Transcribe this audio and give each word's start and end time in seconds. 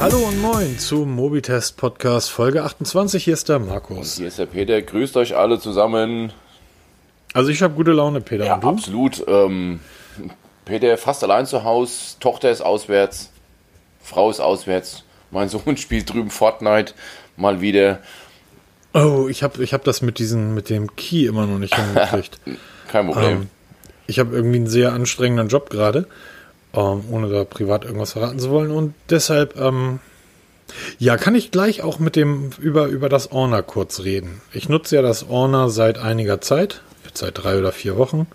Hallo 0.00 0.18
und 0.28 0.40
moin 0.40 0.78
zum 0.78 1.14
Mobitest 1.14 1.76
Podcast 1.76 2.30
Folge 2.30 2.62
28. 2.62 3.24
Hier 3.24 3.34
ist 3.34 3.48
der 3.48 3.58
Markus. 3.58 4.16
Hier 4.16 4.28
ist 4.28 4.38
der 4.38 4.46
Peter. 4.46 4.80
Grüßt 4.80 5.16
euch 5.16 5.36
alle 5.36 5.58
zusammen. 5.58 6.32
Also 7.32 7.50
ich 7.50 7.62
habe 7.62 7.74
gute 7.74 7.92
Laune, 7.92 8.20
Peter. 8.20 8.44
Ja, 8.46 8.54
und 8.54 8.64
absolut. 8.64 9.24
Ähm, 9.26 9.80
Peter 10.64 10.96
fast 10.98 11.24
allein 11.24 11.46
zu 11.46 11.64
Hause. 11.64 12.16
Tochter 12.20 12.50
ist 12.50 12.60
auswärts. 12.60 13.30
Frau 14.00 14.30
ist 14.30 14.40
auswärts. 14.40 15.02
Mein 15.30 15.48
Sohn 15.48 15.76
spielt 15.78 16.12
drüben 16.12 16.30
Fortnite. 16.30 16.94
Mal 17.36 17.60
wieder. 17.60 17.98
Oh, 18.94 19.26
ich 19.28 19.42
habe 19.42 19.62
ich 19.62 19.74
hab 19.74 19.84
das 19.84 20.00
mit, 20.00 20.18
diesen, 20.18 20.54
mit 20.54 20.70
dem 20.70 20.94
Key 20.96 21.26
immer 21.26 21.46
noch 21.46 21.58
nicht 21.58 21.74
hingekriegt. 21.76 22.38
Kein 22.88 23.06
Problem. 23.08 23.42
ähm, 23.42 23.50
ich 24.06 24.18
habe 24.18 24.34
irgendwie 24.34 24.56
einen 24.56 24.66
sehr 24.68 24.92
anstrengenden 24.92 25.48
Job 25.48 25.68
gerade, 25.68 26.06
ähm, 26.74 27.04
ohne 27.10 27.28
da 27.28 27.44
privat 27.44 27.84
irgendwas 27.84 28.12
verraten 28.12 28.38
zu 28.38 28.50
wollen. 28.50 28.70
Und 28.70 28.94
deshalb, 29.10 29.58
ähm, 29.58 30.00
ja, 30.98 31.16
kann 31.16 31.34
ich 31.34 31.50
gleich 31.50 31.82
auch 31.82 31.98
mit 31.98 32.16
dem 32.16 32.50
über, 32.58 32.86
über 32.86 33.08
das 33.08 33.32
Orner 33.32 33.62
kurz 33.62 34.00
reden. 34.00 34.40
Ich 34.52 34.68
nutze 34.68 34.96
ja 34.96 35.02
das 35.02 35.28
Orner 35.28 35.70
seit 35.70 35.98
einiger 35.98 36.40
Zeit, 36.40 36.82
seit 37.14 37.42
drei 37.42 37.58
oder 37.58 37.72
vier 37.72 37.96
Wochen. 37.96 38.26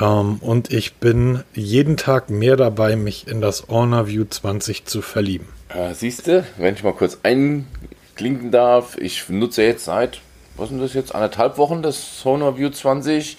Ähm, 0.00 0.38
und 0.40 0.72
ich 0.72 0.94
bin 0.94 1.42
jeden 1.54 1.96
Tag 1.96 2.30
mehr 2.30 2.56
dabei, 2.56 2.96
mich 2.96 3.26
in 3.26 3.40
das 3.40 3.68
Orner 3.68 4.06
View 4.06 4.24
20 4.28 4.84
zu 4.84 5.02
verlieben. 5.02 5.48
Äh, 5.68 5.94
Siehst 5.94 6.26
du, 6.26 6.44
wenn 6.56 6.74
ich 6.74 6.82
mal 6.82 6.92
kurz 6.92 7.18
einklinken 7.22 8.50
darf, 8.50 8.96
ich 8.98 9.28
nutze 9.28 9.62
jetzt 9.62 9.84
seit, 9.84 10.20
was 10.56 10.68
sind 10.68 10.80
das 10.80 10.94
jetzt, 10.94 11.14
anderthalb 11.14 11.58
Wochen 11.58 11.82
das 11.82 12.22
Honor 12.24 12.58
View 12.58 12.70
20 12.70 13.36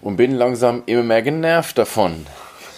und 0.00 0.16
bin 0.16 0.34
langsam 0.34 0.82
immer 0.86 1.02
mehr 1.02 1.22
genervt 1.22 1.78
davon. 1.78 2.26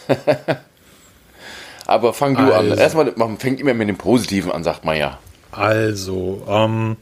Aber 1.86 2.12
fang 2.12 2.34
du 2.34 2.42
an. 2.42 2.70
Also. 2.70 2.74
Erstmal, 2.74 3.12
man 3.16 3.38
fängt 3.38 3.60
immer 3.60 3.74
mit 3.74 3.88
dem 3.88 3.98
Positiven 3.98 4.52
an, 4.52 4.64
sagt 4.64 4.84
man 4.84 4.96
ja. 4.96 5.18
Also, 5.50 6.42
ähm, 6.48 6.96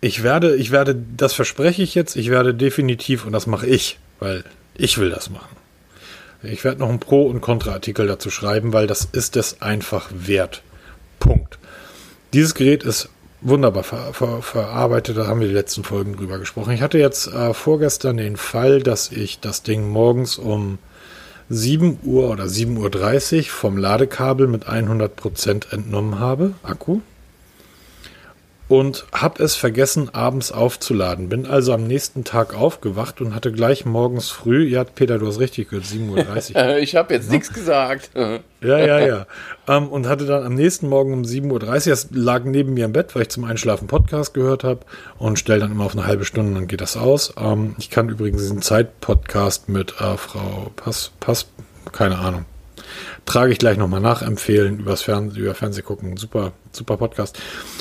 ich 0.00 0.22
werde, 0.22 0.56
ich 0.56 0.70
werde, 0.70 0.94
das 1.16 1.32
verspreche 1.32 1.82
ich 1.82 1.94
jetzt, 1.94 2.16
ich 2.16 2.30
werde 2.30 2.54
definitiv, 2.54 3.24
und 3.24 3.32
das 3.32 3.46
mache 3.46 3.66
ich, 3.66 3.98
weil 4.20 4.44
ich 4.74 4.98
will 4.98 5.10
das 5.10 5.30
machen. 5.30 5.56
Ich 6.42 6.64
werde 6.64 6.80
noch 6.80 6.90
einen 6.90 7.00
Pro- 7.00 7.26
und 7.26 7.40
Kontra-Artikel 7.40 8.06
dazu 8.06 8.30
schreiben, 8.30 8.72
weil 8.72 8.86
das 8.86 9.08
ist 9.10 9.36
es 9.36 9.62
einfach 9.62 10.10
wert. 10.12 10.62
Punkt. 11.18 11.58
Dieses 12.34 12.54
Gerät 12.54 12.82
ist 12.82 13.08
wunderbar 13.40 13.84
ver 13.84 14.12
ver 14.12 14.42
verarbeitet, 14.42 15.16
da 15.16 15.26
haben 15.26 15.40
wir 15.40 15.48
die 15.48 15.54
letzten 15.54 15.84
Folgen 15.84 16.16
drüber 16.16 16.38
gesprochen. 16.38 16.72
Ich 16.72 16.82
hatte 16.82 16.98
jetzt 16.98 17.26
äh, 17.28 17.54
vorgestern 17.54 18.16
den 18.16 18.36
Fall, 18.36 18.82
dass 18.82 19.10
ich 19.12 19.40
das 19.40 19.62
Ding 19.62 19.88
morgens 19.88 20.38
um 20.38 20.78
7 21.48 22.00
Uhr 22.02 22.30
oder 22.30 22.44
7.30 22.44 23.36
Uhr 23.36 23.44
vom 23.44 23.76
Ladekabel 23.76 24.48
mit 24.48 24.66
100% 24.68 25.72
entnommen 25.72 26.18
habe, 26.18 26.54
Akku. 26.62 27.00
Und 28.68 29.06
habe 29.12 29.40
es 29.44 29.54
vergessen, 29.54 30.12
abends 30.12 30.50
aufzuladen. 30.50 31.28
Bin 31.28 31.46
also 31.46 31.72
am 31.72 31.86
nächsten 31.86 32.24
Tag 32.24 32.52
aufgewacht 32.54 33.20
und 33.20 33.32
hatte 33.32 33.52
gleich 33.52 33.84
morgens 33.84 34.30
früh, 34.30 34.66
ja, 34.66 34.82
Peter, 34.82 35.18
du 35.18 35.28
hast 35.28 35.38
richtig 35.38 35.68
gehört, 35.70 35.86
7.30 35.86 36.50
Uhr. 36.50 36.56
Äh, 36.56 36.80
Ich 36.80 36.96
habe 36.96 37.14
jetzt 37.14 37.30
nichts 37.30 37.52
gesagt. 37.52 38.10
Ja, 38.14 38.78
ja, 38.78 38.98
ja. 38.98 39.26
ähm, 39.68 39.88
und 39.88 40.08
hatte 40.08 40.26
dann 40.26 40.42
am 40.44 40.54
nächsten 40.54 40.88
Morgen 40.88 41.12
um 41.12 41.22
7.30 41.22 41.86
Uhr, 41.86 41.92
es 41.92 42.08
lag 42.10 42.42
neben 42.42 42.74
mir 42.74 42.86
im 42.86 42.92
Bett, 42.92 43.14
weil 43.14 43.22
ich 43.22 43.28
zum 43.28 43.44
Einschlafen 43.44 43.86
Podcast 43.86 44.34
gehört 44.34 44.64
habe 44.64 44.80
und 45.18 45.38
stelle 45.38 45.60
dann 45.60 45.70
immer 45.70 45.84
auf 45.84 45.92
eine 45.92 46.06
halbe 46.06 46.24
Stunde, 46.24 46.54
dann 46.54 46.66
geht 46.66 46.80
das 46.80 46.96
aus. 46.96 47.34
Ähm, 47.38 47.76
ich 47.78 47.90
kann 47.90 48.08
übrigens 48.08 48.42
diesen 48.42 48.62
Zeit-Podcast 48.62 49.68
mit 49.68 49.92
äh, 50.00 50.16
Frau 50.16 50.72
Pass, 50.74 51.12
Pass, 51.20 51.46
keine 51.92 52.18
Ahnung. 52.18 52.44
Trage 53.24 53.52
ich 53.52 53.58
gleich 53.58 53.78
nochmal 53.78 54.00
nachempfehlen, 54.00 54.80
übers 54.80 55.02
Fernsehen, 55.02 55.42
über 55.42 55.54
Fernseh 55.54 55.82
gucken. 55.82 56.16
Super, 56.16 56.52
super 56.72 56.96
Podcast. 56.96 57.38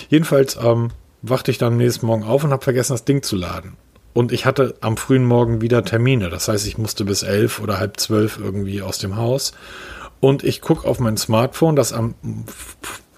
Jedenfalls 0.09 0.57
ähm, 0.61 0.89
wachte 1.21 1.51
ich 1.51 1.57
dann 1.57 1.73
am 1.73 1.77
nächsten 1.77 2.05
Morgen 2.05 2.23
auf 2.23 2.43
und 2.43 2.51
habe 2.51 2.63
vergessen, 2.63 2.93
das 2.93 3.05
Ding 3.05 3.23
zu 3.23 3.35
laden. 3.35 3.77
Und 4.13 4.31
ich 4.31 4.45
hatte 4.45 4.75
am 4.79 4.95
frühen 4.95 5.25
Morgen 5.25 5.61
wieder 5.61 5.83
Termine. 5.83 6.29
Das 6.29 6.47
heißt, 6.47 6.65
ich 6.67 6.77
musste 6.77 7.03
bis 7.03 7.23
elf 7.23 7.59
oder 7.59 7.79
halb 7.79 7.99
zwölf 7.99 8.39
irgendwie 8.39 8.81
aus 8.81 8.97
dem 8.97 9.17
Haus. 9.17 9.51
Und 10.21 10.43
ich 10.43 10.61
gucke 10.61 10.87
auf 10.87 10.99
mein 10.99 11.17
Smartphone, 11.17 11.75
das 11.75 11.91
am 11.91 12.15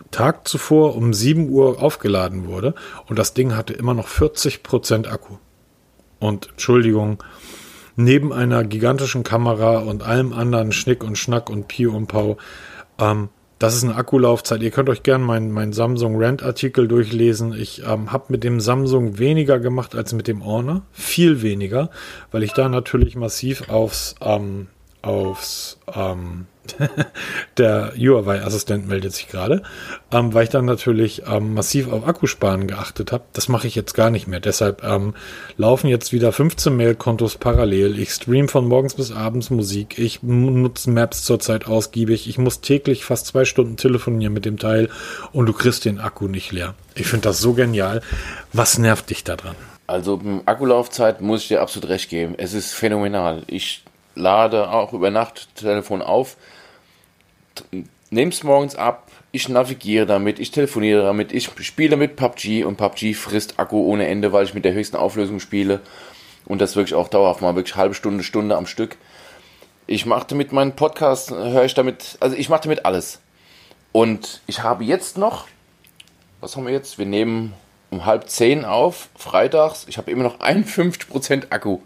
Tag 0.10 0.48
zuvor 0.48 0.96
um 0.96 1.14
7 1.14 1.50
Uhr 1.50 1.84
aufgeladen 1.84 2.48
wurde. 2.48 2.74
Und 3.08 3.20
das 3.20 3.34
Ding 3.34 3.56
hatte 3.56 3.74
immer 3.74 3.94
noch 3.94 4.08
40% 4.08 5.08
Akku. 5.08 5.38
Und 6.20 6.50
Entschuldigung, 6.50 7.24
neben 7.98 8.32
einer 8.32 8.64
gigantischen 8.64 9.24
Kamera 9.24 9.80
und 9.80 10.04
allem 10.04 10.32
anderen 10.32 10.72
Schnick 10.72 11.04
und 11.04 11.18
Schnack 11.18 11.50
und 11.50 11.68
Pio 11.68 11.92
und 11.94 12.08
Pau, 12.08 12.38
ähm, 13.00 13.30
das 13.60 13.76
ist 13.76 13.84
eine 13.84 13.96
Akkulaufzeit. 13.96 14.62
Ihr 14.62 14.70
könnt 14.70 14.88
euch 14.88 15.02
gerne 15.02 15.26
meinen 15.26 15.52
mein 15.52 15.74
Samsung 15.74 16.22
Rant 16.22 16.44
Artikel 16.44 16.88
durchlesen. 16.88 17.54
Ich 17.54 17.82
ähm, 17.84 18.12
habe 18.12 18.26
mit 18.30 18.44
dem 18.44 18.60
Samsung 18.60 19.18
weniger 19.18 19.60
gemacht 19.60 19.96
als 19.96 20.14
mit 20.14 20.28
dem 20.28 20.46
Honor. 20.46 20.84
Viel 20.92 21.42
weniger, 21.42 21.90
weil 22.32 22.44
ich 22.44 22.54
da 22.54 22.70
natürlich 22.70 23.16
massiv 23.16 23.68
aufs, 23.70 24.14
ähm, 24.22 24.68
aufs, 25.02 25.80
ähm, 25.92 26.46
der 27.58 27.94
UI-Assistent 27.98 28.88
meldet 28.88 29.14
sich 29.14 29.28
gerade, 29.28 29.64
ähm, 30.12 30.34
weil 30.34 30.44
ich 30.44 30.50
dann 30.50 30.66
natürlich 30.66 31.24
ähm, 31.28 31.54
massiv 31.54 31.92
auf 31.92 32.08
Akkusparen 32.08 32.68
geachtet 32.68 33.12
habe. 33.12 33.24
Das 33.34 33.48
mache 33.50 33.68
ich 33.68 33.76
jetzt 33.76 33.94
gar 33.94 34.10
nicht 34.10 34.28
mehr. 34.28 34.40
Deshalb 34.40 34.84
ähm, 34.84 35.14
laufen 35.58 35.88
jetzt 35.88 36.14
wieder 36.14 36.32
15 36.32 36.76
Mail-Kontos 36.76 37.38
parallel. 37.38 38.00
Ich 38.00 38.12
stream 38.12 38.48
von 38.48 38.68
morgens 38.68 38.96
bis 38.96 39.12
abends 39.12 39.50
Musik. 39.50 39.98
Ich 39.98 40.24
nutze 40.24 40.90
Maps 40.90 41.24
zurzeit 41.24 41.68
ausgiebig. 41.68 42.28
Ich 42.28 42.38
muss 42.38 42.62
täglich 42.62 43.06
fast 43.06 43.28
zwei 43.28 43.46
Stunden 43.46 43.78
telefonieren 43.78 44.34
mit 44.34 44.46
dem 44.46 44.58
Teil 44.58 44.90
und 45.32 45.46
du 45.46 45.54
kriegst 45.54 45.86
den 45.86 46.00
Akku 46.00 46.28
nicht 46.28 46.52
leer. 46.52 46.76
Ich 46.96 47.08
finde 47.08 47.28
das 47.30 47.40
so 47.40 47.54
genial. 47.54 48.02
Was 48.54 48.78
nervt 48.78 49.10
dich 49.10 49.24
daran? 49.24 49.56
Also 49.88 50.20
Akkulaufzeit 50.46 51.22
muss 51.22 51.44
ich 51.44 51.48
dir 51.48 51.62
absolut 51.62 51.90
recht 51.90 52.10
geben. 52.10 52.36
Es 52.38 52.54
ist 52.54 52.74
phänomenal. 52.74 53.44
Ich 53.48 53.84
lade 54.16 54.70
auch 54.70 54.94
über 54.94 55.12
Nacht 55.12 55.56
Telefon 55.56 56.02
auf, 56.02 56.36
nehme 58.10 58.32
es 58.32 58.44
morgens 58.44 58.76
ab, 58.76 59.12
ich 59.32 59.50
navigiere 59.50 60.06
damit, 60.06 60.40
ich 60.40 60.52
telefoniere 60.52 61.04
damit, 61.04 61.32
ich 61.32 61.50
spiele 61.62 61.98
mit 61.98 62.16
PUBG 62.16 62.64
und 62.64 62.78
PUBG 62.78 63.14
frisst 63.14 63.60
Akku 63.60 63.86
ohne 63.86 64.08
Ende, 64.08 64.32
weil 64.34 64.46
ich 64.46 64.54
mit 64.54 64.66
der 64.66 64.74
höchsten 64.74 64.98
Auflösung 64.98 65.40
spiele 65.40 65.82
und 66.46 66.62
das 66.62 66.76
wirklich 66.76 66.96
auch 66.96 67.10
dauerhaft 67.10 67.42
mal 67.42 67.56
wirklich 67.56 67.76
halbe 67.76 67.94
Stunde, 67.94 68.24
Stunde 68.24 68.56
am 68.56 68.66
Stück. 68.66 68.98
Ich 69.86 70.06
mache 70.06 70.28
damit 70.28 70.52
meinen 70.52 70.76
Podcast, 70.76 71.32
höre 71.32 71.66
ich 71.66 71.74
damit, 71.74 72.18
also 72.20 72.36
ich 72.36 72.50
mache 72.50 72.64
damit 72.64 72.86
alles. 72.86 73.20
Und 73.92 74.42
ich 74.48 74.64
habe 74.64 74.84
jetzt 74.84 75.18
noch, 75.18 75.48
was 76.42 76.56
haben 76.56 76.66
wir 76.66 76.74
jetzt? 76.74 76.98
Wir 76.98 77.06
nehmen 77.06 77.54
um 77.90 78.06
halb 78.06 78.30
zehn 78.30 78.66
auf, 78.66 79.10
freitags. 79.18 79.86
Ich 79.88 79.98
habe 79.98 80.12
immer 80.12 80.24
noch 80.24 80.40
51% 80.40 81.52
Akku. 81.52 81.80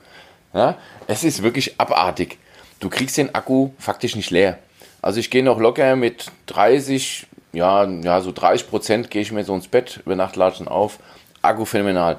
Ja, 0.53 0.78
es 1.08 1.24
ist 1.24 1.44
wirklich 1.44 1.80
abartig. 1.80 2.38
Du 2.80 2.90
kriegst 2.90 3.18
den 3.18 3.34
Akku 3.36 3.70
faktisch 3.78 4.16
nicht 4.16 4.32
leer. 4.32 4.59
Also 5.01 5.19
ich 5.19 5.29
gehe 5.29 5.44
noch 5.44 5.59
locker 5.59 5.95
mit 5.95 6.28
30, 6.47 7.28
ja, 7.53 7.85
ja 7.85 8.22
so 8.22 8.31
30 8.31 8.69
Prozent 8.69 9.09
gehe 9.12 9.22
ich 9.22 9.31
mir 9.31 9.44
so 9.44 9.56
ins 9.56 9.67
Bett, 9.67 10.01
über 10.06 10.16
Nacht 10.16 10.35
latschen 10.35 10.67
auf. 10.67 11.00
Akku 11.41 11.66
phänomenal. 11.66 12.17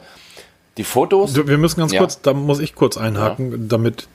Die 0.78 0.84
Fotos. 0.84 1.36
Wir 1.46 1.58
müssen 1.58 1.80
ganz 1.80 1.92
Ja. 1.92 2.00
kurz, 2.00 2.22
da 2.22 2.32
muss 2.32 2.58
ich 2.58 2.74
kurz 2.74 2.96
einhaken, 2.96 3.68
damit, 3.68 4.08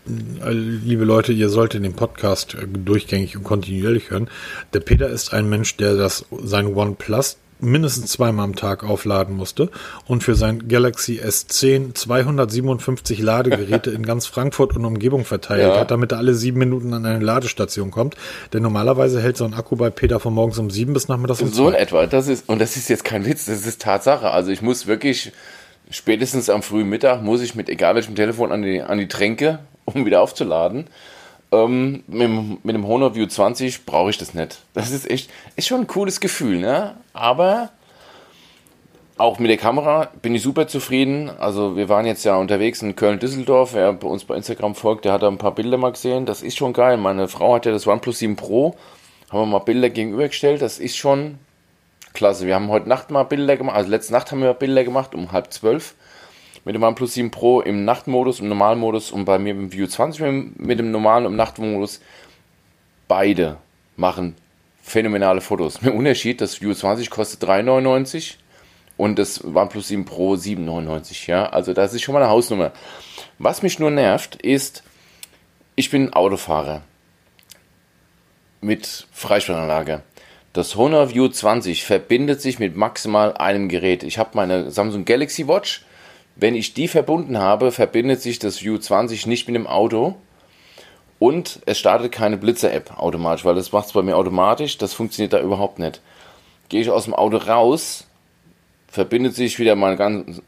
äh, 0.44 0.50
liebe 0.52 1.06
Leute, 1.06 1.32
ihr 1.32 1.50
solltet 1.50 1.86
den 1.86 1.94
Podcast 1.94 2.56
äh, 2.56 2.66
durchgängig 2.68 3.38
und 3.38 3.44
kontinuierlich 3.44 4.10
hören. 4.10 4.28
Der 4.74 4.80
Peter 4.80 5.08
ist 5.08 5.34
ein 5.34 5.48
Mensch, 5.50 5.78
der 5.78 5.96
das 5.96 6.26
sein 6.32 6.74
OnePlus 6.76 7.38
mindestens 7.60 8.12
zweimal 8.12 8.44
am 8.46 8.56
Tag 8.56 8.84
aufladen 8.84 9.36
musste 9.36 9.70
und 10.06 10.24
für 10.24 10.36
sein 10.36 10.68
Galaxy 10.68 11.20
S10 11.20 11.96
257 11.96 13.20
Ladegeräte 13.20 13.92
in 13.92 14.06
ganz 14.06 14.26
Frankfurt 14.28 14.76
und 14.76 14.86
Umgebung 14.86 15.26
verteilt 15.26 15.62
Ja. 15.64 15.80
hat, 15.80 15.92
damit 15.92 16.12
er 16.12 16.20
alle 16.20 16.34
sieben 16.34 16.60
Minuten 16.60 16.94
an 16.94 17.06
eine 17.06 17.24
Ladestation 17.24 17.92
kommt. 17.92 18.16
Denn 18.54 18.62
normalerweise 18.64 19.22
hält 19.22 19.38
so 19.38 19.46
ein 19.46 19.54
Akku 19.54 19.76
bei 19.76 19.90
Peter 19.90 20.20
von 20.20 20.34
morgens 20.34 20.58
um 20.60 20.70
sieben 20.70 20.94
bis 20.94 21.08
nachmittags 21.08 21.42
um 21.42 21.52
So 21.52 21.70
zwei. 21.72 21.78
etwa. 21.78 22.06
Das 22.08 22.28
ist, 22.28 22.48
und 22.48 22.60
das 22.60 22.78
ist 22.78 22.90
jetzt 22.90 23.04
kein 23.04 23.26
Witz, 23.26 23.46
das 23.46 23.66
ist 23.66 23.82
Tatsache. 23.82 24.30
Also 24.32 24.52
ich 24.52 24.62
muss 24.62 24.88
wirklich, 24.88 25.32
spätestens 25.90 26.50
am 26.50 26.62
frühen 26.64 26.90
Mittag, 26.90 27.22
muss 27.24 27.42
ich 27.42 27.56
mit 27.56 27.70
egal 27.70 27.96
welchem 27.96 28.16
Telefon 28.16 28.52
an 28.52 28.62
die, 28.62 28.82
an 28.82 28.98
die 28.98 29.08
Tränke, 29.08 29.60
um 29.86 30.06
wieder 30.06 30.22
aufzuladen. 30.22 30.86
Ähm, 31.52 32.04
mit, 32.08 32.22
dem- 32.24 32.58
mit 32.64 32.76
dem 32.76 32.86
Honor 32.88 33.16
View 33.16 33.26
20 33.26 33.86
brauche 33.86 34.10
ich 34.10 34.18
das 34.18 34.34
nicht. 34.34 34.60
Das 34.74 34.92
ist 34.92 35.10
echt, 35.10 35.30
ist 35.56 35.68
schon 35.68 35.82
ein 35.82 35.88
cooles 35.88 36.20
Gefühl, 36.20 36.60
ne? 36.60 36.96
Aber 37.14 37.70
auch 39.18 39.40
mit 39.40 39.50
der 39.50 39.58
Kamera 39.58 40.12
bin 40.22 40.36
ich 40.36 40.42
super 40.44 40.68
zufrieden. 40.68 41.30
Also 41.40 41.76
wir 41.76 41.90
waren 41.90 42.06
jetzt 42.06 42.24
ja 42.26 42.36
unterwegs 42.36 42.82
in 42.82 42.96
Köln-Düsseldorf. 42.96 43.74
Wer 43.74 43.94
bei 43.94 44.08
uns 44.08 44.26
bei 44.26 44.36
Instagram 44.36 44.76
folgt, 44.76 45.06
der 45.06 45.14
hat 45.14 45.24
da 45.24 45.28
ein 45.28 45.38
paar 45.40 45.56
Bilder 45.56 45.78
mal 45.78 45.92
gesehen. 45.92 46.26
Das 46.26 46.44
ist 46.44 46.58
schon 46.58 46.74
geil. 46.74 46.98
Meine 46.98 47.28
Frau 47.28 47.56
hat 47.56 47.66
ja 47.66 47.72
das 47.72 47.88
OnePlus 47.88 48.20
7 48.20 48.36
Pro. 48.36 48.76
Haben 49.32 49.40
wir 49.40 49.46
mal 49.46 49.60
Bilder 49.60 49.90
gegenübergestellt. 49.90 50.62
Das 50.62 50.78
ist 50.80 50.98
schon 50.98 51.40
klasse. 52.14 52.46
Wir 52.46 52.56
haben 52.56 52.70
heute 52.70 52.88
Nacht 52.90 53.10
mal 53.10 53.24
Bilder 53.24 53.58
gemacht. 53.58 53.76
Also 53.78 53.90
letzte 53.90 54.14
Nacht 54.14 54.32
haben 54.32 54.42
wir 54.42 54.54
Bilder 54.54 54.84
gemacht 54.84 55.16
um 55.16 55.32
halb 55.32 55.52
zwölf. 55.52 55.96
Mit 56.68 56.76
dem 56.76 56.84
OnePlus 56.84 57.14
7 57.14 57.32
Pro 57.32 57.62
im 57.62 57.86
Nachtmodus, 57.86 58.42
im 58.42 58.50
Normalmodus 58.50 59.12
und 59.12 59.24
bei 59.24 59.40
mir 59.40 59.52
im 59.52 59.72
View 59.72 59.88
20 59.88 60.58
mit 60.58 60.78
dem- 60.78 60.92
normalen 60.92 61.26
und 61.26 61.38
Nachtmodus. 61.38 62.02
Beide 63.08 63.56
machen 63.96 64.36
phänomenale 64.84 65.40
Fotos. 65.40 65.82
Mit 65.82 65.94
Unterschied, 65.94 66.42
das 66.42 66.60
View 66.60 66.74
20 66.74 67.10
kostet 67.10 67.42
3,99 67.42 68.36
und 68.98 69.18
das 69.18 69.42
OnePlus 69.46 69.88
7 69.88 70.04
Pro 70.04 70.36
7,99. 70.36 71.28
Ja, 71.28 71.46
also 71.46 71.72
das 71.72 71.94
ist 71.94 72.02
schon 72.02 72.12
mal 72.12 72.22
eine 72.22 72.32
Hausnummer. 72.32 72.74
Was 73.40 73.62
mich 73.62 73.80
nur 73.80 73.90
nervt, 73.92 74.36
ist, 74.36 74.84
ich 75.78 75.90
bin 75.90 76.12
Autofahrer 76.12 76.82
mit 78.60 79.08
Freisprechanlage. 79.14 80.02
Das 80.52 80.76
Honor 80.76 81.14
View 81.14 81.30
20 81.30 81.86
verbindet 81.86 82.42
sich 82.42 82.60
mit 82.60 82.76
maximal 82.76 83.38
einem 83.38 83.70
Gerät. 83.70 84.04
Ich 84.04 84.18
habe 84.18 84.32
meine 84.34 84.70
Samsung 84.70 85.06
Galaxy 85.06 85.48
Watch. 85.48 85.86
Wenn 86.40 86.54
ich 86.54 86.76
die 86.76 86.88
verbunden 86.88 87.40
habe, 87.40 87.72
verbindet 87.72 88.22
sich 88.22 88.38
das 88.38 88.62
View 88.64 88.78
20 88.78 89.26
nicht 89.26 89.48
mit 89.48 89.56
dem 89.56 89.66
Auto. 89.66 90.16
Und 91.20 91.62
es 91.66 91.80
startet 91.80 92.12
keine 92.12 92.38
Blitzer-App 92.38 93.00
automatisch, 93.00 93.44
weil 93.44 93.56
das 93.56 93.72
macht 93.72 93.88
es 93.88 93.94
bei 93.94 94.04
mir 94.04 94.16
automatisch. 94.16 94.78
Das 94.78 94.94
funktioniert 94.94 95.34
da 95.34 95.42
überhaupt 95.42 95.80
nicht. 95.80 96.00
Gehe 96.70 96.82
ich 96.82 96.92
aus 96.92 97.06
dem 97.06 97.16
Auto 97.16 97.38
raus, 97.38 98.06
verbindet 98.88 99.34
sich 99.34 99.58
wieder 99.58 99.76
mein 99.76 99.98
ganz, 99.98 100.42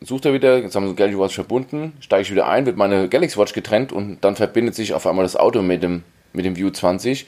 sucht 0.00 0.24
er 0.24 0.32
wieder, 0.32 0.58
jetzt 0.58 0.74
haben 0.74 0.86
wir 0.86 0.94
Galaxy 0.94 1.18
Watch 1.18 1.34
verbunden, 1.34 1.92
steige 2.00 2.22
ich 2.22 2.30
wieder 2.30 2.48
ein, 2.48 2.64
wird 2.64 2.78
meine 2.78 3.08
Galaxy 3.08 3.36
Watch 3.36 3.52
getrennt 3.52 3.92
und 3.92 4.18
dann 4.22 4.36
verbindet 4.36 4.74
sich 4.74 4.94
auf 4.94 5.06
einmal 5.06 5.24
das 5.24 5.36
Auto 5.36 5.60
mit 5.60 5.82
dem, 5.82 6.02
mit 6.32 6.46
dem 6.46 6.56
View 6.56 6.70
20. 6.70 7.26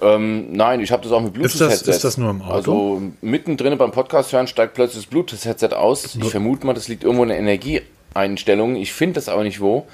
Ähm, 0.00 0.52
nein, 0.52 0.80
ich 0.80 0.92
habe 0.92 1.02
das 1.02 1.12
auch 1.12 1.20
mit 1.20 1.32
Bluetooth-Headset. 1.32 1.90
Ist, 1.90 1.96
ist, 1.96 2.04
das 2.04 2.18
nur 2.18 2.30
im 2.30 2.42
Auto? 2.42 2.54
Also 2.54 3.02
mittendrin 3.20 3.76
beim 3.78 3.90
Podcast 3.90 4.32
hören 4.32 4.46
steigt 4.46 4.74
plötzlich 4.74 5.04
das 5.04 5.10
Bluetooth-Headset 5.10 5.74
aus. 5.74 6.14
Ich 6.14 6.30
vermute 6.30 6.66
mal, 6.66 6.74
das 6.74 6.88
liegt 6.88 7.04
irgendwo 7.04 7.24
in 7.24 7.30
der 7.30 7.38
Energieeinstellung. 7.38 8.76
Ich 8.76 8.92
finde 8.92 9.14
das 9.14 9.28
aber 9.28 9.42
nicht 9.42 9.60
wo, 9.60 9.86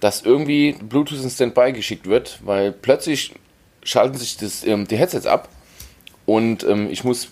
dass 0.00 0.22
irgendwie 0.22 0.72
Bluetooth 0.72 1.22
in 1.22 1.30
Standby 1.30 1.72
geschickt 1.72 2.06
wird, 2.06 2.40
weil 2.44 2.72
plötzlich 2.72 3.34
schalten 3.82 4.18
sich 4.18 4.36
das, 4.36 4.64
ähm, 4.64 4.86
die 4.86 4.96
Headsets 4.96 5.26
ab 5.26 5.48
und 6.26 6.64
ähm, 6.64 6.88
ich 6.90 7.04
muss 7.04 7.28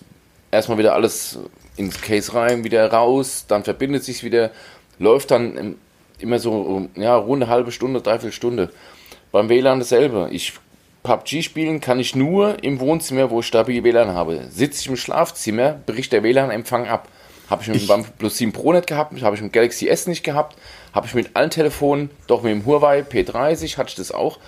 erstmal 0.51 0.77
wieder 0.77 0.93
alles 0.93 1.37
ins 1.77 2.01
Case 2.01 2.33
rein, 2.33 2.63
wieder 2.63 2.91
raus, 2.91 3.45
dann 3.47 3.63
verbindet 3.63 4.03
sich 4.03 4.23
wieder, 4.23 4.51
läuft 4.97 5.31
dann 5.31 5.75
immer 6.19 6.39
so, 6.39 6.87
ja, 6.95 7.15
rund 7.15 7.43
eine 7.43 7.51
halbe 7.51 7.71
Stunde, 7.71 8.01
dreiviertel 8.01 8.31
Stunde. 8.31 8.69
Beim 9.31 9.49
WLAN 9.49 9.79
dasselbe. 9.79 10.29
Ich 10.31 10.53
PUBG 11.05 11.43
spielen 11.43 11.81
kann 11.81 11.99
ich 11.99 12.15
nur 12.15 12.63
im 12.63 12.79
Wohnzimmer, 12.79 13.29
wo 13.29 13.39
ich 13.39 13.45
stabil 13.45 13.83
WLAN 13.83 14.09
habe. 14.09 14.47
Sitze 14.49 14.81
ich 14.81 14.87
im 14.87 14.97
Schlafzimmer, 14.97 15.79
bricht 15.85 16.11
der 16.11 16.23
WLAN-Empfang 16.23 16.87
ab. 16.87 17.07
Habe 17.47 17.61
ich 17.61 17.67
mit 17.67 17.81
dem 17.81 17.89
OnePlus 17.89 18.37
7 18.37 18.51
Pro 18.51 18.73
nicht 18.73 18.87
gehabt, 18.87 19.21
habe 19.21 19.35
ich 19.35 19.41
mit 19.41 19.51
dem 19.51 19.53
Galaxy 19.53 19.87
S 19.87 20.07
nicht 20.07 20.23
gehabt, 20.23 20.57
habe 20.93 21.05
ich 21.05 21.13
mit 21.13 21.35
allen 21.35 21.51
Telefonen, 21.51 22.09
doch 22.25 22.41
mit 22.41 22.51
dem 22.51 22.65
Huawei 22.65 23.01
P30 23.01 23.77
hatte 23.77 23.89
ich 23.89 23.95
das 23.95 24.11
auch. 24.11 24.39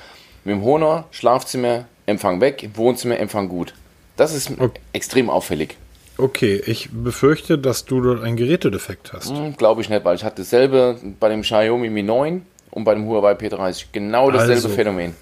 Mit 0.44 0.56
dem 0.56 0.63
Honor, 0.63 1.06
Schlafzimmer, 1.12 1.86
Empfang 2.07 2.42
weg, 2.42 2.63
im 2.63 2.75
Wohnzimmer, 2.75 3.19
Empfang 3.19 3.50
gut. 3.50 3.75
Das 4.15 4.33
ist 4.33 4.50
okay. 4.60 4.80
extrem 4.94 5.30
auffällig. 5.30 5.77
Okay, 6.18 6.60
ich 6.65 6.89
befürchte, 6.92 7.60
dass 7.60 7.86
du 7.86 8.01
dort 8.01 8.24
einen 8.24 8.36
Gerätedefekt 8.36 9.13
hast. 9.13 9.30
Hm, 9.30 9.56
Glaube 9.57 9.81
ich 9.81 9.89
nicht, 9.89 10.03
weil 10.03 10.15
ich 10.15 10.24
hatte 10.24 10.42
dasselbe 10.42 10.98
bei 11.19 11.30
dem 11.30 11.44
Xiaomi 11.44 11.92
Mi 11.92 12.01
9 12.01 12.44
und 12.71 12.83
bei 12.83 12.95
dem 12.95 13.06
Huawei 13.06 13.33
P30. 13.33 13.86
Genau 13.92 14.31
dasselbe 14.31 14.53
also, 14.53 14.69
Phänomen. 14.69 15.13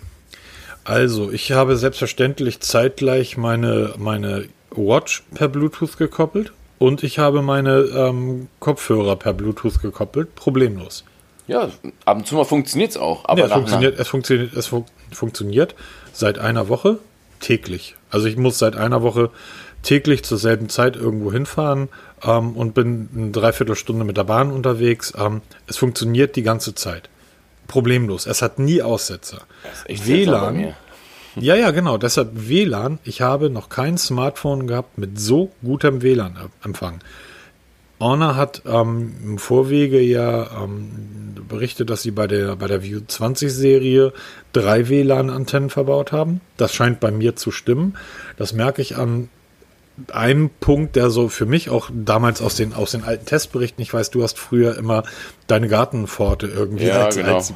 Also, 0.86 1.32
ich 1.32 1.52
habe 1.52 1.78
selbstverständlich 1.78 2.62
zeitgleich 2.62 3.38
meine, 3.38 3.94
meine 3.98 4.46
Watch 4.72 5.24
per 5.34 5.48
Bluetooth 5.48 5.98
gekoppelt 5.98 6.54
und 6.78 7.04
ich 7.04 7.20
habe 7.20 7.42
meine 7.42 7.80
ähm, 7.96 8.48
Kopfhörer 8.60 9.16
per 9.16 9.34
Bluetooth 9.34 9.82
gekoppelt. 9.82 10.36
Problemlos. 10.36 11.04
Ja, 11.48 11.70
ab 12.06 12.18
und 12.18 12.28
zu 12.28 12.36
mal 12.36 12.44
funktioniert 12.44 12.92
es 12.92 12.98
auch. 12.98 13.26
Aber 13.26 13.40
ja, 13.40 13.46
es, 13.46 13.52
funktioniert, 13.52 14.00
es, 14.00 14.08
funktioniert, 14.08 14.54
es 14.54 14.68
fun 14.68 14.86
funktioniert 15.12 15.76
seit 16.12 16.40
einer 16.40 16.70
Woche 16.70 17.00
täglich. 17.40 17.96
Also 18.10 18.28
ich 18.28 18.38
muss 18.38 18.58
seit 18.58 18.76
einer 18.76 19.02
Woche 19.02 19.30
täglich 19.84 20.24
zur 20.24 20.38
selben 20.38 20.70
Zeit 20.70 20.96
irgendwo 20.96 21.32
hinfahren 21.32 21.90
ähm, 22.24 22.56
und 22.56 22.74
bin 22.74 23.10
eine 23.16 23.32
Dreiviertelstunde 23.32 24.04
mit 24.04 24.18
der 24.18 24.24
Bahn 24.24 24.52
unterwegs. 24.52 25.14
Ähm, 25.18 25.42
es 25.68 25.78
funktioniert 25.78 26.36
die 26.36 26.44
ganze 26.44 26.74
Zeit. 26.74 27.10
Problemlos. 27.68 28.26
Es 28.28 28.42
hat 28.42 28.60
nie 28.60 28.82
Aussetzer. 28.82 29.42
WLAN. 29.88 30.74
Ja, 31.36 31.56
ja, 31.56 31.72
genau. 31.72 31.98
Deshalb 31.98 32.30
WLAN. 32.34 33.00
Ich 33.04 33.22
habe 33.22 33.50
noch 33.50 33.70
kein 33.70 33.98
Smartphone 33.98 34.68
gehabt 34.68 34.98
mit 34.98 35.20
so 35.20 35.52
gutem 35.64 36.02
WLAN-Empfang. 36.02 37.02
Honor 38.00 38.36
hat 38.36 38.62
ähm, 38.66 39.16
im 39.24 39.38
Vorwege 39.38 40.02
ja 40.02 40.64
ähm, 40.64 41.36
berichtet, 41.48 41.90
dass 41.90 42.02
sie 42.02 42.12
bei 42.12 42.28
der, 42.28 42.56
bei 42.58 42.68
der 42.68 42.84
View 42.84 43.00
20 43.08 43.52
Serie 43.52 44.14
drei 44.54 44.90
WLAN-Antennen 44.90 45.70
verbaut 45.70 46.12
haben. 46.12 46.42
Das 46.58 46.74
scheint 46.74 47.00
bei 47.00 47.12
mir 47.12 47.36
zu 47.36 47.52
stimmen. 47.52 47.98
Das 48.38 48.54
merke 48.54 48.82
ich 48.82 48.98
an 48.98 49.30
ein 50.12 50.50
Punkt, 50.60 50.96
der 50.96 51.10
so 51.10 51.30
für 51.30 51.46
mich 51.46 51.70
auch 51.70 51.90
damals 51.94 52.42
aus 52.42 52.56
den, 52.56 52.74
aus 52.74 52.92
den 52.92 53.04
alten 53.04 53.26
Testberichten, 53.26 53.82
ich 53.82 53.94
weiß, 53.94 54.12
du 54.12 54.24
hast 54.24 54.38
früher 54.38 54.78
immer 54.78 55.04
deine 55.48 55.68
Gartenpforte 55.68 56.48
irgendwie 56.48 56.88
ja, 56.88 57.06
als, 57.06 57.16
genau. 57.16 57.36
als, 57.36 57.54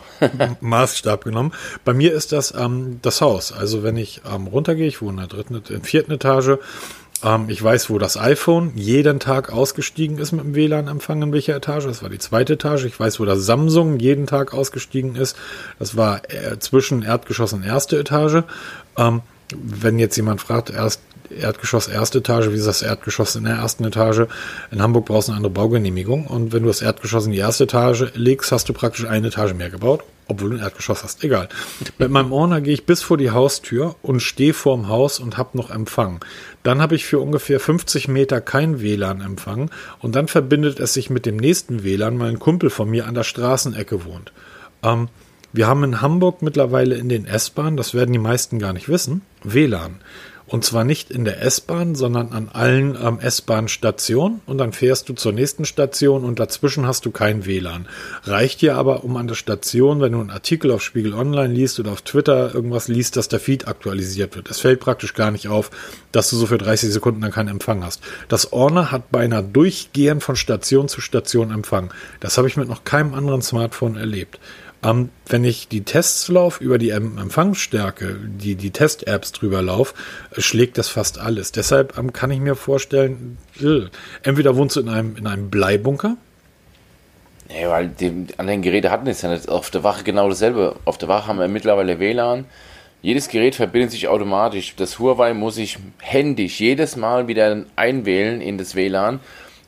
Maßstab 0.62 1.24
genommen. 1.24 1.54
Bei 1.84 1.94
mir 1.94 2.14
ist 2.14 2.32
das 2.32 2.54
ähm, 2.58 3.00
das 3.02 3.22
Haus. 3.22 3.52
Also 3.52 3.84
wenn 3.84 3.98
ich 3.98 4.22
ähm, 4.32 4.48
runtergehe, 4.48 4.88
ich 4.88 5.02
wohne 5.02 5.24
in 5.24 5.28
der 5.30 5.38
dritten, 5.38 5.56
in 5.56 5.64
der 5.64 5.82
vierten 5.82 6.12
Etage, 6.14 6.60
ähm, 7.24 7.50
ich 7.50 7.62
weiß, 7.62 7.90
wo 7.90 7.98
das 7.98 8.18
iPhone 8.18 8.72
jeden 8.76 9.20
Tag 9.20 9.52
ausgestiegen 9.52 10.18
ist 10.18 10.32
mit 10.32 10.46
dem 10.46 10.56
WLAN-Empfang, 10.56 11.22
in 11.22 11.34
welcher 11.34 11.56
Etage. 11.56 11.86
Das 11.86 12.02
war 12.02 12.10
die 12.10 12.20
zweite 12.20 12.54
Etage. 12.54 12.86
Ich 12.86 13.00
weiß, 13.00 13.20
wo 13.20 13.26
das 13.26 13.40
Samsung 13.40 14.00
jeden 14.00 14.28
Tag 14.28 14.54
ausgestiegen 14.54 15.16
ist. 15.16 15.36
Das 15.78 15.98
war 15.98 16.22
äh, 16.30 16.58
zwischen 16.60 17.04
Erdgeschoss 17.04 17.54
und 17.54 17.64
erste 17.64 18.00
Etage. 18.00 18.44
Ähm, 18.98 19.22
wenn 19.54 20.00
jetzt 20.00 20.16
jemand 20.16 20.42
fragt, 20.42 20.70
erst 20.70 21.02
Erdgeschoss 21.30 21.88
erste 21.88 22.20
Etage, 22.20 22.50
wie 22.50 22.58
ist 22.58 22.68
das 22.68 22.82
Erdgeschoss 22.82 23.36
in 23.36 23.44
der 23.44 23.56
ersten 23.56 23.86
Etage? 23.86 24.28
In 24.72 24.82
Hamburg 24.82 25.06
brauchst 25.06 25.28
du 25.28 25.32
eine 25.32 25.38
andere 25.38 25.54
Baugenehmigung. 25.54 26.28
Und 26.28 26.54
wenn 26.54 26.64
du 26.64 26.68
das 26.68 26.82
Erdgeschoss 26.82 27.26
in 27.26 27.32
die 27.32 27.38
erste 27.38 27.66
Etage 27.66 28.06
legst, 28.16 28.52
hast 28.52 28.70
du 28.70 28.74
praktisch 28.74 29.06
eine 29.06 29.28
Etage 29.28 29.54
mehr 29.54 29.70
gebaut, 29.70 30.04
obwohl 30.28 30.52
du 30.52 30.56
ein 30.58 30.62
Erdgeschoss 30.62 31.04
hast. 31.04 31.24
Egal. 31.24 31.50
Mit 31.98 32.12
meinem 32.12 32.32
Ordner 32.32 32.62
gehe 32.62 32.74
ich 32.74 32.86
bis 32.86 33.02
vor 33.02 33.18
die 33.18 33.32
Haustür 33.32 33.96
und 34.02 34.22
stehe 34.22 34.54
vorm 34.54 34.88
Haus 34.88 35.20
und 35.20 35.38
habe 35.38 35.58
noch 35.58 35.70
Empfang. 35.70 36.24
Dann 36.64 36.82
habe 36.82 36.96
ich 36.96 37.06
für 37.06 37.20
ungefähr 37.20 37.60
50 37.60 38.08
Meter 38.08 38.42
kein 38.42 38.82
WLAN-Empfang 38.82 39.72
und 40.00 40.16
dann 40.16 40.28
verbindet 40.28 40.80
es 40.80 40.94
sich 40.94 41.10
mit 41.10 41.26
dem 41.26 41.38
nächsten 41.38 41.84
WLAN, 41.84 42.20
weil 42.20 42.30
ein 42.30 42.40
Kumpel 42.40 42.70
von 42.70 42.90
mir 42.90 43.08
an 43.08 43.16
der 43.16 43.24
Straßenecke 43.24 44.06
wohnt. 44.06 44.32
Ähm, 44.84 45.10
wir 45.52 45.66
haben 45.66 45.84
in 45.84 46.02
Hamburg 46.02 46.44
mittlerweile 46.44 46.96
in 46.96 47.10
den 47.10 47.26
S-Bahnen, 47.26 47.76
das 47.76 47.96
werden 47.96 48.14
die 48.14 48.20
meisten 48.20 48.60
gar 48.60 48.72
nicht 48.72 48.88
wissen, 48.88 49.22
WLAN. 49.44 49.96
Und 50.50 50.66
zwar 50.66 50.84
nicht 50.84 51.12
in 51.12 51.26
der 51.26 51.44
S-Bahn, 51.44 51.94
sondern 51.94 52.32
an 52.32 52.50
allen 52.52 52.98
ähm, 53.00 53.20
S-Bahn-Stationen. 53.20 54.42
Und 54.48 54.58
dann 54.58 54.74
fährst 54.74 55.08
du 55.08 55.14
zur 55.14 55.32
nächsten 55.32 55.64
Station 55.64 56.24
und 56.24 56.40
dazwischen 56.40 56.88
hast 56.88 57.06
du 57.06 57.12
kein 57.12 57.46
WLAN. 57.46 57.88
Reicht 58.24 58.62
dir 58.62 58.76
aber, 58.76 59.04
um 59.04 59.16
an 59.16 59.28
der 59.28 59.36
Station, 59.36 60.02
wenn 60.02 60.14
du 60.14 60.20
einen 60.20 60.32
Artikel 60.32 60.72
auf 60.72 60.82
Spiegel 60.82 61.14
Online 61.14 61.54
liest 61.54 61.80
oder 61.80 61.92
auf 61.92 62.02
Twitter 62.02 62.54
irgendwas 62.54 62.88
liest, 62.88 63.16
dass 63.16 63.28
der 63.28 63.40
Feed 63.40 63.68
aktualisiert 63.68 64.36
wird. 64.36 64.50
Es 64.50 64.60
fällt 64.60 64.80
praktisch 64.80 65.14
gar 65.14 65.30
nicht 65.30 65.48
auf, 65.48 65.70
dass 66.12 66.32
du 66.32 66.36
so 66.36 66.48
für 66.48 66.58
30 66.58 66.92
Sekunden 66.92 67.22
dann 67.22 67.32
keinen 67.32 67.50
Empfang 67.50 67.84
hast. 67.84 68.02
Das 68.28 68.52
Orner 68.52 68.92
hat 68.92 69.12
beinahe 69.12 69.44
durchgehend 69.44 70.24
von 70.24 70.36
Station 70.36 70.88
zu 70.88 71.00
Station 71.00 71.52
Empfang. 71.52 71.94
Das 72.22 72.40
habe 72.40 72.48
ich 72.48 72.58
mit 72.58 72.68
noch 72.68 72.84
keinem 72.84 73.14
anderen 73.14 73.44
Smartphone 73.44 73.98
erlebt. 73.98 74.40
Ähm, 74.82 75.10
wenn 75.28 75.44
ich 75.44 75.68
die 75.68 75.84
Tests 75.84 76.30
laufe 76.30 76.64
über 76.64 76.78
die 76.78 76.92
Empfangsstärke, 76.92 78.18
die, 78.24 78.56
die 78.56 78.72
Test-Apps 78.72 79.34
drüber 79.34 79.62
laufe, 79.62 79.94
schlägt 80.38 80.78
das 80.78 80.88
fast 80.88 81.20
alles. 81.20 81.52
Deshalb 81.52 81.98
ähm, 81.98 82.14
kann 82.14 82.32
ich 82.32 82.40
mir 82.40 82.56
vorstellen, 82.56 83.38
äh, 83.62 83.88
entweder 84.24 84.56
wohnst 84.56 84.78
du 84.78 84.80
in 84.80 84.90
einem, 84.90 85.18
in 85.18 85.28
einem 85.28 85.50
Bleibunker. 85.50 86.16
Nee, 87.50 87.68
weil 87.68 87.90
die 87.90 88.28
anderen 88.38 88.62
Geräte 88.62 88.90
hatten 88.90 89.08
es 89.08 89.22
ja 89.22 89.30
nicht. 89.30 89.50
Auf 89.50 89.70
der 89.70 89.84
Wache 89.84 90.04
genau 90.04 90.30
dasselbe. 90.30 90.76
Auf 90.86 90.98
der 90.98 91.10
Wache 91.10 91.28
haben 91.28 91.40
wir 91.40 91.48
mittlerweile 91.48 92.00
WLAN. 92.00 92.46
Jedes 93.02 93.28
Gerät 93.28 93.56
verbindet 93.56 93.92
sich 93.92 94.08
automatisch. 94.08 94.76
Das 94.78 95.00
Huawei 95.00 95.34
muss 95.34 95.58
ich 95.58 95.78
händisch 96.00 96.60
jedes 96.60 96.96
Mal 96.96 97.28
wieder 97.28 97.66
einwählen 97.76 98.40
in 98.40 98.58
das 98.58 98.76
WLAN, 98.76 99.20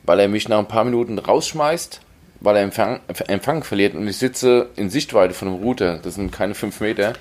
weil 0.04 0.20
er 0.20 0.28
mich 0.28 0.48
nach 0.48 0.58
ein 0.58 0.68
paar 0.68 0.84
Minuten 0.84 1.18
rausschmeißt 1.18 2.00
weil 2.42 2.56
er 2.56 2.62
Empfang, 2.62 3.00
Empfang 3.28 3.62
verliert 3.62 3.94
und 3.94 4.06
ich 4.08 4.16
sitze 4.16 4.68
in 4.76 4.90
Sichtweite 4.90 5.34
von 5.34 5.48
einem 5.48 5.62
Router, 5.62 5.98
das 5.98 6.16
sind 6.16 6.32
keine 6.32 6.54
5 6.54 6.80
Meter, 6.80 7.14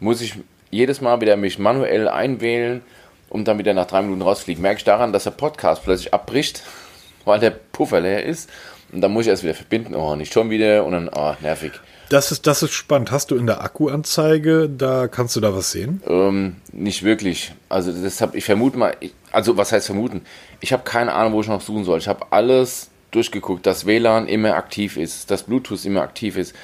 muss 0.00 0.20
ich 0.20 0.34
jedes 0.70 1.00
Mal 1.00 1.20
wieder 1.20 1.36
mich 1.36 1.58
manuell 1.58 2.08
einwählen 2.08 2.82
und 3.28 3.46
dann 3.46 3.58
wieder 3.58 3.72
nach 3.72 3.86
drei 3.86 4.02
Minuten 4.02 4.22
rausfliegen. 4.22 4.62
Merke 4.62 4.78
ich 4.78 4.84
daran, 4.84 5.12
dass 5.12 5.24
der 5.24 5.30
Podcast 5.30 5.84
plötzlich 5.84 6.12
abbricht, 6.12 6.62
weil 7.24 7.38
der 7.38 7.50
Puffer 7.50 8.00
leer 8.00 8.24
ist. 8.24 8.50
Und 8.90 9.00
dann 9.00 9.12
muss 9.12 9.22
ich 9.22 9.28
erst 9.28 9.42
wieder 9.42 9.54
verbinden. 9.54 9.94
Oh, 9.94 10.16
nicht 10.16 10.34
schon 10.34 10.50
wieder. 10.50 10.84
Und 10.84 10.92
dann, 10.92 11.08
oh, 11.08 11.34
nervig. 11.40 11.72
Das 12.10 12.30
ist, 12.30 12.46
das 12.46 12.62
ist 12.62 12.72
spannend. 12.72 13.10
Hast 13.10 13.30
du 13.30 13.36
in 13.36 13.46
der 13.46 13.62
Akkuanzeige, 13.62 14.68
da 14.68 15.08
kannst 15.08 15.34
du 15.34 15.40
da 15.40 15.54
was 15.54 15.70
sehen? 15.70 16.02
Ähm, 16.06 16.56
nicht 16.72 17.02
wirklich. 17.02 17.54
Also 17.70 17.90
deshalb, 17.90 18.34
ich 18.34 18.44
vermute 18.44 18.76
mal, 18.76 18.94
ich, 19.00 19.14
also 19.30 19.56
was 19.56 19.72
heißt 19.72 19.86
vermuten? 19.86 20.20
Ich 20.60 20.74
habe 20.74 20.82
keine 20.82 21.14
Ahnung, 21.14 21.32
wo 21.32 21.40
ich 21.40 21.48
noch 21.48 21.62
suchen 21.62 21.84
soll. 21.84 21.98
Ich 21.98 22.08
habe 22.08 22.26
alles 22.28 22.90
durchgeguckt, 23.12 23.64
dass 23.66 23.86
WLAN 23.86 24.26
immer 24.26 24.54
aktiv 24.56 24.96
ist, 24.96 25.30
dass 25.30 25.44
Bluetooth 25.44 25.84
immer 25.84 26.02
aktiv 26.02 26.36
ist. 26.36 26.54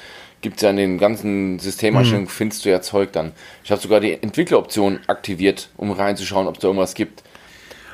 gibt 0.41 0.55
es 0.57 0.61
ja 0.61 0.69
in 0.69 0.77
den 0.77 0.97
ganzen 0.99 1.59
Systemeinstellungen, 1.59 2.27
Hm. 2.29 2.33
findest 2.33 2.63
du 2.63 2.69
ja 2.69 2.81
Zeug 2.81 3.11
dann. 3.11 3.33
Ich 3.63 3.71
habe 3.71 3.81
sogar 3.81 3.99
die 3.99 4.13
Entwickleroption 4.13 4.99
aktiviert, 5.07 5.67
um 5.75 5.91
reinzuschauen, 5.91 6.47
ob 6.47 6.55
es 6.55 6.61
da 6.61 6.67
irgendwas 6.69 6.93
gibt. 6.93 7.23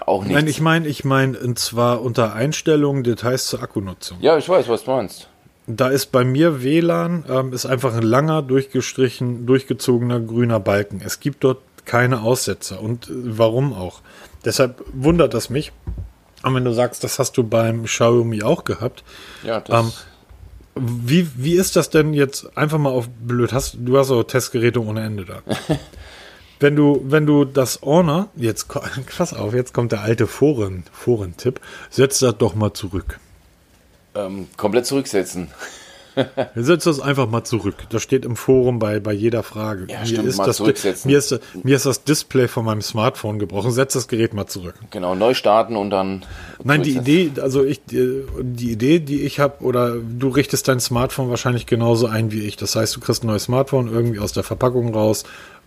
Auch 0.06 0.24
nicht. 0.24 0.34
Nein, 0.34 0.46
ich 0.48 0.62
meine, 0.62 0.88
ich 0.88 1.04
meine, 1.04 1.40
und 1.40 1.58
zwar 1.58 2.04
unter 2.04 2.36
Einstellungen 2.36 3.04
Details 3.04 3.48
zur 3.48 3.64
Akkunutzung. 3.64 4.20
ja, 4.22 4.38
ich 4.38 4.48
weiß, 4.48 4.68
was 4.70 4.84
du 4.84 4.92
meinst. 4.92 5.28
Da 5.66 5.88
ist 5.88 6.12
bei 6.12 6.24
mir 6.24 6.62
WLAN, 6.62 7.26
ähm, 7.28 7.52
ist 7.52 7.66
einfach 7.66 7.96
ein 7.96 8.04
langer, 8.04 8.44
durchgestrichen, 8.44 9.48
durchgezogener 9.48 10.20
grüner 10.20 10.60
Balken. 10.60 11.02
Es 11.04 11.20
gibt 11.20 11.44
dort 11.44 11.58
keine 11.86 12.22
Aussetzer. 12.22 12.80
Und 12.80 13.10
äh, 13.10 13.14
warum 13.16 13.74
auch? 13.74 14.02
Deshalb 14.46 14.84
wundert 14.94 15.34
das 15.34 15.50
mich. 15.50 15.72
Und 16.46 16.54
wenn 16.54 16.64
du 16.64 16.74
sagst, 16.74 17.04
das 17.04 17.18
hast 17.18 17.38
du 17.38 17.44
beim 17.44 17.86
Xiaomi 17.86 18.44
auch 18.44 18.64
gehabt, 18.66 19.04
Ja, 19.44 19.60
das, 19.62 20.06
wie, 20.76 21.28
wie 21.36 21.56
ist 21.56 21.76
das 21.76 21.90
denn 21.90 22.14
jetzt 22.14 22.56
einfach 22.56 22.78
mal 22.78 22.92
auf 22.92 23.08
blöd? 23.10 23.52
Hast, 23.52 23.78
du 23.80 23.98
hast 23.98 24.12
auch 24.12 24.24
Testgeräte 24.24 24.80
ohne 24.84 25.04
Ende 25.04 25.26
da. 25.26 25.42
wenn 26.60 26.76
du, 26.76 27.02
wenn 27.06 27.26
du 27.26 27.46
das 27.46 27.82
Honor, 27.82 28.28
jetzt, 28.36 28.68
pass 29.18 29.34
auf, 29.34 29.54
jetzt 29.56 29.74
kommt 29.74 29.92
der 29.92 30.02
alte 30.02 30.28
Foren, 30.28 30.84
Foren-Tipp, 30.92 31.60
setz 31.90 32.20
das 32.20 32.38
doch 32.38 32.54
mal 32.56 32.74
zurück. 32.74 33.20
ähm, 34.14 34.48
komplett 34.56 34.86
zurücksetzen. 34.86 35.50
Setz 36.56 36.84
das 36.86 37.00
einfach 37.00 37.30
mal 37.30 37.44
zurück. 37.44 37.76
Das 37.90 38.02
steht 38.02 38.26
im 38.26 38.36
Forum 38.36 38.80
bei, 38.80 39.00
bei 39.00 39.14
jeder 39.14 39.44
Frage. 39.44 39.88
Ja, 39.90 40.00
mir, 40.00 40.06
stimmt, 40.06 40.28
ist 40.28 40.40
das, 40.40 41.06
mir, 41.06 41.18
ist, 41.18 41.40
mir 41.64 41.76
ist 41.76 41.86
das 41.86 42.04
Display 42.04 42.48
von 42.48 42.66
meinem 42.66 42.82
Smartphone 42.82 43.40
gebrochen. 43.40 43.72
Setz 43.72 43.94
das 43.94 44.08
Gerät 44.08 44.34
mal 44.34 44.48
zurück. 44.48 44.76
Genau, 44.92 45.16
neu 45.16 45.34
starten 45.34 45.76
und 45.76 45.90
dann. 45.90 46.26
Nein, 46.64 46.84
die. 46.84 46.96
Idee, 46.96 47.32
also 47.42 47.64
ich, 47.64 47.84
die 47.86 48.24
die 48.42 48.72
Idee, 48.72 49.00
die 49.00 49.22
ich 49.24 49.40
habe, 49.40 49.64
oder 49.64 49.96
du 49.96 50.30
richtest 50.30 50.68
dein 50.68 50.80
Smartphone 50.80 51.30
wahrscheinlich 51.30 51.66
genauso 51.66 52.08
ein 52.08 52.32
wie 52.32 52.42
ich. 52.42 52.56
Das 52.56 52.76
heißt, 52.76 52.96
du 52.96 53.00
kriegst 53.00 53.24
ein 53.24 53.28
neues 53.28 53.44
Smartphone 53.44 53.88
irgendwie 53.88 54.20
aus 54.20 54.34
der 54.34 54.44
Verpackung 54.44 54.94
raus, 54.94 55.24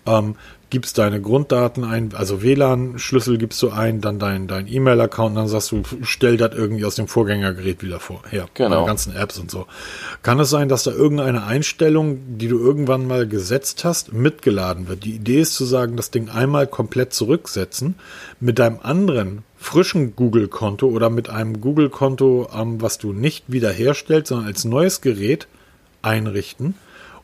ähm, 0.09 0.37
gibst 0.71 0.99
deine 0.99 1.21
Grunddaten 1.21 1.85
ein, 1.85 2.13
also 2.15 2.43
WLAN-Schlüssel 2.43 3.39
gibst 3.39 3.63
du 3.63 3.71
ein, 3.71 4.01
dann 4.01 4.19
dein, 4.19 4.49
dein 4.49 4.71
E-Mail-Account, 4.71 5.37
dann 5.37 5.49
sagst 5.49 5.73
du, 5.73 5.83
stell 6.03 6.37
das 6.37 6.55
irgendwie 6.55 6.85
aus 6.85 6.95
dem 6.95 7.09
Vorgängergerät 7.09 7.83
wieder 7.83 8.01
vor. 8.01 8.23
Her, 8.29 8.49
Genau. 8.55 8.85
Ganzen 8.85 9.17
Apps 9.17 9.39
und 9.39 9.51
so. 9.51 9.67
Kann 10.23 10.39
es 10.41 10.51
sein, 10.51 10.69
dass 10.69 10.83
da 10.83 10.91
irgendeine 10.91 11.45
Einstellung, 11.45 12.21
die 12.39 12.49
du 12.49 12.59
irgendwann 12.59 13.07
mal 13.07 13.27
gesetzt 13.27 13.85
hast, 13.85 14.13
mitgeladen 14.13 14.89
wird? 14.89 15.05
Die 15.05 15.15
Idee 15.15 15.41
ist 15.41 15.55
zu 15.55 15.65
sagen, 15.65 15.97
das 15.97 16.11
Ding 16.11 16.29
einmal 16.29 16.67
komplett 16.67 17.15
zurücksetzen, 17.15 17.95
mit 18.41 18.59
deinem 18.59 18.81
anderen 18.83 19.45
frischen 19.57 20.15
Google-Konto 20.17 20.87
oder 20.87 21.09
mit 21.09 21.31
einem 21.31 21.61
Google-Konto, 21.61 22.51
ähm, 22.55 22.81
was 22.83 22.99
du 22.99 23.13
nicht 23.13 23.45
wiederherstellst, 23.49 24.29
sondern 24.29 24.49
als 24.49 24.65
neues 24.65 25.01
Gerät 25.01 25.49
einrichten 26.03 26.75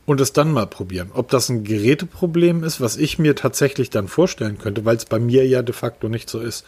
und 0.07 0.21
es 0.21 0.33
dann 0.33 0.53
mal 0.53 0.67
probieren. 0.67 1.11
Ob 1.15 1.31
das 1.31 1.49
ein 1.49 1.65
Geräteproblem 1.65 2.63
ist, 2.63 2.81
was 2.81 2.97
ich 2.97 3.19
mir 3.19 3.35
tatsächlich 3.35 3.91
dann 3.91 4.09
vorstellen 4.09 4.59
könnte, 4.59 4.85
weil 4.85 4.97
es 4.97 5.05
bei 5.05 5.19
mir 5.19 5.47
ja 5.47 5.63
de 5.63 5.75
facto 5.75 6.09
nicht 6.09 6.29
so 6.29 6.41
ist. 6.41 6.65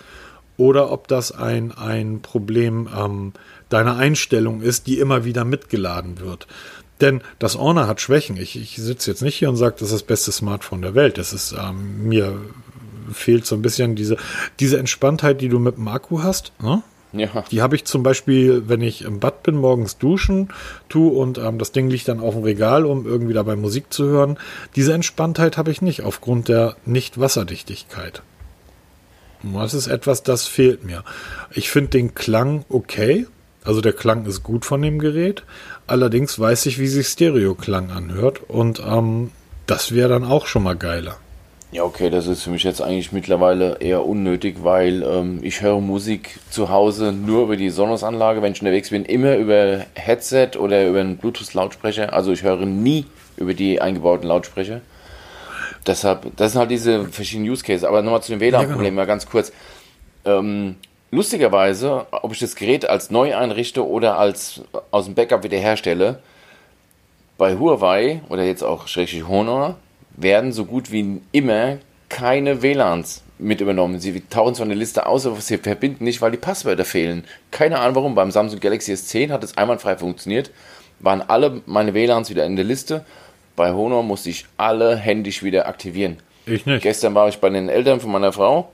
Oder 0.57 0.91
ob 0.91 1.07
das 1.09 1.33
ein, 1.33 1.73
ein 1.73 2.23
Problem 2.23 2.89
ähm, 2.97 3.33
deiner 3.69 3.97
Einstellung 3.97 4.63
ist, 4.63 4.87
die 4.87 4.99
immer 4.99 5.25
wieder 5.25 5.45
mitgeladen 5.45 6.21
wird. 6.21 6.47
Denn 7.03 7.21
das 7.39 7.59
Honor 7.59 7.87
hat 7.87 8.01
Schwächen. 8.01 8.39
Ich, 8.39 8.57
ich 8.57 8.77
sitze 8.77 9.11
jetzt 9.11 9.21
nicht 9.21 9.37
hier 9.37 9.51
und 9.51 9.57
sage, 9.57 9.77
das 9.79 9.89
ist 9.89 9.95
das 9.95 10.03
beste 10.03 10.33
Smartphone 10.33 10.81
der 10.81 10.95
Welt. 10.95 11.19
Das 11.19 11.35
ist 11.35 11.53
ähm, 11.53 12.09
mir 12.09 12.41
fehlt 13.13 13.47
so 13.47 13.55
ein 13.55 13.63
bisschen 13.63 13.97
diese, 13.97 14.17
diese 14.61 14.79
Entspanntheit, 14.79 15.41
die 15.41 15.49
du 15.49 15.59
mit 15.59 15.77
dem 15.77 15.89
Akku 15.89 16.23
hast. 16.23 16.53
Ne? 16.61 16.83
Ja. 17.13 17.45
Die 17.51 17.63
habe 17.63 17.77
ich 17.77 17.85
zum 17.85 18.03
Beispiel, 18.03 18.65
wenn 18.69 18.81
ich 18.81 19.03
im 19.03 19.21
Bad 19.21 19.43
bin, 19.43 19.57
morgens 19.57 19.99
duschen 19.99 20.49
tu 20.89 21.09
und 21.09 21.39
ähm, 21.39 21.59
das 21.59 21.73
Ding 21.73 21.89
liegt 21.89 22.09
dann 22.09 22.21
auf 22.21 22.35
dem 22.35 22.43
Regal, 22.43 22.85
um 22.85 23.07
irgendwie 23.07 23.33
dabei 23.33 23.57
Musik 23.57 23.93
zu 23.93 24.05
hören. 24.05 24.39
Diese 24.75 24.93
Entspanntheit 24.93 25.57
habe 25.57 25.71
ich 25.71 25.83
nicht 25.83 26.03
aufgrund 26.03 26.49
der 26.49 26.77
Nicht-Wasserdichtigkeit. 26.85 28.23
Das 29.43 29.75
ist 29.75 29.87
etwas, 29.87 30.23
das 30.23 30.47
fehlt 30.47 30.85
mir. 30.85 31.05
Ich 31.53 31.71
finde 31.71 31.91
den 31.91 32.15
Klang 32.15 32.65
okay. 32.69 33.27
Also 33.65 33.81
der 33.81 33.93
Klang 33.93 34.27
ist 34.27 34.43
gut 34.43 34.65
von 34.65 34.83
dem 34.83 34.99
Gerät. 34.99 35.43
Allerdings 35.87 36.39
weiß 36.39 36.67
ich, 36.67 36.79
wie 36.79 36.87
sich 36.87 37.09
Stereo-Klang 37.09 37.91
anhört. 37.91 38.41
Und 38.49 38.81
ähm, 38.85 39.31
das 39.67 39.93
wäre 39.93 40.09
dann 40.09 40.25
auch 40.25 40.47
schon 40.47 40.63
mal 40.63 40.77
geiler. 40.77 41.19
Ja, 41.77 41.85
okay, 41.85 42.09
das 42.09 42.27
ist 42.27 42.43
für 42.43 42.49
mich 42.49 42.63
jetzt 42.63 42.81
eigentlich 42.81 43.13
mittlerweile 43.13 43.77
eher 43.81 44.07
unnötig, 44.07 44.65
weil 44.65 45.03
ähm, 45.03 45.41
ich 45.43 45.61
höre 45.61 45.79
Musik 45.79 46.39
zu 46.49 46.71
Hause 46.71 47.13
nur 47.13 47.43
über 47.43 47.59
die 47.59 47.69
Sonos-Anlage, 47.69 48.41
wenn 48.41 48.53
ich 48.53 48.63
unterwegs 48.63 48.89
bin, 48.89 49.05
immer 49.05 49.37
über 49.37 49.85
Headset 49.95 50.53
oder 50.59 50.87
über 50.87 51.01
einen 51.01 51.19
Bluetooth-Lautsprecher. 51.19 52.15
Also 52.15 52.33
ich 52.33 52.43
höre 52.45 52.65
nie 52.65 53.05
über 53.37 53.53
die 53.53 53.79
eingebauten 53.79 54.27
Lautsprecher. 54.27 54.81
Deshalb, 55.87 56.35
das 56.37 56.53
sind 56.53 56.61
halt 56.61 56.71
diese 56.71 57.05
verschiedenen 57.09 57.51
Use 57.51 57.63
Cases. 57.63 57.85
Aber 57.85 58.01
nochmal 58.01 58.23
zu 58.23 58.33
dem 58.33 58.41
WLAN-Problem, 58.41 58.79
Ja, 58.79 58.89
genau. 58.89 58.95
mal 59.03 59.07
ganz 59.07 59.27
kurz. 59.27 59.53
Ähm, 60.25 60.77
lustigerweise, 61.11 62.07
ob 62.11 62.33
ich 62.33 62.39
das 62.39 62.57
Gerät 62.57 62.89
als 62.89 63.11
neu 63.11 63.37
einrichte 63.37 63.87
oder 63.87 64.19
als 64.19 64.63
aus 64.93 65.05
dem 65.05 65.15
Backup 65.15 65.45
wieder 65.45 65.59
herstelle, 65.59 66.21
bei 67.37 67.59
Huawei 67.59 68.23
oder 68.31 68.45
jetzt 68.45 68.63
auch 68.63 68.89
schrägstrich 68.89 69.29
Honor 69.29 69.77
werden 70.17 70.53
so 70.53 70.65
gut 70.65 70.91
wie 70.91 71.21
immer 71.33 71.79
keine 72.09 72.63
WLANs 72.63 73.23
mit 73.39 73.61
übernommen. 73.61 74.01
Sie 74.01 74.21
tauchen 74.31 74.55
zwar 74.55 74.67
eine 74.67 74.75
Liste 74.75 75.07
aus, 75.07 75.27
aber 75.27 75.41
sie 75.41 75.59
verbinden 75.59 76.05
nicht, 76.05 76.23
weil 76.23 76.31
die 76.31 76.39
Passwörter 76.39 76.85
fehlen. 76.85 77.25
Keine 77.51 77.79
Ahnung 77.79 77.97
warum. 77.97 78.15
Beim 78.15 78.31
Samsung 78.31 78.61
Galaxy 78.61 78.93
S10 78.93 79.31
hat 79.31 79.45
es 79.45 79.57
einwandfrei 79.57 79.97
funktioniert. 79.97 80.51
Waren 81.01 81.23
alle 81.23 81.61
meine 81.67 81.93
WLANs 81.93 82.31
wieder 82.31 82.47
in 82.47 82.57
der 82.57 82.65
Liste. 82.65 83.05
Bei 83.55 83.73
Honor 83.73 84.03
musste 84.03 84.31
ich 84.31 84.47
alle 84.57 84.97
händisch 84.97 85.43
wieder 85.43 85.67
aktivieren. 85.69 86.19
Ich 86.47 86.65
nicht. 86.65 86.83
Gestern 86.83 87.15
war 87.15 87.29
ich 87.29 87.39
bei 87.39 87.51
den 87.51 87.69
Eltern 87.69 88.01
von 88.01 88.13
meiner 88.13 88.33
Frau 88.33 88.71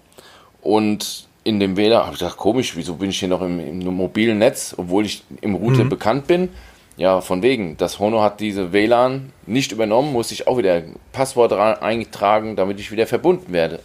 und 0.60 1.26
in 1.44 1.58
dem 1.58 1.76
WLAN 1.76 2.02
habe 2.04 2.12
ich 2.12 2.20
gedacht, 2.20 2.36
komisch, 2.36 2.76
wieso 2.76 2.94
bin 2.94 3.10
ich 3.10 3.18
hier 3.18 3.28
noch 3.28 3.42
im, 3.42 3.58
im 3.58 3.80
mobilen 3.80 4.38
Netz, 4.38 4.74
obwohl 4.76 5.06
ich 5.06 5.24
im 5.40 5.56
Router 5.56 5.84
bekannt 5.84 6.26
bin? 6.28 6.50
Ja, 6.96 7.20
von 7.20 7.42
wegen. 7.42 7.76
Das 7.78 7.98
Honor 7.98 8.22
hat 8.22 8.40
diese 8.40 8.72
WLAN 8.72 9.32
nicht 9.46 9.72
übernommen, 9.72 10.12
musste 10.12 10.34
ich 10.34 10.46
auch 10.46 10.58
wieder 10.58 10.82
Passwort 11.12 11.52
eintragen, 11.52 12.56
damit 12.56 12.78
ich 12.80 12.92
wieder 12.92 13.06
verbunden 13.06 13.52
werde. 13.52 13.80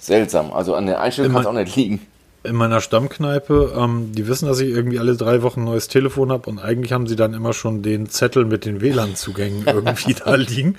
Seltsam. 0.00 0.52
Also 0.52 0.74
an 0.74 0.86
der 0.86 1.00
Einstellung 1.00 1.32
kann 1.32 1.42
es 1.42 1.46
auch 1.46 1.52
nicht 1.52 1.76
liegen. 1.76 2.06
in 2.42 2.56
meiner 2.56 2.80
Stammkneipe, 2.80 3.72
ähm, 3.76 4.12
die 4.12 4.26
wissen, 4.26 4.46
dass 4.46 4.60
ich 4.60 4.68
irgendwie 4.68 4.98
alle 4.98 5.16
drei 5.16 5.42
Wochen 5.42 5.60
ein 5.60 5.64
neues 5.64 5.88
Telefon 5.88 6.30
habe 6.30 6.50
und 6.50 6.58
eigentlich 6.58 6.92
haben 6.92 7.06
sie 7.06 7.16
dann 7.16 7.32
immer 7.34 7.52
schon 7.52 7.82
den 7.82 8.08
Zettel 8.08 8.44
mit 8.44 8.64
den 8.66 8.80
WLAN-Zugängen 8.80 9.64
irgendwie 9.66 10.14
da 10.14 10.34
liegen. 10.34 10.76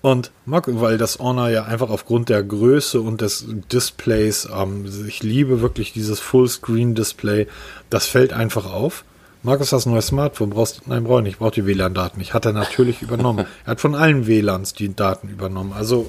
Und 0.00 0.32
mag, 0.46 0.64
weil 0.66 0.98
das 0.98 1.20
Honor 1.20 1.48
ja 1.48 1.64
einfach 1.64 1.88
aufgrund 1.88 2.28
der 2.28 2.42
Größe 2.42 3.00
und 3.00 3.20
des 3.20 3.46
Displays, 3.72 4.48
ähm, 4.52 4.84
ich 5.06 5.22
liebe 5.22 5.60
wirklich 5.60 5.92
dieses 5.92 6.18
Fullscreen-Display, 6.18 7.46
das 7.90 8.06
fällt 8.06 8.32
einfach 8.32 8.72
auf. 8.72 9.04
Markus, 9.44 9.72
hast 9.72 9.86
ein 9.86 9.92
neues 9.92 10.06
Smartphone? 10.06 10.50
Brauchst, 10.50 10.86
nein, 10.86 11.02
brauche 11.04 11.18
ich 11.18 11.24
nicht. 11.24 11.32
Ich 11.34 11.38
brauche 11.38 11.50
die 11.50 11.66
WLAN-Daten 11.66 12.18
nicht. 12.18 12.32
Hat 12.32 12.44
er 12.46 12.52
natürlich 12.52 13.02
übernommen. 13.02 13.46
Er 13.64 13.72
hat 13.72 13.80
von 13.80 13.94
allen 13.96 14.26
WLANs 14.26 14.72
die 14.72 14.94
Daten 14.94 15.28
übernommen. 15.28 15.72
Also, 15.72 16.08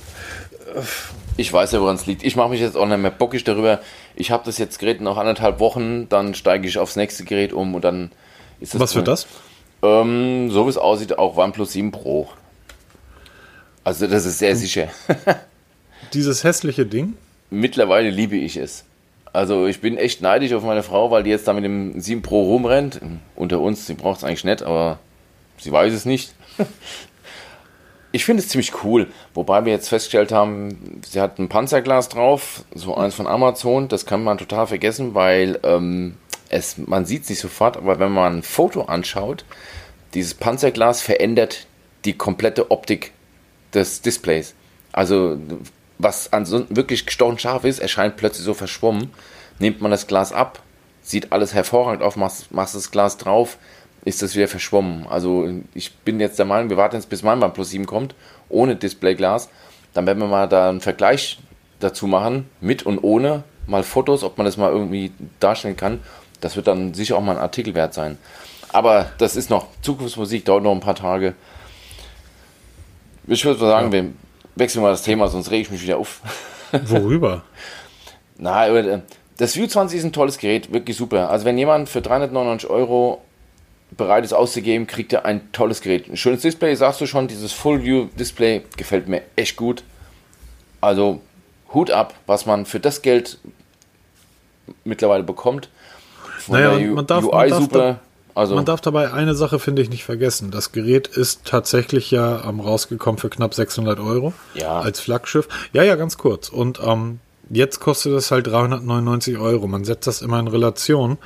Ich 1.37 1.51
weiß 1.51 1.71
ja, 1.71 1.81
woran 1.81 1.95
es 1.95 2.05
liegt. 2.05 2.23
Ich 2.23 2.35
mache 2.35 2.49
mich 2.49 2.61
jetzt 2.61 2.77
auch 2.77 2.85
nicht 2.85 2.99
mehr 2.99 3.09
bockig 3.11 3.43
darüber. 3.43 3.79
Ich 4.15 4.29
habe 4.29 4.43
das 4.45 4.59
jetzt 4.59 4.77
Gerät 4.77 5.01
noch 5.01 5.17
anderthalb 5.17 5.59
Wochen, 5.59 6.07
dann 6.09 6.35
steige 6.35 6.67
ich 6.67 6.77
aufs 6.77 6.95
nächste 6.95 7.23
Gerät 7.23 7.53
um 7.53 7.73
und 7.73 7.83
dann 7.83 8.11
ist 8.59 8.75
das. 8.75 8.81
was 8.81 8.95
wird 8.95 9.07
das? 9.07 9.25
Ähm, 9.81 10.51
so 10.51 10.65
wie 10.65 10.69
es 10.69 10.77
aussieht, 10.77 11.17
auch 11.17 11.35
OnePlus 11.35 11.71
7 11.73 11.91
Pro. 11.91 12.29
Also 13.83 14.05
das 14.07 14.25
ist 14.25 14.37
sehr 14.37 14.55
sicher. 14.55 14.89
Dieses 16.13 16.43
hässliche 16.43 16.85
Ding? 16.85 17.15
Mittlerweile 17.49 18.09
liebe 18.11 18.35
ich 18.35 18.57
es. 18.57 18.85
Also 19.33 19.65
ich 19.65 19.81
bin 19.81 19.97
echt 19.97 20.21
neidisch 20.21 20.53
auf 20.53 20.63
meine 20.63 20.83
Frau, 20.83 21.09
weil 21.09 21.23
die 21.23 21.31
jetzt 21.31 21.47
da 21.47 21.53
mit 21.53 21.63
dem 21.63 21.99
7 21.99 22.21
Pro 22.21 22.43
rumrennt. 22.43 23.01
Unter 23.35 23.59
uns, 23.59 23.87
sie 23.87 23.95
braucht 23.95 24.19
es 24.19 24.23
eigentlich 24.23 24.43
nicht, 24.43 24.61
aber 24.61 24.99
sie 25.57 25.71
weiß 25.71 25.93
es 25.93 26.05
nicht. 26.05 26.33
Ich 28.15 28.25
finde 28.25 28.43
es 28.43 28.49
ziemlich 28.49 28.83
cool, 28.83 29.07
wobei 29.33 29.65
wir 29.65 29.73
jetzt 29.73 29.89
festgestellt 29.89 30.31
haben, 30.31 31.01
sie 31.03 31.19
hat 31.19 31.39
ein 31.39 31.49
Panzerglas 31.49 32.09
drauf, 32.09 32.63
so 32.75 32.93
eins 32.95 33.15
von 33.15 33.25
Amazon, 33.25 33.87
das 33.87 34.05
kann 34.05 34.23
man 34.23 34.37
total 34.37 34.67
vergessen, 34.67 35.15
weil 35.15 35.57
ähm, 35.63 36.13
es, 36.49 36.77
man 36.77 37.07
sieht 37.07 37.23
es 37.23 37.29
nicht 37.29 37.39
sofort, 37.39 37.75
aber 37.75 37.97
wenn 37.97 38.11
man 38.11 38.37
ein 38.37 38.43
Foto 38.43 38.83
anschaut, 38.83 39.45
dieses 40.13 40.35
Panzerglas 40.35 41.01
verändert 41.01 41.65
die 42.05 42.13
komplette 42.13 42.69
Optik 42.69 43.13
des 43.73 44.03
Displays. 44.03 44.53
Also 44.91 45.39
was 46.03 46.31
ansonsten 46.33 46.75
wirklich 46.75 47.05
gestochen 47.05 47.39
scharf 47.39 47.63
ist, 47.63 47.79
erscheint 47.79 48.17
plötzlich 48.17 48.45
so 48.45 48.53
verschwommen. 48.53 49.11
Nimmt 49.59 49.81
man 49.81 49.91
das 49.91 50.07
Glas 50.07 50.31
ab, 50.31 50.61
sieht 51.01 51.31
alles 51.31 51.53
hervorragend 51.53 52.03
auf, 52.03 52.15
machst, 52.15 52.51
machst 52.51 52.75
das 52.75 52.91
Glas 52.91 53.17
drauf, 53.17 53.57
ist 54.05 54.21
das 54.21 54.35
wieder 54.35 54.47
verschwommen. 54.47 55.07
Also 55.07 55.47
ich 55.73 55.93
bin 55.97 56.19
jetzt 56.19 56.39
der 56.39 56.45
Meinung, 56.45 56.69
wir 56.69 56.77
warten 56.77 56.95
jetzt, 56.95 57.09
bis 57.09 57.23
mein 57.23 57.41
OnePlus 57.41 57.69
7 57.69 57.85
kommt, 57.85 58.15
ohne 58.49 58.75
Displayglas. 58.75 59.49
Dann 59.93 60.05
werden 60.07 60.19
wir 60.19 60.27
mal 60.27 60.47
da 60.47 60.69
einen 60.69 60.81
Vergleich 60.81 61.39
dazu 61.79 62.07
machen, 62.07 62.49
mit 62.61 62.83
und 62.83 62.99
ohne, 62.99 63.43
mal 63.67 63.83
Fotos, 63.83 64.23
ob 64.23 64.37
man 64.37 64.45
das 64.45 64.57
mal 64.57 64.71
irgendwie 64.71 65.11
darstellen 65.39 65.77
kann. 65.77 65.99
Das 66.41 66.55
wird 66.55 66.67
dann 66.67 66.93
sicher 66.93 67.15
auch 67.15 67.21
mal 67.21 67.37
ein 67.37 67.41
Artikel 67.41 67.73
wert 67.75 67.93
sein. 67.93 68.17
Aber 68.69 69.11
das 69.19 69.35
ist 69.35 69.49
noch 69.49 69.67
Zukunftsmusik, 69.81 70.45
dauert 70.45 70.63
noch 70.63 70.71
ein 70.71 70.79
paar 70.79 70.95
Tage. 70.95 71.35
Ich 73.27 73.45
würde 73.45 73.59
sagen, 73.59 73.91
wir 73.91 74.11
wechseln 74.55 74.81
mal 74.81 74.91
das 74.91 75.03
Thema, 75.03 75.27
sonst 75.27 75.51
rege 75.51 75.63
ich 75.63 75.71
mich 75.71 75.83
wieder 75.83 75.97
auf. 75.97 76.21
Worüber? 76.71 77.43
Na, 78.37 78.67
äh, 78.67 79.01
das 79.37 79.55
View 79.55 79.67
20 79.67 79.99
ist 79.99 80.05
ein 80.05 80.13
tolles 80.13 80.37
Gerät, 80.37 80.71
wirklich 80.71 80.97
super. 80.97 81.29
Also 81.29 81.45
wenn 81.45 81.57
jemand 81.57 81.89
für 81.89 82.01
399 82.01 82.69
Euro 82.69 83.21
bereit 83.97 84.23
ist 84.23 84.33
auszugeben, 84.33 84.87
kriegt 84.87 85.13
er 85.13 85.25
ein 85.25 85.51
tolles 85.51 85.81
Gerät. 85.81 86.09
Ein 86.09 86.17
schönes 86.17 86.41
Display, 86.41 86.75
sagst 86.75 87.01
du 87.01 87.05
schon, 87.05 87.27
dieses 87.27 87.53
Full 87.53 87.83
View 87.83 88.07
Display 88.17 88.63
gefällt 88.77 89.07
mir 89.07 89.21
echt 89.35 89.55
gut. 89.55 89.83
Also 90.81 91.21
Hut 91.73 91.91
ab, 91.91 92.13
was 92.25 92.45
man 92.45 92.65
für 92.65 92.79
das 92.79 93.01
Geld 93.01 93.37
mittlerweile 94.83 95.23
bekommt. 95.23 95.69
Von 96.39 96.59
naja, 96.59 96.93
man 96.93 97.07
darf, 97.07 97.23
UI 97.23 97.31
man 97.31 97.49
darf 97.49 97.59
super. 97.59 97.79
Da, 97.79 97.99
also 98.35 98.55
man 98.55 98.65
darf 98.65 98.81
dabei 98.81 99.13
eine 99.13 99.35
Sache, 99.35 99.59
finde 99.59 99.81
ich, 99.81 99.89
nicht 99.89 100.03
vergessen. 100.03 100.51
Das 100.51 100.71
Gerät 100.71 101.07
ist 101.07 101.45
tatsächlich 101.45 102.11
ja 102.11 102.47
ähm, 102.47 102.59
rausgekommen 102.59 103.19
für 103.19 103.29
knapp 103.29 103.53
600 103.53 103.99
Euro 103.99 104.33
ja. 104.55 104.79
als 104.79 104.99
Flaggschiff. 104.99 105.47
Ja, 105.71 105.83
ja, 105.83 105.95
ganz 105.95 106.17
kurz. 106.17 106.49
Und 106.49 106.79
ähm, 106.83 107.19
jetzt 107.49 107.79
kostet 107.79 108.13
es 108.13 108.31
halt 108.31 108.47
399 108.47 109.37
Euro. 109.37 109.67
Man 109.67 109.83
setzt 109.83 110.07
das 110.07 110.21
immer 110.21 110.39
in 110.39 110.47
Relation, 110.47 111.17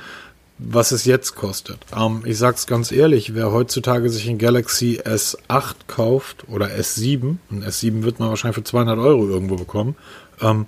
was 0.58 0.90
es 0.92 1.04
jetzt 1.04 1.34
kostet. 1.34 1.78
Ähm, 1.96 2.22
ich 2.24 2.36
sag's 2.36 2.66
ganz 2.66 2.92
ehrlich, 2.92 3.34
wer 3.34 3.52
heutzutage 3.52 4.10
sich 4.10 4.28
ein 4.28 4.38
Galaxy 4.38 5.00
S8 5.02 5.74
kauft 5.86 6.48
oder 6.48 6.66
S7, 6.66 7.36
ein 7.50 7.64
S7 7.64 8.02
wird 8.02 8.18
man 8.18 8.28
wahrscheinlich 8.28 8.56
für 8.56 8.64
200 8.64 8.98
Euro 8.98 9.28
irgendwo 9.28 9.56
bekommen, 9.56 9.96
ähm, 10.40 10.66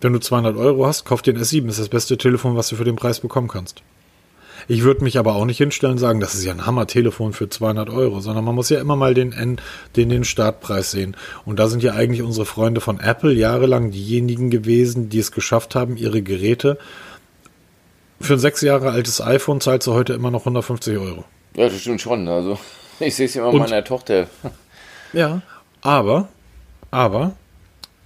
wenn 0.00 0.12
du 0.12 0.20
200 0.20 0.56
Euro 0.56 0.86
hast, 0.86 1.04
kauf 1.04 1.22
dir 1.22 1.34
ein 1.34 1.42
S7. 1.42 1.66
Das 1.66 1.74
ist 1.74 1.80
das 1.80 1.88
beste 1.88 2.16
Telefon, 2.16 2.56
was 2.56 2.68
du 2.68 2.76
für 2.76 2.84
den 2.84 2.96
Preis 2.96 3.18
bekommen 3.18 3.48
kannst. 3.48 3.82
Ich 4.68 4.82
würde 4.82 5.02
mich 5.02 5.18
aber 5.18 5.34
auch 5.34 5.46
nicht 5.46 5.58
hinstellen 5.58 5.94
und 5.94 5.98
sagen, 5.98 6.20
das 6.20 6.34
ist 6.34 6.44
ja 6.44 6.52
ein 6.52 6.66
Hammer-Telefon 6.66 7.32
für 7.32 7.48
200 7.48 7.88
Euro, 7.88 8.20
sondern 8.20 8.44
man 8.44 8.54
muss 8.54 8.68
ja 8.68 8.80
immer 8.80 8.96
mal 8.96 9.14
den, 9.14 9.58
den, 9.96 10.08
den 10.08 10.24
Startpreis 10.24 10.90
sehen. 10.90 11.16
Und 11.46 11.58
da 11.58 11.68
sind 11.68 11.82
ja 11.82 11.94
eigentlich 11.94 12.22
unsere 12.22 12.44
Freunde 12.44 12.80
von 12.80 13.00
Apple 13.00 13.32
jahrelang 13.32 13.90
diejenigen 13.90 14.50
gewesen, 14.50 15.08
die 15.08 15.18
es 15.18 15.32
geschafft 15.32 15.74
haben, 15.74 15.96
ihre 15.96 16.20
Geräte 16.20 16.78
für 18.20 18.34
ein 18.34 18.38
sechs 18.38 18.60
Jahre 18.60 18.90
altes 18.90 19.20
iPhone 19.20 19.60
zahlst 19.60 19.86
du 19.86 19.92
heute 19.92 20.12
immer 20.12 20.30
noch 20.30 20.40
150 20.40 20.98
Euro. 20.98 21.24
Ja, 21.54 21.68
das 21.68 21.80
stimmt 21.80 22.00
schon. 22.00 22.26
Also, 22.28 22.58
ich 23.00 23.14
sehe 23.14 23.26
es 23.26 23.36
immer 23.36 23.48
und, 23.48 23.60
meiner 23.60 23.84
Tochter. 23.84 24.28
Ja, 25.12 25.42
aber, 25.80 26.28
aber, 26.90 27.36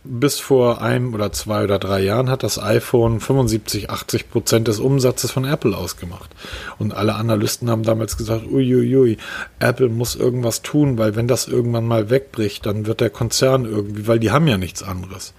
bis 0.04 0.40
vor 0.40 0.82
einem 0.82 1.14
oder 1.14 1.30
zwei 1.32 1.62
oder 1.64 1.78
drei 1.78 2.00
Jahren 2.02 2.28
hat 2.28 2.42
das 2.42 2.58
iPhone 2.58 3.20
75, 3.20 3.90
80 3.90 4.30
Prozent 4.30 4.68
des 4.68 4.80
Umsatzes 4.80 5.30
von 5.30 5.44
Apple 5.44 5.76
ausgemacht. 5.76 6.30
Und 6.78 6.94
alle 6.94 7.14
Analysten 7.14 7.70
haben 7.70 7.84
damals 7.84 8.16
gesagt, 8.16 8.46
uiuiui, 8.46 9.18
Apple 9.60 9.88
muss 9.88 10.16
irgendwas 10.16 10.62
tun, 10.62 10.98
weil 10.98 11.14
wenn 11.14 11.28
das 11.28 11.46
irgendwann 11.46 11.86
mal 11.86 12.10
wegbricht, 12.10 12.66
dann 12.66 12.86
wird 12.86 13.00
der 13.00 13.10
Konzern 13.10 13.64
irgendwie, 13.64 14.08
weil 14.08 14.18
die 14.18 14.32
haben 14.32 14.48
ja 14.48 14.58
nichts 14.58 14.82
anderes. 14.82 15.34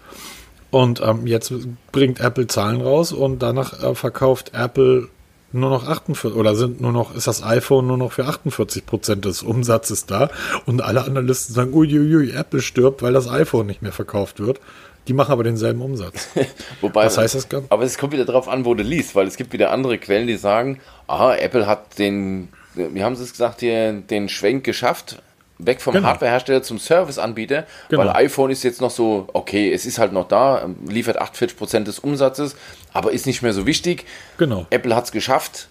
Und 0.72 1.01
ähm, 1.01 1.27
jetzt 1.27 1.53
bringt 1.91 2.20
Apple 2.20 2.48
Zahlen 2.48 2.82
raus 2.82 3.12
und 3.12 3.43
danach 3.43 3.84
äh, 3.84 3.93
verkauft 3.96 4.51
Apple 4.53 5.10
nur 5.53 5.69
noch 5.69 5.88
48 5.88 6.38
oder 6.38 6.55
sind 6.55 6.81
nur 6.81 6.91
noch 6.91 7.15
ist 7.15 7.27
das 7.27 7.43
iPhone 7.43 7.88
nur 7.88 7.98
noch 7.98 8.12
für 8.12 8.25
48 8.25 8.86
Prozent 8.86 9.25
des 9.25 9.43
Umsatzes 9.43 10.05
da 10.05 10.29
und 10.65 10.81
alle 10.81 11.03
Analysten 11.03 11.53
sagen, 11.53 11.74
uiuiui, 11.74 12.31
Apple 12.31 12.62
stirbt, 12.62 13.01
weil 13.01 13.13
das 13.13 13.29
iPhone 13.29 13.67
nicht 13.67 13.81
mehr 13.81 13.91
verkauft 13.91 14.39
wird. 14.39 14.60
Die 15.07 15.13
machen 15.13 15.33
aber 15.33 15.43
denselben 15.43 15.81
Umsatz. 15.81 16.29
Wobei, 16.81 17.05
Was 17.05 17.17
heißt 17.17 17.36
das? 17.36 17.48
Aber 17.69 17.83
es 17.83 17.98
kommt 17.98 18.13
wieder 18.13 18.25
darauf 18.25 18.48
an, 18.48 18.63
wo 18.63 18.74
du 18.74 18.83
liest, 18.83 19.15
weil 19.15 19.27
es 19.27 19.36
gibt 19.36 19.51
wieder 19.51 19.72
andere 19.72 19.98
Quellen, 19.98 20.27
die 20.27 20.38
sagen, 20.38 20.79
ah, 21.07 21.36
Apple 21.36 21.67
hat 21.67 22.00
den, 22.00 22.48
wie 22.75 23.03
haben 23.03 23.15
sie 23.15 23.24
es 23.24 23.31
gesagt, 23.31 23.60
hier, 23.60 23.91
den 23.91 24.29
Schwenk 24.29 24.63
geschafft, 24.63 25.22
weg 25.65 25.82
vom 25.82 25.93
genau. 25.93 26.08
Hardwarehersteller 26.08 26.63
zum 26.63 26.79
Serviceanbieter, 26.79 27.65
genau. 27.89 28.01
weil 28.01 28.10
iPhone 28.12 28.52
ist 28.52 28.63
jetzt 28.63 28.82
noch 28.82 28.91
so, 28.91 29.28
okay, 29.34 29.71
es 29.71 29.86
ist 29.86 29.99
halt 29.99 30.13
noch 30.13 30.28
da, 30.28 30.69
liefert 30.88 31.21
48% 31.21 31.84
des 31.84 31.99
Umsatzes, 31.99 32.56
aber 32.93 33.12
ist 33.12 33.26
nicht 33.26 33.41
mehr 33.41 33.54
so 33.54 33.65
wichtig. 33.65 34.06
Genau. 34.38 34.65
Apple 34.69 34.95
hat 34.95 35.06
es 35.06 35.12
geschafft, 35.12 35.67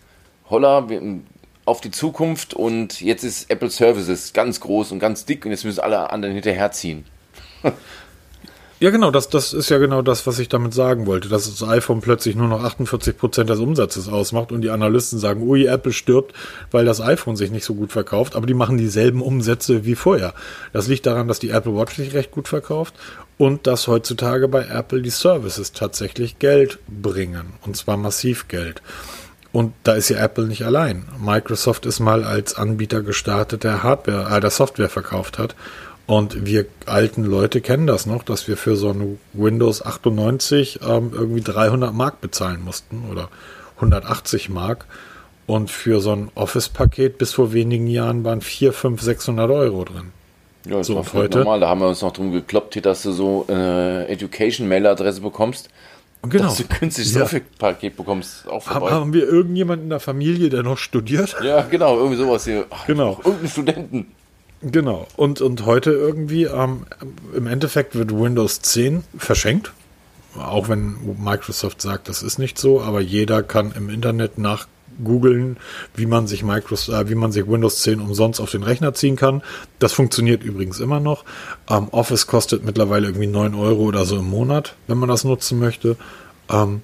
holla, 0.51 0.87
auf 1.65 1.81
die 1.81 1.91
Zukunft 1.91 2.55
und 2.55 3.01
jetzt 3.01 3.23
ist 3.25 3.51
Apple 3.51 3.71
Services 3.71 4.33
ganz 4.33 4.61
groß 4.61 4.93
und 4.93 4.99
ganz 4.99 5.25
dick 5.25 5.45
und 5.45 5.53
jetzt 5.53 5.65
müssen 5.65 5.81
alle 5.81 6.11
anderen 6.11 6.35
hinterherziehen. 6.35 7.05
Ja, 8.83 8.91
genau, 8.91 9.13
das, 9.13 9.29
das 9.29 9.53
ist 9.53 9.71
ja 9.71 9.79
genau 9.79 10.03
das, 10.03 10.27
was 10.27 10.41
ich 10.41 10.49
damit 10.49 10.75
sagen 10.75 11.07
wollte, 11.07 11.29
dass 11.29 11.49
das 11.49 11.63
iPhone 11.69 12.01
plötzlich 12.01 12.35
nur 12.35 12.49
noch 12.49 12.65
48 12.65 13.17
Prozent 13.17 13.49
des 13.49 13.61
Umsatzes 13.61 14.09
ausmacht 14.09 14.51
und 14.51 14.63
die 14.63 14.71
Analysten 14.71 15.21
sagen, 15.21 15.49
ui, 15.49 15.67
Apple 15.67 15.93
stirbt, 15.93 16.35
weil 16.73 16.85
das 16.85 17.01
iPhone 17.01 17.37
sich 17.37 17.53
nicht 17.53 17.65
so 17.65 17.77
gut 17.77 17.93
verkauft, 17.93 18.35
aber 18.35 18.45
die 18.45 18.55
machen 18.55 18.79
dieselben 18.79 19.23
Umsätze 19.23 19.85
wie 19.85 19.95
vorher. 19.95 20.35
Das 20.73 20.89
liegt 20.89 21.07
daran, 21.07 21.29
dass 21.29 21.39
die 21.39 21.51
Apple 21.51 21.77
Watch 21.77 21.95
sich 21.95 22.13
recht 22.13 22.33
gut 22.33 22.49
verkauft 22.49 22.95
und 23.39 23.69
dass 23.69 23.87
heutzutage 23.87 24.49
bei 24.49 24.67
Apple 24.67 25.01
die 25.01 25.11
Services 25.11 25.71
tatsächlich 25.71 26.41
Geld 26.41 26.81
bringen 26.89 27.53
und 27.65 27.77
zwar 27.77 27.97
massiv 27.97 28.49
Geld. 28.49 28.83
Und 29.53 29.75
da 29.85 29.93
ist 29.93 30.09
ja 30.09 30.19
Apple 30.19 30.47
nicht 30.47 30.65
allein. 30.65 31.05
Microsoft 31.21 31.87
ist 31.87 32.01
mal 32.01 32.25
als 32.25 32.57
Anbieter 32.57 33.03
gestartet, 33.03 33.63
der 33.63 33.85
Hardware, 33.85 34.37
äh, 34.37 34.41
der 34.41 34.51
Software 34.51 34.89
verkauft 34.89 35.39
hat 35.39 35.55
und 36.13 36.45
wir 36.45 36.67
alten 36.85 37.25
Leute 37.25 37.63
kennen 37.63 37.87
das 37.87 38.05
noch, 38.05 38.23
dass 38.23 38.47
wir 38.47 38.59
für 38.59 38.77
so 38.77 38.91
ein 38.91 39.19
Windows 39.33 39.81
98 39.81 40.81
ähm, 40.87 41.11
irgendwie 41.15 41.41
300 41.41 41.95
Mark 41.95 42.21
bezahlen 42.21 42.63
mussten 42.63 43.05
oder 43.11 43.31
180 43.77 44.51
Mark. 44.51 44.85
Und 45.47 45.71
für 45.71 46.01
so 46.01 46.13
ein 46.13 46.31
Office-Paket 46.35 47.17
bis 47.17 47.33
vor 47.33 47.55
wenigen 47.55 47.87
Jahren 47.87 48.25
waren 48.25 48.43
4, 48.43 48.75
5, 48.75 49.01
600 49.01 49.51
Euro 49.51 49.85
drin. 49.85 50.13
Ja, 50.67 50.77
das 50.77 50.89
so, 50.89 50.97
war 50.97 51.13
heute, 51.15 51.39
normal. 51.39 51.61
Da 51.61 51.71
haben 51.71 51.81
wir 51.81 51.89
uns 51.89 52.03
noch 52.03 52.13
drum 52.13 52.31
gekloppt, 52.31 52.85
dass 52.85 53.05
du 53.05 53.13
so 53.13 53.47
eine 53.49 54.07
Education-Mail-Adresse 54.09 55.23
bekommst. 55.23 55.71
Genau. 56.29 56.45
Dass 56.45 56.59
du 56.59 56.65
künstliches 56.65 57.15
ja. 57.15 57.23
Office-Paket 57.23 57.97
bekommst. 57.97 58.47
Auch 58.49 58.63
vorbei. 58.65 58.91
Haben 58.91 59.15
wir 59.15 59.27
irgendjemanden 59.27 59.87
in 59.87 59.91
der 59.91 60.01
Familie, 60.01 60.51
der 60.51 60.63
noch 60.63 60.77
studiert? 60.77 61.39
Ja, 61.43 61.63
genau. 61.63 61.97
Irgendwie 61.97 62.19
sowas 62.19 62.45
hier. 62.45 62.67
Ach, 62.69 62.87
genau. 62.87 63.19
Irgendeinen 63.25 63.49
Studenten. 63.49 64.07
Genau. 64.63 65.09
Und, 65.17 65.41
und 65.41 65.67
heute 65.67 65.91
irgendwie, 65.91 66.45
ähm, 66.45 66.87
im 67.35 67.47
Endeffekt 67.47 67.97
wird 67.97 68.13
Windows 68.13 68.63
10 68.63 69.03
verschenkt. 69.19 69.73
Auch 70.39 70.69
wenn 70.69 70.97
Microsoft 71.23 71.83
sagt, 71.83 72.09
das 72.09 72.23
ist 72.23 72.39
nicht 72.39 72.59
so, 72.59 72.81
aber 72.81 73.01
jeder 73.01 73.43
kann 73.43 73.73
im 73.73 73.91
Internet 73.91 74.39
nach 74.39 74.67
googeln, 75.03 75.57
wie 75.95 76.07
man 76.07 76.27
sich 76.27 76.43
Microsoft, 76.43 76.89
äh, 76.97 77.09
wie 77.09 77.15
man 77.15 77.33
sich 77.33 77.47
Windows 77.47 77.83
10 77.83 78.01
umsonst 78.01 78.41
auf 78.41 78.51
den 78.51 78.63
Rechner 78.63 78.95
ziehen 78.95 79.17
kann. 79.17 79.43
Das 79.79 79.93
funktioniert 79.93 80.43
übrigens 80.43 80.81
immer 80.81 81.01
noch. 81.01 81.25
Ähm, 81.69 81.89
Office 81.91 82.27
kostet 82.27 82.65
mittlerweile 82.65 83.09
irgendwie 83.09 83.27
9 83.27 83.55
Euro 83.55 83.83
oder 83.83 84.05
so 84.05 84.19
im 84.19 84.31
Monat, 84.31 84.77
wenn 84.87 84.99
man 84.99 85.09
das 85.09 85.25
nutzen 85.25 85.59
möchte. 85.59 85.97
Ähm, 86.49 86.83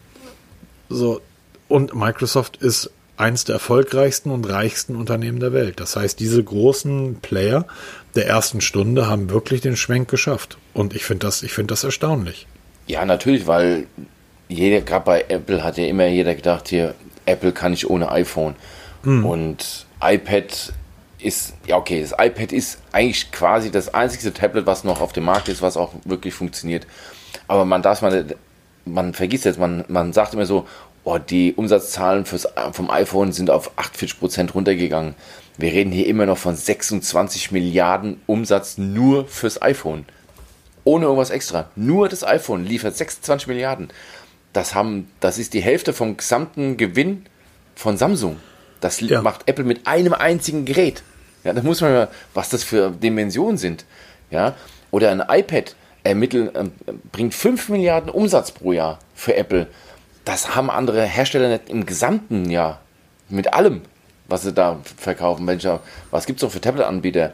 so. 0.88 1.20
Und 1.68 1.94
Microsoft 1.94 2.56
ist 2.56 2.90
eins 3.18 3.44
der 3.44 3.54
erfolgreichsten 3.54 4.30
und 4.30 4.48
reichsten 4.48 4.96
Unternehmen 4.96 5.40
der 5.40 5.52
Welt. 5.52 5.80
Das 5.80 5.96
heißt, 5.96 6.18
diese 6.20 6.42
großen 6.42 7.16
Player 7.20 7.66
der 8.14 8.26
ersten 8.26 8.60
Stunde 8.60 9.08
haben 9.08 9.30
wirklich 9.30 9.60
den 9.60 9.76
Schwenk 9.76 10.08
geschafft. 10.08 10.56
Und 10.72 10.94
ich 10.94 11.04
finde 11.04 11.26
das, 11.26 11.42
ich 11.42 11.52
finde 11.52 11.72
das 11.72 11.84
erstaunlich. 11.84 12.46
Ja, 12.86 13.04
natürlich, 13.04 13.46
weil 13.46 13.86
jeder, 14.48 14.80
gerade 14.80 15.04
bei 15.04 15.24
Apple 15.28 15.62
hat 15.62 15.76
ja 15.78 15.86
immer 15.86 16.06
jeder 16.06 16.34
gedacht, 16.34 16.68
hier, 16.68 16.94
Apple 17.26 17.52
kann 17.52 17.72
ich 17.72 17.90
ohne 17.90 18.10
iPhone. 18.10 18.54
Mhm. 19.02 19.26
Und 19.26 19.86
iPad 20.00 20.72
ist, 21.18 21.54
ja 21.66 21.76
okay, 21.76 22.00
das 22.00 22.12
iPad 22.12 22.52
ist 22.52 22.78
eigentlich 22.92 23.30
quasi 23.32 23.70
das 23.70 23.92
einzige 23.92 24.32
Tablet, 24.32 24.66
was 24.66 24.84
noch 24.84 25.00
auf 25.00 25.12
dem 25.12 25.24
Markt 25.24 25.48
ist, 25.48 25.60
was 25.60 25.76
auch 25.76 25.92
wirklich 26.04 26.34
funktioniert. 26.34 26.86
Aber 27.48 27.64
man 27.64 27.82
darf 27.82 28.00
mal, 28.00 28.24
man 28.84 29.12
vergisst 29.12 29.44
jetzt, 29.44 29.58
man, 29.58 29.84
man 29.88 30.12
sagt 30.12 30.34
immer 30.34 30.46
so, 30.46 30.66
oh, 31.08 31.18
die 31.18 31.54
Umsatzzahlen 31.54 32.26
fürs, 32.26 32.46
vom 32.72 32.90
iPhone 32.90 33.32
sind 33.32 33.50
auf 33.50 33.78
48% 33.78 34.52
runtergegangen. 34.52 35.14
Wir 35.56 35.72
reden 35.72 35.90
hier 35.90 36.06
immer 36.06 36.26
noch 36.26 36.38
von 36.38 36.54
26 36.54 37.50
Milliarden 37.50 38.20
Umsatz 38.26 38.78
nur 38.78 39.26
fürs 39.26 39.60
iPhone. 39.62 40.04
Ohne 40.84 41.06
irgendwas 41.06 41.30
extra. 41.30 41.70
Nur 41.76 42.08
das 42.08 42.24
iPhone 42.24 42.64
liefert 42.64 42.96
26 42.96 43.48
Milliarden. 43.48 43.88
Das, 44.52 44.74
haben, 44.74 45.10
das 45.20 45.38
ist 45.38 45.54
die 45.54 45.60
Hälfte 45.60 45.92
vom 45.92 46.16
gesamten 46.16 46.76
Gewinn 46.76 47.24
von 47.74 47.96
Samsung. 47.96 48.36
Das 48.80 49.00
ja. 49.00 49.22
macht 49.22 49.48
Apple 49.48 49.64
mit 49.64 49.86
einem 49.86 50.12
einzigen 50.12 50.64
Gerät. 50.64 51.02
Ja, 51.42 51.52
da 51.52 51.62
muss 51.62 51.80
man 51.80 51.92
mal, 51.92 52.08
was 52.34 52.50
das 52.50 52.64
für 52.64 52.90
Dimensionen 52.90 53.56
sind. 53.56 53.84
Ja, 54.30 54.54
oder 54.90 55.10
ein 55.10 55.22
iPad 55.26 55.74
ermitteln, 56.04 56.54
äh, 56.54 56.92
bringt 57.12 57.34
5 57.34 57.70
Milliarden 57.70 58.10
Umsatz 58.10 58.52
pro 58.52 58.72
Jahr 58.72 58.98
für 59.14 59.34
Apple 59.36 59.68
das 60.28 60.54
haben 60.54 60.68
andere 60.70 61.04
Hersteller 61.04 61.48
nicht 61.48 61.70
im 61.70 61.86
gesamten 61.86 62.50
Jahr. 62.50 62.80
Mit 63.30 63.54
allem, 63.54 63.80
was 64.28 64.42
sie 64.42 64.52
da 64.52 64.78
verkaufen. 64.98 65.46
Welcher, 65.46 65.80
was 66.10 66.26
gibt 66.26 66.38
es 66.38 66.42
noch 66.42 66.50
für 66.50 66.60
Tablet-Anbieter? 66.60 67.32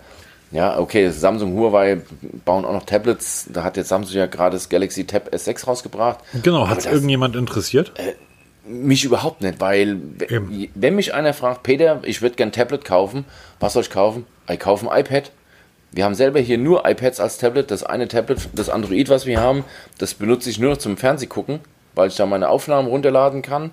Ja, 0.53 0.79
okay, 0.79 1.11
Samsung, 1.11 1.55
Huawei 1.55 2.03
bauen 2.45 2.65
auch 2.65 2.73
noch 2.73 2.87
Tablets. 2.87 3.49
Da 3.53 3.65
hat 3.65 3.77
jetzt 3.77 3.89
Samsung 3.89 4.17
ja 4.17 4.27
gerade 4.27 4.55
das 4.55 4.69
Galaxy 4.69 5.05
Tab 5.05 5.35
S6 5.35 5.67
rausgebracht. 5.67 6.21
Genau, 6.45 6.69
hat 6.69 6.79
es 6.79 6.87
irgendjemand 6.87 7.35
interessiert? 7.35 7.93
Äh, 7.97 8.15
mich 8.69 9.05
überhaupt 9.05 9.43
nicht, 9.43 9.61
weil 9.61 10.01
Eben. 10.29 10.69
wenn 10.77 10.95
mich 10.95 11.13
einer 11.13 11.35
fragt, 11.35 11.65
Peter, 11.65 12.01
ich 12.05 12.23
würde 12.23 12.37
gern 12.37 12.51
ein 12.51 12.53
Tablet 12.53 12.85
kaufen, 12.85 13.25
was 13.59 13.73
soll 13.73 13.83
ich 13.83 13.91
kaufen? 13.91 14.25
Ich 14.49 14.61
kaufe 14.61 14.89
ein 14.89 15.01
iPad. 15.01 15.33
Wir 15.91 16.05
haben 16.05 16.15
selber 16.15 16.39
hier 16.39 16.59
nur 16.59 16.89
iPads 16.89 17.19
als 17.19 17.39
Tablet. 17.39 17.73
Das 17.73 17.83
eine 17.83 18.07
Tablet, 18.07 18.49
das 18.55 18.69
Android, 18.69 19.09
was 19.09 19.27
wir 19.27 19.41
haben, 19.41 19.65
das 19.99 20.15
benutze 20.15 20.49
ich 20.49 20.61
nur 20.61 20.71
noch 20.71 20.79
zum 20.79 20.97
Fernsehgucken, 20.97 21.59
weil 21.95 22.09
ich 22.09 22.17
da 22.17 22.27
meine 22.27 22.49
Aufnahmen 22.49 22.89
runterladen 22.89 23.43
kann 23.43 23.71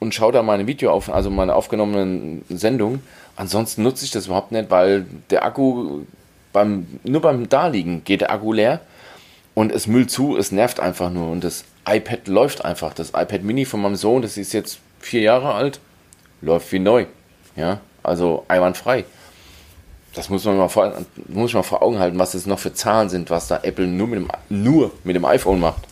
und 0.00 0.14
schaue 0.14 0.32
da 0.32 0.42
meine 0.42 0.66
Video 0.66 0.92
auf, 0.92 1.12
also 1.12 1.30
meine 1.30 1.54
aufgenommenen 1.54 2.44
Sendungen. 2.48 3.02
Ansonsten 3.36 3.82
nutze 3.82 4.04
ich 4.04 4.10
das 4.10 4.26
überhaupt 4.26 4.52
nicht, 4.52 4.70
weil 4.70 5.06
der 5.30 5.44
Akku 5.44 6.02
beim, 6.52 6.86
nur 7.02 7.20
beim 7.20 7.48
Daliegen 7.48 8.04
geht 8.04 8.20
der 8.20 8.30
Akku 8.30 8.52
leer 8.52 8.80
und 9.54 9.72
es 9.72 9.86
müllt 9.86 10.10
zu, 10.10 10.36
es 10.36 10.52
nervt 10.52 10.80
einfach 10.80 11.10
nur 11.10 11.30
und 11.30 11.42
das 11.42 11.64
iPad 11.88 12.28
läuft 12.28 12.64
einfach. 12.64 12.94
Das 12.94 13.10
iPad 13.10 13.42
Mini 13.42 13.64
von 13.64 13.80
meinem 13.80 13.96
Sohn, 13.96 14.22
das 14.22 14.36
ist 14.36 14.52
jetzt 14.52 14.78
vier 15.00 15.22
Jahre 15.22 15.54
alt, 15.54 15.80
läuft 16.40 16.70
wie 16.72 16.78
neu. 16.78 17.06
Ja, 17.56 17.80
also 18.02 18.44
einwandfrei. 18.48 19.04
Das 20.14 20.28
muss 20.28 20.44
man 20.44 20.56
mal 20.56 20.68
vor, 20.68 20.92
muss 21.28 21.54
man 21.54 21.64
vor 21.64 21.82
Augen 21.82 21.98
halten, 21.98 22.18
was 22.18 22.32
das 22.32 22.46
noch 22.46 22.58
für 22.58 22.72
Zahlen 22.72 23.08
sind, 23.08 23.30
was 23.30 23.48
da 23.48 23.60
Apple 23.62 23.86
nur 23.86 24.06
mit 24.06 24.20
dem, 24.20 24.28
nur 24.48 24.92
mit 25.02 25.16
dem 25.16 25.24
iPhone 25.24 25.60
macht. 25.60 25.82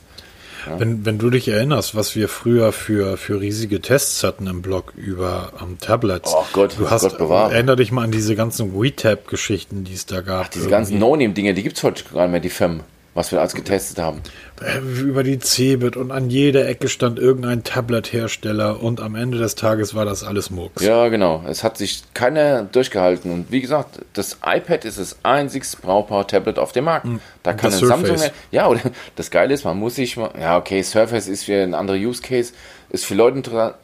Ja. 0.66 0.78
Wenn, 0.78 1.04
wenn 1.04 1.18
du 1.18 1.30
dich 1.30 1.48
erinnerst, 1.48 1.94
was 1.94 2.14
wir 2.14 2.28
früher 2.28 2.72
für, 2.72 3.16
für 3.16 3.40
riesige 3.40 3.80
Tests 3.80 4.22
hatten 4.22 4.46
im 4.46 4.62
Blog 4.62 4.92
über 4.96 5.52
um, 5.60 5.78
Tablets. 5.78 6.32
Oh 6.34 6.44
Gott, 6.52 6.76
du 6.78 6.90
hast, 6.90 7.02
Gott 7.02 7.18
bewahre. 7.18 7.52
Erinner 7.52 7.76
dich 7.76 7.92
mal 7.92 8.04
an 8.04 8.10
diese 8.12 8.36
ganzen 8.36 8.78
WeTab-Geschichten, 8.80 9.84
die 9.84 9.94
es 9.94 10.06
da 10.06 10.20
gab. 10.20 10.46
Ach, 10.46 10.48
diese 10.48 10.64
irgendwie. 10.64 10.70
ganzen 10.70 10.98
No-Name-Dinge, 10.98 11.54
die 11.54 11.62
gibt 11.62 11.76
es 11.76 11.82
heute 11.82 12.04
gar 12.04 12.22
nicht 12.22 12.32
mehr, 12.32 12.40
die 12.40 12.50
Firmen 12.50 12.80
was 13.14 13.30
wir 13.30 13.40
als 13.40 13.54
getestet 13.54 13.98
haben. 13.98 14.22
Äh, 14.62 14.78
über 14.78 15.22
die 15.22 15.38
Cebit 15.38 15.96
und 15.96 16.10
an 16.10 16.30
jeder 16.30 16.66
Ecke 16.66 16.88
stand 16.88 17.18
irgendein 17.18 17.62
Tablet-Hersteller 17.62 18.82
und 18.82 19.00
am 19.00 19.14
Ende 19.14 19.38
des 19.38 19.54
Tages 19.54 19.94
war 19.94 20.04
das 20.04 20.24
alles 20.24 20.50
Murks. 20.50 20.82
Ja, 20.82 21.08
genau. 21.08 21.44
Es 21.46 21.62
hat 21.62 21.76
sich 21.76 22.02
keiner 22.14 22.62
durchgehalten 22.62 23.30
und 23.30 23.50
wie 23.52 23.60
gesagt, 23.60 24.00
das 24.14 24.38
iPad 24.44 24.84
ist 24.84 24.98
das 24.98 25.16
einzigste 25.24 25.78
brauchbare 25.82 26.26
Tablet 26.26 26.58
auf 26.58 26.72
dem 26.72 26.84
Markt. 26.84 27.04
Hm. 27.04 27.20
Da 27.42 27.52
kann 27.52 27.72
ein 27.72 27.78
Samsung, 27.78 28.16
ja, 28.50 28.66
oder 28.68 28.80
das 29.16 29.30
Geile 29.30 29.52
ist, 29.52 29.64
man 29.64 29.78
muss 29.78 29.96
sich 29.96 30.16
ja, 30.16 30.56
okay, 30.56 30.82
Surface 30.82 31.28
ist 31.28 31.44
für 31.44 31.62
ein 31.62 31.74
anderer 31.74 31.98
Use 31.98 32.22
Case, 32.22 32.52
ist 32.90 33.04
für 33.04 33.14
Leute 33.14 33.38
interessant. 33.38 33.74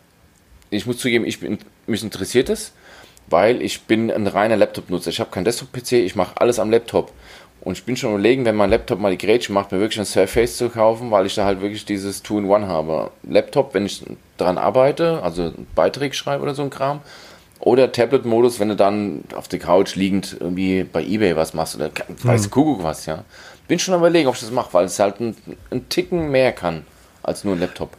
Ich 0.70 0.86
muss 0.86 0.98
zugeben, 0.98 1.24
ich 1.24 1.40
bin, 1.40 1.58
mich 1.86 2.02
interessiert 2.02 2.50
es, 2.50 2.72
weil 3.26 3.62
ich 3.62 3.82
bin 3.82 4.10
ein 4.10 4.26
reiner 4.26 4.56
Laptop-Nutzer. 4.56 5.10
Ich 5.10 5.20
habe 5.20 5.30
keinen 5.30 5.44
Desktop-PC, 5.44 5.92
ich 5.92 6.14
mache 6.14 6.40
alles 6.40 6.58
am 6.58 6.70
Laptop. 6.70 7.12
Und 7.68 7.76
ich 7.76 7.84
bin 7.84 7.98
schon 7.98 8.12
überlegen, 8.14 8.46
wenn 8.46 8.56
mein 8.56 8.70
Laptop 8.70 8.98
mal 8.98 9.14
die 9.14 9.18
Grätsche 9.18 9.52
macht, 9.52 9.72
mir 9.72 9.78
wirklich 9.78 9.98
ein 9.98 10.06
Surface 10.06 10.56
zu 10.56 10.70
kaufen, 10.70 11.10
weil 11.10 11.26
ich 11.26 11.34
da 11.34 11.44
halt 11.44 11.60
wirklich 11.60 11.84
dieses 11.84 12.22
Two-in-One 12.22 12.66
habe. 12.66 13.10
Laptop, 13.24 13.74
wenn 13.74 13.84
ich 13.84 14.02
daran 14.38 14.56
arbeite, 14.56 15.22
also 15.22 15.52
Beiträge 15.74 16.14
schreibe 16.14 16.44
oder 16.44 16.54
so 16.54 16.62
ein 16.62 16.70
Kram. 16.70 17.00
Oder 17.60 17.92
Tablet-Modus, 17.92 18.58
wenn 18.58 18.70
du 18.70 18.76
dann 18.76 19.22
auf 19.34 19.48
der 19.48 19.58
Couch 19.58 19.96
liegend 19.96 20.34
irgendwie 20.40 20.82
bei 20.82 21.04
Ebay 21.04 21.36
was 21.36 21.52
machst 21.52 21.76
oder 21.76 21.90
weiß 22.22 22.44
hm. 22.44 22.50
Kuckuck 22.50 22.82
was, 22.84 23.04
ja. 23.04 23.24
Bin 23.66 23.78
schon 23.78 23.94
überlegen, 23.94 24.28
ob 24.28 24.34
ich 24.34 24.40
das 24.40 24.50
mache, 24.50 24.72
weil 24.72 24.86
es 24.86 24.98
halt 24.98 25.16
einen 25.20 25.88
Ticken 25.90 26.30
mehr 26.30 26.52
kann 26.52 26.86
als 27.22 27.44
nur 27.44 27.54
ein 27.54 27.60
Laptop. 27.60 27.90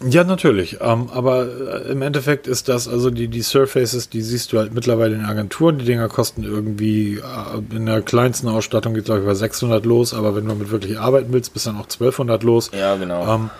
Ja, 0.00 0.22
natürlich. 0.22 0.78
Ähm, 0.80 1.08
aber 1.12 1.46
äh, 1.46 1.90
im 1.90 2.02
Endeffekt 2.02 2.46
ist 2.46 2.68
das, 2.68 2.86
also 2.86 3.10
die, 3.10 3.26
die 3.26 3.42
Surfaces, 3.42 4.08
die 4.08 4.22
siehst 4.22 4.52
du 4.52 4.58
halt 4.58 4.72
mittlerweile 4.72 5.16
in 5.16 5.24
Agenturen. 5.24 5.78
Die 5.78 5.84
Dinger 5.84 6.08
kosten 6.08 6.44
irgendwie, 6.44 7.16
äh, 7.16 7.74
in 7.74 7.86
der 7.86 8.02
kleinsten 8.02 8.48
Ausstattung 8.48 8.94
geht 8.94 9.06
glaube 9.06 9.20
ich 9.20 9.26
bei 9.26 9.34
600 9.34 9.84
los, 9.84 10.14
aber 10.14 10.36
wenn 10.36 10.44
du 10.44 10.50
damit 10.50 10.70
wirklich 10.70 10.98
arbeiten 11.00 11.32
willst, 11.32 11.52
bist 11.52 11.66
dann 11.66 11.76
auch 11.76 11.88
1200 11.88 12.44
los. 12.44 12.70
Ja, 12.72 12.94
genau. 12.94 13.34
Ähm, 13.34 13.50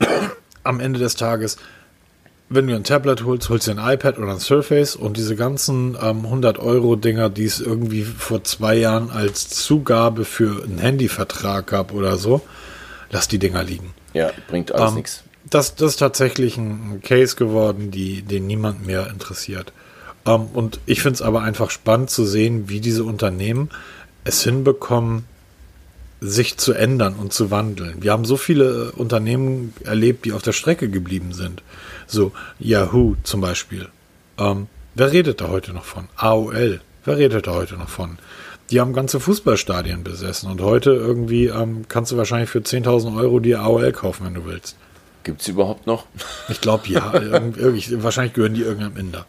am 0.64 0.80
Ende 0.80 0.98
des 0.98 1.16
Tages, 1.16 1.58
wenn 2.48 2.66
du 2.66 2.74
ein 2.74 2.84
Tablet 2.84 3.24
holst, 3.24 3.50
holst 3.50 3.66
du 3.66 3.72
ein 3.72 3.94
iPad 3.94 4.18
oder 4.18 4.32
ein 4.32 4.38
Surface 4.38 4.96
und 4.96 5.18
diese 5.18 5.36
ganzen 5.36 5.98
ähm, 6.00 6.24
100 6.24 6.60
Euro 6.60 6.96
Dinger, 6.96 7.28
die 7.28 7.44
es 7.44 7.60
irgendwie 7.60 8.04
vor 8.04 8.42
zwei 8.42 8.76
Jahren 8.76 9.10
als 9.10 9.50
Zugabe 9.50 10.24
für 10.24 10.64
einen 10.64 10.78
Handyvertrag 10.78 11.66
gab 11.66 11.92
oder 11.92 12.16
so, 12.16 12.40
lass 13.10 13.28
die 13.28 13.38
Dinger 13.38 13.62
liegen. 13.62 13.92
Ja, 14.14 14.30
bringt 14.48 14.72
alles 14.72 14.90
ähm, 14.90 14.96
nichts 14.96 15.23
das, 15.48 15.74
das 15.74 15.92
ist 15.92 15.96
tatsächlich 15.98 16.56
ein 16.56 17.00
Case 17.02 17.36
geworden, 17.36 17.90
die, 17.90 18.22
den 18.22 18.46
niemand 18.46 18.86
mehr 18.86 19.08
interessiert. 19.08 19.72
Ähm, 20.26 20.46
und 20.52 20.80
ich 20.86 21.02
finde 21.02 21.14
es 21.14 21.22
aber 21.22 21.42
einfach 21.42 21.70
spannend 21.70 22.10
zu 22.10 22.24
sehen, 22.24 22.68
wie 22.68 22.80
diese 22.80 23.04
Unternehmen 23.04 23.70
es 24.24 24.42
hinbekommen, 24.42 25.24
sich 26.20 26.56
zu 26.56 26.72
ändern 26.72 27.14
und 27.14 27.34
zu 27.34 27.50
wandeln. 27.50 28.02
Wir 28.02 28.12
haben 28.12 28.24
so 28.24 28.38
viele 28.38 28.92
Unternehmen 28.92 29.74
erlebt, 29.84 30.24
die 30.24 30.32
auf 30.32 30.40
der 30.40 30.52
Strecke 30.52 30.88
geblieben 30.88 31.32
sind. 31.32 31.62
So 32.06 32.32
Yahoo 32.58 33.16
zum 33.24 33.42
Beispiel. 33.42 33.88
Ähm, 34.38 34.68
wer 34.94 35.12
redet 35.12 35.42
da 35.42 35.48
heute 35.48 35.74
noch 35.74 35.84
von? 35.84 36.08
AOL. 36.16 36.80
Wer 37.04 37.18
redet 37.18 37.46
da 37.46 37.52
heute 37.52 37.74
noch 37.74 37.90
von? 37.90 38.18
Die 38.70 38.80
haben 38.80 38.94
ganze 38.94 39.20
Fußballstadien 39.20 40.02
besessen 40.02 40.50
und 40.50 40.62
heute 40.62 40.92
irgendwie 40.92 41.46
ähm, 41.48 41.84
kannst 41.88 42.12
du 42.12 42.16
wahrscheinlich 42.16 42.48
für 42.48 42.60
10.000 42.60 43.14
Euro 43.18 43.40
die 43.40 43.56
AOL 43.56 43.92
kaufen, 43.92 44.24
wenn 44.24 44.34
du 44.34 44.46
willst. 44.46 44.76
Gibt 45.24 45.40
es 45.40 45.48
überhaupt 45.48 45.86
noch? 45.86 46.06
Ich 46.48 46.60
glaube 46.60 46.86
ja. 46.88 47.12
wahrscheinlich 47.12 48.34
gehören 48.34 48.54
die 48.54 48.62
irgendeinem 48.62 48.96
Inder. 48.96 49.26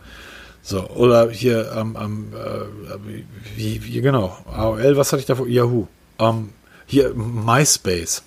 So, 0.62 0.88
oder 0.90 1.30
hier 1.30 1.72
ähm, 1.76 1.98
ähm, 2.00 2.34
äh, 2.34 3.56
wie, 3.56 3.84
wie, 3.84 4.02
genau, 4.02 4.36
AOL, 4.52 4.98
was 4.98 5.12
hatte 5.12 5.20
ich 5.20 5.26
da 5.26 5.36
vor? 5.36 5.48
Yahoo. 5.48 5.88
Ähm, 6.20 6.50
hier 6.88 7.14
MySpace. 7.14 8.24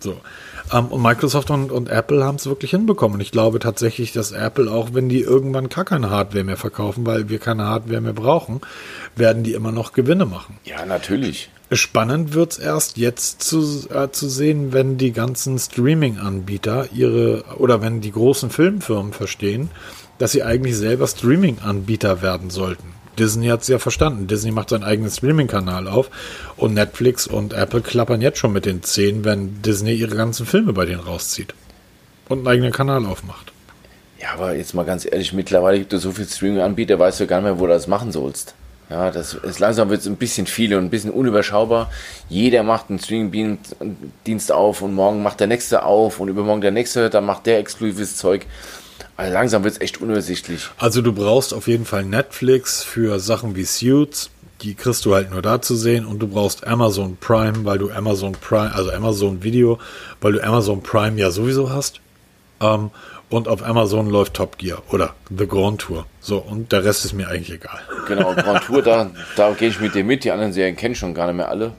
So. 0.00 0.20
Ähm, 0.72 0.86
und 0.86 1.02
Microsoft 1.02 1.50
und, 1.50 1.72
und 1.72 1.88
Apple 1.88 2.24
haben 2.24 2.36
es 2.36 2.46
wirklich 2.46 2.70
hinbekommen. 2.72 3.14
Und 3.14 3.20
ich 3.20 3.32
glaube 3.32 3.58
tatsächlich, 3.58 4.12
dass 4.12 4.32
Apple, 4.32 4.70
auch 4.70 4.90
wenn 4.92 5.08
die 5.08 5.20
irgendwann 5.20 5.68
gar 5.68 5.84
keine 5.84 6.10
Hardware 6.10 6.44
mehr 6.44 6.56
verkaufen, 6.56 7.06
weil 7.06 7.28
wir 7.28 7.38
keine 7.38 7.64
Hardware 7.64 8.00
mehr 8.00 8.12
brauchen, 8.12 8.60
werden 9.16 9.42
die 9.42 9.54
immer 9.54 9.72
noch 9.72 9.92
Gewinne 9.92 10.26
machen. 10.26 10.58
Ja, 10.64 10.84
natürlich. 10.86 11.50
Spannend 11.72 12.34
wird 12.34 12.52
es 12.52 12.58
erst 12.58 12.96
jetzt 12.96 13.42
zu, 13.42 13.88
äh, 13.90 14.10
zu 14.10 14.28
sehen, 14.28 14.72
wenn 14.72 14.98
die 14.98 15.12
ganzen 15.12 15.56
Streaming-Anbieter 15.56 16.88
ihre 16.92 17.44
oder 17.58 17.80
wenn 17.80 18.00
die 18.00 18.10
großen 18.10 18.50
Filmfirmen 18.50 19.12
verstehen, 19.12 19.70
dass 20.18 20.32
sie 20.32 20.42
eigentlich 20.42 20.76
selber 20.76 21.06
Streaming-Anbieter 21.06 22.22
werden 22.22 22.50
sollten. 22.50 22.92
Disney 23.20 23.46
hat 23.48 23.62
es 23.62 23.68
ja 23.68 23.78
verstanden. 23.78 24.26
Disney 24.26 24.50
macht 24.50 24.70
seinen 24.70 24.82
eigenen 24.82 25.12
Streaming-Kanal 25.12 25.86
auf 25.86 26.10
und 26.56 26.74
Netflix 26.74 27.28
und 27.28 27.52
Apple 27.52 27.82
klappern 27.82 28.20
jetzt 28.20 28.38
schon 28.38 28.52
mit 28.52 28.66
den 28.66 28.82
Zähnen, 28.82 29.24
wenn 29.24 29.62
Disney 29.62 29.92
ihre 29.92 30.16
ganzen 30.16 30.46
Filme 30.46 30.72
bei 30.72 30.86
denen 30.86 31.00
rauszieht 31.00 31.54
und 32.28 32.38
einen 32.38 32.48
eigenen 32.48 32.72
Kanal 32.72 33.06
aufmacht. 33.06 33.52
Ja, 34.20 34.32
aber 34.34 34.56
jetzt 34.56 34.74
mal 34.74 34.84
ganz 34.84 35.04
ehrlich, 35.04 35.32
mittlerweile 35.32 35.78
gibt 35.78 35.92
es 35.92 36.02
so 36.02 36.10
viele 36.10 36.26
Streaming-Anbieter, 36.26 36.98
weißt 36.98 37.20
du 37.20 37.26
gar 37.28 37.36
nicht 37.36 37.44
mehr, 37.44 37.60
wo 37.60 37.66
du 37.66 37.72
das 37.72 37.86
machen 37.86 38.10
sollst. 38.10 38.54
Ja, 38.90 39.12
das 39.12 39.34
ist 39.34 39.60
langsam 39.60 39.88
wird 39.88 40.00
es 40.00 40.08
ein 40.08 40.16
bisschen 40.16 40.48
viel 40.48 40.74
und 40.74 40.84
ein 40.84 40.90
bisschen 40.90 41.12
unüberschaubar. 41.12 41.92
Jeder 42.28 42.64
macht 42.64 42.90
einen 42.90 42.98
Streaming-Dienst 42.98 44.50
auf 44.50 44.82
und 44.82 44.94
morgen 44.94 45.22
macht 45.22 45.38
der 45.38 45.46
nächste 45.46 45.84
auf 45.84 46.18
und 46.18 46.28
übermorgen 46.28 46.60
der 46.60 46.72
nächste, 46.72 47.08
dann 47.08 47.24
macht 47.24 47.46
der 47.46 47.60
exklusives 47.60 48.16
Zeug. 48.16 48.46
Also 49.16 49.32
langsam 49.32 49.62
wird 49.62 49.74
es 49.74 49.80
echt 49.80 50.00
unübersichtlich. 50.00 50.68
Also 50.78 51.02
du 51.02 51.12
brauchst 51.12 51.54
auf 51.54 51.68
jeden 51.68 51.84
Fall 51.84 52.04
Netflix 52.04 52.82
für 52.82 53.20
Sachen 53.20 53.54
wie 53.54 53.64
Suits. 53.64 54.30
Die 54.62 54.74
kriegst 54.74 55.04
du 55.04 55.14
halt 55.14 55.30
nur 55.30 55.40
da 55.40 55.62
zu 55.62 55.76
sehen 55.76 56.04
und 56.04 56.18
du 56.18 56.26
brauchst 56.26 56.66
Amazon 56.66 57.16
Prime, 57.18 57.64
weil 57.64 57.78
du 57.78 57.92
Amazon 57.92 58.32
Prime, 58.32 58.74
also 58.74 58.90
Amazon 58.90 59.42
Video, 59.44 59.78
weil 60.20 60.32
du 60.32 60.44
Amazon 60.44 60.82
Prime 60.82 61.18
ja 61.18 61.30
sowieso 61.30 61.70
hast. 61.70 62.00
Ähm, 62.60 62.90
und 63.30 63.48
auf 63.48 63.64
Amazon 63.64 64.10
läuft 64.10 64.34
Top 64.34 64.58
Gear 64.58 64.82
oder 64.90 65.14
The 65.36 65.46
Grand 65.46 65.80
Tour. 65.80 66.06
So, 66.20 66.38
und 66.38 66.72
der 66.72 66.84
Rest 66.84 67.04
ist 67.04 67.14
mir 67.14 67.28
eigentlich 67.28 67.52
egal. 67.52 67.80
Genau, 68.06 68.34
Grand 68.36 68.64
Tour, 68.64 68.82
da, 68.82 69.10
da 69.36 69.52
gehe 69.52 69.68
ich 69.68 69.80
mit 69.80 69.94
dir 69.94 70.04
mit. 70.04 70.24
Die 70.24 70.32
anderen 70.32 70.52
Serien 70.52 70.76
kenne 70.76 70.92
ich 70.92 70.98
schon 70.98 71.14
gar 71.14 71.26
nicht 71.26 71.36
mehr 71.36 71.48
alle. 71.48 71.72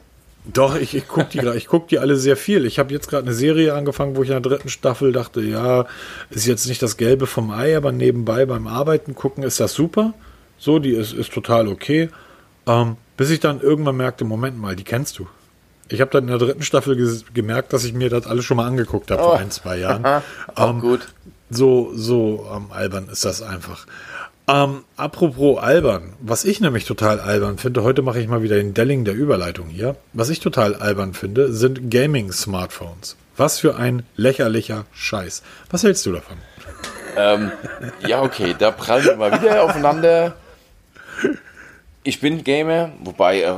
Doch, 0.45 0.75
ich, 0.75 0.95
ich 0.95 1.07
gucke 1.07 1.27
die, 1.31 1.65
guck 1.67 1.87
die 1.89 1.99
alle 1.99 2.15
sehr 2.15 2.35
viel. 2.35 2.65
Ich 2.65 2.79
habe 2.79 2.91
jetzt 2.91 3.07
gerade 3.07 3.27
eine 3.27 3.35
Serie 3.35 3.75
angefangen, 3.75 4.15
wo 4.15 4.23
ich 4.23 4.29
in 4.29 4.41
der 4.41 4.41
dritten 4.41 4.69
Staffel 4.69 5.11
dachte, 5.11 5.41
ja, 5.41 5.85
ist 6.31 6.47
jetzt 6.47 6.67
nicht 6.67 6.81
das 6.81 6.97
Gelbe 6.97 7.27
vom 7.27 7.51
Ei, 7.51 7.77
aber 7.77 7.91
nebenbei 7.91 8.45
beim 8.45 8.65
Arbeiten 8.65 9.13
gucken 9.13 9.43
ist 9.43 9.59
das 9.59 9.73
super. 9.73 10.13
So, 10.57 10.79
die 10.79 10.91
ist, 10.91 11.13
ist 11.13 11.31
total 11.31 11.67
okay. 11.67 12.09
Ähm, 12.65 12.97
bis 13.17 13.29
ich 13.29 13.39
dann 13.39 13.61
irgendwann 13.61 13.97
merkte, 13.97 14.25
Moment 14.25 14.57
mal, 14.57 14.75
die 14.75 14.83
kennst 14.83 15.19
du. 15.19 15.27
Ich 15.89 16.01
habe 16.01 16.09
dann 16.09 16.23
in 16.23 16.29
der 16.29 16.37
dritten 16.37 16.63
Staffel 16.63 17.21
gemerkt, 17.33 17.73
dass 17.73 17.83
ich 17.83 17.93
mir 17.93 18.09
das 18.09 18.25
alles 18.25 18.45
schon 18.45 18.57
mal 18.57 18.65
angeguckt 18.65 19.11
habe 19.11 19.21
oh. 19.21 19.25
vor 19.25 19.37
ein, 19.37 19.51
zwei 19.51 19.77
Jahren. 19.77 20.23
ähm, 20.57 20.79
gut. 20.79 21.01
So, 21.51 21.91
so 21.93 22.49
ähm, 22.53 22.71
albern 22.71 23.09
ist 23.11 23.25
das 23.25 23.41
einfach. 23.41 23.85
Ähm, 24.47 24.83
apropos 24.97 25.61
albern, 25.61 26.13
was 26.19 26.45
ich 26.45 26.59
nämlich 26.61 26.85
total 26.85 27.19
albern 27.19 27.57
finde, 27.57 27.83
heute 27.83 28.01
mache 28.01 28.19
ich 28.19 28.27
mal 28.27 28.41
wieder 28.41 28.55
den 28.55 28.73
Delling 28.73 29.05
der 29.05 29.13
Überleitung 29.13 29.67
hier. 29.67 29.95
Was 30.13 30.29
ich 30.29 30.39
total 30.39 30.75
albern 30.75 31.13
finde, 31.13 31.53
sind 31.53 31.91
Gaming-Smartphones. 31.91 33.17
Was 33.37 33.59
für 33.59 33.75
ein 33.75 34.03
lächerlicher 34.15 34.85
Scheiß. 34.93 35.43
Was 35.69 35.83
hältst 35.83 36.05
du 36.05 36.13
davon? 36.13 36.37
Ähm, 37.15 37.51
ja, 38.07 38.21
okay, 38.21 38.55
da 38.57 38.71
prallen 38.71 39.05
wir 39.05 39.15
mal 39.17 39.41
wieder 39.41 39.63
aufeinander 39.63 40.35
ich 42.03 42.19
bin 42.19 42.43
Gamer, 42.43 42.91
wobei, 43.03 43.41
äh, 43.41 43.53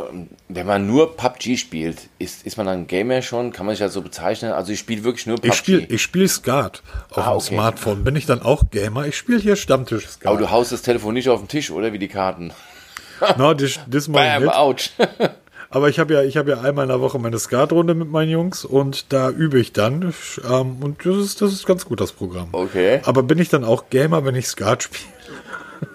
wenn 0.55 0.67
man 0.67 0.87
nur 0.87 1.15
PUBG 1.15 1.57
spielt, 1.57 2.09
ist, 2.19 2.45
ist 2.45 2.57
man 2.57 2.65
dann 2.65 2.87
Gamer 2.87 3.21
schon? 3.21 3.51
Kann 3.51 3.65
man 3.65 3.75
sich 3.75 3.83
das 3.83 3.93
so 3.93 4.01
bezeichnen? 4.01 4.51
Also 4.51 4.71
ich 4.71 4.79
spiele 4.79 5.03
wirklich 5.03 5.25
nur 5.25 5.37
PUBG. 5.37 5.47
Ich 5.47 5.55
spiele 5.55 5.85
ich 5.87 6.01
spiel 6.01 6.27
Skat 6.27 6.83
auf 7.09 7.17
ah, 7.17 7.21
dem 7.21 7.37
okay. 7.37 7.55
Smartphone. 7.55 8.03
Bin 8.03 8.15
ich 8.15 8.25
dann 8.25 8.41
auch 8.41 8.63
Gamer? 8.71 9.05
Ich 9.07 9.17
spiele 9.17 9.39
hier 9.39 9.55
Stammtisch 9.55 10.07
Skat. 10.07 10.31
Aber 10.31 10.39
du 10.39 10.51
haust 10.51 10.71
das 10.71 10.81
Telefon 10.81 11.13
nicht 11.13 11.29
auf 11.29 11.39
den 11.39 11.47
Tisch, 11.47 11.71
oder? 11.71 11.93
Wie 11.93 11.99
die 11.99 12.07
Karten. 12.07 12.51
no, 13.37 13.53
das, 13.53 13.79
das 13.87 14.07
mal 14.07 14.39
Bam, 14.39 14.49
ouch. 14.49 14.89
Aber 15.73 15.89
ich 15.89 15.97
habe 15.97 16.13
ja, 16.13 16.21
ich 16.21 16.37
habe 16.37 16.51
ja 16.51 16.61
einmal 16.61 16.83
in 16.83 16.89
der 16.89 17.01
Woche 17.01 17.17
meine 17.17 17.39
Skatrunde 17.39 17.95
mit 17.95 18.11
meinen 18.11 18.29
Jungs 18.29 18.63
und 18.63 19.11
da 19.11 19.31
übe 19.31 19.59
ich 19.59 19.73
dann. 19.73 20.13
Ähm, 20.47 20.77
und 20.81 21.03
das 21.03 21.17
ist, 21.17 21.41
das 21.41 21.51
ist 21.51 21.65
ganz 21.65 21.85
gut, 21.85 21.99
das 21.99 22.11
Programm. 22.11 22.49
Okay. 22.51 23.01
Aber 23.05 23.23
bin 23.23 23.39
ich 23.39 23.49
dann 23.49 23.63
auch 23.63 23.89
Gamer, 23.89 24.23
wenn 24.23 24.35
ich 24.35 24.47
Skat 24.47 24.83
spiele? 24.83 25.13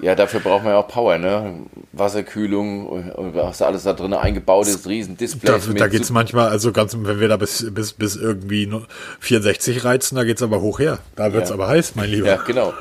Ja, 0.02 0.14
dafür 0.14 0.40
braucht 0.40 0.64
man 0.64 0.72
ja 0.72 0.78
auch 0.78 0.88
Power, 0.88 1.18
ne? 1.18 1.62
Wasserkühlung, 1.92 3.10
was 3.34 3.62
alles 3.62 3.82
da 3.84 3.92
drin 3.92 4.12
eingebaut 4.14 4.66
ist, 4.66 4.86
riesen 4.86 5.16
Display. 5.16 5.50
Da, 5.50 5.58
da 5.58 5.88
geht's 5.88 6.10
manchmal, 6.10 6.48
also 6.48 6.72
ganz, 6.72 6.96
wenn 6.98 7.20
wir 7.20 7.28
da 7.28 7.36
bis, 7.36 7.66
bis, 7.72 7.92
bis 7.92 8.16
irgendwie 8.16 8.70
64 9.20 9.84
reizen, 9.84 10.16
da 10.16 10.24
geht's 10.24 10.42
aber 10.42 10.60
hoch 10.60 10.78
her. 10.78 10.98
Da 11.16 11.32
wird's 11.32 11.50
Ja. 11.50 11.54
aber 11.54 11.68
heiß, 11.68 11.94
mein 11.96 12.10
Lieber. 12.10 12.28
Ja, 12.28 12.36
genau. 12.36 12.72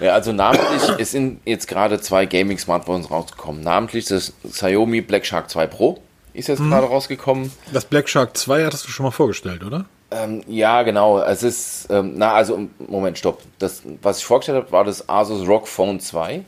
Ja, 0.00 0.14
also 0.14 0.32
namentlich, 0.32 0.82
es 0.98 1.10
sind 1.12 1.40
jetzt 1.44 1.68
gerade 1.68 2.00
zwei 2.00 2.26
Gaming-Smartphones 2.26 3.10
rausgekommen. 3.10 3.62
Namentlich 3.62 4.06
das 4.06 4.32
Xiaomi 4.50 5.00
Black 5.02 5.26
Shark 5.26 5.50
2 5.50 5.66
Pro 5.66 6.00
ist 6.32 6.48
jetzt 6.48 6.62
gerade 6.62 6.86
rausgekommen. 6.86 7.50
Das 7.72 7.84
Black 7.84 8.08
Shark 8.08 8.36
2 8.36 8.64
hattest 8.64 8.86
du 8.86 8.90
schon 8.90 9.04
mal 9.04 9.10
vorgestellt, 9.10 9.64
oder? 9.64 9.84
Ähm, 10.10 10.42
ja, 10.46 10.82
genau. 10.82 11.20
Es 11.20 11.42
ist, 11.42 11.86
ähm, 11.90 12.14
na, 12.16 12.34
also, 12.34 12.68
Moment, 12.78 13.18
stopp. 13.18 13.42
Das, 13.58 13.82
was 14.02 14.18
ich 14.18 14.24
vorgestellt 14.24 14.58
habe, 14.58 14.72
war 14.72 14.84
das 14.84 15.08
Asus 15.08 15.46
ROG 15.46 15.68
Phone 15.68 16.00
2. 16.00 16.44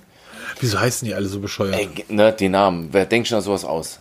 Wieso 0.61 0.81
heißen 0.81 1.07
die 1.07 1.14
alle 1.14 1.27
so 1.27 1.40
bescheuert? 1.40 1.77
Ey, 1.77 1.88
ne, 2.09 2.33
die 2.33 2.48
Namen. 2.48 2.88
Wer 2.92 3.07
denkt 3.07 3.29
schon 3.29 3.37
an 3.37 3.42
sowas 3.42 3.64
aus? 3.64 4.01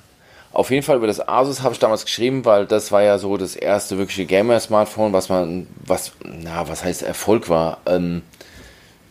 Auf 0.54 0.70
jeden 0.70 0.84
Fall 0.84 0.98
über 0.98 1.08
das 1.08 1.26
Asus 1.26 1.62
habe 1.62 1.74
ich 1.74 1.80
damals 1.80 2.04
geschrieben, 2.04 2.44
weil 2.44 2.66
das 2.66 2.92
war 2.92 3.02
ja 3.04 3.18
so 3.18 3.38
das 3.38 3.56
erste 3.56 3.98
wirkliche 3.98 4.26
Gamer-Smartphone, 4.26 5.14
was 5.14 5.30
man, 5.30 5.68
was, 5.86 6.12
na, 6.26 6.68
was 6.68 6.84
heißt 6.84 7.04
Erfolg 7.04 7.48
war. 7.48 7.78
Ähm, 7.86 8.22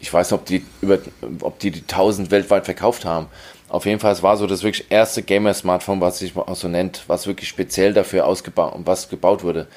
ich 0.01 0.13
weiß 0.13 0.31
nicht, 0.31 0.39
ob 0.39 0.47
die 0.47 0.65
über, 0.83 0.99
ob 1.41 1.59
die 1.61 1.71
die 1.71 1.81
1000 1.81 2.31
weltweit 2.31 2.67
verkauft 2.67 3.05
haben. 3.05 3.27
Auf 3.69 3.87
jeden 3.87 4.01
Fall, 4.01 4.13
es 4.13 4.23
war 4.23 4.37
so 4.37 4.47
das 4.47 4.63
wirklich 4.63 4.91
erste 4.91 5.23
Gamer-Smartphone, 5.23 6.01
was 6.01 6.19
sich 6.19 6.37
auch 6.37 6.57
so 6.57 6.69
nennt, 6.69 7.05
was 7.07 7.27
wirklich 7.27 7.49
speziell 7.49 7.95
dafür 7.95 8.27
ausgebaut, 8.27 8.75
was 8.85 9.09
gebaut 9.09 9.43
wurde. 9.43 9.69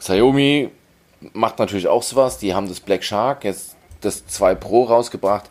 Xiaomi 0.00 0.70
macht 1.32 1.58
natürlich 1.58 1.86
auch 1.86 2.02
sowas. 2.02 2.38
Die 2.38 2.54
haben 2.54 2.68
das 2.68 2.80
Black 2.80 3.04
Shark, 3.04 3.44
jetzt 3.44 3.76
das 4.00 4.26
2 4.26 4.54
Pro 4.54 4.84
rausgebracht. 4.84 5.50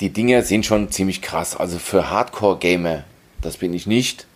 Die 0.00 0.10
Dinger 0.10 0.42
sind 0.42 0.66
schon 0.66 0.90
ziemlich 0.90 1.22
krass. 1.22 1.56
Also 1.56 1.78
für 1.78 2.10
Hardcore-Gamer, 2.10 3.04
das 3.40 3.56
bin 3.56 3.72
ich 3.72 3.86
nicht, 3.86 4.26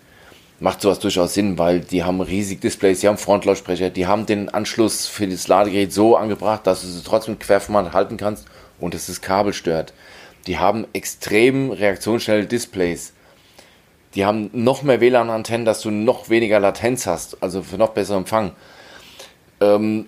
macht 0.59 0.81
sowas 0.81 1.01
durchaus 1.01 1.35
Sinn, 1.35 1.59
weil 1.59 1.81
die 1.81 2.05
haben 2.05 2.21
riesig 2.21 2.61
Displays, 2.61 3.01
die 3.01 3.09
haben 3.09 3.19
Frontlautsprecher, 3.19 3.91
die 3.91 4.07
haben 4.07 4.27
den 4.27 4.49
Anschluss 4.49 5.07
für 5.07 5.27
das 5.27 5.49
Ladegerät 5.49 5.93
so 5.93 6.17
angebracht, 6.17 6.67
dass 6.67 6.83
du 6.83 6.87
sie 6.87 7.03
trotzdem 7.03 7.39
querformat 7.39 7.93
halten 7.93 8.17
kannst 8.17 8.47
und 8.79 8.95
es 8.95 9.07
das 9.07 9.21
Kabel 9.21 9.53
stört. 9.53 9.93
Die 10.47 10.59
haben 10.59 10.87
extrem 10.93 11.73
reaktionsschnelle 11.73 12.47
Displays. 12.47 13.13
Die 14.15 14.25
haben 14.25 14.49
noch 14.53 14.83
mehr 14.83 15.01
WLAN-Antennen, 15.01 15.67
dass 15.67 15.83
du 15.83 15.91
noch 15.91 16.31
weniger 16.31 16.61
Latenz 16.61 17.07
hast, 17.07 17.43
also 17.43 17.63
für 17.63 17.77
noch 17.77 17.91
besseren 17.91 18.21
Empfang. 18.21 18.53
Ähm, 19.61 20.07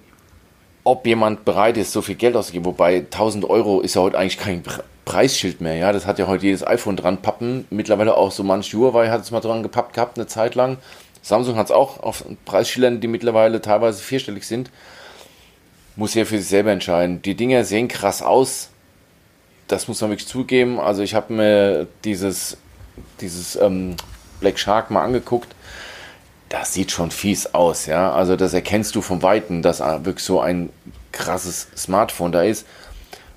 ob 0.84 1.06
jemand 1.06 1.44
bereit 1.44 1.76
ist, 1.76 1.92
so 1.92 2.02
viel 2.02 2.14
Geld 2.14 2.37
auszugeben, 2.37 2.64
wobei 2.64 2.96
1000 2.96 3.44
Euro 3.44 3.80
ist 3.80 3.94
ja 3.94 4.02
heute 4.02 4.18
eigentlich 4.18 4.38
kein 4.38 4.62
Pre- 4.62 4.84
Preisschild 5.04 5.61
mehr, 5.61 5.74
ja, 5.74 5.92
das 5.92 6.06
hat 6.06 6.18
ja 6.18 6.26
heute 6.26 6.46
jedes 6.46 6.66
iPhone 6.66 6.96
dran 6.96 7.22
pappen, 7.22 7.66
mittlerweile 7.70 8.14
auch 8.16 8.30
so 8.30 8.42
manch 8.42 8.74
Huawei 8.74 9.08
hat 9.08 9.22
es 9.22 9.30
mal 9.30 9.40
dran 9.40 9.62
gepappt 9.62 9.94
gehabt, 9.94 10.18
eine 10.18 10.26
Zeit 10.26 10.54
lang. 10.54 10.76
Samsung 11.22 11.56
hat 11.56 11.66
es 11.66 11.72
auch 11.72 12.02
auf 12.02 12.24
Preisschildern, 12.44 13.00
die 13.00 13.08
mittlerweile 13.08 13.61
teilweise 13.61 14.02
vierstellig 14.02 14.44
sind. 14.46 14.70
Muss 15.96 16.14
ja 16.14 16.24
für 16.24 16.38
sich 16.38 16.48
selber 16.48 16.70
entscheiden. 16.72 17.22
Die 17.22 17.34
Dinger 17.34 17.64
sehen 17.64 17.88
krass 17.88 18.22
aus, 18.22 18.68
das 19.66 19.88
muss 19.88 20.00
man 20.00 20.11
wirklich 20.11 20.28
zugeben. 20.28 20.80
Also 20.80 21.02
ich 21.02 21.14
habe 21.14 21.32
mir 21.32 21.87
dieses, 22.04 22.56
dieses 23.20 23.56
ähm, 23.56 23.96
Black 24.40 24.58
Shark 24.58 24.90
mal 24.90 25.04
angeguckt. 25.04 25.54
Das 26.48 26.72
sieht 26.72 26.90
schon 26.90 27.11
fies 27.11 27.54
aus, 27.54 27.87
ja. 27.87 28.12
Also 28.12 28.37
das 28.37 28.54
erkennst 28.54 28.94
du 28.94 29.02
vom 29.02 29.22
Weiten, 29.22 29.62
dass 29.62 29.80
äh, 29.80 30.04
wirklich 30.04 30.24
so 30.24 30.40
ein 30.40 30.70
krasses 31.12 31.68
Smartphone 31.76 32.32
da 32.32 32.42
ist. 32.42 32.66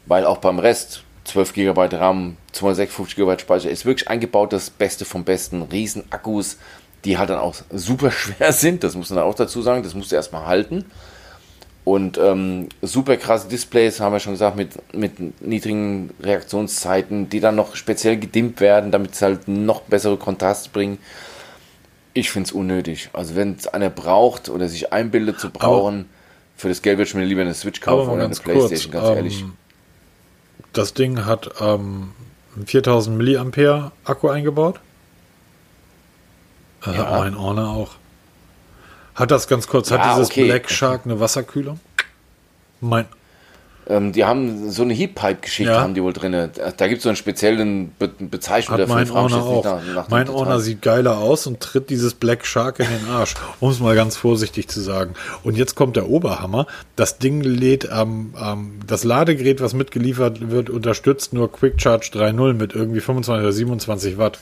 Weil 0.06 0.26
auch 0.26 0.38
beim 0.38 0.60
Rest, 0.60 1.04
12 1.26 1.54
GB 1.54 1.96
RAM, 1.96 2.38
256 2.54 3.16
GB 3.16 3.40
Speicher, 3.40 3.70
ist 3.70 3.86
wirklich 3.86 4.10
eingebaut 4.10 4.54
das 4.54 4.70
Beste 4.70 5.06
vom 5.06 5.24
Besten. 5.24 5.62
Riesen 5.64 6.04
Akkus, 6.10 6.58
die 7.06 7.18
halt 7.18 7.30
dann 7.30 7.40
auch 7.40 7.56
super 7.72 8.12
schwer 8.12 8.54
sind, 8.54 8.84
das 8.84 8.96
muss 8.96 9.10
man 9.10 9.20
auch 9.20 9.36
dazu 9.36 9.62
sagen, 9.62 9.84
das 9.84 9.94
musst 9.94 10.12
du 10.12 10.16
erstmal 10.16 10.46
halten. 10.46 10.86
Und 11.84 12.20
ähm, 12.20 12.70
super 12.84 13.18
krasse 13.18 13.48
Displays, 13.48 14.00
haben 14.00 14.14
wir 14.14 14.20
schon 14.20 14.34
gesagt, 14.34 14.56
mit, 14.56 14.94
mit 14.94 15.42
niedrigen 15.42 16.12
Reaktionszeiten, 16.22 17.30
die 17.30 17.40
dann 17.40 17.56
noch 17.56 17.76
speziell 17.76 18.18
gedimmt 18.18 18.62
werden, 18.62 18.92
damit 18.92 19.14
es 19.14 19.22
halt 19.24 19.48
noch 19.48 19.82
bessere 19.82 20.18
Kontraste 20.18 20.70
bringen. 20.70 21.00
Ich 22.14 22.32
finde 22.32 22.48
es 22.48 22.52
unnötig. 22.52 23.10
Also 23.14 23.36
wenn 23.36 23.56
es 23.56 23.68
einer 23.68 23.90
braucht 23.90 24.50
oder 24.50 24.68
sich 24.68 24.92
einbildet 24.92 25.40
zu 25.40 25.50
brauchen, 25.50 26.10
für 26.58 26.68
das 26.70 26.82
Geld 26.82 26.98
würde 26.98 27.08
ich 27.08 27.16
mir 27.16 27.24
lieber 27.26 27.42
eine 27.42 27.54
Switch 27.54 27.82
Aber 27.84 27.98
kaufen 27.98 28.10
oder 28.10 28.20
eine 28.20 28.24
ganz 28.24 28.44
kurz, 28.44 28.68
Playstation, 28.68 28.92
ganz 28.92 29.08
ähm, 29.08 29.16
ehrlich. 29.16 29.46
Das 30.74 30.94
Ding 30.94 31.26
hat 31.26 31.50
ähm, 31.60 32.12
einen 32.56 32.68
4000 32.68 33.18
Milliampere 33.18 33.92
Akku 34.04 34.30
eingebaut. 34.30 34.80
Äh, 36.86 36.96
Ja. 36.96 37.20
Mein 37.20 37.40
Honor 37.40 37.70
auch. 37.70 37.92
Hat 39.16 39.32
das 39.32 39.48
ganz 39.48 39.68
kurz, 39.68 39.92
hat 39.92 40.00
Ja, 40.00 40.16
dieses 40.16 40.30
okay. 40.32 40.46
Black 40.46 40.70
Shark 40.70 41.02
eine 41.06 41.20
Wasserkühlung? 41.20 41.80
Mein, 42.80 43.06
Ähm, 43.92 44.12
die 44.14 44.24
haben 44.24 44.70
so 44.72 44.84
eine 44.84 44.94
Heatpipe-Geschichte, 44.94 45.72
Ja. 45.74 45.82
haben 45.82 45.94
die 45.94 46.02
wohl 46.02 46.14
drin. 46.14 46.32
Da, 46.32 46.88
gibt 46.88 46.98
es 47.00 47.04
so 47.04 47.10
einen 47.10 47.16
speziellen 47.18 47.92
Be 48.00 48.08
Bezeichnung 48.08 48.74
hat 48.74 48.80
dafür. 48.82 48.96
mein 48.96 49.04
jetzt 49.06 49.16
auch. 49.16 49.64
nach- 49.64 49.94
nach 49.96 50.10
mein. 50.10 50.30
Honor 50.30 50.60
sieht 50.62 50.82
geiler 50.82 51.18
aus 51.18 51.46
und 51.48 51.60
tritt 51.60 51.90
dieses 51.90 52.14
Black 52.14 52.46
Shark 52.46 52.80
in 52.80 52.86
den 52.88 53.10
Arsch, 53.14 53.34
um 53.60 53.70
es 53.70 53.80
mal 53.80 53.94
ganz 53.96 54.16
vorsichtig 54.16 54.68
zu 54.70 54.80
sagen. 54.82 55.14
Und 55.44 55.58
jetzt 55.58 55.76
kommt 55.76 55.96
der 55.98 56.10
Oberhammer. 56.10 56.68
Das 56.96 57.18
Ding 57.18 57.42
lädt 57.42 57.90
am, 57.92 58.34
am 58.36 58.80
das 58.88 59.04
Ladegerät, 59.04 59.62
was 59.62 59.74
mitgeliefert 59.74 60.50
wird, 60.52 60.70
unterstützt 60.70 61.34
nur 61.34 61.52
Quick 61.52 61.82
Charge 61.82 62.12
3.0 62.14 62.54
mit 62.54 62.74
irgendwie 62.74 63.02
25 63.02 63.44
oder 63.44 63.52
27 63.52 64.18
Watt. 64.18 64.40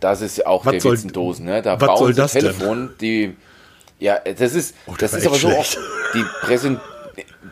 Das 0.00 0.20
ist 0.20 0.36
ja 0.36 0.46
auch 0.46 0.66
Was 0.66 0.72
der 0.72 0.80
soll- 0.82 0.98
Dosen. 1.10 1.46
Ne? 1.46 1.62
Da 1.62 1.80
was 1.80 1.86
bauen 1.86 1.98
soll 1.98 2.14
das 2.14 2.32
denn? 2.32 2.42
Telefon, 2.42 2.90
die. 3.00 3.34
Ja, 3.98 4.18
das 4.18 4.54
ist, 4.54 4.74
Oh, 4.86 4.92
das 4.98 5.12
das 5.12 5.20
ist 5.22 5.26
aber 5.26 5.36
echt 5.36 5.42
so 5.42 5.48
schlecht. 5.48 5.60
oft. 5.60 5.78
Die, 6.14 6.24
präsen, 6.42 6.80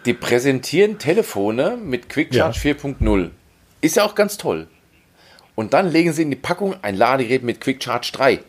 die 0.04 0.14
präsentieren 0.14 0.98
Telefone 0.98 1.76
mit 1.76 2.08
Quick 2.08 2.34
Charge 2.34 2.58
4.0. 2.58 3.30
Ist 3.80 3.96
ja 3.96 4.04
auch 4.04 4.14
ganz 4.14 4.36
toll. 4.36 4.68
Und 5.54 5.74
dann 5.74 5.90
legen 5.90 6.12
sie 6.12 6.22
in 6.22 6.30
die 6.30 6.36
Packung 6.36 6.76
ein 6.82 6.96
Ladegerät 6.96 7.42
mit 7.42 7.60
Quick 7.60 7.82
Charge 7.82 8.10
3. 8.12 8.40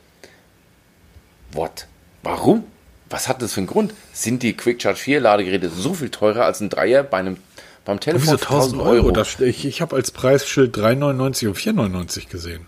What? 1.52 1.88
Warum? 2.24 2.64
Was 3.10 3.28
hat 3.28 3.42
das 3.42 3.54
für 3.54 3.60
einen 3.60 3.68
Grund? 3.68 3.94
Sind 4.12 4.42
die 4.42 4.54
Quick 4.54 4.82
Charge 4.82 5.00
4 5.00 5.20
Ladegeräte 5.20 5.70
so 5.70 5.94
viel 5.94 6.10
teurer 6.10 6.46
als 6.46 6.62
ein 6.62 6.70
Dreier 6.70 7.04
bei 7.04 7.18
einem, 7.18 7.38
beim 7.86 8.00
Telefon 8.00 8.28
Wieso 8.28 8.38
für 8.38 8.54
1000 8.54 8.82
Euro? 8.82 9.12
Das, 9.12 9.40
ich 9.40 9.66
ich 9.66 9.82
habe 9.82 9.96
als 9.96 10.12
Preisschild 10.12 10.76
3,99 10.76 11.48
und 11.48 11.58
4,99 11.58 12.30
gesehen. 12.30 12.68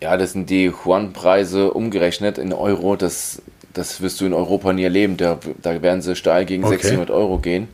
Ja, 0.00 0.16
das 0.16 0.32
sind 0.32 0.48
die 0.48 0.66
Juan-Preise 0.66 1.72
umgerechnet 1.72 2.38
in 2.38 2.52
Euro. 2.52 2.96
Das, 2.96 3.42
das 3.78 4.00
wirst 4.00 4.20
du 4.20 4.26
in 4.26 4.34
Europa 4.34 4.72
nie 4.72 4.84
erleben. 4.84 5.16
Da, 5.16 5.38
da 5.62 5.80
werden 5.80 6.02
sie 6.02 6.16
steil 6.16 6.44
gegen 6.44 6.64
Okay. 6.64 6.76
600 6.76 7.10
Euro 7.10 7.38
gehen, 7.38 7.68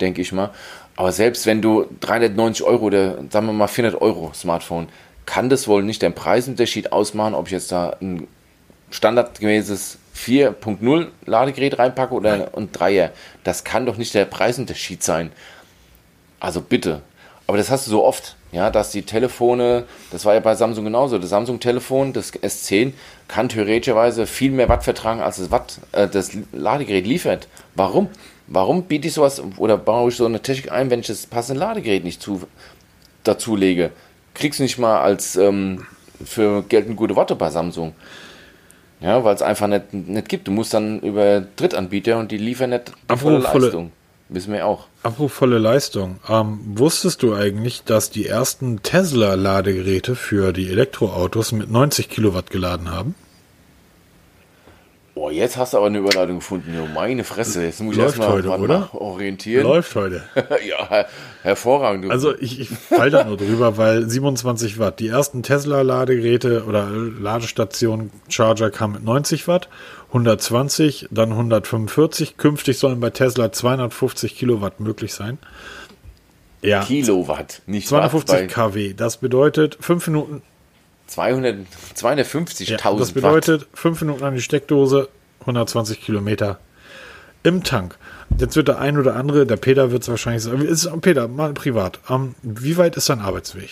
denke 0.00 0.22
ich 0.22 0.32
mal. 0.32 0.50
Aber 0.96 1.12
selbst 1.12 1.46
wenn 1.46 1.62
du 1.62 1.86
390 2.00 2.64
Euro 2.64 2.86
oder 2.86 3.18
sagen 3.30 3.46
wir 3.46 3.52
mal 3.52 3.68
400 3.68 4.00
Euro 4.00 4.32
Smartphone, 4.34 4.88
kann 5.26 5.48
das 5.48 5.68
wohl 5.68 5.82
nicht 5.82 6.02
den 6.02 6.14
Preisunterschied 6.14 6.92
ausmachen, 6.92 7.34
ob 7.34 7.46
ich 7.46 7.52
jetzt 7.52 7.70
da 7.70 7.96
ein 8.00 8.26
standardgemäßes 8.90 9.98
4.0 10.16 11.06
Ladegerät 11.24 11.78
reinpacke 11.78 12.14
oder 12.14 12.50
ein 12.56 12.70
3er. 12.70 13.10
Das 13.44 13.64
kann 13.64 13.86
doch 13.86 13.96
nicht 13.96 14.14
der 14.14 14.24
Preisunterschied 14.24 15.02
sein. 15.02 15.32
Also 16.40 16.60
bitte. 16.60 17.02
Aber 17.46 17.56
das 17.56 17.70
hast 17.70 17.86
du 17.86 17.90
so 17.90 18.04
oft, 18.04 18.36
ja, 18.52 18.70
dass 18.70 18.90
die 18.90 19.02
Telefone, 19.02 19.84
das 20.10 20.24
war 20.24 20.34
ja 20.34 20.40
bei 20.40 20.54
Samsung 20.54 20.84
genauso, 20.84 21.18
das 21.18 21.30
Samsung-Telefon, 21.30 22.12
das 22.12 22.32
S10, 22.34 22.92
kann 23.26 23.48
theoretischerweise 23.48 24.26
viel 24.26 24.50
mehr 24.52 24.68
Watt 24.68 24.84
vertragen, 24.84 25.20
als 25.22 25.38
das, 25.38 25.50
Watt, 25.50 25.78
äh, 25.92 26.06
das 26.06 26.32
Ladegerät 26.52 27.06
liefert. 27.06 27.48
Warum? 27.74 28.08
Warum 28.46 28.82
biete 28.84 29.08
ich 29.08 29.14
sowas 29.14 29.42
oder 29.56 29.78
baue 29.78 30.10
ich 30.10 30.16
so 30.16 30.26
eine 30.26 30.40
Technik 30.40 30.70
ein, 30.70 30.90
wenn 30.90 31.00
ich 31.00 31.06
das 31.06 31.26
passende 31.26 31.60
Ladegerät 31.60 32.04
nicht 32.04 32.20
zu, 32.20 32.42
dazu 33.24 33.56
lege? 33.56 33.90
Kriegst 34.34 34.58
du 34.58 34.64
nicht 34.64 34.78
mal 34.78 35.00
als 35.00 35.36
ähm, 35.36 35.86
für 36.24 36.62
gelten 36.62 36.94
gute 36.96 37.16
Worte 37.16 37.34
bei 37.36 37.50
Samsung. 37.50 37.94
Ja, 39.00 39.24
weil 39.24 39.34
es 39.34 39.42
einfach 39.42 39.66
nicht, 39.66 39.92
nicht 39.92 40.28
gibt. 40.28 40.46
Du 40.46 40.52
musst 40.52 40.72
dann 40.74 41.00
über 41.00 41.40
Drittanbieter 41.56 42.18
und 42.18 42.30
die 42.30 42.36
liefern 42.36 42.70
nicht 42.70 42.92
die 43.10 43.16
volle 43.16 43.38
Apropos 43.38 43.50
volle- 43.52 43.64
Leistung. 43.66 43.92
Wissen 44.34 44.52
wir 44.52 44.66
auch. 44.66 44.86
Apropos 45.02 45.32
volle 45.32 45.58
Leistung. 45.58 46.18
Ähm, 46.28 46.60
wusstest 46.74 47.22
du 47.22 47.34
eigentlich, 47.34 47.84
dass 47.84 48.10
die 48.10 48.26
ersten 48.26 48.82
Tesla-Ladegeräte 48.82 50.14
für 50.16 50.52
die 50.52 50.70
Elektroautos 50.70 51.52
mit 51.52 51.70
90 51.70 52.08
Kilowatt 52.08 52.50
geladen 52.50 52.90
haben? 52.90 53.14
Oh 55.14 55.28
jetzt 55.28 55.58
hast 55.58 55.74
du 55.74 55.76
aber 55.76 55.86
eine 55.86 55.98
Überleitung 55.98 56.36
gefunden. 56.36 56.74
Jo, 56.74 56.86
meine 56.86 57.22
Fresse, 57.22 57.62
jetzt 57.62 57.82
muss 57.82 57.92
ich 57.94 57.98
Läuft 57.98 58.18
erstmal 58.18 58.42
heute, 58.42 58.48
oder? 58.48 58.88
orientieren. 58.94 59.64
Läuft 59.64 59.94
heute. 59.94 60.22
ja, 60.66 61.04
hervorragend. 61.42 62.10
Also 62.10 62.34
ich, 62.38 62.58
ich 62.58 62.70
fall 62.70 63.10
da 63.10 63.22
nur 63.24 63.36
drüber, 63.36 63.76
weil 63.76 64.08
27 64.08 64.78
Watt. 64.78 65.00
Die 65.00 65.08
ersten 65.08 65.42
Tesla-Ladegeräte 65.42 66.64
oder 66.64 66.88
Ladestationen 66.88 68.10
Charger 68.30 68.70
kamen 68.70 68.94
mit 68.94 69.04
90 69.04 69.46
Watt, 69.48 69.68
120, 70.12 71.08
dann 71.10 71.30
145. 71.32 72.36
Künftig 72.36 72.78
sollen 72.78 73.00
bei 73.00 73.10
Tesla 73.10 73.50
250 73.50 74.36
Kilowatt 74.36 74.80
möglich 74.80 75.14
sein. 75.14 75.38
Ja, 76.60 76.84
Kilowatt, 76.84 77.62
nicht 77.66 77.88
250 77.88 78.34
Watt, 78.34 78.40
bei 78.40 78.46
kW. 78.46 78.94
Das 78.94 79.16
bedeutet 79.16 79.78
5 79.80 80.06
Minuten 80.08 80.42
200, 81.12 81.66
250.000 81.96 82.70
Ja, 82.70 82.94
das 82.96 83.12
bedeutet 83.12 83.66
fünf 83.74 84.00
Minuten 84.00 84.24
an 84.24 84.34
die 84.34 84.40
Steckdose, 84.40 85.08
120 85.40 86.00
Kilometer 86.00 86.58
im 87.42 87.64
Tank. 87.64 87.98
Jetzt 88.38 88.56
wird 88.56 88.68
der 88.68 88.78
ein 88.78 88.96
oder 88.96 89.16
andere, 89.16 89.44
der 89.44 89.56
Peter 89.56 89.90
wird 89.90 90.02
es 90.02 90.08
wahrscheinlich 90.08 90.42
sagen, 90.42 90.62
ist, 90.62 90.88
Peter, 91.02 91.28
mal 91.28 91.52
privat, 91.52 91.98
ähm, 92.08 92.34
wie 92.42 92.78
weit 92.78 92.96
ist 92.96 93.10
dein 93.10 93.20
Arbeitsweg? 93.20 93.70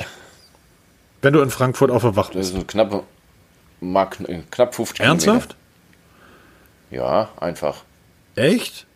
Wenn 1.22 1.32
du 1.32 1.40
in 1.40 1.50
Frankfurt 1.50 1.90
auf 1.90 2.02
der 2.02 2.16
Wacht 2.16 2.34
Das 2.34 2.38
bist. 2.40 2.52
ist 2.52 2.58
ein 2.58 2.66
knapp, 2.66 3.04
mag, 3.80 4.18
knapp 4.50 4.74
50 4.74 5.00
Ernsthaft? 5.00 5.50
Kilometer. 5.50 5.59
Ja, 6.90 7.28
einfach. 7.38 7.82
Echt? 8.36 8.86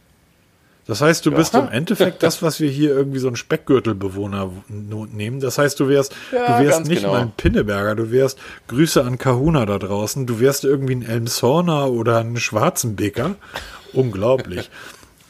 Das 0.86 1.00
heißt, 1.00 1.24
du 1.24 1.30
Ja. 1.30 1.36
bist 1.38 1.54
im 1.54 1.68
Endeffekt 1.72 2.22
das, 2.22 2.42
was 2.42 2.60
wir 2.60 2.68
hier 2.68 2.90
irgendwie 2.90 3.18
so 3.18 3.26
einen 3.28 3.36
Speckgürtelbewohner 3.36 4.50
nehmen. 4.68 5.40
Das 5.40 5.56
heißt, 5.58 5.80
du 5.80 5.88
wärst, 5.88 6.14
Ja, 6.32 6.58
du 6.58 6.64
wärst 6.64 6.86
nicht 6.86 7.00
genau. 7.02 7.12
mal 7.14 7.22
ein 7.22 7.32
Pinneberger, 7.36 7.94
du 7.94 8.10
wärst 8.10 8.38
Grüße 8.68 9.02
an 9.02 9.16
Kahuna 9.18 9.64
da 9.64 9.78
draußen, 9.78 10.26
du 10.26 10.40
wärst 10.40 10.64
irgendwie 10.64 10.96
ein 10.96 11.02
Elmshorner 11.02 11.90
oder 11.90 12.18
ein 12.18 12.36
Schwarzenbeker. 12.36 13.36
Unglaublich. 13.92 14.70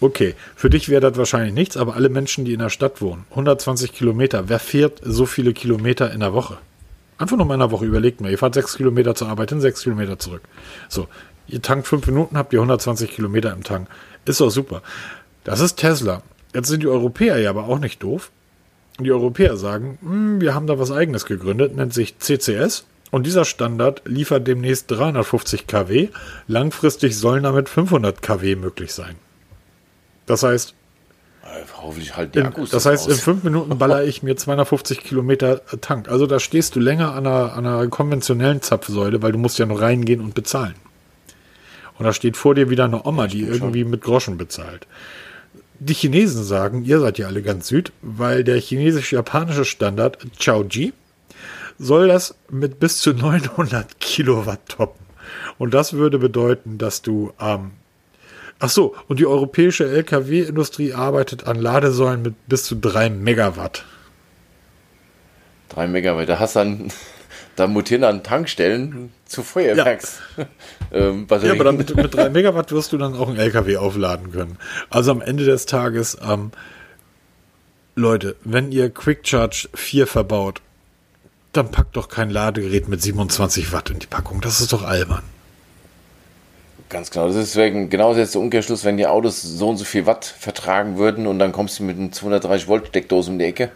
Okay, 0.01 0.35
für 0.57 0.71
dich 0.71 0.89
wäre 0.89 1.01
das 1.01 1.17
wahrscheinlich 1.17 1.55
nichts, 1.55 1.77
aber 1.77 1.95
alle 1.95 2.09
Menschen, 2.09 2.45
die 2.45 2.53
in 2.53 2.59
der 2.59 2.69
Stadt 2.69 3.01
wohnen, 3.01 3.25
120 3.31 3.93
Kilometer, 3.93 4.49
wer 4.49 4.59
fährt 4.59 5.01
so 5.03 5.25
viele 5.25 5.53
Kilometer 5.53 6.13
in 6.13 6.21
der 6.21 6.33
Woche? 6.35 6.59
Einfach 7.17 7.37
nur 7.37 7.47
mal 7.47 7.55
in 7.55 7.61
der 7.61 7.71
Woche, 7.71 7.85
überlegt 7.87 8.21
mal, 8.21 8.31
ihr 8.31 8.39
fahrt 8.39 8.55
sechs 8.55 8.77
Kilometer 8.77 9.15
zur 9.15 9.29
Arbeit 9.29 9.51
hin, 9.51 9.61
sechs 9.61 9.83
Kilometer 9.83 10.19
zurück. 10.19 10.43
So, 10.89 11.07
ihr 11.49 11.63
tankt 11.63 11.87
fünf 11.87 12.07
Minuten, 12.07 12.37
habt 12.37 12.53
ihr 12.53 12.59
120 12.61 13.11
Kilometer 13.11 13.53
im 13.53 13.63
Tank. 13.63 13.89
Ist 14.25 14.41
doch 14.41 14.51
super. 14.51 14.83
Das 15.45 15.61
ist 15.61 15.77
Tesla. 15.77 16.23
Jetzt 16.55 16.69
sind 16.69 16.83
die 16.83 16.89
Europäer 16.89 17.39
ja 17.39 17.51
aber 17.51 17.65
auch 17.65 17.79
nicht 17.79 18.03
doof. 18.03 18.31
Die 18.99 19.11
Europäer 19.11 19.57
sagen, 19.57 19.99
"Hm, 20.03 20.41
wir 20.41 20.55
haben 20.55 20.67
da 20.67 20.79
was 20.79 20.93
eigenes 20.93 21.27
gegründet, 21.27 21.75
nennt 21.75 21.93
sich 21.93 22.19
CCS. 22.19 22.87
Und 23.11 23.27
dieser 23.27 23.45
Standard 23.45 24.03
liefert 24.07 24.47
demnächst 24.47 24.91
350 24.91 25.67
kW. 25.67 26.09
Langfristig 26.49 27.17
sollen 27.17 27.45
damit 27.45 27.69
500 27.69 28.23
kW 28.23 28.57
möglich 28.57 28.93
sein. 28.93 29.17
Das 30.27 30.43
heißt, 30.43 30.75
Hoffentlich 31.81 32.17
halt 32.17 32.35
die 32.35 32.39
in, 32.41 32.47
Akkus 32.47 32.71
das 32.71 32.87
heißt, 32.87 33.07
in 33.07 33.13
aus. 33.13 33.21
fünf 33.21 33.45
Minuten 33.45 33.77
baller 33.79 34.05
ich 34.05 34.23
mir 34.23 34.37
250 34.37 35.05
Kilometer 35.05 35.61
Tank. 35.81 36.09
Also 36.09 36.27
da 36.27 36.41
stehst 36.41 36.75
du 36.75 36.81
länger 36.81 37.15
an 37.15 37.27
einer, 37.27 37.53
an 37.53 37.67
einer 37.67 37.87
konventionellen 37.89 38.63
Zapfsäule, 38.63 39.23
weil 39.23 39.33
du 39.33 39.39
musst 39.39 39.59
ja 39.59 39.67
noch 39.67 39.81
reingehen 39.81 40.21
und 40.21 40.35
bezahlen. 40.35 40.75
Und 41.99 42.05
da 42.05 42.13
steht 42.13 42.37
vor 42.37 42.55
dir 42.55 42.71
wieder 42.71 42.85
eine 42.85 43.07
Oma, 43.07 43.27
die 43.27 43.43
irgendwie 43.43 43.85
mit 43.85 44.03
Groschen 44.03 44.37
bezahlt. 44.37 44.87
Die 45.79 45.95
Chinesen 45.95 46.45
sagen, 46.45 46.85
ihr 46.85 47.01
seid 47.01 47.19
ja 47.19 47.27
alle 47.27 47.43
ganz 47.43 47.69
süd, 47.69 47.93
weil 48.03 48.45
der 48.45 48.61
chinesisch-japanische 48.61 49.65
Standard 49.65 50.19
Chaoji 50.39 50.93
soll 51.79 52.09
das 52.09 52.37
mit 52.51 52.79
bis 52.81 52.99
zu 52.99 53.13
900 53.13 54.01
Kilowatt 54.01 54.69
toppen. 54.69 55.05
Und 55.59 55.75
das 55.75 55.93
würde 55.93 56.19
bedeuten, 56.19 56.79
dass 56.79 57.03
du 57.03 57.33
ähm, 57.41 57.73
Ach 58.61 58.69
so, 58.69 58.95
und 59.09 59.19
die 59.19 59.27
europäische 59.27 59.87
LKW-Industrie 59.87 60.95
arbeitet 60.95 61.47
an 61.47 61.57
Ladesäulen 61.57 62.23
mit 62.23 62.49
bis 62.49 62.65
zu 62.65 62.77
3 62.77 63.11
Megawatt. 63.11 63.85
3 65.71 65.89
Megawatt. 65.89 66.29
Da 66.29 66.39
hast 66.39 66.55
du 66.55 66.61
dann, 66.61 66.93
da 67.57 67.67
mutieren 67.67 68.03
dann 68.03 68.23
Tankstellen 68.23 69.13
zu 69.27 69.43
Feuerwerks. 69.43 70.21
ähm, 70.93 71.27
Ja, 71.31 71.53
aber 71.53 71.65
dann 71.65 71.77
mit, 71.77 71.95
mit 71.95 72.15
3 72.15 72.31
Megawatt 72.31 72.73
wirst 72.73 72.93
du 72.93 72.99
dann 72.99 73.15
auch 73.15 73.29
einen 73.29 73.39
LKW 73.39 73.77
aufladen 73.77 74.33
können. 74.33 74.59
Also 74.91 75.13
am 75.13 75.21
Ende 75.21 75.45
des 75.45 75.67
Tages, 75.67 76.17
ähm, 76.27 76.51
Leute, 77.95 78.37
wenn 78.45 78.73
ihr 78.73 78.91
Quick 78.91 79.27
Charge 79.27 79.69
4 79.75 80.07
verbaut, 80.07 80.61
dann 81.53 81.71
packt 81.71 81.97
doch 81.97 82.09
kein 82.09 82.31
Ladegerät 82.31 82.89
mit 82.89 83.01
27 83.01 83.73
Watt 83.73 83.91
in 83.91 84.01
die 84.01 84.07
Packung. 84.07 84.41
Das 84.41 84.61
ist 84.61 84.73
doch 84.73 84.83
albern. 84.83 85.23
Ganz 86.89 87.11
genau. 87.11 87.29
Das 87.29 87.37
ist 87.37 87.55
deswegen 87.55 87.89
genauso 87.91 88.19
jetzt 88.19 88.35
der 88.35 88.41
Umkehrschluss, 88.43 88.85
wenn 88.85 88.97
die 88.97 89.07
Autos 89.07 89.43
so 89.43 89.69
und 89.69 89.77
so 89.77 89.85
viel 89.85 90.07
Watt 90.07 90.25
vertragen 90.25 90.99
würden 90.99 91.27
und 91.27 91.39
dann 91.39 91.53
kommst 91.53 91.79
du 91.79 91.85
mit 91.85 91.99
einer 91.99 92.11
230 92.11 92.69
Volt 92.69 92.89
Steckdose 92.89 93.31
um 93.31 93.39
die 93.39 93.45
Ecke. 93.45 93.71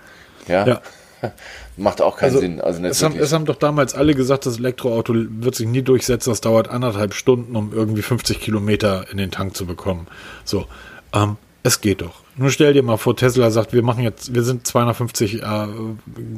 Ja. 0.49 0.67
Ja. 0.67 0.83
Macht 1.79 2.03
auch 2.03 2.17
keinen 2.17 2.37
Sinn. 2.37 2.61
Also 2.61 2.83
es, 2.85 3.03
haben, 3.03 3.17
es 3.17 3.33
haben 3.33 3.45
doch 3.45 3.57
damals 3.57 3.95
alle 3.95 4.14
gesagt, 4.14 4.47
das 4.47 4.59
Elektroauto 4.59 5.14
wird 5.14 5.55
sich 5.55 5.67
nie 5.67 5.83
durchsetzen. 5.83 6.31
Das 6.31 6.41
dauert 6.41 6.69
anderthalb 6.69 7.14
Stunden, 7.14 7.57
um 7.57 7.73
irgendwie 7.73 8.03
50 8.03 8.41
Kilometer 8.41 9.07
in 9.11 9.17
den 9.17 9.31
Tank 9.31 9.57
zu 9.57 9.64
bekommen. 9.64 10.09
So, 10.45 10.67
ähm, 11.14 11.37
es 11.62 11.81
geht 11.81 12.03
doch. 12.03 12.23
Nur 12.37 12.51
stell 12.51 12.73
dir 12.73 12.83
mal 12.83 12.97
vor, 12.97 13.17
Tesla 13.17 13.51
sagt, 13.51 13.73
wir 13.73 13.83
machen 13.83 14.03
jetzt, 14.03 14.35
wir 14.35 14.43
sind 14.43 14.67
250 14.67 15.43
äh, 15.43 15.67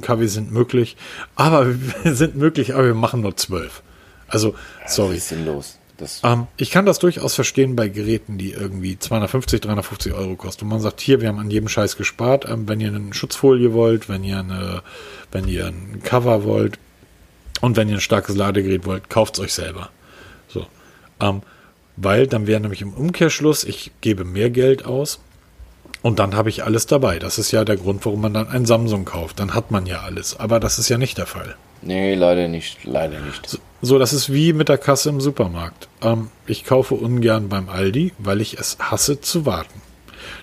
kW 0.03 0.27
sind 0.27 0.53
möglich, 0.53 0.97
aber 1.37 1.67
wir 2.03 2.15
sind 2.15 2.37
möglich, 2.37 2.75
aber 2.75 2.87
wir 2.87 2.95
machen 2.95 3.21
nur 3.21 3.37
12. 3.37 3.83
Also, 4.29 4.55
sorry. 4.87 5.15
Das 5.15 5.25
ist 5.25 5.29
sinnlos. 5.29 5.67
Das, 5.73 5.80
Ähm, 6.25 6.47
ich 6.57 6.71
kann 6.71 6.87
das 6.87 6.99
durchaus 6.99 7.35
verstehen 7.35 7.77
bei 7.77 7.89
Geräten, 7.89 8.39
die 8.39 8.53
irgendwie 8.53 8.99
250, 8.99 9.61
350 9.61 10.13
Euro 10.13 10.37
kosten. 10.37 10.65
Und 10.65 10.71
man 10.71 10.81
sagt, 10.81 11.01
hier, 11.01 11.21
wir 11.21 11.29
haben 11.29 11.39
an 11.39 11.51
jedem 11.51 11.69
Scheiß 11.69 11.97
gespart. 11.97 12.49
Ähm, 12.49 12.69
wenn 12.69 12.81
ihr 12.81 12.89
eine 12.89 13.13
Schutzfolie 13.13 13.73
wollt, 13.73 14.09
wenn 14.09 14.25
ihr 14.25 14.39
eine, 14.39 14.83
wenn 15.33 15.47
ihr 15.47 15.67
ein 15.67 16.01
Cover 16.03 16.45
wollt 16.45 16.79
und 17.61 17.77
wenn 17.77 17.89
ihr 17.89 17.97
ein 17.97 18.01
starkes 18.01 18.37
Ladegerät 18.37 18.87
wollt, 18.87 19.11
kauft 19.11 19.35
es 19.35 19.41
euch 19.41 19.55
selber. 19.55 19.91
So. 20.49 20.67
Ähm, 21.21 21.43
weil 21.97 22.27
dann 22.27 22.47
wäre 22.47 22.61
nämlich 22.61 22.83
im 22.83 22.95
Umkehrschluss, 22.95 23.65
ich 23.65 23.91
gebe 24.01 24.25
mehr 24.25 24.51
Geld 24.51 24.87
aus 24.87 25.21
und 26.03 26.19
dann 26.19 26.35
habe 26.35 26.49
ich 26.49 26.65
alles 26.65 26.87
dabei. 26.87 27.19
Das 27.19 27.39
ist 27.39 27.51
ja 27.51 27.65
der 27.65 27.77
Grund, 27.77 28.05
warum 28.07 28.23
man 28.23 28.33
dann 28.33 28.49
ein 28.49 28.65
Samsung 28.65 29.05
kauft. 29.05 29.39
Dann 29.39 29.55
hat 29.55 29.71
man 29.71 29.87
ja 29.87 30.01
alles. 30.01 30.39
Aber 30.39 30.61
das 30.61 30.79
ist 30.79 30.89
ja 30.89 30.97
nicht 30.97 31.19
der 31.19 31.27
Fall. 31.27 31.57
nee, 31.83 32.15
leider 32.15 32.49
nicht. 32.49 32.85
Leider 32.85 33.21
nicht. 33.21 33.47
So, 33.47 33.59
das 33.99 34.13
ist 34.13 34.33
wie 34.33 34.53
mit 34.53 34.69
der 34.69 34.79
Kasse 34.79 35.09
im 35.09 35.21
Supermarkt. 35.21 35.89
Ähm, 36.03 36.29
ich 36.47 36.65
kaufe 36.65 36.95
ungern 36.95 37.49
beim 37.49 37.69
Aldi, 37.69 38.13
weil 38.19 38.41
ich 38.41 38.59
es 38.59 38.79
hasse 38.79 39.21
zu 39.21 39.47
warten. 39.47 39.81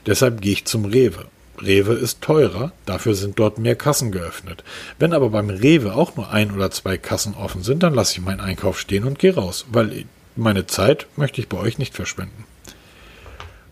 Deshalb 0.05 0.41
gehe 0.41 0.53
ich 0.53 0.65
zum 0.65 0.85
Rewe. 0.85 1.25
Rewe 1.61 1.93
ist 1.93 2.21
teurer, 2.21 2.71
dafür 2.85 3.15
sind 3.15 3.39
dort 3.39 3.57
mehr 3.57 3.75
Kassen 3.75 4.11
geöffnet. 4.11 4.63
Wenn 4.99 5.13
aber 5.13 5.29
beim 5.29 5.49
Rewe 5.49 5.95
auch 5.95 6.15
nur 6.15 6.31
ein 6.31 6.51
oder 6.51 6.69
zwei 6.71 6.97
Kassen 6.97 7.33
offen 7.35 7.63
sind, 7.63 7.83
dann 7.83 7.93
lasse 7.93 8.13
ich 8.13 8.21
meinen 8.21 8.41
Einkauf 8.41 8.79
stehen 8.79 9.05
und 9.05 9.19
gehe 9.19 9.35
raus, 9.35 9.65
weil 9.71 10.05
meine 10.35 10.67
Zeit 10.67 11.07
möchte 11.15 11.41
ich 11.41 11.49
bei 11.49 11.57
euch 11.57 11.79
nicht 11.79 11.95
verschwenden. 11.95 12.45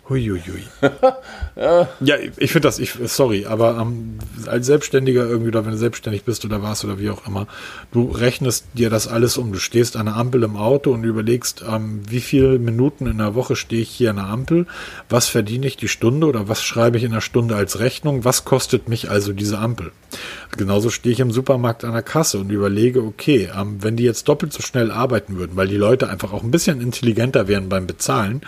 Huiuiui. 0.07 0.67
ja, 1.55 2.15
ich 2.37 2.51
finde 2.51 2.67
das, 2.67 2.77
ich, 2.77 2.93
sorry, 3.05 3.45
aber 3.47 3.77
ähm, 3.79 4.19
als 4.45 4.67
Selbstständiger 4.67 5.27
irgendwie, 5.27 5.49
oder 5.49 5.65
wenn 5.65 5.71
du 5.71 5.77
selbstständig 5.77 6.23
bist 6.23 6.45
oder 6.45 6.61
warst 6.61 6.85
oder 6.85 6.99
wie 6.99 7.09
auch 7.09 7.25
immer, 7.25 7.47
du 7.91 8.11
rechnest 8.11 8.65
dir 8.73 8.91
das 8.91 9.07
alles 9.07 9.37
um. 9.37 9.51
Du 9.51 9.59
stehst 9.59 9.97
an 9.97 10.05
der 10.05 10.15
Ampel 10.15 10.43
im 10.43 10.57
Auto 10.57 10.91
und 10.91 11.03
überlegst, 11.03 11.65
ähm, 11.67 12.03
wie 12.07 12.21
viele 12.21 12.59
Minuten 12.59 13.07
in 13.07 13.17
der 13.17 13.33
Woche 13.33 13.55
stehe 13.55 13.81
ich 13.81 13.89
hier 13.89 14.11
an 14.11 14.17
der 14.17 14.27
Ampel, 14.27 14.67
was 15.09 15.27
verdiene 15.27 15.65
ich 15.65 15.77
die 15.77 15.87
Stunde 15.87 16.27
oder 16.27 16.47
was 16.47 16.63
schreibe 16.63 16.97
ich 16.97 17.03
in 17.03 17.11
der 17.11 17.21
Stunde 17.21 17.55
als 17.55 17.79
Rechnung, 17.79 18.23
was 18.23 18.45
kostet 18.45 18.87
mich 18.87 19.09
also 19.09 19.33
diese 19.33 19.57
Ampel. 19.57 19.91
Genauso 20.57 20.89
stehe 20.89 21.13
ich 21.13 21.19
im 21.19 21.31
Supermarkt 21.31 21.83
an 21.83 21.93
der 21.93 22.01
Kasse 22.01 22.39
und 22.39 22.49
überlege, 22.49 23.01
okay, 23.01 23.49
ähm, 23.55 23.77
wenn 23.81 23.97
die 23.97 24.03
jetzt 24.03 24.27
doppelt 24.27 24.53
so 24.53 24.61
schnell 24.61 24.91
arbeiten 24.91 25.37
würden, 25.37 25.55
weil 25.55 25.67
die 25.67 25.77
Leute 25.77 26.09
einfach 26.09 26.31
auch 26.31 26.43
ein 26.43 26.51
bisschen 26.51 26.81
intelligenter 26.81 27.47
wären 27.47 27.67
beim 27.69 27.87
Bezahlen, 27.87 28.41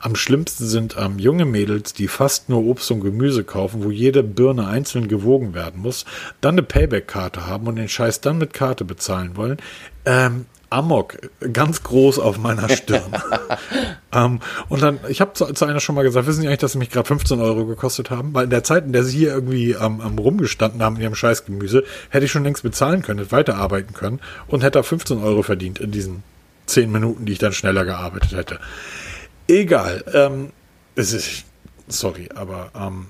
am 0.00 0.16
schlimmsten 0.16 0.66
sind 0.66 0.96
ähm, 0.98 1.18
junge 1.18 1.44
Mädels, 1.44 1.92
die 1.92 2.08
fast 2.08 2.48
nur 2.48 2.64
Obst 2.64 2.90
und 2.90 3.00
Gemüse 3.00 3.44
kaufen, 3.44 3.84
wo 3.84 3.90
jede 3.90 4.22
Birne 4.22 4.66
einzeln 4.66 5.08
gewogen 5.08 5.54
werden 5.54 5.80
muss, 5.80 6.04
dann 6.40 6.54
eine 6.54 6.62
Payback-Karte 6.62 7.46
haben 7.46 7.66
und 7.66 7.76
den 7.76 7.88
Scheiß 7.88 8.20
dann 8.20 8.38
mit 8.38 8.52
Karte 8.52 8.84
bezahlen 8.84 9.36
wollen. 9.36 9.58
Ähm, 10.04 10.46
Amok, 10.72 11.18
ganz 11.52 11.82
groß 11.82 12.18
auf 12.18 12.38
meiner 12.38 12.68
Stirn. 12.68 13.12
ähm, 14.12 14.40
und 14.68 14.82
dann, 14.82 14.98
ich 15.08 15.20
habe 15.20 15.34
zu, 15.34 15.46
zu 15.52 15.64
einer 15.64 15.80
schon 15.80 15.94
mal 15.94 16.02
gesagt, 16.02 16.26
wissen 16.26 16.40
Sie 16.40 16.46
eigentlich, 16.46 16.60
dass 16.60 16.72
sie 16.72 16.78
mich 16.78 16.90
gerade 16.90 17.06
15 17.06 17.40
Euro 17.40 17.66
gekostet 17.66 18.10
haben? 18.10 18.34
Weil 18.34 18.44
in 18.44 18.50
der 18.50 18.64
Zeit, 18.64 18.84
in 18.84 18.92
der 18.92 19.04
sie 19.04 19.18
hier 19.18 19.32
irgendwie 19.32 19.72
ähm, 19.72 20.00
am 20.00 20.18
rumgestanden 20.18 20.82
haben 20.82 20.96
in 20.96 21.02
ihrem 21.02 21.14
Scheißgemüse, 21.14 21.84
hätte 22.10 22.24
ich 22.24 22.32
schon 22.32 22.44
längst 22.44 22.62
bezahlen 22.62 23.02
können, 23.02 23.18
hätte 23.18 23.32
weiterarbeiten 23.32 23.94
können 23.94 24.20
und 24.48 24.62
hätte 24.62 24.78
da 24.78 24.82
15 24.82 25.22
Euro 25.22 25.42
verdient 25.42 25.78
in 25.78 25.90
diesen 25.90 26.22
10 26.66 26.90
Minuten, 26.90 27.26
die 27.26 27.32
ich 27.32 27.38
dann 27.38 27.52
schneller 27.52 27.84
gearbeitet 27.84 28.32
hätte. 28.32 28.60
Egal. 29.48 30.04
Ähm, 30.14 30.50
es 30.94 31.12
ist, 31.12 31.44
sorry, 31.88 32.28
aber 32.34 32.70
ähm, 32.74 33.06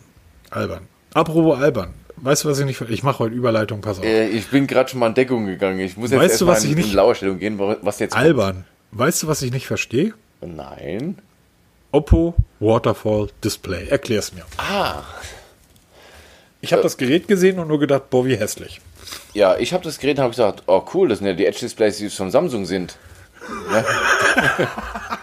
albern. 0.50 0.88
Apropos 1.14 1.58
albern. 1.58 1.94
Weißt 2.22 2.44
du, 2.44 2.48
was 2.48 2.58
ich 2.60 2.64
nicht... 2.66 2.80
Ich 2.88 3.02
mache 3.02 3.18
heute 3.18 3.34
Überleitung, 3.34 3.80
pass 3.80 3.98
auf. 3.98 4.04
Äh, 4.04 4.28
ich 4.28 4.46
bin 4.48 4.66
gerade 4.68 4.88
schon 4.88 5.00
mal 5.00 5.08
in 5.08 5.14
Deckung 5.14 5.44
gegangen. 5.46 5.80
Ich 5.80 5.96
muss 5.96 6.10
jetzt 6.12 6.20
Weißt 6.20 6.40
du, 6.40 6.46
was 6.46 6.62
ich 6.64 6.70
in, 6.70 6.76
nicht- 6.78 6.90
in 6.90 6.94
Lauerstellung 6.94 7.38
gehen, 7.38 7.58
was 7.58 7.98
jetzt 7.98 8.12
kommt. 8.12 8.24
Albern. 8.24 8.64
Weißt 8.92 9.22
du, 9.24 9.26
was 9.26 9.42
ich 9.42 9.50
nicht 9.52 9.66
verstehe? 9.66 10.14
Nein. 10.40 11.18
Oppo 11.90 12.34
Waterfall 12.60 13.28
Display. 13.42 13.88
Erklär's 13.88 14.32
mir. 14.32 14.44
Ah. 14.56 15.02
Ich 16.60 16.72
habe 16.72 16.82
das 16.82 16.96
Gerät 16.96 17.26
gesehen 17.26 17.58
und 17.58 17.66
nur 17.68 17.80
gedacht, 17.80 18.08
boah, 18.08 18.24
wie 18.24 18.36
hässlich. 18.36 18.80
Ja, 19.34 19.56
ich 19.58 19.72
habe 19.72 19.82
das 19.82 19.98
Gerät 19.98 20.18
und 20.18 20.22
habe 20.22 20.30
gesagt, 20.30 20.62
oh 20.68 20.84
cool, 20.94 21.08
das 21.08 21.18
sind 21.18 21.26
ja 21.26 21.32
die 21.34 21.44
Edge-Displays, 21.44 21.98
die 21.98 22.08
von 22.08 22.30
Samsung 22.30 22.66
sind. 22.66 22.96
Ja, 23.72 23.84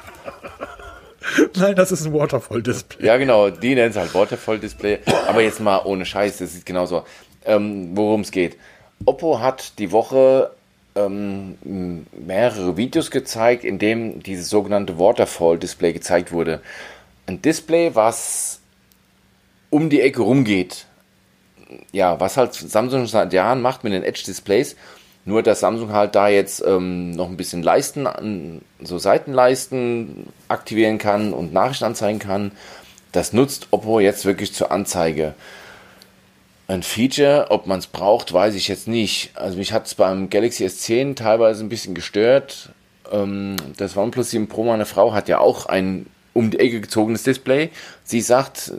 Nein, 1.57 1.75
das 1.75 1.91
ist 1.91 2.05
ein 2.05 2.13
Waterfall 2.13 2.61
Display. 2.61 3.05
ja 3.05 3.17
genau, 3.17 3.49
die 3.49 3.75
nennen 3.75 3.91
es 3.91 3.97
halt 3.97 4.13
Waterfall-Display. 4.13 4.99
Aber 5.27 5.41
jetzt 5.41 5.59
mal 5.59 5.81
ohne 5.85 6.05
Scheiß, 6.05 6.37
das 6.37 6.53
sieht 6.53 6.65
genauso. 6.65 7.03
Ähm, 7.45 7.91
Worum 7.95 8.21
es 8.21 8.31
geht. 8.31 8.57
Oppo 9.05 9.39
hat 9.39 9.79
die 9.79 9.91
Woche 9.91 10.51
ähm, 10.95 12.05
mehrere 12.11 12.77
Videos 12.77 13.11
gezeigt, 13.11 13.63
in 13.63 13.79
dem 13.79 14.21
dieses 14.23 14.49
sogenannte 14.49 14.99
Waterfall-Display 14.99 15.93
gezeigt 15.93 16.31
wurde. 16.31 16.61
Ein 17.27 17.41
Display, 17.41 17.95
was 17.95 18.59
um 19.69 19.89
die 19.89 20.01
Ecke 20.01 20.21
rumgeht. 20.21 20.85
Ja, 21.91 22.19
was 22.19 22.37
halt 22.37 22.53
Samsung 22.53 23.05
seit 23.05 23.31
Jahren 23.31 23.61
macht 23.61 23.83
mit 23.83 23.93
den 23.93 24.03
Edge-Displays. 24.03 24.75
Nur, 25.25 25.43
dass 25.43 25.59
Samsung 25.59 25.91
halt 25.91 26.15
da 26.15 26.27
jetzt 26.27 26.63
ähm, 26.65 27.11
noch 27.11 27.29
ein 27.29 27.37
bisschen 27.37 27.61
Leisten, 27.61 28.61
so 28.81 28.97
Seitenleisten 28.97 30.27
aktivieren 30.49 30.97
kann 30.97 31.33
und 31.33 31.53
Nachrichten 31.53 31.85
anzeigen 31.85 32.19
kann. 32.19 32.51
Das 33.11 33.33
nutzt 33.33 33.67
Oppo 33.71 33.99
jetzt 33.99 34.25
wirklich 34.25 34.53
zur 34.53 34.71
Anzeige. 34.71 35.33
Ein 36.67 36.83
Feature, 36.83 37.47
ob 37.49 37.65
man 37.65 37.79
es 37.79 37.87
braucht, 37.87 38.31
weiß 38.31 38.53
ich 38.53 38.67
jetzt 38.67 38.87
nicht. 38.87 39.31
Also 39.33 39.57
mich 39.57 39.73
hat 39.73 39.87
es 39.87 39.95
beim 39.95 40.29
Galaxy 40.29 40.65
S10 40.65 41.15
teilweise 41.15 41.63
ein 41.63 41.69
bisschen 41.69 41.95
gestört. 41.95 42.69
Ähm, 43.11 43.55
das 43.77 43.97
OnePlus 43.97 44.29
7 44.29 44.47
Pro, 44.47 44.63
meine 44.63 44.85
Frau, 44.85 45.13
hat 45.13 45.27
ja 45.29 45.39
auch 45.39 45.65
ein 45.65 46.05
um 46.33 46.51
die 46.51 46.59
Ecke 46.59 46.79
gezogenes 46.81 47.23
Display. 47.23 47.69
Sie 48.03 48.21
sagt, 48.21 48.71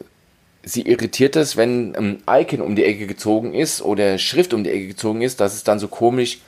sie 0.62 0.82
irritiert 0.82 1.36
es, 1.36 1.56
wenn 1.56 1.96
ein 1.96 2.22
Icon 2.28 2.60
um 2.60 2.76
die 2.76 2.84
Ecke 2.84 3.06
gezogen 3.06 3.54
ist 3.54 3.82
oder 3.82 4.18
Schrift 4.18 4.54
um 4.54 4.64
die 4.64 4.70
Ecke 4.70 4.88
gezogen 4.88 5.22
ist, 5.22 5.40
dass 5.40 5.54
es 5.54 5.64
dann 5.64 5.78
so 5.78 5.88
komisch, 5.88 6.38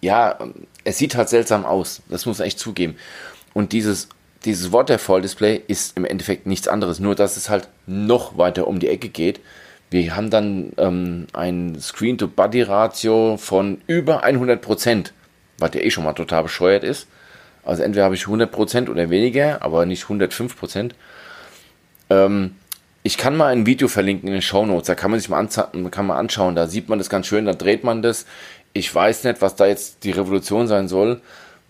ja, 0.00 0.38
es 0.84 0.98
sieht 0.98 1.16
halt 1.16 1.28
seltsam 1.28 1.64
aus. 1.64 2.02
Das 2.08 2.26
muss 2.26 2.38
man 2.38 2.46
echt 2.46 2.58
zugeben. 2.58 2.96
Und 3.56 3.72
dieses, 3.72 4.10
dieses 4.44 4.70
Waterfall-Display 4.70 5.62
ist 5.66 5.96
im 5.96 6.04
Endeffekt 6.04 6.46
nichts 6.46 6.68
anderes, 6.68 7.00
nur 7.00 7.14
dass 7.14 7.38
es 7.38 7.48
halt 7.48 7.68
noch 7.86 8.36
weiter 8.36 8.66
um 8.66 8.80
die 8.80 8.88
Ecke 8.88 9.08
geht. 9.08 9.40
Wir 9.88 10.14
haben 10.14 10.28
dann 10.28 10.74
ähm, 10.76 11.26
ein 11.32 11.80
Screen-to-Body-Ratio 11.80 13.38
von 13.38 13.80
über 13.86 14.26
100%, 14.26 15.12
was 15.56 15.70
ja 15.72 15.80
eh 15.80 15.90
schon 15.90 16.04
mal 16.04 16.12
total 16.12 16.42
bescheuert 16.42 16.84
ist. 16.84 17.06
Also 17.64 17.82
entweder 17.82 18.04
habe 18.04 18.14
ich 18.14 18.24
100% 18.24 18.90
oder 18.90 19.08
weniger, 19.08 19.62
aber 19.62 19.86
nicht 19.86 20.04
105%. 20.04 20.90
Ähm, 22.10 22.56
ich 23.04 23.16
kann 23.16 23.38
mal 23.38 23.54
ein 23.54 23.64
Video 23.64 23.88
verlinken 23.88 24.28
in 24.28 24.34
den 24.34 24.42
Show 24.42 24.66
Notes, 24.66 24.88
da 24.88 24.94
kann 24.94 25.10
man 25.10 25.18
sich 25.18 25.30
mal, 25.30 25.48
kann 25.90 26.06
man 26.06 26.18
anschauen, 26.18 26.56
da 26.56 26.66
sieht 26.66 26.90
man 26.90 26.98
das 26.98 27.08
ganz 27.08 27.26
schön, 27.26 27.46
da 27.46 27.54
dreht 27.54 27.84
man 27.84 28.02
das. 28.02 28.26
Ich 28.74 28.94
weiß 28.94 29.24
nicht, 29.24 29.40
was 29.40 29.56
da 29.56 29.64
jetzt 29.64 30.04
die 30.04 30.10
Revolution 30.10 30.68
sein 30.68 30.88
soll. 30.88 31.22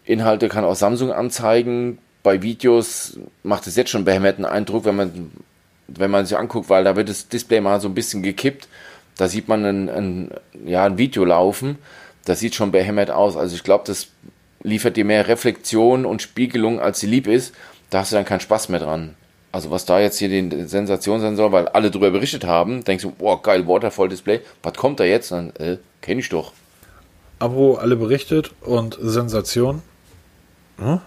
Inhalte 0.07 0.48
kann 0.48 0.64
auch 0.64 0.76
Samsung 0.76 1.12
anzeigen. 1.12 1.98
Bei 2.22 2.42
Videos 2.42 3.18
macht 3.42 3.66
es 3.66 3.76
jetzt 3.76 3.90
schon 3.90 4.04
behemerten 4.04 4.44
Eindruck, 4.44 4.84
wenn 4.84 4.96
man, 4.96 5.30
wenn 5.88 6.11
man 6.11 6.24
sich 6.24 6.36
anguckt, 6.36 6.70
weil 6.70 6.84
da 6.84 6.96
wird 6.96 7.09
das 7.09 7.28
Display 7.28 7.61
mal 7.61 7.80
so 7.80 7.88
ein 7.88 7.94
bisschen 7.94 8.22
gekippt. 8.22 8.68
Da 9.16 9.28
sieht 9.28 9.48
man 9.48 9.64
ein, 9.64 9.88
ein, 9.88 10.30
ja, 10.64 10.84
ein 10.84 10.98
Video 10.98 11.24
laufen. 11.24 11.78
Das 12.24 12.40
sieht 12.40 12.54
schon 12.54 12.72
behämmert 12.72 13.11
aus. 13.11 13.36
Also 13.36 13.54
ich 13.54 13.64
glaube, 13.64 13.84
das 13.86 14.09
liefert 14.62 14.96
dir 14.96 15.04
mehr 15.04 15.28
Reflexion 15.28 16.07
und 16.07 16.22
Spiegelung, 16.22 16.80
als 16.80 17.00
sie 17.00 17.07
lieb 17.07 17.26
ist. 17.26 17.54
Da 17.90 18.00
hast 18.00 18.12
du 18.12 18.16
dann 18.16 18.24
keinen 18.24 18.40
Spaß 18.40 18.68
mehr 18.68 18.80
dran. 18.80 19.14
Also 19.52 19.70
was 19.70 19.86
da 19.86 20.00
jetzt 20.00 20.18
hier 20.18 20.28
die 20.28 20.64
Sensation 20.66 21.20
sein 21.20 21.36
soll, 21.36 21.52
weil 21.52 21.68
alle 21.68 21.90
darüber 21.90 22.11
berichtet 22.11 22.44
haben, 22.44 22.84
denkst 22.84 23.04
du, 23.04 23.11
boah, 23.11 23.40
geil, 23.40 23.66
Waterfall-Display, 23.66 24.40
was 24.62 24.74
kommt 24.74 25.00
da 25.00 25.04
jetzt? 25.04 25.30
Dann, 25.30 25.54
äh, 25.57 25.78
kenn 26.02 26.18
ich 26.18 26.28
doch. 26.28 26.52
Abo 27.38 27.76
alle 27.76 27.96
berichtet 27.96 28.50
und 28.61 28.98
Sensation. 29.00 29.82
Hm? 30.78 31.00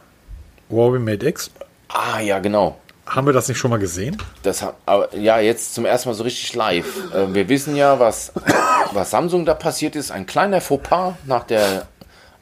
Huawei 0.69 0.99
Mate 0.99 1.27
X. 1.27 1.51
Ah, 1.89 2.19
ja, 2.19 2.39
genau. 2.39 2.77
Haben 3.05 3.27
wir 3.27 3.33
das 3.33 3.47
nicht 3.47 3.57
schon 3.57 3.71
mal 3.71 3.79
gesehen? 3.79 4.17
Das, 4.43 4.63
aber, 4.85 5.15
ja, 5.15 5.39
jetzt 5.39 5.73
zum 5.73 5.85
ersten 5.85 6.09
Mal 6.09 6.13
so 6.13 6.23
richtig 6.23 6.53
live. 6.53 7.13
Äh, 7.13 7.33
wir 7.33 7.49
wissen 7.49 7.75
ja, 7.75 7.99
was, 7.99 8.31
was 8.93 9.09
Samsung 9.09 9.45
da 9.45 9.55
passiert 9.55 9.95
ist. 9.95 10.11
Ein 10.11 10.27
kleiner 10.27 10.61
Fauxpas 10.61 11.15
nach 11.25 11.43
der 11.43 11.87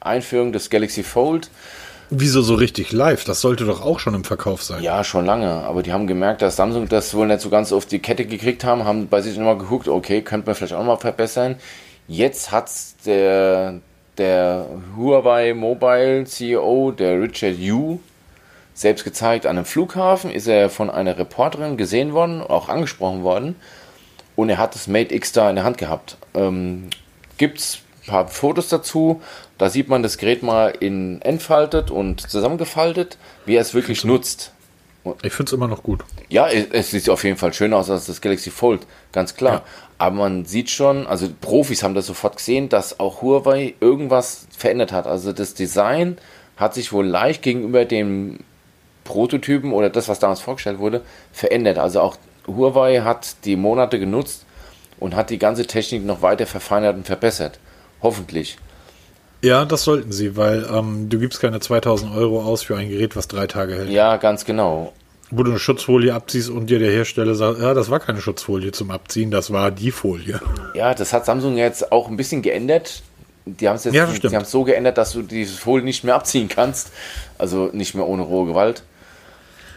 Einführung 0.02 0.52
des 0.52 0.70
Galaxy 0.70 1.04
Fold. 1.04 1.50
Wieso 2.10 2.42
so 2.42 2.56
richtig 2.56 2.92
live? 2.92 3.24
Das 3.26 3.42
sollte 3.42 3.66
doch 3.66 3.82
auch 3.82 4.00
schon 4.00 4.14
im 4.14 4.24
Verkauf 4.24 4.64
sein. 4.64 4.82
Ja, 4.82 5.04
schon 5.04 5.26
lange. 5.26 5.50
Aber 5.50 5.84
die 5.84 5.92
haben 5.92 6.08
gemerkt, 6.08 6.42
dass 6.42 6.56
Samsung 6.56 6.88
das 6.88 7.14
wohl 7.14 7.28
nicht 7.28 7.42
so 7.42 7.50
ganz 7.50 7.72
auf 7.74 7.86
die 7.86 8.00
Kette 8.00 8.26
gekriegt 8.26 8.64
haben, 8.64 8.86
haben 8.86 9.08
bei 9.08 9.22
sich 9.22 9.38
nochmal 9.38 9.58
geguckt, 9.58 9.88
okay, 9.88 10.22
könnte 10.22 10.48
man 10.48 10.56
vielleicht 10.56 10.74
auch 10.74 10.84
mal 10.84 10.98
verbessern. 10.98 11.56
Jetzt 12.08 12.52
hat's 12.52 12.96
der, 13.06 13.82
der 14.18 14.66
Huawei 14.96 15.54
Mobile 15.54 16.26
CEO, 16.26 16.92
der 16.92 17.22
Richard 17.22 17.58
Yu, 17.58 18.00
selbst 18.74 19.04
gezeigt. 19.04 19.46
An 19.46 19.58
einem 19.58 19.66
Flughafen 19.66 20.32
ist 20.32 20.48
er 20.48 20.70
von 20.70 20.90
einer 20.90 21.18
Reporterin 21.18 21.78
gesehen 21.78 22.14
worden, 22.14 22.42
auch 22.42 22.70
angesprochen 22.70 23.24
worden. 23.24 23.56
Und 24.36 24.50
er 24.50 24.58
hat 24.58 24.76
das 24.76 24.88
Mate 24.88 25.16
X 25.16 25.32
da 25.32 25.50
in 25.50 25.56
der 25.56 25.66
Hand 25.66 25.78
gehabt. 25.78 26.18
Ähm, 26.36 26.90
gibt's 27.38 27.80
ein 28.04 28.12
paar 28.12 28.28
Fotos 28.28 28.70
dazu. 28.70 29.22
Da 29.58 29.70
sieht 29.70 29.90
man 29.90 30.04
das 30.04 30.18
Gerät 30.18 30.44
mal 30.44 30.70
in 30.80 31.22
entfaltet 31.24 31.90
und 31.90 32.22
zusammengefaltet, 32.22 33.18
wie 33.46 33.56
er 33.56 33.62
es 33.62 33.74
wirklich 33.74 34.04
nutzt. 34.06 34.54
Ich 35.24 35.34
finde 35.34 35.50
es 35.50 35.54
immer 35.54 35.68
noch 35.68 35.84
gut. 35.84 36.04
Ja, 36.30 36.48
es, 36.50 36.92
sieht 36.92 37.10
auf 37.10 37.24
jeden 37.24 37.38
Fall 37.38 37.54
schöner 37.54 37.78
aus 37.78 37.90
als 37.90 38.06
das 38.06 38.22
Galaxy 38.22 38.52
Fold, 38.52 38.86
ganz 39.12 39.36
klar. 39.36 39.54
Ja. 39.54 39.64
Aber 39.98 40.16
man 40.16 40.46
sieht 40.46 40.70
schon, 40.70 41.08
also 41.08 41.28
Profis 41.42 41.84
haben 41.84 41.96
das 41.96 42.06
sofort 42.06 42.38
gesehen, 42.38 42.70
dass 42.70 43.00
auch 43.00 43.22
Huawei 43.22 43.74
irgendwas 43.80 44.48
verändert 44.56 44.92
hat. 44.92 45.08
Also 45.08 45.34
das 45.34 45.54
Design 45.54 46.18
hat 46.56 46.74
sich 46.74 46.92
wohl 46.94 47.06
leicht 47.06 47.42
gegenüber 47.42 47.86
dem 47.86 48.40
Prototypen 49.04 49.74
oder 49.74 49.90
das, 49.90 50.08
was 50.08 50.20
damals 50.20 50.42
vorgestellt 50.42 50.80
wurde, 50.80 51.02
verändert. 51.32 51.80
Also 51.80 52.02
auch 52.02 52.18
Huawei 52.48 53.02
hat 53.02 53.46
die 53.46 53.56
Monate 53.56 54.00
genutzt 54.00 54.46
und 55.00 55.16
hat 55.16 55.30
die 55.30 55.40
ganze 55.40 55.66
Technik 55.66 56.06
noch 56.06 56.22
weiter 56.22 56.46
verfeinert 56.46 56.96
und 56.96 57.06
verbessert. 57.06 57.60
Hoffentlich. 58.02 58.58
Ja, 59.42 59.66
das 59.66 59.84
sollten 59.84 60.12
sie, 60.12 60.36
weil 60.36 60.68
ähm, 60.72 61.10
du 61.10 61.20
gibst 61.20 61.40
keine 61.40 61.60
2000 61.60 62.16
Euro 62.16 62.42
aus 62.42 62.64
für 62.64 62.76
ein 62.76 62.90
Gerät, 62.90 63.16
was 63.16 63.28
drei 63.28 63.48
Tage 63.48 63.76
hält. 63.76 63.90
Ja, 63.90 64.18
ganz 64.18 64.46
genau. 64.46 64.94
Wo 65.30 65.44
du 65.44 65.52
eine 65.52 65.60
Schutzfolie 65.60 66.14
abziehst 66.14 66.50
und 66.50 66.70
dir 66.70 66.80
der 66.80 66.92
Hersteller 66.92 67.36
sagt, 67.36 67.60
ja, 67.60 67.74
das 67.74 67.90
war 67.92 68.00
keine 68.00 68.22
Schutzfolie 68.22 68.72
zum 68.72 68.92
Abziehen, 68.92 69.30
das 69.30 69.52
war 69.52 69.72
die 69.72 69.92
Folie. 69.92 70.40
Ja, 70.74 70.94
das 70.94 71.12
hat 71.14 71.26
Samsung 71.26 71.58
jetzt 71.58 71.92
auch 71.92 72.08
ein 72.08 72.18
bisschen 72.18 72.42
geändert. 72.42 73.04
Die 73.46 73.68
haben 73.68 73.76
es 73.76 73.84
jetzt 73.84 73.94
Ja, 73.94 74.08
die 74.08 74.36
haben 74.36 74.46
so 74.46 74.64
geändert, 74.64 74.98
dass 74.98 75.14
du 75.14 75.22
diese 75.22 75.58
Folie 75.58 75.84
nicht 75.84 76.04
mehr 76.04 76.16
abziehen 76.16 76.50
kannst. 76.50 76.92
Also 77.38 77.70
nicht 77.74 77.94
mehr 77.94 78.08
ohne 78.08 78.24
rohe 78.24 78.48
Gewalt. 78.48 78.84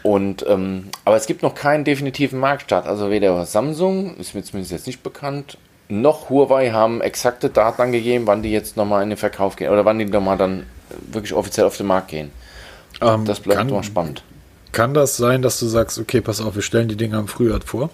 Und 0.03 0.45
ähm, 0.47 0.89
aber 1.05 1.15
es 1.15 1.27
gibt 1.27 1.43
noch 1.43 1.53
keinen 1.53 1.83
definitiven 1.83 2.39
Marktstart. 2.39 2.87
Also 2.87 3.09
weder 3.11 3.45
Samsung, 3.45 4.17
ist 4.17 4.33
mir 4.33 4.43
zumindest 4.43 4.71
jetzt 4.71 4.87
nicht 4.87 5.03
bekannt, 5.03 5.57
noch 5.91 6.29
Huawei 6.29 6.71
haben 6.71 7.01
exakte 7.01 7.49
Daten 7.49 7.81
angegeben, 7.81 8.25
wann 8.27 8.41
die 8.41 8.51
jetzt 8.51 8.77
nochmal 8.77 9.03
in 9.03 9.09
den 9.09 9.17
Verkauf 9.17 9.55
gehen 9.55 9.71
oder 9.71 9.85
wann 9.85 9.99
die 9.99 10.05
nochmal 10.05 10.37
dann 10.37 10.65
wirklich 11.11 11.33
offiziell 11.33 11.65
auf 11.65 11.77
den 11.77 11.87
Markt 11.87 12.09
gehen. 12.09 12.31
Ähm, 13.01 13.25
Das 13.25 13.39
bleibt 13.39 13.69
kann, 13.69 13.83
spannend. 13.83 14.23
Kann 14.71 14.93
das 14.93 15.17
sein, 15.17 15.41
dass 15.41 15.59
du 15.59 15.67
sagst, 15.67 15.99
okay, 15.99 16.21
pass 16.21 16.41
auf, 16.41 16.55
wir 16.55 16.61
stellen 16.61 16.87
die 16.87 16.95
Dinger 16.95 17.19
im 17.19 17.27
Frühjahr 17.27 17.59
vor, 17.65 17.89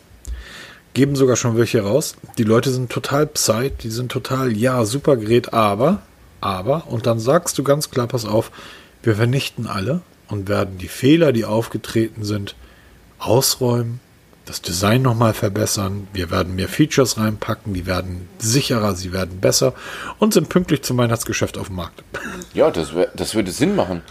geben 0.93 1.15
sogar 1.15 1.35
schon 1.35 1.57
welche 1.57 1.81
raus. 1.81 2.15
Die 2.37 2.43
Leute 2.43 2.69
sind 2.69 2.91
total 2.91 3.27
psyched, 3.27 3.83
die 3.83 3.89
sind 3.89 4.11
total, 4.11 4.55
ja, 4.55 4.85
super 4.85 5.17
Gerät, 5.17 5.53
aber, 5.53 6.01
aber, 6.39 6.83
und 6.87 7.07
dann 7.07 7.19
sagst 7.19 7.57
du 7.57 7.63
ganz 7.63 7.89
klar, 7.89 8.07
pass 8.07 8.25
auf, 8.25 8.51
wir 9.01 9.15
vernichten 9.15 9.67
alle 9.67 10.01
und 10.27 10.49
werden 10.49 10.77
die 10.77 10.87
Fehler, 10.87 11.31
die 11.31 11.45
aufgetreten 11.45 12.23
sind, 12.23 12.55
ausräumen, 13.19 13.99
das 14.47 14.61
Design 14.61 15.01
nochmal 15.01 15.33
verbessern, 15.33 16.07
wir 16.13 16.31
werden 16.31 16.55
mehr 16.55 16.69
Features 16.69 17.17
reinpacken, 17.17 17.73
die 17.73 17.85
werden 17.85 18.27
sicherer, 18.39 18.95
sie 18.95 19.13
werden 19.13 19.39
besser 19.39 19.73
und 20.19 20.33
sind 20.33 20.49
pünktlich 20.49 20.83
zum 20.83 20.97
Weihnachtsgeschäft 20.97 21.57
auf 21.57 21.67
dem 21.67 21.75
Markt. 21.75 22.03
Ja, 22.53 22.71
das, 22.71 22.95
wär, 22.95 23.09
das 23.15 23.35
würde 23.35 23.51
Sinn 23.51 23.75
machen. 23.75 24.01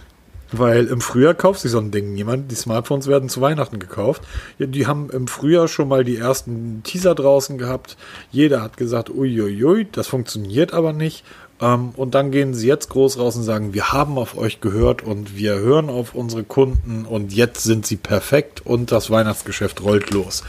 Weil 0.52 0.86
im 0.86 1.00
Frühjahr 1.00 1.34
kauft 1.34 1.60
sich 1.60 1.72
so 1.72 1.78
ein 1.78 1.90
Ding 1.90 2.12
niemand. 2.12 2.52
Die 2.52 2.54
Smartphones 2.54 3.08
werden 3.08 3.28
zu 3.28 3.40
Weihnachten 3.40 3.80
gekauft. 3.80 4.22
Die 4.60 4.86
haben 4.86 5.10
im 5.10 5.26
Frühjahr 5.26 5.66
schon 5.66 5.88
mal 5.88 6.04
die 6.04 6.16
ersten 6.16 6.82
Teaser 6.84 7.16
draußen 7.16 7.58
gehabt. 7.58 7.96
Jeder 8.30 8.62
hat 8.62 8.76
gesagt, 8.76 9.10
uiuiui, 9.10 9.88
das 9.90 10.06
funktioniert 10.06 10.72
aber 10.72 10.92
nicht. 10.92 11.24
Ähm, 11.60 11.90
und 11.96 12.14
dann 12.14 12.30
gehen 12.30 12.54
sie 12.54 12.66
jetzt 12.66 12.90
groß 12.90 13.18
raus 13.18 13.36
und 13.36 13.42
sagen, 13.42 13.72
wir 13.72 13.92
haben 13.92 14.18
auf 14.18 14.36
euch 14.36 14.60
gehört 14.60 15.02
und 15.02 15.36
wir 15.36 15.54
hören 15.54 15.88
auf 15.88 16.14
unsere 16.14 16.44
Kunden 16.44 17.04
und 17.06 17.32
jetzt 17.32 17.62
sind 17.62 17.86
sie 17.86 17.96
perfekt 17.96 18.64
und 18.64 18.92
das 18.92 19.10
Weihnachtsgeschäft 19.10 19.82
rollt 19.82 20.10
los. 20.10 20.44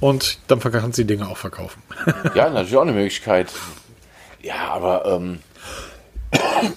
Und 0.00 0.38
dann 0.48 0.60
kannst 0.60 0.98
du 0.98 1.02
die 1.02 1.14
Dinge 1.14 1.28
auch 1.28 1.38
verkaufen. 1.38 1.82
Ja, 2.34 2.50
natürlich 2.50 2.76
auch 2.76 2.82
eine 2.82 2.92
Möglichkeit. 2.92 3.52
Ja, 4.42 4.68
aber 4.68 5.06
ähm, 5.06 5.38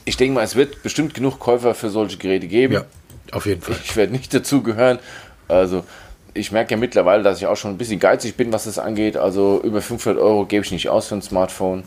ich 0.06 0.16
denke 0.16 0.36
mal, 0.36 0.44
es 0.44 0.56
wird 0.56 0.84
bestimmt 0.84 1.14
genug 1.14 1.40
Käufer 1.40 1.76
für 1.76 1.90
solche 1.90 2.18
Geräte 2.18 2.48
geben. 2.48 2.74
Ja. 2.74 2.86
Auf 3.32 3.46
jeden 3.46 3.62
Fall. 3.62 3.76
Ich 3.84 3.96
werde 3.98 4.14
nicht 4.14 4.34
dazugehören. 4.34 5.00
Also 5.50 5.84
ich 6.38 6.52
merke 6.52 6.72
ja 6.72 6.78
mittlerweile, 6.78 7.24
dass 7.24 7.40
ich 7.40 7.48
auch 7.48 7.58
schon 7.58 7.72
ein 7.72 7.78
bisschen 7.78 8.00
geizig 8.00 8.36
bin, 8.36 8.54
was 8.54 8.66
das 8.66 8.80
angeht. 8.80 9.18
Also 9.18 9.62
über 9.64 9.82
500 9.82 10.22
Euro 10.22 10.46
gebe 10.46 10.64
ich 10.64 10.72
nicht 10.72 10.90
aus 10.90 11.08
für 11.08 11.16
ein 11.16 11.22
Smartphone. 11.22 11.84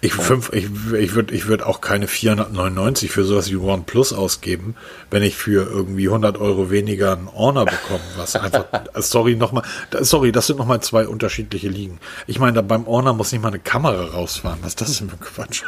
Ich, 0.00 0.14
fünf, 0.14 0.52
ich, 0.52 0.66
ich 0.94 1.14
würde 1.14 1.34
ich 1.34 1.46
würd 1.46 1.62
auch 1.62 1.80
keine 1.80 2.06
499 2.06 3.10
für 3.10 3.24
sowas 3.24 3.50
wie 3.50 3.56
OnePlus 3.56 4.12
ausgeben, 4.12 4.76
wenn 5.10 5.22
ich 5.22 5.36
für 5.36 5.68
irgendwie 5.68 6.08
100 6.08 6.38
Euro 6.38 6.70
weniger 6.70 7.12
einen 7.12 7.32
Honor 7.32 7.66
bekomme. 7.66 8.00
Was 8.16 8.36
einfach, 8.36 8.66
sorry, 8.94 9.36
nochmal, 9.36 9.64
sorry, 10.00 10.32
das 10.32 10.46
sind 10.46 10.58
nochmal 10.58 10.80
zwei 10.80 11.06
unterschiedliche 11.06 11.68
Ligen. 11.68 11.98
Ich 12.26 12.38
meine, 12.38 12.62
beim 12.62 12.86
Honor 12.86 13.14
muss 13.14 13.32
nicht 13.32 13.42
mal 13.42 13.48
eine 13.48 13.58
Kamera 13.58 14.04
rausfahren. 14.06 14.60
Was 14.62 14.70
ist 14.70 14.80
das 14.80 14.98
denn 14.98 15.10
für 15.10 15.16
Quatsch? 15.16 15.64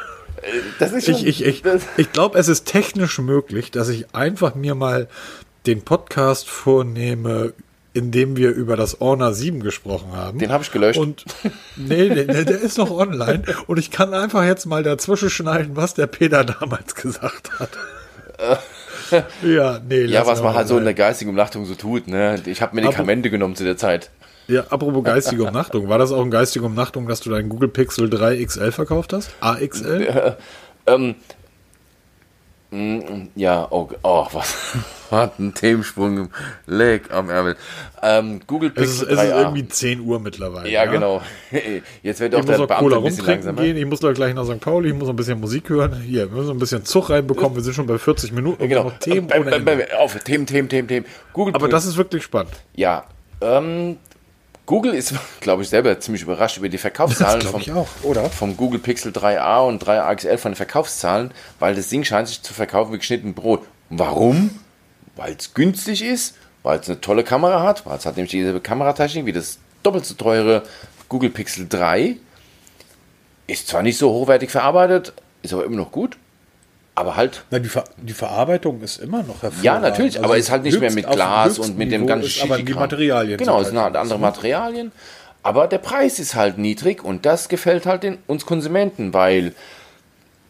Das 0.78 0.92
ist 0.92 1.06
schon, 1.06 1.14
ich 1.14 1.26
ich, 1.26 1.44
ich, 1.44 1.62
ich 1.96 2.12
glaube, 2.12 2.38
es 2.38 2.48
ist 2.48 2.64
technisch 2.64 3.18
möglich, 3.18 3.70
dass 3.70 3.88
ich 3.88 4.14
einfach 4.14 4.54
mir 4.54 4.74
mal 4.74 5.08
den 5.66 5.82
Podcast 5.82 6.48
vornehme 6.48 7.52
in 7.94 8.10
dem 8.10 8.36
wir 8.36 8.50
über 8.50 8.76
das 8.76 9.00
Honor 9.00 9.34
7 9.34 9.60
gesprochen 9.60 10.12
haben. 10.12 10.38
Den 10.38 10.50
habe 10.50 10.64
ich 10.64 10.72
gelöscht. 10.72 10.98
Und 10.98 11.24
nee, 11.76 12.08
nee, 12.08 12.24
der 12.24 12.60
ist 12.60 12.78
noch 12.78 12.90
online 12.90 13.42
und 13.66 13.78
ich 13.78 13.90
kann 13.90 14.14
einfach 14.14 14.44
jetzt 14.44 14.66
mal 14.66 14.82
dazwischen 14.82 15.30
schneiden, 15.30 15.76
was 15.76 15.94
der 15.94 16.06
Peter 16.06 16.44
damals 16.44 16.94
gesagt 16.94 17.50
hat. 17.58 17.70
ja, 19.42 19.80
nee. 19.86 20.04
Ja, 20.04 20.26
was 20.26 20.42
man 20.42 20.54
halt 20.54 20.68
so 20.68 20.78
in 20.78 20.84
der 20.84 20.94
geistigen 20.94 21.30
Umnachtung 21.30 21.66
so 21.66 21.74
tut, 21.74 22.08
ne? 22.08 22.40
Ich 22.46 22.62
habe 22.62 22.74
Medikamente 22.74 23.28
Apro 23.28 23.32
genommen 23.32 23.56
zu 23.56 23.64
der 23.64 23.76
Zeit. 23.76 24.10
Ja, 24.48 24.64
apropos 24.70 25.04
geistige 25.04 25.44
Umnachtung. 25.44 25.88
War 25.88 25.98
das 25.98 26.12
auch 26.12 26.20
eine 26.20 26.30
geistige 26.30 26.64
Umnachtung, 26.64 27.06
dass 27.06 27.20
du 27.20 27.30
deinen 27.30 27.48
Google 27.48 27.68
Pixel 27.68 28.10
3 28.10 28.44
XL 28.44 28.72
verkauft 28.72 29.12
hast? 29.12 29.30
AXL? 29.40 30.04
Ja, 30.04 30.36
ähm, 30.86 31.14
ja, 33.34 33.66
oh, 33.70 33.88
oh 34.02 34.26
was 34.32 34.56
hat 35.10 35.38
ein 35.38 35.52
Themensprung 35.52 36.30
Leg 36.66 37.12
am 37.12 37.28
Ärmel. 37.28 37.56
Ähm, 38.02 38.40
Google 38.46 38.70
Pixel 38.70 38.84
es 38.84 39.02
ist, 39.02 39.08
es 39.10 39.22
ist 39.22 39.30
irgendwie 39.30 39.68
10 39.68 40.00
Uhr 40.00 40.18
mittlerweile. 40.18 40.70
Ja, 40.70 40.84
ja? 40.84 40.90
genau. 40.90 41.20
Jetzt 42.02 42.20
wird 42.20 42.34
auch 42.34 42.40
ich 42.40 42.46
der 42.46 42.58
muss 42.58 42.68
Beamte 42.68 42.96
ein 42.96 43.04
bisschen 43.04 43.26
langsamer. 43.26 43.62
Gehen. 43.62 43.76
Ich 43.76 43.84
muss 43.84 44.00
doch 44.00 44.14
gleich 44.14 44.34
nach 44.34 44.46
St. 44.46 44.60
Pauli, 44.60 44.88
ich 44.88 44.94
muss 44.94 45.08
ein 45.10 45.16
bisschen 45.16 45.38
Musik 45.38 45.68
hören. 45.68 46.00
Hier, 46.00 46.30
wir 46.30 46.38
müssen 46.38 46.52
ein 46.52 46.58
bisschen 46.58 46.82
Zug 46.84 47.10
reinbekommen. 47.10 47.54
Wir 47.56 47.62
sind 47.62 47.74
schon 47.74 47.86
bei 47.86 47.98
40 47.98 48.32
Minuten. 48.32 48.66
Genau. 48.66 48.90
Themen 49.00 49.28
ohne 49.38 49.50
Ende. 49.50 49.88
Auf, 49.98 50.16
Themen, 50.24 50.46
Themen, 50.46 50.70
Themen, 50.70 50.88
Themen. 50.88 51.06
Google 51.34 51.54
Aber 51.54 51.68
das 51.68 51.84
ist 51.84 51.98
wirklich 51.98 52.22
spannend. 52.22 52.52
Ja, 52.74 53.04
ähm, 53.42 53.98
Google 54.66 54.94
ist, 54.94 55.14
glaube 55.40 55.62
ich, 55.62 55.68
selber 55.68 55.98
ziemlich 55.98 56.22
überrascht 56.22 56.56
über 56.56 56.68
die 56.68 56.78
Verkaufszahlen 56.78 57.42
vom, 57.42 57.62
auch, 57.76 58.32
vom 58.32 58.56
Google 58.56 58.78
Pixel 58.78 59.12
3a 59.12 59.66
und 59.66 59.82
3a 59.84 60.14
XL 60.14 60.38
von 60.38 60.52
den 60.52 60.56
Verkaufszahlen, 60.56 61.32
weil 61.58 61.74
das 61.74 61.88
Ding 61.88 62.04
scheint 62.04 62.28
sich 62.28 62.42
zu 62.42 62.54
verkaufen 62.54 62.92
wie 62.92 62.98
geschnitten 62.98 63.34
Brot. 63.34 63.66
Warum? 63.90 64.60
Weil 65.16 65.34
es 65.34 65.54
günstig 65.54 66.02
ist, 66.02 66.36
weil 66.62 66.78
es 66.78 66.88
eine 66.88 67.00
tolle 67.00 67.24
Kamera 67.24 67.62
hat, 67.62 67.84
weil 67.86 67.98
es 67.98 68.06
hat 68.06 68.16
nämlich 68.16 68.30
dieselbe 68.30 68.60
Kameratechnik 68.60 69.26
wie 69.26 69.32
das 69.32 69.58
doppelt 69.82 70.06
so 70.06 70.14
teure 70.14 70.62
Google 71.08 71.30
Pixel 71.30 71.66
3. 71.68 72.16
Ist 73.48 73.68
zwar 73.68 73.82
nicht 73.82 73.98
so 73.98 74.10
hochwertig 74.10 74.50
verarbeitet, 74.50 75.12
ist 75.42 75.52
aber 75.52 75.64
immer 75.64 75.76
noch 75.76 75.90
gut. 75.90 76.16
Aber 76.94 77.16
halt. 77.16 77.44
Na, 77.50 77.58
die, 77.58 77.68
Ver 77.68 77.84
die 77.96 78.12
Verarbeitung 78.12 78.82
ist 78.82 78.98
immer 78.98 79.22
noch 79.22 79.42
hervorragend. 79.42 79.64
Ja, 79.64 79.78
natürlich, 79.78 80.16
also 80.16 80.24
aber 80.24 80.36
ist 80.36 80.50
halt 80.50 80.62
nicht 80.62 80.78
mehr 80.78 80.92
mit 80.92 81.08
Glas 81.08 81.58
und 81.58 81.78
mit 81.78 81.90
dem 81.90 82.06
ganzen 82.06 82.26
ist, 82.26 82.42
Aber 82.42 82.58
die 82.58 82.74
Materialien. 82.74 83.38
Genau, 83.38 83.60
es 83.60 83.68
sind 83.68 83.78
halt 83.78 83.96
andere 83.96 84.18
ne? 84.18 84.22
Materialien. 84.22 84.92
Aber 85.42 85.66
der 85.66 85.78
Preis 85.78 86.18
ist 86.18 86.34
halt 86.34 86.58
niedrig 86.58 87.02
und 87.02 87.26
das 87.26 87.48
gefällt 87.48 87.86
halt 87.86 88.02
den, 88.04 88.18
uns 88.26 88.46
Konsumenten, 88.46 89.12
weil 89.12 89.54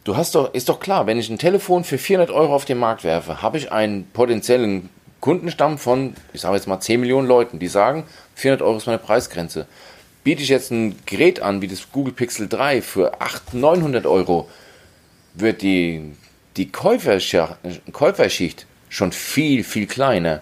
du 0.03 0.15
hast 0.17 0.35
doch, 0.35 0.53
ist 0.53 0.69
doch 0.69 0.79
klar, 0.79 1.07
wenn 1.07 1.17
ich 1.17 1.29
ein 1.29 1.39
Telefon 1.39 1.83
für 1.83 1.97
400 1.97 2.29
Euro 2.29 2.53
auf 2.53 2.65
den 2.65 2.77
Markt 2.77 3.03
werfe, 3.03 3.41
habe 3.41 3.57
ich 3.57 3.71
einen 3.71 4.05
potenziellen 4.11 4.89
Kundenstamm 5.19 5.77
von, 5.77 6.13
ich 6.33 6.41
sage 6.41 6.55
jetzt 6.55 6.67
mal 6.67 6.79
10 6.79 6.99
Millionen 6.99 7.27
Leuten, 7.27 7.57
die 7.57 7.67
sagen, 7.67 8.03
400 8.35 8.61
Euro 8.61 8.77
ist 8.77 8.85
meine 8.85 8.99
Preisgrenze. 8.99 9.65
Biete 10.23 10.43
ich 10.43 10.49
jetzt 10.49 10.71
ein 10.71 10.95
Gerät 11.05 11.41
an 11.41 11.61
wie 11.61 11.67
das 11.67 11.91
Google 11.91 12.13
Pixel 12.13 12.47
3 12.47 12.81
für 12.81 13.19
800, 13.21 13.53
900 13.53 14.05
Euro, 14.05 14.47
wird 15.33 15.61
die 15.61 16.13
die 16.57 16.71
Käuferschicht 16.71 18.65
schon 18.89 19.11
viel, 19.11 19.63
viel 19.63 19.87
kleiner. 19.87 20.41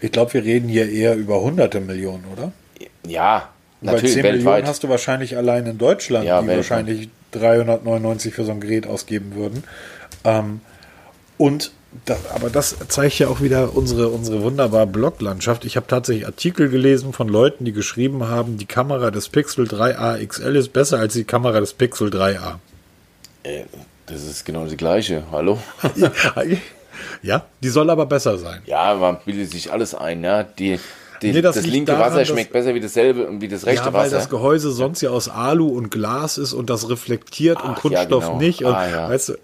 Ich 0.00 0.12
glaube, 0.12 0.34
wir 0.34 0.44
reden 0.44 0.68
hier 0.68 0.90
eher 0.90 1.14
über 1.14 1.40
hunderte 1.40 1.80
Millionen, 1.80 2.24
oder? 2.32 2.52
Ja, 3.06 3.50
natürlich. 3.80 4.02
Bei 4.02 4.08
10 4.08 4.22
weltweit. 4.24 4.44
Millionen 4.44 4.66
hast 4.66 4.82
du 4.82 4.88
wahrscheinlich 4.88 5.36
allein 5.36 5.66
in 5.66 5.78
Deutschland, 5.78 6.24
ja, 6.24 6.40
die 6.40 6.48
weltweit. 6.48 6.70
wahrscheinlich 6.70 7.08
399 7.32 8.34
für 8.34 8.44
so 8.44 8.52
ein 8.52 8.60
Gerät 8.60 8.86
ausgeben 8.86 9.34
würden. 9.34 9.64
Ähm, 10.24 10.60
und 11.38 11.72
das, 12.06 12.18
aber 12.34 12.48
das 12.48 12.76
zeigt 12.88 13.18
ja 13.18 13.28
auch 13.28 13.42
wieder 13.42 13.76
unsere, 13.76 14.08
unsere 14.08 14.42
wunderbare 14.42 14.86
Bloglandschaft. 14.86 15.64
Ich 15.64 15.76
habe 15.76 15.86
tatsächlich 15.86 16.26
Artikel 16.26 16.70
gelesen 16.70 17.12
von 17.12 17.28
Leuten, 17.28 17.64
die 17.64 17.72
geschrieben 17.72 18.28
haben, 18.28 18.56
die 18.56 18.66
Kamera 18.66 19.10
des 19.10 19.28
Pixel 19.28 19.66
3a 19.66 20.24
XL 20.26 20.56
ist 20.56 20.72
besser 20.72 20.98
als 20.98 21.12
die 21.14 21.24
Kamera 21.24 21.60
des 21.60 21.74
Pixel 21.74 22.08
3a. 22.08 22.54
Äh, 23.42 23.64
das 24.06 24.24
ist 24.24 24.44
genau 24.44 24.64
das 24.64 24.76
gleiche. 24.76 25.24
Hallo? 25.30 25.58
ja, 27.22 27.44
die 27.62 27.68
soll 27.68 27.90
aber 27.90 28.06
besser 28.06 28.38
sein. 28.38 28.62
Ja, 28.66 28.94
man 28.94 29.18
bildet 29.24 29.50
sich 29.50 29.72
alles 29.72 29.94
ein. 29.94 30.22
Ja. 30.24 30.42
Die, 30.42 30.78
die, 31.22 31.32
nee, 31.32 31.42
das, 31.42 31.56
das 31.56 31.66
linke 31.66 31.92
daran, 31.92 32.12
Wasser 32.12 32.24
schmeckt 32.24 32.52
besser 32.52 32.74
wie 32.74 32.80
dasselbe 32.80 33.40
wie 33.40 33.48
das 33.48 33.64
rechte 33.64 33.86
ja, 33.86 33.92
weil 33.92 34.06
Wasser. 34.06 34.16
das 34.16 34.28
Gehäuse 34.28 34.72
sonst 34.72 35.00
ja 35.02 35.10
aus 35.10 35.28
Alu 35.28 35.68
und 35.68 35.90
Glas 35.90 36.36
ist 36.36 36.52
und 36.52 36.68
das 36.68 36.88
reflektiert 36.88 37.58
Ach, 37.60 37.68
und 37.68 37.74
Kunststoff 37.76 38.24
ja, 38.24 38.28
genau. 38.30 38.40
nicht. 38.40 38.64
Und, 38.64 38.74
ah, 38.74 38.88
ja. 38.88 39.08
weißt 39.08 39.30
du, 39.30 39.34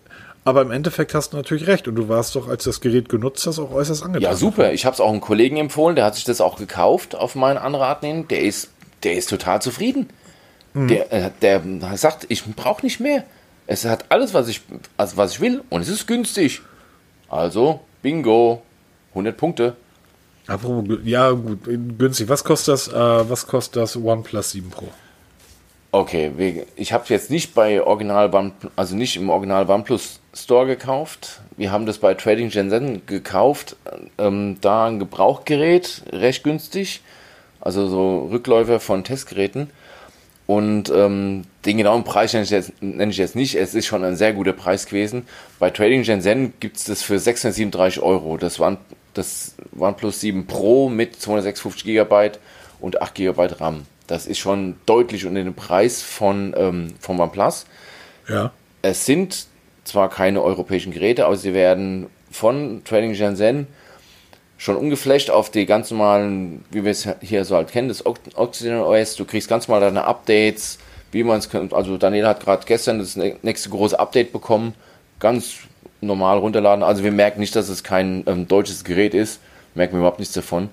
aber 0.45 0.63
im 0.63 0.71
Endeffekt 0.71 1.15
hast 1.15 1.35
du 1.35 1.37
natürlich 1.37 1.67
recht. 1.67 1.89
Und 1.89 1.97
du 1.97 2.09
warst 2.09 2.35
doch, 2.35 2.49
als 2.49 2.65
du 2.65 2.71
das 2.71 2.81
Gerät 2.81 3.09
genutzt 3.09 3.47
hast, 3.47 3.59
auch 3.59 3.71
äußerst 3.71 4.03
angetan. 4.03 4.23
Ja, 4.23 4.35
super. 4.35 4.73
Ich 4.73 4.87
habe 4.87 4.95
es 4.95 5.01
auch 5.01 5.11
einem 5.11 5.21
Kollegen 5.21 5.59
empfohlen, 5.59 5.95
der 5.95 6.07
hat 6.07 6.15
sich 6.15 6.25
das 6.25 6.41
auch 6.41 6.57
gekauft 6.57 7.15
auf 7.15 7.35
meine 7.35 7.61
Anrat 7.61 8.01
hin. 8.01 8.27
Der 8.29 8.41
ist, 8.41 8.71
der 9.03 9.15
ist 9.15 9.29
total 9.29 9.61
zufrieden. 9.61 10.09
Mhm. 10.73 10.89
Der, 10.89 11.13
äh, 11.13 11.31
der 11.43 11.63
sagt, 11.97 12.27
ich 12.29 12.45
brauche 12.45 12.85
nicht 12.85 12.99
mehr. 12.99 13.25
Es 13.69 13.85
hat 13.85 14.07
alles, 14.09 14.33
was 14.33 14.49
ich, 14.49 14.63
also 14.97 15.19
was 15.19 15.35
ich 15.35 15.41
will 15.41 15.63
und 15.69 15.83
es 15.83 15.89
ist 15.89 16.07
günstig. 16.07 16.63
Also, 17.29 17.81
bingo, 18.01 18.63
100 19.11 19.37
Punkte. 19.37 19.77
Ja, 21.05 21.31
gut, 21.33 21.61
günstig. 21.99 22.31
Was 22.31 22.43
kostet 22.43 22.73
das, 22.73 22.89
äh, 22.89 22.95
was 23.31 23.47
kostet 23.47 23.77
das 23.77 23.95
OnePlus 23.95 24.53
7 24.53 24.71
Pro? 24.71 24.89
Okay, 25.93 26.65
ich 26.77 26.93
habe 26.95 27.03
es 27.03 27.11
jetzt 27.11 27.31
nicht 27.31 27.55
bei 27.55 27.83
Original 27.83 28.35
One, 28.35 28.53
also 28.75 28.97
nicht 28.97 29.17
im 29.17 29.29
Original 29.29 29.69
OnePlus 29.69 30.21
Store 30.35 30.67
gekauft. 30.67 31.41
Wir 31.59 31.71
haben 31.71 31.85
das 31.85 31.99
bei 31.99 32.15
Trading 32.15 32.51
Shenzhen 32.51 33.05
gekauft. 33.05 33.77
Ähm, 34.17 34.57
da 34.63 34.87
ein 34.87 34.99
Gebrauchgerät, 34.99 36.05
recht 36.11 36.43
günstig. 36.43 37.03
Also 37.61 37.87
so 37.89 38.29
Rückläufer 38.31 38.81
von 38.81 39.05
Testgeräten. 39.05 39.71
Und 40.49 40.89
ähm, 40.89 41.43
den 41.67 41.77
genauen 41.77 42.05
Preis 42.05 42.33
nenne 42.33 42.45
ich, 42.45 42.51
jetzt, 42.51 42.73
nenne 42.81 43.13
ich, 43.13 43.19
jetzt, 43.19 43.37
nicht. 43.37 43.55
Es 43.55 43.75
ist 43.75 43.85
schon 43.85 44.03
ein 44.03 44.17
sehr 44.17 44.33
guter 44.33 44.55
Preis 44.55 44.87
gewesen. 44.87 45.29
Bei 45.59 45.69
Trading 45.69 46.05
Shenzhen 46.05 46.55
gibt 46.59 46.79
es 46.79 46.85
das 46.85 47.03
für 47.03 47.19
637 47.19 48.03
Euro. 48.03 48.39
Das, 48.39 48.59
One, 48.59 48.79
das 49.13 49.57
OnePlus 49.79 50.23
7 50.23 50.47
Pro 50.47 50.89
mit 50.89 51.17
256 51.17 51.85
GB 51.85 52.31
und 52.81 53.03
8 53.03 53.15
GB 53.15 53.47
RAM. 53.61 53.83
Das 54.07 54.27
ist 54.27 54.39
schon 54.39 54.77
deutlich 54.87 55.27
unter 55.27 55.45
dem 55.45 55.53
Preis 55.53 56.01
von, 56.01 56.55
ähm, 56.57 56.95
von 56.99 57.21
OnePlus. 57.21 57.67
Ja. 58.27 58.51
Es 58.81 59.05
sind 59.05 59.49
zwar 59.85 60.09
keine 60.09 60.43
europäischen 60.43 60.93
Geräte, 60.93 61.27
aber 61.27 61.37
sie 61.37 61.53
werden 61.53 62.07
von 62.31 62.81
Trading 62.87 63.15
Shenzhen 63.15 63.67
schon 64.59 64.77
umgeflasht 64.77 65.31
auf 65.31 65.51
die 65.51 65.65
ganz 65.65 65.91
normalen, 65.91 66.65
wie 66.71 66.85
wir 66.85 66.91
es 66.91 67.09
hier 67.21 67.45
so 67.45 67.55
halt 67.55 67.71
kennen, 67.71 67.89
das 67.89 68.05
Occidental 68.05 68.83
OS. 68.83 69.15
Du 69.15 69.25
kriegst 69.25 69.49
ganz 69.49 69.69
normal 69.69 69.81
deine 69.81 70.05
Updates, 70.05 70.79
wie 71.13 71.23
man 71.23 71.39
es 71.39 71.49
kennt. 71.49 71.73
Also 71.73 71.97
Daniel 71.97 72.27
hat 72.27 72.41
gerade 72.41 72.67
gestern 72.67 72.99
das 72.99 73.17
nächste 73.17 73.71
große 73.71 73.99
Update 73.99 74.33
bekommen, 74.33 74.75
ganz 75.21 75.61
normal 76.01 76.39
runterladen. 76.39 76.83
Also 76.83 77.05
wir 77.05 77.13
merken 77.13 77.41
nicht, 77.41 77.55
dass 77.57 77.69
es 77.69 77.85
kein 77.85 78.25
ähm, 78.27 78.49
deutsches 78.49 78.85
Gerät 78.85 79.15
ist, 79.15 79.41
merken 79.75 79.95
wir 79.95 80.01
überhaupt 80.01 80.19
nichts 80.19 80.35
davon. 80.35 80.69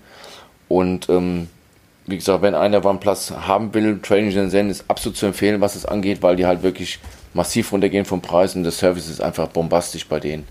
Und 0.68 1.08
ähm, 1.10 1.48
wie 2.08 2.18
gesagt, 2.18 2.42
wenn 2.42 2.56
einer 2.56 2.84
OnePlus 2.84 3.32
haben 3.32 3.74
will, 3.76 4.00
Training 4.02 4.32
Shenzhen 4.32 4.72
ist 4.72 4.86
absolut 4.88 5.18
zu 5.18 5.28
empfehlen, 5.28 5.62
was 5.62 5.76
es 5.76 5.86
angeht, 5.86 6.24
weil 6.24 6.36
die 6.36 6.48
halt 6.48 6.64
wirklich 6.64 7.00
massiv 7.36 7.72
runtergehen 7.72 8.06
vom 8.06 8.22
Preis 8.22 8.56
und 8.56 8.64
der 8.64 8.72
Service 8.72 9.10
ist 9.10 9.22
einfach 9.22 9.48
bombastisch 9.48 10.08
bei 10.08 10.20
denen. 10.20 10.48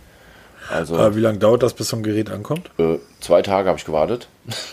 Also, 0.70 0.96
Aber 0.96 1.14
wie 1.16 1.20
lange 1.20 1.38
dauert 1.38 1.62
das, 1.62 1.74
bis 1.74 1.88
so 1.88 1.96
ein 1.96 2.02
Gerät 2.02 2.30
ankommt? 2.30 2.70
Äh, 2.78 2.98
zwei 3.20 3.42
Tage 3.42 3.68
habe 3.68 3.78
ich 3.78 3.84
gewartet. 3.84 4.28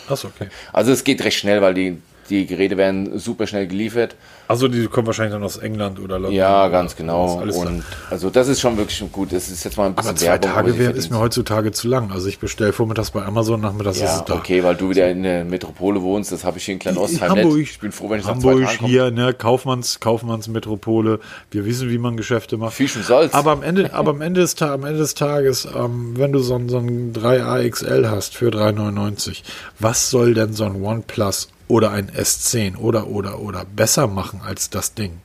Achso, 0.10 0.28
okay. 0.28 0.48
Also 0.74 0.92
es 0.92 1.04
geht 1.04 1.24
recht 1.24 1.38
schnell, 1.38 1.62
weil 1.62 1.74
die, 1.74 2.02
Die 2.32 2.46
Geräte 2.48 2.78
werden 2.78 3.20
super 3.20 3.46
schnell 3.46 3.68
geliefert. 3.68 4.16
Also 4.48 4.68
die 4.68 4.88
kommen 4.88 5.06
wahrscheinlich 5.06 5.34
dann 5.34 5.44
aus 5.44 5.58
England 5.58 6.00
oder 6.00 6.16
London. 6.18 6.34
Ja, 6.34 6.68
ganz 6.70 6.96
genau. 6.96 7.42
Und 7.42 7.84
also 8.10 8.30
das 8.30 8.48
ist 8.48 8.60
schon 8.62 8.78
wirklich 8.78 9.04
gut. 9.12 9.32
Das 9.34 9.50
ist 9.50 9.64
jetzt 9.64 9.78
mal 9.78 9.86
ein 9.88 9.94
bisschen 9.96 10.10
Aber 10.10 10.18
zwei 10.18 10.28
Werbung, 10.32 10.50
Tage 10.52 10.80
wär, 10.80 10.96
ist 10.96 11.12
mir 11.12 11.20
heutzutage 11.20 11.72
zu 11.74 11.88
lang. 11.88 12.12
Also 12.12 12.28
ich 12.28 12.40
bestelle 12.40 12.74
vormittags 12.74 13.12
bei 13.12 13.24
Amazon, 13.24 13.62
nachmittags 13.62 13.98
ist 13.98 14.04
Ja, 14.04 14.18
es 14.20 14.26
da. 14.26 14.34
okay, 14.36 14.64
weil 14.64 14.76
du 14.76 14.90
wieder 14.90 15.10
in 15.12 15.24
der 15.24 15.44
Metropole 15.46 16.02
wohnst, 16.02 16.32
das 16.32 16.44
habe 16.44 16.58
ich 16.58 16.66
hier 16.66 16.74
in 16.74 16.80
Kleinostheim 16.80 17.30
Hamburg. 17.32 17.58
nicht. 17.58 17.72
Ich 17.72 17.80
bin 17.80 17.92
froh, 17.92 18.10
wenn 18.10 18.20
ich 18.22 18.26
nach 18.26 18.40
zwei 18.40 18.52
Hamburg 18.54 18.66
Tagen 18.72 18.86
hier, 18.88 19.12
ne, 19.12 19.34
Kaufmanns, 19.34 20.00
Kaufmannsmetropole. 20.00 21.20
Wir 21.52 21.66
wissen, 21.66 21.90
wie 21.90 21.98
man 21.98 22.18
Geschäfte 22.18 22.58
macht. 22.58 22.74
Fisch 22.74 22.96
und 22.96 23.06
Salz. 23.06 23.34
Aber 23.34 23.52
am 23.52 23.64
Ende, 23.64 23.94
aber 23.94 24.12
am 24.12 24.22
Ende 24.22 24.42
des, 24.42 24.60
am 24.62 24.86
Ende 24.86 25.00
des 25.00 25.16
Tages, 25.16 25.66
ähm, 25.76 26.14
wenn 26.16 26.32
du 26.32 26.40
so, 26.40 26.56
ein- 26.56 26.70
so 26.70 26.78
ein 26.78 27.14
3A 27.14 27.68
XL 27.70 28.10
hast 28.10 28.36
für 28.36 28.50
3,99, 28.52 29.44
was 29.80 30.10
soll 30.10 30.34
denn 30.34 30.54
so 30.54 30.64
ein 30.64 30.82
OnePlus 30.82 31.50
oder 31.72 31.92
ein 31.92 32.10
S10 32.12 32.78
oder, 32.78 33.08
oder, 33.08 33.40
oder 33.40 33.66
besser 33.66 34.08
machen 34.08 34.42
als 34.46 34.70
das 34.70 34.94
Ding? 34.94 35.20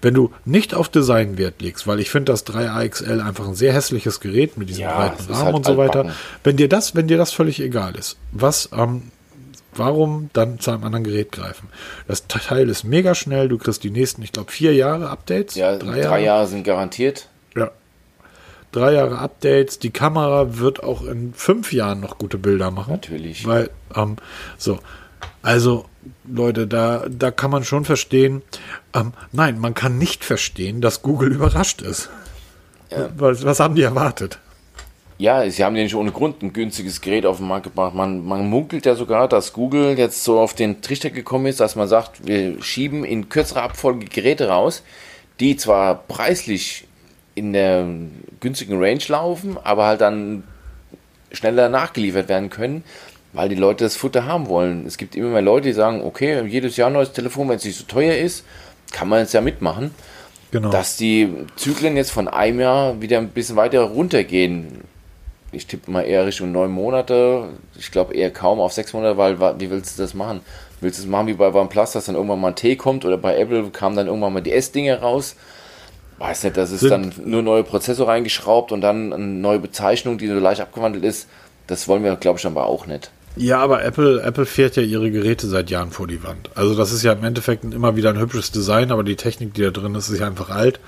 Wenn 0.00 0.14
du 0.14 0.32
nicht 0.44 0.74
auf 0.74 0.88
Design 0.88 1.38
Wert 1.38 1.60
legst, 1.60 1.86
weil 1.86 2.00
ich 2.00 2.10
finde 2.10 2.32
das 2.32 2.46
3A 2.46 2.88
XL 2.88 3.20
einfach 3.20 3.46
ein 3.48 3.54
sehr 3.54 3.72
hässliches 3.72 4.20
Gerät 4.20 4.56
mit 4.56 4.68
diesem 4.68 4.82
Ja, 4.82 4.96
breiten 4.96 5.32
Rahmen 5.32 5.44
halt 5.44 5.54
und 5.56 5.66
so 5.66 5.76
weiter. 5.76 6.00
altbacken. 6.00 6.18
Wenn 6.44 6.56
dir 6.56 6.68
das, 6.68 6.94
wenn 6.94 7.08
dir 7.08 7.18
das 7.18 7.32
völlig 7.32 7.60
egal 7.60 7.96
ist, 7.96 8.16
was, 8.32 8.68
ähm, 8.76 9.10
warum 9.74 10.30
dann 10.34 10.60
zu 10.60 10.70
einem 10.70 10.84
anderen 10.84 11.04
Gerät 11.04 11.32
greifen? 11.32 11.68
Das 12.06 12.26
Teil 12.28 12.68
ist 12.68 12.84
mega 12.84 13.14
schnell, 13.14 13.48
du 13.48 13.58
kriegst 13.58 13.82
die 13.82 13.90
nächsten, 13.90 14.22
ich 14.22 14.32
glaube, 14.32 14.52
vier 14.52 14.74
Jahre 14.74 15.10
Updates. 15.10 15.54
ja, 15.56 15.76
drei, 15.76 16.22
Jahre 16.22 16.46
sind 16.46 16.64
garantiert. 16.64 17.28
Ja. 17.56 17.70
Drei 18.70 18.92
Jahre 18.92 19.18
Updates. 19.18 19.78
Die 19.78 19.90
Kamera 19.90 20.58
wird 20.58 20.82
auch 20.82 21.02
in 21.04 21.34
fünf 21.34 21.72
Jahren 21.72 22.00
noch 22.00 22.18
gute 22.18 22.38
Bilder 22.38 22.70
machen. 22.70 22.92
Natürlich. 22.92 23.46
Weil, 23.46 23.70
ähm, 23.96 24.16
so. 24.58 24.78
Also, 25.42 25.86
Leute, 26.24 26.66
da, 26.66 27.06
da 27.08 27.30
kann 27.30 27.50
man 27.50 27.64
schon 27.64 27.84
verstehen. 27.84 28.42
Ähm, 28.94 29.12
nein, 29.32 29.58
man 29.58 29.74
kann 29.74 29.98
nicht 29.98 30.24
verstehen, 30.24 30.80
dass 30.80 31.02
Google 31.02 31.32
überrascht 31.32 31.82
ist. 31.82 32.10
Was, 33.16 33.44
was 33.44 33.60
haben 33.60 33.74
die 33.74 33.82
erwartet? 33.82 34.38
Ja, 35.18 35.48
sie 35.48 35.64
haben 35.64 35.76
ja 35.76 35.84
nicht 35.84 35.94
ohne 35.94 36.10
Grund 36.10 36.42
ein 36.42 36.52
günstiges 36.52 37.00
Gerät 37.00 37.26
auf 37.26 37.36
den 37.36 37.46
Markt 37.46 37.64
gebracht. 37.64 37.94
Man, 37.94 38.24
man 38.24 38.48
munkelt 38.48 38.86
ja 38.86 38.94
sogar, 38.94 39.28
dass 39.28 39.52
Google 39.52 39.96
jetzt 39.96 40.24
so 40.24 40.40
auf 40.40 40.54
den 40.54 40.82
Trichter 40.82 41.10
gekommen 41.10 41.46
ist, 41.46 41.60
dass 41.60 41.76
man 41.76 41.86
sagt, 41.86 42.26
wir 42.26 42.60
schieben 42.62 43.04
in 43.04 43.28
kürzerer 43.28 43.62
Abfolge 43.62 44.06
Geräte 44.06 44.48
raus, 44.48 44.82
die 45.38 45.56
zwar 45.56 45.94
preislich 45.94 46.88
in 47.34 47.52
der 47.52 47.86
günstigen 48.40 48.82
Range 48.82 49.02
laufen, 49.08 49.56
aber 49.62 49.86
halt 49.86 50.00
dann 50.00 50.42
schneller 51.30 51.68
nachgeliefert 51.68 52.28
werden 52.28 52.50
können, 52.50 52.84
weil 53.32 53.48
die 53.48 53.54
Leute 53.54 53.84
das 53.84 53.96
Futter 53.96 54.26
haben 54.26 54.48
wollen. 54.48 54.86
Es 54.86 54.98
gibt 54.98 55.16
immer 55.16 55.28
mehr 55.28 55.42
Leute, 55.42 55.68
die 55.68 55.72
sagen, 55.72 56.02
okay, 56.02 56.44
jedes 56.46 56.76
Jahr 56.76 56.88
ein 56.88 56.92
neues 56.94 57.12
Telefon, 57.12 57.48
wenn 57.48 57.56
es 57.56 57.64
nicht 57.64 57.78
so 57.78 57.84
teuer 57.84 58.16
ist, 58.16 58.44
kann 58.92 59.08
man 59.08 59.20
jetzt 59.20 59.32
ja 59.32 59.40
mitmachen. 59.40 59.92
Genau. 60.50 60.70
Dass 60.70 60.96
die 60.96 61.32
Zyklen 61.56 61.96
jetzt 61.96 62.10
von 62.10 62.28
einem 62.28 62.60
Jahr 62.60 63.00
wieder 63.00 63.18
ein 63.18 63.28
bisschen 63.28 63.56
weiter 63.56 63.80
runtergehen. 63.80 64.82
Ich 65.50 65.66
tippe 65.66 65.90
mal 65.90 66.02
eher 66.02 66.26
Richtung 66.26 66.52
neun 66.52 66.70
Monate. 66.70 67.48
Ich 67.78 67.90
glaube 67.90 68.14
eher 68.14 68.30
kaum 68.30 68.60
auf 68.60 68.72
sechs 68.72 68.92
Monate, 68.92 69.16
weil 69.16 69.40
wie 69.58 69.70
willst 69.70 69.98
du 69.98 70.02
das 70.02 70.12
machen? 70.12 70.40
Willst 70.82 70.98
du 70.98 71.04
es 71.04 71.08
machen 71.08 71.28
wie 71.28 71.34
bei 71.34 71.52
OnePlus, 71.52 71.92
dass 71.92 72.06
dann 72.06 72.16
irgendwann 72.16 72.40
mal 72.40 72.48
ein 72.48 72.56
T 72.56 72.76
kommt 72.76 73.04
oder 73.04 73.16
bei 73.16 73.38
Apple 73.38 73.70
kamen 73.70 73.96
dann 73.96 74.08
irgendwann 74.08 74.32
mal 74.32 74.42
die 74.42 74.52
S-Dinge 74.52 75.00
raus? 75.00 75.36
Weiß 76.18 76.44
nicht, 76.44 76.56
das 76.56 76.70
ist 76.70 76.84
dann 76.88 77.12
nur 77.24 77.42
neue 77.42 77.64
Prozessor 77.64 78.08
reingeschraubt 78.08 78.72
und 78.72 78.80
dann 78.80 79.12
eine 79.12 79.24
neue 79.24 79.58
Bezeichnung, 79.58 80.18
die 80.18 80.28
so 80.28 80.34
leicht 80.34 80.60
abgewandelt 80.60 81.04
ist. 81.04 81.28
Das 81.66 81.88
wollen 81.88 82.04
wir, 82.04 82.14
glaube 82.16 82.38
ich, 82.38 82.46
aber 82.46 82.66
auch 82.66 82.86
nicht. 82.86 83.10
Ja, 83.36 83.58
aber 83.60 83.82
Apple, 83.82 84.20
Apple 84.22 84.44
fährt 84.44 84.76
ja 84.76 84.82
ihre 84.82 85.10
Geräte 85.10 85.46
seit 85.48 85.70
Jahren 85.70 85.90
vor 85.90 86.06
die 86.06 86.22
Wand. 86.22 86.50
Also 86.54 86.74
das 86.74 86.92
ist 86.92 87.02
ja 87.02 87.12
im 87.12 87.24
Endeffekt 87.24 87.64
immer 87.64 87.96
wieder 87.96 88.10
ein 88.10 88.18
hübsches 88.18 88.50
Design, 88.50 88.92
aber 88.92 89.04
die 89.04 89.16
Technik, 89.16 89.54
die 89.54 89.62
da 89.62 89.70
drin 89.70 89.94
ist, 89.94 90.10
ist 90.10 90.20
ja 90.20 90.26
einfach 90.26 90.50
alt. 90.50 90.80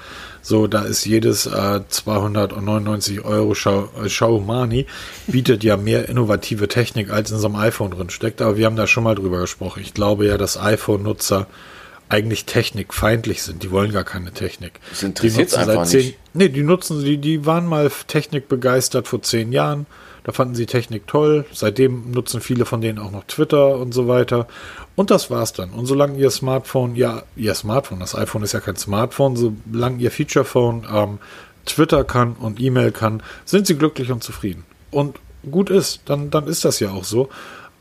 So, 0.42 0.66
da 0.66 0.82
ist 0.82 1.06
jedes 1.06 1.46
äh, 1.46 1.80
299 1.88 3.24
Euro 3.24 3.54
Schau- 3.54 3.88
äh, 4.02 4.08
Xiaomi 4.08 4.86
bietet 5.26 5.64
ja 5.64 5.78
mehr 5.78 6.08
innovative 6.08 6.68
Technik, 6.68 7.10
als 7.10 7.30
in 7.30 7.38
so 7.38 7.46
einem 7.46 7.56
iPhone 7.56 7.92
drin 7.92 8.10
steckt. 8.10 8.42
Aber 8.42 8.56
wir 8.58 8.66
haben 8.66 8.76
da 8.76 8.86
schon 8.86 9.04
mal 9.04 9.14
drüber 9.14 9.40
gesprochen. 9.40 9.80
Ich 9.82 9.94
glaube 9.94 10.26
ja, 10.26 10.36
dass 10.36 10.58
iPhone-Nutzer 10.60 11.46
eigentlich 12.10 12.44
technikfeindlich 12.44 13.42
sind. 13.42 13.62
Die 13.62 13.70
wollen 13.70 13.90
gar 13.90 14.04
keine 14.04 14.32
Technik. 14.32 14.72
Das 14.90 15.02
interessiert's 15.02 15.52
Die 15.52 15.58
nutzen 15.60 15.70
einfach 15.70 15.86
seit 15.86 16.00
nicht. 16.02 16.18
Nee, 16.34 16.48
die 16.50 16.62
nutzen 16.62 17.00
sie, 17.00 17.16
die 17.16 17.46
waren 17.46 17.66
mal 17.66 17.90
Technik 18.06 18.48
begeistert 18.48 19.08
vor 19.08 19.22
zehn 19.22 19.50
Jahren. 19.52 19.86
Da 20.24 20.32
fanden 20.32 20.54
sie 20.54 20.66
Technik 20.66 21.06
toll. 21.06 21.44
Seitdem 21.52 22.10
nutzen 22.10 22.40
viele 22.40 22.64
von 22.64 22.80
denen 22.80 22.98
auch 22.98 23.12
noch 23.12 23.24
Twitter 23.24 23.76
und 23.78 23.92
so 23.92 24.08
weiter. 24.08 24.48
Und 24.96 25.10
das 25.10 25.30
war's 25.30 25.52
dann. 25.52 25.70
Und 25.70 25.86
solange 25.86 26.18
ihr 26.18 26.30
Smartphone, 26.30 26.96
ja, 26.96 27.22
ihr 27.36 27.54
Smartphone, 27.54 28.00
das 28.00 28.14
iPhone 28.14 28.42
ist 28.42 28.52
ja 28.52 28.60
kein 28.60 28.76
Smartphone, 28.76 29.36
solange 29.36 30.02
ihr 30.02 30.10
Featurephone 30.10 30.86
ähm, 30.90 31.18
Twitter 31.66 32.04
kann 32.04 32.32
und 32.34 32.60
E-Mail 32.60 32.90
kann, 32.90 33.22
sind 33.44 33.66
sie 33.66 33.76
glücklich 33.76 34.10
und 34.10 34.24
zufrieden. 34.24 34.64
Und 34.90 35.18
gut 35.50 35.70
ist, 35.70 36.00
dann, 36.06 36.30
dann 36.30 36.46
ist 36.46 36.64
das 36.64 36.80
ja 36.80 36.90
auch 36.90 37.04
so. 37.04 37.28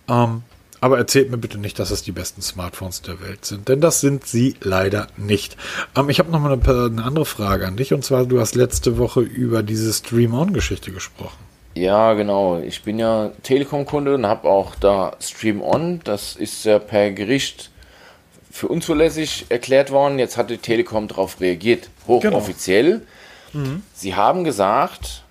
Ähm, 0.10 0.44
aber 0.82 0.98
erzählt 0.98 1.32
mir 1.32 1.38
bitte 1.38 1.58
nicht, 1.60 1.80
dass 1.80 1.92
es 1.92 2.04
die 2.04 2.12
besten 2.12 2.42
Smartphones 2.42 3.02
der 3.04 3.22
Welt 3.22 3.46
sind, 3.46 3.70
denn 3.70 3.80
das 3.80 4.02
sind 4.02 4.28
sie 4.28 4.58
leider 4.60 5.08
nicht. 5.16 5.56
Ähm, 5.96 6.10
ich 6.10 6.20
habe 6.20 6.30
noch 6.30 6.42
mal 6.42 6.52
eine, 6.52 6.62
eine 6.62 7.06
andere 7.06 7.26
Frage 7.26 7.66
an 7.66 7.78
dich 7.78 7.94
und 7.94 8.04
zwar, 8.04 8.26
du 8.26 8.42
hast 8.42 8.56
letzte 8.56 8.98
Woche 8.98 9.22
über 9.22 9.64
diese 9.64 9.94
Stream-On-Geschichte 9.94 10.92
gesprochen. 10.92 11.53
Ja, 11.76 12.14
genau. 12.14 12.60
Ich 12.60 12.84
bin 12.84 13.00
ja 13.00 13.32
Telekom-Kunde 13.44 14.16
und 14.16 14.26
habe 14.26 14.48
auch 14.48 14.76
da 14.76 15.16
Stream 15.20 15.62
On. 15.62 16.02
Das 16.04 16.36
ist 16.36 16.66
ja 16.66 16.80
per 16.80 17.12
Gericht 17.12 17.72
für 18.52 18.68
unzulässig 18.68 19.48
erklärt 19.50 19.92
worden. 19.92 20.20
Jetzt 20.20 20.38
hat 20.38 20.50
die 20.50 20.58
Telekom 20.58 21.08
darauf 21.08 21.42
reagiert, 21.42 21.90
hochoffiziell. 22.08 23.02
Sie 23.94 24.16
haben 24.16 24.44
gesagt, 24.44 25.24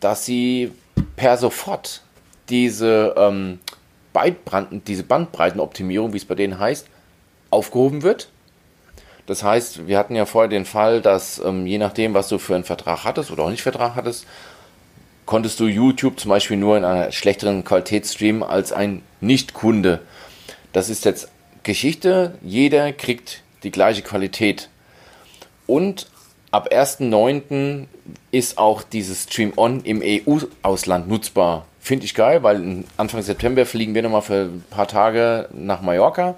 dass 0.00 0.24
sie 0.24 0.72
per 1.16 1.36
sofort 1.36 2.02
diese, 2.48 3.14
ähm, 3.16 3.60
Bandbreiten, 4.12 4.82
diese 4.84 5.04
Bandbreitenoptimierung, 5.04 6.12
wie 6.12 6.16
es 6.16 6.24
bei 6.24 6.34
denen 6.34 6.58
heißt, 6.58 6.86
aufgehoben 7.50 8.02
wird. 8.02 8.28
Das 9.26 9.42
heißt, 9.42 9.86
wir 9.86 9.98
hatten 9.98 10.16
ja 10.16 10.26
vorher 10.26 10.48
den 10.48 10.64
Fall, 10.64 11.00
dass 11.00 11.38
ähm, 11.38 11.66
je 11.66 11.78
nachdem, 11.78 12.14
was 12.14 12.28
du 12.28 12.38
für 12.38 12.54
einen 12.54 12.64
Vertrag 12.64 13.04
hattest 13.04 13.30
oder 13.30 13.44
auch 13.44 13.50
nicht 13.50 13.62
Vertrag 13.62 13.94
hattest, 13.94 14.26
konntest 15.26 15.60
du 15.60 15.66
YouTube 15.66 16.18
zum 16.18 16.28
Beispiel 16.28 16.56
nur 16.56 16.76
in 16.76 16.84
einer 16.84 17.12
schlechteren 17.12 17.64
Qualität 17.64 18.06
streamen 18.06 18.42
als 18.42 18.72
ein 18.72 19.02
Nicht-Kunde. 19.20 20.00
Das 20.72 20.88
ist 20.88 21.04
jetzt 21.04 21.28
Geschichte. 21.62 22.34
Jeder 22.42 22.92
kriegt 22.92 23.42
die 23.62 23.70
gleiche 23.70 24.02
Qualität. 24.02 24.68
Und 25.66 26.08
ab 26.50 26.72
1.9. 26.72 27.86
ist 28.30 28.58
auch 28.58 28.82
dieses 28.82 29.24
Stream 29.24 29.52
On 29.56 29.82
im 29.82 30.02
EU-Ausland 30.02 31.08
nutzbar. 31.08 31.66
Finde 31.80 32.04
ich 32.04 32.14
geil, 32.14 32.42
weil 32.42 32.84
Anfang 32.96 33.22
September 33.22 33.64
fliegen 33.66 33.94
wir 33.94 34.02
nochmal 34.02 34.22
für 34.22 34.48
ein 34.50 34.64
paar 34.68 34.88
Tage 34.88 35.48
nach 35.52 35.80
Mallorca. 35.80 36.36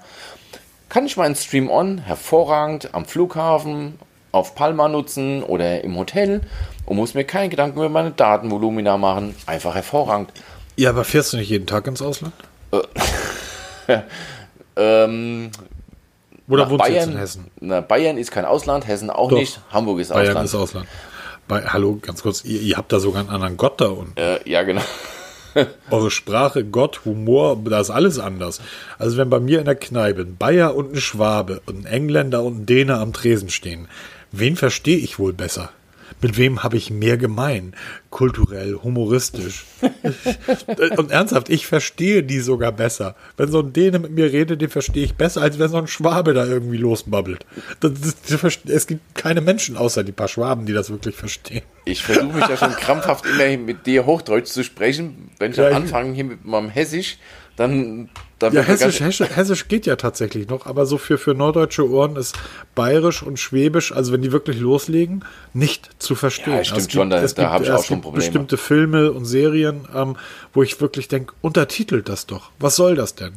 Kann 0.89 1.05
ich 1.05 1.17
meinen 1.17 1.35
Stream 1.35 1.69
On 1.69 1.97
hervorragend 1.97 2.93
am 2.93 3.05
Flughafen, 3.05 3.97
auf 4.33 4.55
Palma 4.55 4.89
nutzen 4.89 5.41
oder 5.43 5.81
im 5.85 5.95
Hotel 5.97 6.41
und 6.85 6.97
muss 6.97 7.13
mir 7.13 7.23
keine 7.23 7.47
Gedanken 7.47 7.77
über 7.77 7.87
meine 7.87 8.11
Datenvolumina 8.11 8.97
machen. 8.97 9.33
Einfach 9.45 9.75
hervorragend. 9.75 10.33
Ja, 10.75 10.89
aber 10.89 11.05
fährst 11.05 11.31
du 11.31 11.37
nicht 11.37 11.49
jeden 11.49 11.67
Tag 11.67 11.87
ins 11.87 12.01
Ausland? 12.01 12.33
Ähm, 14.75 15.51
Oder 16.47 16.69
wohnst 16.69 16.87
du 16.87 16.91
jetzt 16.91 17.05
Bayern, 17.05 17.11
in 17.11 17.17
Hessen? 17.17 17.51
Na, 17.59 17.81
Bayern 17.81 18.17
ist 18.17 18.31
kein 18.31 18.45
Ausland, 18.45 18.87
Hessen 18.87 19.09
auch 19.09 19.29
Doch. 19.29 19.37
nicht, 19.37 19.59
Hamburg 19.71 19.99
ist 19.99 20.09
Bayern 20.09 20.29
Ausland. 20.29 20.45
ist 20.45 20.55
Ausland. 20.55 20.87
Bei, 21.47 21.61
hallo, 21.61 21.99
ganz 22.01 22.23
kurz, 22.23 22.43
ihr, 22.43 22.59
ihr 22.61 22.77
habt 22.77 22.91
da 22.91 22.99
sogar 22.99 23.21
einen 23.21 23.29
anderen 23.29 23.57
Gott 23.57 23.79
da 23.81 23.87
unten. 23.89 24.17
äh, 24.19 24.39
ja, 24.49 24.63
genau. 24.63 24.81
Eure 25.91 26.09
Sprache, 26.09 26.63
Gott, 26.65 27.01
Humor, 27.05 27.55
da 27.65 27.79
ist 27.81 27.91
alles 27.91 28.17
anders. 28.17 28.59
Also 28.97 29.17
wenn 29.17 29.29
bei 29.29 29.39
mir 29.39 29.59
in 29.59 29.65
der 29.65 29.75
Kneipe 29.75 30.21
ein 30.21 30.37
Bayer 30.37 30.73
und 30.75 30.93
ein 30.93 30.99
Schwabe 30.99 31.61
und 31.67 31.81
ein 31.81 31.85
Engländer 31.85 32.41
und 32.41 32.61
ein 32.61 32.65
Däner 32.65 32.99
am 32.99 33.13
Tresen 33.13 33.49
stehen, 33.49 33.87
wen 34.33 34.57
verstehe 34.57 34.97
ich 34.97 35.17
wohl 35.19 35.31
besser? 35.31 35.69
Mit 36.21 36.37
wem 36.37 36.63
habe 36.63 36.77
ich 36.77 36.89
mehr 36.89 37.17
gemein? 37.17 37.75
Kulturell, 38.09 38.79
humoristisch. 38.83 39.65
und 40.97 41.11
ernsthaft, 41.11 41.49
ich 41.49 41.67
verstehe 41.67 42.23
die 42.23 42.39
sogar 42.39 42.71
besser. 42.71 43.15
Wenn 43.35 43.51
so 43.51 43.59
ein 43.59 43.73
Däne 43.73 43.99
mit 43.99 44.11
mir 44.11 44.31
redet, 44.31 44.61
den 44.61 44.69
verstehe 44.69 45.03
ich 45.03 45.15
besser, 45.15 45.41
als 45.41 45.59
wenn 45.59 45.69
so 45.69 45.77
ein 45.77 45.87
Schwabe 45.87 46.33
da 46.33 46.45
irgendwie 46.45 46.77
losbabbelt. 46.77 47.45
Das, 47.79 47.91
das, 47.93 48.39
das, 48.41 48.59
es 48.67 48.87
gibt 48.87 49.15
keine 49.15 49.41
Menschen 49.41 49.75
außer 49.75 50.03
die 50.03 50.11
paar 50.11 50.27
Schwaben, 50.27 50.65
die 50.65 50.73
das 50.73 50.89
wirklich 50.89 51.15
verstehen. 51.15 51.63
Ich 51.85 52.03
versuche 52.03 52.37
mich 52.37 52.47
ja 52.47 52.57
schon 52.57 52.71
krampfhaft 52.71 53.25
immer 53.25 53.57
mit 53.57 53.85
dir 53.85 54.05
Hochdeutsch 54.05 54.47
zu 54.47 54.63
sprechen. 54.63 55.31
Wenn 55.39 55.51
ich 55.51 55.57
Ja, 55.57 55.69
anfange 55.69 56.13
hier 56.13 56.25
mit 56.25 56.45
meinem 56.45 56.69
Hessisch, 56.69 57.17
dann 57.55 58.09
Ja, 58.51 58.61
Hessisch, 58.61 58.99
Hessisch, 58.99 59.29
Hessisch 59.35 59.67
geht 59.67 59.85
ja 59.85 59.95
tatsächlich 59.95 60.47
noch, 60.49 60.65
aber 60.65 60.85
so 60.85 60.97
für, 60.97 61.17
für 61.17 61.33
norddeutsche 61.33 61.89
Ohren 61.89 62.15
ist 62.15 62.35
Bayerisch 62.75 63.23
und 63.23 63.39
Schwäbisch, 63.39 63.91
also 63.91 64.11
wenn 64.13 64.21
die 64.21 64.31
wirklich 64.31 64.59
loslegen, 64.59 65.23
nicht 65.53 65.89
zu 65.99 66.15
verstehen. 66.15 66.53
Ja, 66.57 66.63
stimmt 66.63 66.75
Also 66.77 66.87
es 66.87 66.93
schon, 66.93 67.09
da- 67.09 67.21
es 67.21 67.33
da 67.35 67.51
hab 67.51 67.61
ich 67.63 67.71
auch 67.71 67.83
schon 67.83 67.97
gibt 67.97 68.03
Probleme. 68.03 68.25
bestimmte 68.25 68.57
Filme 68.57 69.11
und 69.11 69.25
Serien, 69.25 69.87
ähm, 69.95 70.15
wo 70.53 70.63
ich 70.63 70.81
wirklich 70.81 71.07
denke, 71.07 71.33
untertitelt 71.41 72.09
das 72.09 72.25
doch. 72.25 72.51
Was 72.59 72.75
soll 72.75 72.95
das 72.95 73.15
denn? 73.15 73.33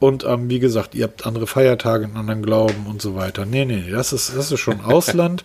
Und 0.00 0.24
ähm, 0.24 0.48
wie 0.48 0.60
gesagt, 0.60 0.94
ihr 0.94 1.04
habt 1.04 1.26
andere 1.26 1.48
Feiertage, 1.48 2.04
einen 2.04 2.16
anderen 2.16 2.42
Glauben 2.42 2.86
und 2.88 3.02
so 3.02 3.16
weiter. 3.16 3.44
Nee, 3.46 3.64
nee, 3.64 3.82
nee, 3.84 3.90
das 3.90 4.12
ist, 4.12 4.32
das 4.36 4.52
ist 4.52 4.60
schon 4.60 4.80
Ausland. 4.84 5.44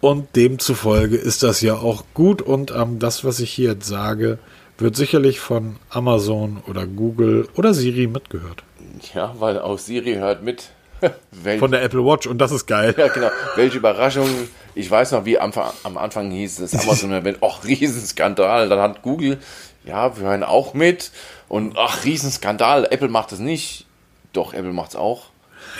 Und 0.00 0.36
demzufolge 0.36 1.16
ist 1.16 1.42
das 1.42 1.60
ja 1.60 1.74
auch 1.74 2.04
gut. 2.14 2.40
Und 2.42 2.70
ähm, 2.70 2.98
das, 2.98 3.24
was 3.24 3.40
ich 3.40 3.50
hier 3.50 3.72
jetzt 3.72 3.88
sage, 3.88 4.38
wird 4.78 4.96
sicherlich 4.96 5.40
von 5.40 5.76
Amazon 5.90 6.62
oder 6.66 6.86
Google 6.86 7.48
oder 7.56 7.74
Siri 7.74 8.06
mitgehört. 8.06 8.62
Ja, 9.14 9.34
weil 9.38 9.58
auch 9.58 9.78
Siri 9.78 10.14
hört 10.14 10.42
mit. 10.42 10.70
von 11.60 11.70
der 11.70 11.82
Apple 11.82 12.04
Watch 12.04 12.26
und 12.26 12.38
das 12.38 12.50
ist 12.50 12.66
geil. 12.66 12.94
Ja, 12.96 13.08
genau. 13.08 13.30
Welche 13.56 13.78
Überraschung. 13.78 14.28
Ich 14.74 14.90
weiß 14.90 15.12
noch, 15.12 15.24
wie 15.24 15.38
am, 15.38 15.52
am 15.84 15.98
Anfang 15.98 16.30
hieß 16.30 16.60
es 16.60 16.74
Amazon 16.74 17.12
erwähnt, 17.12 17.38
ach, 17.40 17.64
Riesenskandal. 17.64 18.68
Dann 18.68 18.80
hat 18.80 19.02
Google, 19.02 19.38
ja, 19.84 20.16
wir 20.16 20.28
hören 20.28 20.42
auch 20.42 20.74
mit. 20.74 21.12
Und 21.48 21.76
ach, 21.78 22.04
Riesenskandal. 22.04 22.88
Apple 22.90 23.08
macht 23.08 23.32
es 23.32 23.38
nicht. 23.38 23.86
Doch, 24.32 24.54
Apple 24.54 24.72
macht 24.72 24.90
es 24.90 24.96
auch. 24.96 25.26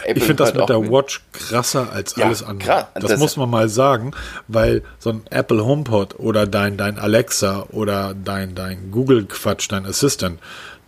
Apple 0.04 0.16
ich 0.16 0.24
finde 0.24 0.44
das 0.44 0.54
mit 0.54 0.68
der 0.68 0.80
mit. 0.80 0.90
Watch 0.90 1.22
krasser 1.32 1.92
als 1.92 2.16
ja, 2.16 2.26
alles 2.26 2.42
andere. 2.42 2.88
Das, 2.94 3.10
das, 3.10 3.20
muss 3.20 3.36
man 3.36 3.50
mal 3.50 3.68
sagen, 3.68 4.12
weil 4.46 4.82
so 4.98 5.10
ein 5.10 5.22
Apple 5.30 5.64
HomePod 5.64 6.18
oder 6.18 6.46
dein, 6.46 6.76
dein 6.76 6.98
Alexa 6.98 7.66
oder 7.70 8.14
dein, 8.14 8.54
dein 8.54 8.90
Google-Quatsch, 8.90 9.70
dein 9.70 9.86
Assistant, 9.86 10.38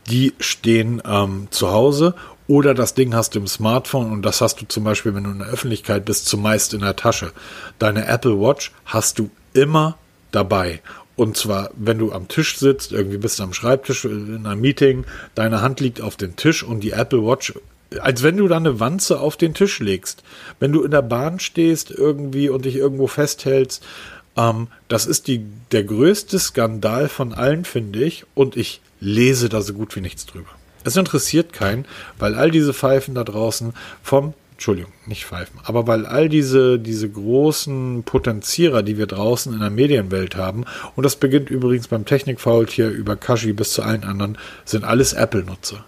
die 0.08 0.34
stehen 0.38 1.02
ähm, 1.06 1.48
zu 1.50 1.70
Hause 1.70 2.14
oder 2.50 2.74
das 2.74 2.94
Ding 2.94 3.14
hast 3.14 3.34
du 3.34 3.38
im 3.38 3.46
Smartphone 3.46 4.11
und 4.11 4.22
das 4.22 4.40
hast 4.40 4.61
du 4.61 4.66
zum 4.66 4.82
Beispiel, 4.82 5.14
wenn 5.14 5.22
du 5.22 5.30
in 5.30 5.38
der 5.38 5.48
Öffentlichkeit 5.48 6.04
bist, 6.04 6.26
zumeist 6.26 6.74
in 6.74 6.80
der 6.80 6.96
Tasche. 6.96 7.32
Deine 7.78 8.08
Apple 8.08 8.40
Watch 8.40 8.72
hast 8.86 9.20
du 9.20 9.30
immer 9.52 9.96
dabei. 10.32 10.80
Und 11.14 11.36
zwar, 11.36 11.70
wenn 11.76 11.98
du 11.98 12.12
am 12.12 12.26
Tisch 12.28 12.58
sitzt, 12.58 12.92
irgendwie 12.92 13.18
bist 13.18 13.38
du 13.38 13.42
am 13.42 13.52
Schreibtisch 13.52 14.04
in 14.04 14.46
einem 14.46 14.61
Meeting, 14.61 15.04
deine 15.34 15.61
Hand 15.61 15.78
liegt 15.78 16.00
auf 16.00 16.16
dem 16.16 16.34
Tisch 16.34 16.64
und 16.64 16.80
die 16.80 16.90
Apple 16.90 17.24
Watch 17.24 17.54
als 17.99 18.22
wenn 18.22 18.36
du 18.36 18.49
da 18.49 18.57
eine 18.57 18.80
Wanze 18.80 19.20
auf 19.20 19.36
den 19.36 19.55
Tisch 19.55 19.80
legst. 19.80 20.22
Wenn 20.59 20.72
du 20.72 20.82
in 20.82 20.91
der 20.91 21.03
Bahn 21.03 21.41
stehst 21.41 21.91
irgendwie 21.91 22.49
und 22.49 22.64
dich 22.64 22.76
irgendwo 22.76 23.07
festhältst, 23.07 23.84
ähm, 24.36 24.68
das 24.88 25.07
ist 25.07 25.26
die, 25.26 25.45
der 25.72 25.84
größte 25.84 26.38
Skandal 26.38 27.09
von 27.09 27.32
allen, 27.32 27.64
finde 27.64 28.03
ich. 28.05 28.24
Und 28.34 28.57
ich 28.57 28.80
lese 29.01 29.49
da 29.49 29.61
so 29.62 29.74
gut 29.74 29.97
wie 29.97 30.01
nichts 30.01 30.26
drüber. 30.26 30.51
Es 30.84 30.97
interessiert 30.97 31.53
keinen, 31.53 31.84
weil 32.18 32.34
all 32.34 32.51
diese 32.51 32.72
Pfeifen 32.72 33.14
da 33.14 33.24
draußen 33.24 33.74
vom 34.03 34.34
Entschuldigung, 34.53 34.93
nicht 35.07 35.24
Pfeifen, 35.24 35.59
aber 35.64 35.86
weil 35.86 36.05
all 36.05 36.28
diese, 36.28 36.78
diese 36.78 37.09
großen 37.09 38.03
Potenzierer, 38.03 38.82
die 38.82 38.99
wir 38.99 39.07
draußen 39.07 39.55
in 39.55 39.61
der 39.61 39.70
Medienwelt 39.70 40.36
haben, 40.36 40.66
und 40.97 41.05
das 41.05 41.16
beginnt 41.16 41.49
übrigens 41.49 41.88
beim 41.88 42.05
Technikfaultier 42.05 42.91
über 42.91 43.16
Kashi 43.16 43.55
bis 43.55 43.72
zu 43.72 43.82
allen 43.82 44.05
anderen, 44.05 44.36
sind 44.66 44.84
alles 44.84 45.14
Apple-Nutzer. 45.14 45.82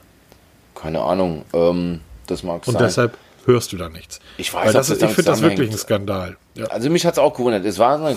Keine 0.82 1.00
Ahnung. 1.00 1.44
Ähm, 1.52 2.00
das 2.26 2.42
mag 2.42 2.66
Und 2.66 2.74
sein. 2.74 2.82
deshalb 2.82 3.16
hörst 3.44 3.72
du 3.72 3.76
da 3.76 3.88
nichts. 3.88 4.20
Ich 4.36 4.52
weiß, 4.52 4.72
das, 4.72 4.90
ist, 4.90 5.02
ich 5.02 5.10
finde 5.10 5.30
das 5.30 5.42
wirklich 5.42 5.70
ein 5.70 5.78
Skandal. 5.78 6.36
Ja. 6.54 6.66
Also 6.66 6.90
mich 6.90 7.06
hat 7.06 7.14
es 7.14 7.18
auch 7.18 7.34
gewundert. 7.34 7.64
Es 7.64 7.78
war 7.78 8.14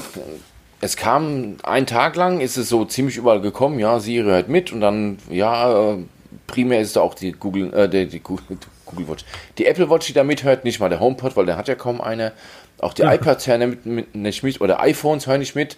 es 0.81 0.97
kam 0.97 1.57
einen 1.63 1.87
Tag 1.87 2.15
lang, 2.15 2.41
ist 2.41 2.57
es 2.57 2.69
so 2.69 2.85
ziemlich 2.85 3.17
überall 3.17 3.41
gekommen, 3.41 3.79
ja, 3.79 3.99
Siri 3.99 4.25
hört 4.25 4.49
mit 4.49 4.71
und 4.71 4.81
dann, 4.81 5.17
ja, 5.29 5.93
äh, 5.93 5.97
primär 6.47 6.81
ist 6.81 6.95
da 6.95 7.01
auch 7.01 7.15
die 7.15 7.31
Google, 7.31 7.73
äh, 7.73 7.89
die, 7.89 8.07
die 8.07 8.19
Google, 8.19 8.57
Watch. 9.07 9.25
Die 9.57 9.65
Apple 9.65 9.89
Watch, 9.89 10.07
die 10.07 10.13
da 10.13 10.23
mithört, 10.23 10.63
nicht 10.63 10.79
mal 10.79 10.89
der 10.89 10.99
HomePod, 10.99 11.35
weil 11.35 11.45
der 11.45 11.57
hat 11.57 11.67
ja 11.67 11.75
kaum 11.75 11.99
eine. 11.99 12.31
Auch 12.79 12.93
die 12.93 13.01
ja. 13.01 13.13
iPads 13.13 13.47
hören 13.47 13.69
mit, 13.69 13.85
mit, 13.85 14.15
nicht 14.15 14.43
mit 14.43 14.61
oder 14.61 14.79
iPhones 14.79 15.27
hören 15.27 15.39
nicht 15.39 15.55
mit. 15.55 15.75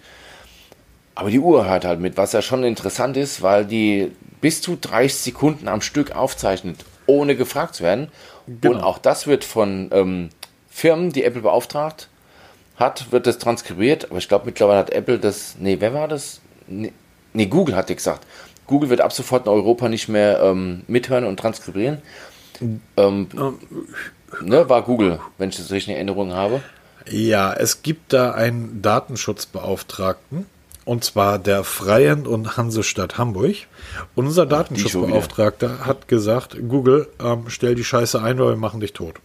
Aber 1.18 1.32
die 1.32 1.40
Uhr 1.40 1.68
hört 1.68 1.84
halt 1.84 2.00
mit, 2.00 2.16
was 2.16 2.34
ja 2.34 2.44
schon 2.44 2.64
interessant 2.64 3.18
ist, 3.18 3.42
weil 3.42 3.66
die 3.66 4.12
bis 4.40 4.62
zu 4.62 4.78
30 4.80 5.16
Sekunden 5.20 5.68
am 5.68 5.82
Stück 5.82 6.16
aufzeichnet, 6.16 6.86
ohne 7.08 7.36
gefragt 7.36 7.74
zu 7.74 7.84
werden. 7.84 8.10
Genau. 8.46 8.76
Und 8.76 8.84
auch 8.84 9.00
das 9.00 9.26
wird 9.26 9.44
von 9.44 9.90
ähm, 9.92 10.30
Firmen, 10.70 11.12
die 11.12 11.24
Apple 11.24 11.42
beauftragt 11.42 12.08
hat, 12.76 13.12
wird 13.12 13.26
das 13.26 13.40
transkribiert. 13.40 14.12
Aber 14.12 14.20
ich 14.20 14.28
glaube, 14.28 14.46
mittlerweile 14.46 14.78
hat 14.78 14.92
Apple 14.92 15.18
das. 15.18 15.56
Nee, 15.60 15.78
wer 15.80 15.96
war 15.96 16.08
das? 16.08 16.40
Nee, 16.68 16.94
nee 17.34 17.48
Google 17.48 17.76
hat 17.76 17.88
gesagt. 17.88 18.28
Google 18.68 18.92
wird 18.92 19.02
ab 19.02 19.12
sofort 19.12 19.48
in 19.48 19.52
Europa 19.52 19.90
nicht 19.90 20.10
mehr 20.10 20.40
ähm, 20.44 20.84
mithören 20.86 21.24
und 21.24 21.40
transkribieren. 21.40 21.98
Ähm, 22.62 22.80
ähm, 22.96 23.28
ne, 24.44 24.70
war 24.70 24.84
Google, 24.84 25.20
wenn 25.40 25.50
ich 25.50 25.58
das 25.58 25.72
richtig 25.72 25.90
in 25.90 25.96
Erinnerung 25.96 26.36
habe. 26.36 26.62
Ja, 27.10 27.54
es 27.54 27.82
gibt 27.82 28.14
da 28.14 28.34
einen 28.34 28.84
Datenschutzbeauftragten, 28.84 30.46
und 30.88 31.04
zwar 31.04 31.38
der 31.38 31.66
Freien 31.66 32.26
und 32.26 32.56
Hansestadt 32.56 33.18
Hamburg. 33.18 33.56
Unser 34.16 34.46
Datenschutzbeauftragter 34.46 35.86
hat 35.86 36.08
gesagt, 36.08 36.56
Google, 36.70 37.10
ähm, 37.22 37.46
stell 37.50 37.76
die 37.76 37.84
Scheiße 37.84 38.22
ein, 38.22 38.40
weil 38.40 38.52
wir 38.52 38.56
machen 38.56 38.80
dich 38.80 38.94
tot. 38.94 39.16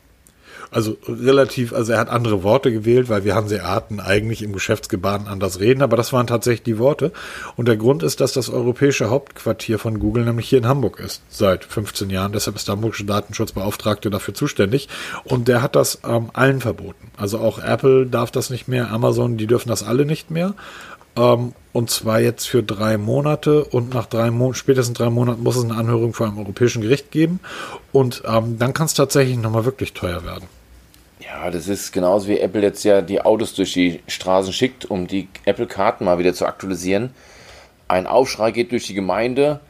Also 0.73 0.97
relativ, 1.07 1.75
also 1.75 1.93
er 1.93 1.99
hat 1.99 2.09
andere 2.09 2.43
Worte 2.43 2.73
gewählt, 2.73 3.11
weil 3.11 3.25
wir 3.25 3.35
Hanseaten 3.35 4.01
eigentlich 4.01 4.43
im 4.43 4.55
Geschäftsgebaren 4.55 5.27
anders 5.27 5.61
reden, 5.61 5.83
aber 5.83 5.99
das 5.99 6.15
waren 6.15 6.27
tatsächlich 6.27 6.63
die 6.63 6.79
Worte. 6.79 7.13
Und 7.57 7.69
der 7.69 7.77
Grund 7.77 8.03
ist, 8.03 8.23
dass 8.23 8.33
das 8.33 8.49
europäische 8.49 9.11
Hauptquartier 9.11 9.79
von 9.79 9.99
Google 9.99 10.25
nämlich 10.25 10.49
hier 10.49 10.59
in 10.59 10.67
Hamburg 10.67 10.99
ist, 10.99 11.21
seit 11.29 11.67
15 11.67 12.09
Jahren. 12.09 12.33
Deshalb 12.33 12.57
ist 12.57 12.69
der 12.69 12.77
hamburgische 12.77 13.05
Datenschutzbeauftragte 13.05 14.09
dafür 14.09 14.33
zuständig. 14.33 14.89
Und 15.25 15.47
der 15.47 15.61
hat 15.61 15.77
das 15.77 16.01
ähm, 16.09 16.31
allen 16.33 16.63
verboten. 16.63 17.11
Also 17.19 17.39
auch 17.39 17.59
Apple 17.59 18.07
darf 18.07 18.31
das 18.31 18.49
nicht 18.49 18.67
mehr, 18.67 18.91
Amazon, 18.91 19.37
die 19.37 19.47
dürfen 19.47 19.69
das 19.69 19.83
alle 19.83 20.07
nicht 20.07 20.31
mehr. 20.31 20.55
Ähm, 21.17 21.53
und 21.73 21.91
zwar 21.91 22.21
jetzt 22.21 22.47
für 22.47 22.63
drei 22.63 22.99
Monate 22.99 23.65
und 23.65 23.95
nach 23.95 24.07
drei 24.07 24.31
Monaten, 24.31 24.57
spätestens 24.57 24.99
drei 24.99 25.11
Monaten 25.11 25.43
muss 25.43 25.57
es 25.57 25.65
eine 25.65 25.75
Anhörung 25.75 26.13
vor 26.13 26.27
einem 26.27 26.39
europäischen 26.39 26.83
Gericht 26.83 27.11
geben. 27.11 27.41
Und 27.93 28.23
ähm, 28.27 28.59
dann 28.59 28.75
kann 28.75 28.87
es 28.87 28.95
tatsächlich 28.95 29.39
nochmal 29.39 29.65
wirklich 29.65 29.95
teuer 29.95 30.25
werden. 30.25 30.45
Ja, 31.21 31.51
das 31.51 31.69
ist 31.69 31.93
genauso 31.93 32.29
wie 32.29 32.39
Apple 32.39 32.63
jetzt 32.63 32.85
ja 32.85 33.01
die 33.01 33.23
Autos 33.23 33.55
durch 33.55 33.73
die 33.73 34.01
Straßen 34.07 34.53
schickt, 34.53 34.85
um 34.85 35.07
die 35.07 35.29
Apple-Karten 35.45 36.05
mal 36.05 36.19
wieder 36.19 36.35
zu 36.35 36.47
aktualisieren. 36.47 37.11
Ein 37.89 38.07
Aufschrei 38.07 38.51
geht 38.51 38.73
durch 38.73 38.87
die 38.87 38.95
Gemeinde, 38.95 39.61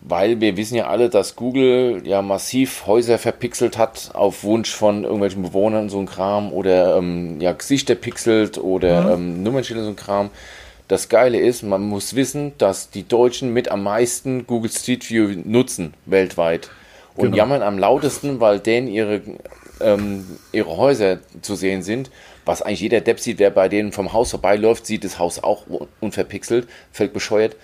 weil 0.00 0.40
wir 0.40 0.56
wissen 0.56 0.76
ja 0.76 0.86
alle, 0.86 1.08
dass 1.08 1.36
Google 1.36 2.02
ja 2.04 2.22
massiv 2.22 2.86
Häuser 2.86 3.18
verpixelt 3.18 3.76
hat 3.78 4.10
auf 4.14 4.42
Wunsch 4.44 4.74
von 4.74 5.04
irgendwelchen 5.04 5.42
Bewohnern, 5.42 5.88
so 5.88 5.98
ein 5.98 6.06
Kram, 6.06 6.52
oder 6.52 6.96
ähm, 6.96 7.40
ja, 7.40 7.52
Gesichter 7.52 7.94
pixelt 7.94 8.58
oder 8.58 9.02
mhm. 9.02 9.12
ähm, 9.12 9.42
Nummernschilder, 9.42 9.84
so 9.84 9.90
ein 9.90 9.96
Kram. 9.96 10.30
Das 10.88 11.08
Geile 11.08 11.40
ist, 11.40 11.62
man 11.62 11.82
muss 11.82 12.14
wissen, 12.14 12.52
dass 12.58 12.90
die 12.90 13.06
Deutschen 13.06 13.52
mit 13.52 13.70
am 13.70 13.82
meisten 13.82 14.46
Google 14.46 14.70
Street 14.70 15.08
View 15.10 15.36
nutzen 15.44 15.94
weltweit 16.04 16.70
und 17.16 17.26
genau. 17.26 17.36
jammern 17.36 17.62
am 17.62 17.78
lautesten, 17.78 18.40
weil 18.40 18.60
denen 18.60 18.86
ihre, 18.86 19.22
ähm, 19.80 20.26
ihre 20.52 20.76
Häuser 20.76 21.18
zu 21.42 21.56
sehen 21.56 21.82
sind. 21.82 22.10
Was 22.44 22.62
eigentlich 22.62 22.80
jeder 22.80 23.00
Depp 23.00 23.18
sieht, 23.18 23.40
der 23.40 23.50
bei 23.50 23.68
denen 23.68 23.90
vom 23.90 24.12
Haus 24.12 24.30
vorbeiläuft, 24.30 24.86
sieht 24.86 25.02
das 25.02 25.18
Haus 25.18 25.42
auch 25.42 25.64
unverpixelt, 26.00 26.68
völlig 26.92 27.12
bescheuert. 27.12 27.56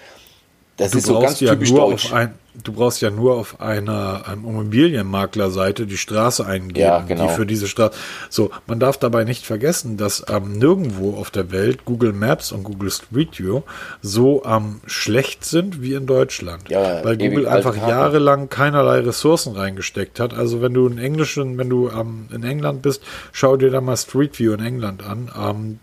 Das 0.76 0.90
du 0.90 0.98
ist 0.98 1.06
so 1.06 1.20
ganz 1.20 1.38
ja 1.38 1.52
typisch 1.52 1.72
deutsch. 1.72 2.12
Ein, 2.12 2.34
du 2.54 2.72
brauchst 2.72 3.00
ja 3.00 3.10
nur 3.10 3.36
auf 3.36 3.60
einer 3.60 4.24
Immobilienmaklerseite 4.32 5.86
die 5.86 5.96
Straße 5.96 6.44
eingeben, 6.44 6.78
ja, 6.78 7.00
genau. 7.00 7.26
die 7.26 7.34
für 7.34 7.46
diese 7.46 7.66
Straße. 7.66 7.96
So, 8.28 8.50
man 8.66 8.78
darf 8.78 8.98
dabei 8.98 9.24
nicht 9.24 9.46
vergessen, 9.46 9.96
dass 9.96 10.24
ähm, 10.28 10.58
nirgendwo 10.58 11.14
auf 11.14 11.30
der 11.30 11.50
Welt 11.50 11.84
Google 11.84 12.12
Maps 12.12 12.52
und 12.52 12.64
Google 12.64 12.90
Street 12.90 13.38
View 13.38 13.62
so 14.02 14.42
ähm, 14.44 14.80
schlecht 14.86 15.44
sind 15.44 15.80
wie 15.80 15.94
in 15.94 16.06
Deutschland. 16.06 16.68
Ja, 16.68 17.02
weil 17.04 17.16
Google 17.16 17.48
einfach 17.48 17.76
jahrelang 17.76 18.48
keinerlei 18.48 19.00
Ressourcen 19.00 19.56
reingesteckt 19.56 20.20
hat. 20.20 20.34
Also 20.34 20.60
wenn 20.60 20.74
du 20.74 20.86
in 20.86 20.98
Englischen, 20.98 21.56
wenn 21.56 21.70
du 21.70 21.88
ähm, 21.88 22.28
in 22.32 22.44
England 22.44 22.82
bist, 22.82 23.02
schau 23.32 23.56
dir 23.56 23.70
da 23.70 23.80
mal 23.80 23.96
Street 23.96 24.38
View 24.38 24.52
in 24.52 24.64
England 24.64 25.04
an. 25.04 25.30
Ähm, 25.38 25.78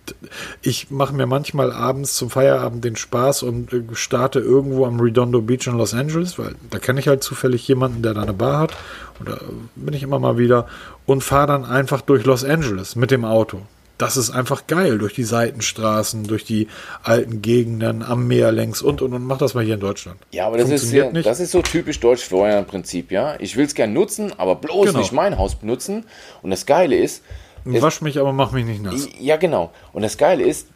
ich 0.62 0.92
mache 0.92 1.16
mir 1.16 1.26
manchmal 1.26 1.72
abends 1.72 2.14
zum 2.14 2.30
Feierabend 2.30 2.84
den 2.84 2.96
Spaß 2.96 3.44
und 3.44 3.74
äh, 3.74 3.82
starte 3.94 4.40
irgendwo 4.40 4.86
am 4.86 5.00
Redondo 5.00 5.42
Beach 5.42 5.66
in 5.66 5.78
Los 5.78 5.94
Angeles, 5.94 6.38
weil 6.38 6.56
da 6.70 6.80
kenne 6.80 7.00
ich 7.00 7.08
halt 7.08 7.24
zufällig 7.24 7.68
jemanden, 7.68 8.02
der 8.02 8.14
da 8.14 8.24
eine 8.24 8.34
Bar 8.34 8.60
hat. 8.60 8.78
Oder 9.22 9.40
bin 9.76 9.94
ich 9.94 10.04
immer 10.04 10.20
mal 10.20 10.38
wieder. 10.38 10.68
Und 11.06 11.24
fahre 11.24 11.48
dann 11.48 11.66
einfach 11.66 12.02
durch 12.02 12.26
Los 12.26 12.44
Angeles 12.44 12.96
mit 12.96 13.12
dem 13.12 13.26
Auto. 13.26 13.62
Das 13.98 14.16
ist 14.16 14.30
einfach 14.32 14.66
geil, 14.68 14.98
durch 14.98 15.14
die 15.14 15.26
Seitenstraßen, 15.26 16.24
durch 16.24 16.46
die 16.46 16.70
alten 17.04 17.42
Gegenden, 17.42 18.02
am 18.02 18.28
Meer 18.28 18.54
längs 18.54 18.82
und 18.82 19.02
und 19.02 19.14
und. 19.14 19.26
Mach 19.26 19.38
das 19.38 19.56
mal 19.56 19.66
hier 19.66 19.74
in 19.74 19.82
Deutschland. 19.82 20.18
Ja, 20.32 20.48
aber 20.48 20.58
das 20.58 20.70
ist 20.70 20.94
ja, 20.94 21.12
das 21.12 21.42
ist 21.42 21.52
so 21.52 21.62
typisch 21.62 22.00
deutsch 22.00 22.24
für 22.24 22.38
euer 22.38 22.62
Prinzip, 22.62 23.12
ja. 23.12 23.36
Ich 23.40 23.58
will 23.58 23.66
es 23.66 23.76
gern 23.76 23.92
nutzen, 23.92 24.32
aber 24.38 24.56
bloß 24.56 24.88
genau. 24.88 25.00
nicht 25.00 25.12
mein 25.12 25.38
Haus 25.38 25.56
benutzen. 25.56 26.06
Und 26.42 26.52
das 26.52 26.66
Geile 26.66 26.96
ist, 26.96 27.24
Wasch 27.66 28.02
mich, 28.02 28.18
aber 28.18 28.32
mach 28.32 28.52
mich 28.52 28.66
nicht 28.66 28.82
nass. 28.82 29.08
Ja, 29.20 29.38
genau. 29.38 29.72
Und 29.92 30.02
das 30.02 30.18
Geile 30.18 30.44
ist, 30.44 30.68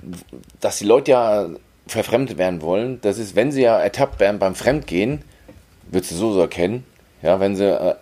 dass 0.59 0.79
die 0.79 0.86
Leute 0.86 1.11
ja 1.11 1.49
verfremdet 1.88 2.38
werden 2.38 2.61
wollen. 2.61 2.99
Das 3.01 3.17
ist, 3.17 3.36
wenn 3.36 3.51
sie 3.51 3.61
ja 3.61 3.79
ertappt 3.79 4.19
werden 4.19 4.39
beim 4.39 4.55
Fremdgehen, 4.55 5.23
würdest 5.93 6.11
du 6.11 6.15
so, 6.15 6.33
so 6.33 6.41
erkennen. 6.41 6.83
Ja, 7.21 7.39
wenn 7.39 7.55
sie, 7.55 7.65
äh, 7.65 7.95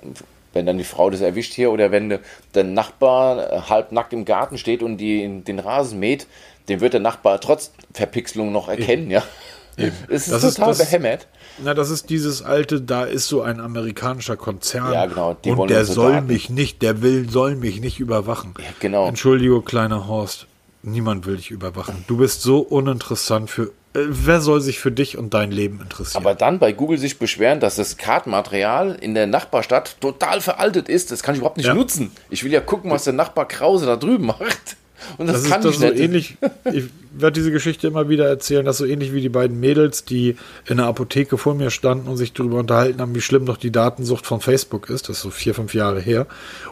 wenn 0.54 0.66
dann 0.66 0.78
die 0.78 0.84
Frau 0.84 1.10
das 1.10 1.22
erwischt 1.22 1.54
hier 1.54 1.72
oder 1.72 1.92
wenn 1.92 2.20
der 2.56 2.64
Nachbar 2.64 3.52
äh, 3.52 3.62
halb 3.70 3.92
nackt 3.92 4.14
im 4.14 4.26
Garten 4.26 4.58
steht 4.58 4.82
und 4.84 4.98
die, 4.98 5.42
den 5.44 5.60
Rasen 5.60 6.00
mäht, 6.00 6.28
den 6.70 6.82
wird 6.82 6.94
der 6.94 7.00
Nachbar 7.02 7.40
trotz 7.40 7.72
Verpixelung 7.94 8.52
noch 8.52 8.68
erkennen, 8.68 9.10
ja. 9.12 9.24
Es 9.78 9.94
ist 10.28 10.32
Das 10.32 10.44
ist- 10.44 10.56
total 10.56 10.70
das- 10.70 10.78
behämmert. 10.80 11.28
Na, 11.64 11.74
das 11.74 11.90
ist 11.90 12.10
dieses 12.10 12.42
alte, 12.44 12.82
da 12.82 13.04
ist 13.06 13.28
so 13.28 13.42
ein 13.42 13.60
amerikanischer 13.60 14.36
Konzern. 14.38 14.92
Ja, 14.92 15.06
genau, 15.06 15.36
und 15.46 15.70
der 15.70 15.86
soll 15.86 16.14
Daten. 16.14 16.28
mich 16.28 16.50
nicht, 16.50 16.82
der 16.82 17.02
will, 17.02 17.30
soll 17.30 17.56
mich 17.56 17.80
nicht 17.82 18.00
überwachen. 18.00 18.54
Ja, 18.58 18.66
genau. 18.80 19.08
Entschuldige, 19.08 19.62
kleiner 19.62 20.08
Horst. 20.08 20.48
Niemand 20.84 21.26
will 21.26 21.38
dich 21.38 21.52
überwachen. 21.52 22.04
Du 22.08 22.18
bist 22.18 22.42
so 22.42 22.60
uninteressant 22.60 23.50
für. 23.50 23.72
Äh, 23.94 24.00
wer 24.08 24.40
soll 24.42 24.62
sich 24.62 24.80
für 24.80 24.92
dich 24.92 25.18
und 25.18 25.34
dein 25.34 25.52
Leben 25.52 25.82
interessieren? 25.82 26.24
Aber 26.24 26.36
dann 26.36 26.60
bei 26.60 26.72
Google 26.72 26.98
sich 26.98 27.20
beschweren, 27.20 27.60
dass 27.60 27.76
das 27.76 27.98
Kartenmaterial 27.98 28.96
in 28.96 29.14
der 29.14 29.28
Nachbarstadt 29.28 29.98
total 30.00 30.42
veraltet 30.42 30.88
ist, 30.90 31.12
das 31.12 31.24
kann 31.24 31.36
ich 31.36 31.40
überhaupt 31.40 31.58
nicht 31.58 31.68
Ja. 31.68 31.74
nutzen. 31.74 32.12
Ich 32.30 32.44
will 32.44 32.52
ja 32.52 32.62
gucken, 32.62 32.90
was 32.92 33.04
der 33.04 33.14
Nachbar 33.14 33.48
Krause 33.48 33.86
da 33.86 33.96
drüben 33.98 34.28
macht. 34.28 34.78
Und 35.18 35.28
das, 35.28 35.44
das 35.44 35.52
kann 35.52 35.60
ist 35.60 35.66
das 35.66 35.74
ich 35.74 35.80
so 35.80 35.88
nicht. 35.88 36.00
ähnlich. 36.00 36.38
Ich 36.74 36.86
werde 37.14 37.34
diese 37.34 37.52
Geschichte 37.52 37.88
immer 37.88 38.10
wieder 38.10 38.28
erzählen, 38.28 38.66
dass 38.66 38.78
so 38.78 38.86
ähnlich 38.86 39.14
wie 39.14 39.22
die 39.22 39.30
beiden 39.30 39.60
Mädels, 39.60 40.06
die 40.06 40.38
in 40.68 40.78
der 40.78 40.86
Apotheke 40.86 41.38
vor 41.38 41.56
mir 41.56 41.70
standen 41.70 42.08
und 42.08 42.18
sich 42.18 42.34
darüber 42.34 42.60
unterhalten 42.60 43.02
haben, 43.02 43.14
wie 43.16 43.22
schlimm 43.22 43.46
doch 43.46 43.58
die 43.58 43.72
Datensucht 43.72 44.26
von 44.26 44.42
Facebook 44.42 44.90
ist. 44.90 45.10
Das 45.10 45.18
ist 45.18 45.24
so 45.24 45.30
vier, 45.30 45.54
fünf 45.54 45.74
Jahre 45.74 46.00
her. 46.00 46.28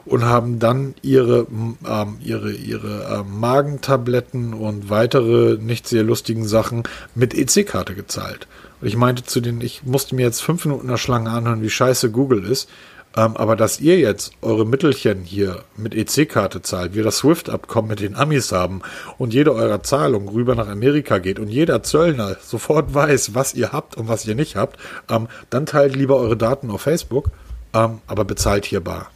Und 0.06 0.26
haben 0.26 0.60
dann 0.60 0.96
ihre, 1.02 1.48
ähm, 1.50 2.18
ihre, 2.24 2.52
ihre 2.52 3.20
ähm, 3.20 3.40
Magentabletten 3.40 4.54
und 4.54 4.90
weitere 4.90 5.58
nicht 5.58 5.88
sehr 5.88 6.04
lustigen 6.04 6.48
Sachen 6.48 6.84
mit 7.16 7.34
EC-Karte 7.34 7.96
gezahlt. 7.96 8.48
Und 8.82 8.88
ich 8.88 8.96
meinte 8.96 9.24
zu 9.24 9.42
denen, 9.42 9.62
ich 9.62 9.84
musste 9.84 10.16
mir 10.16 10.24
jetzt 10.24 10.42
fünf 10.42 10.66
Minuten 10.66 10.84
in 10.86 10.92
der 10.92 10.98
Schlange 10.98 11.30
anhören, 11.30 11.62
wie 11.62 11.70
scheiße 11.70 12.12
Google 12.12 12.46
ist. 12.46 12.70
Ähm, 13.18 13.36
aber 13.38 13.56
dass 13.56 13.80
ihr 13.80 13.98
jetzt 13.98 14.34
eure 14.42 14.66
Mittelchen 14.66 15.24
hier 15.24 15.64
mit 15.76 15.96
EC-Karte 15.96 16.62
zahlt, 16.62 16.94
wir 16.94 17.04
das 17.04 17.18
SWIFT-Abkommen 17.18 17.88
mit 17.90 18.02
den 18.02 18.16
Amis 18.16 18.52
haben 18.52 18.82
und 19.18 19.34
jede 19.34 19.54
eurer 19.54 19.82
Zahlung 19.82 20.30
rüber 20.30 20.54
nach 20.54 20.68
Amerika 20.68 21.18
geht 21.18 21.40
und 21.40 21.48
jeder 21.48 21.82
Zöllner 21.82 22.38
sofort 22.42 22.94
weiß, 22.94 23.34
was 23.34 23.56
ihr 23.56 23.72
habt 23.72 23.98
und 23.98 24.08
was 24.08 24.26
ihr 24.28 24.36
nicht 24.36 24.56
habt, 24.56 24.78
ähm, 25.10 25.28
dann 25.50 25.66
teilt 25.66 25.96
lieber 25.96 26.18
eure 26.18 26.38
Daten 26.38 26.70
auf 26.70 26.82
Facebook, 26.82 27.32
ähm, 27.74 28.00
aber 28.06 28.26
bezahlt 28.26 28.66
hier 28.66 28.82
bar. 28.82 29.10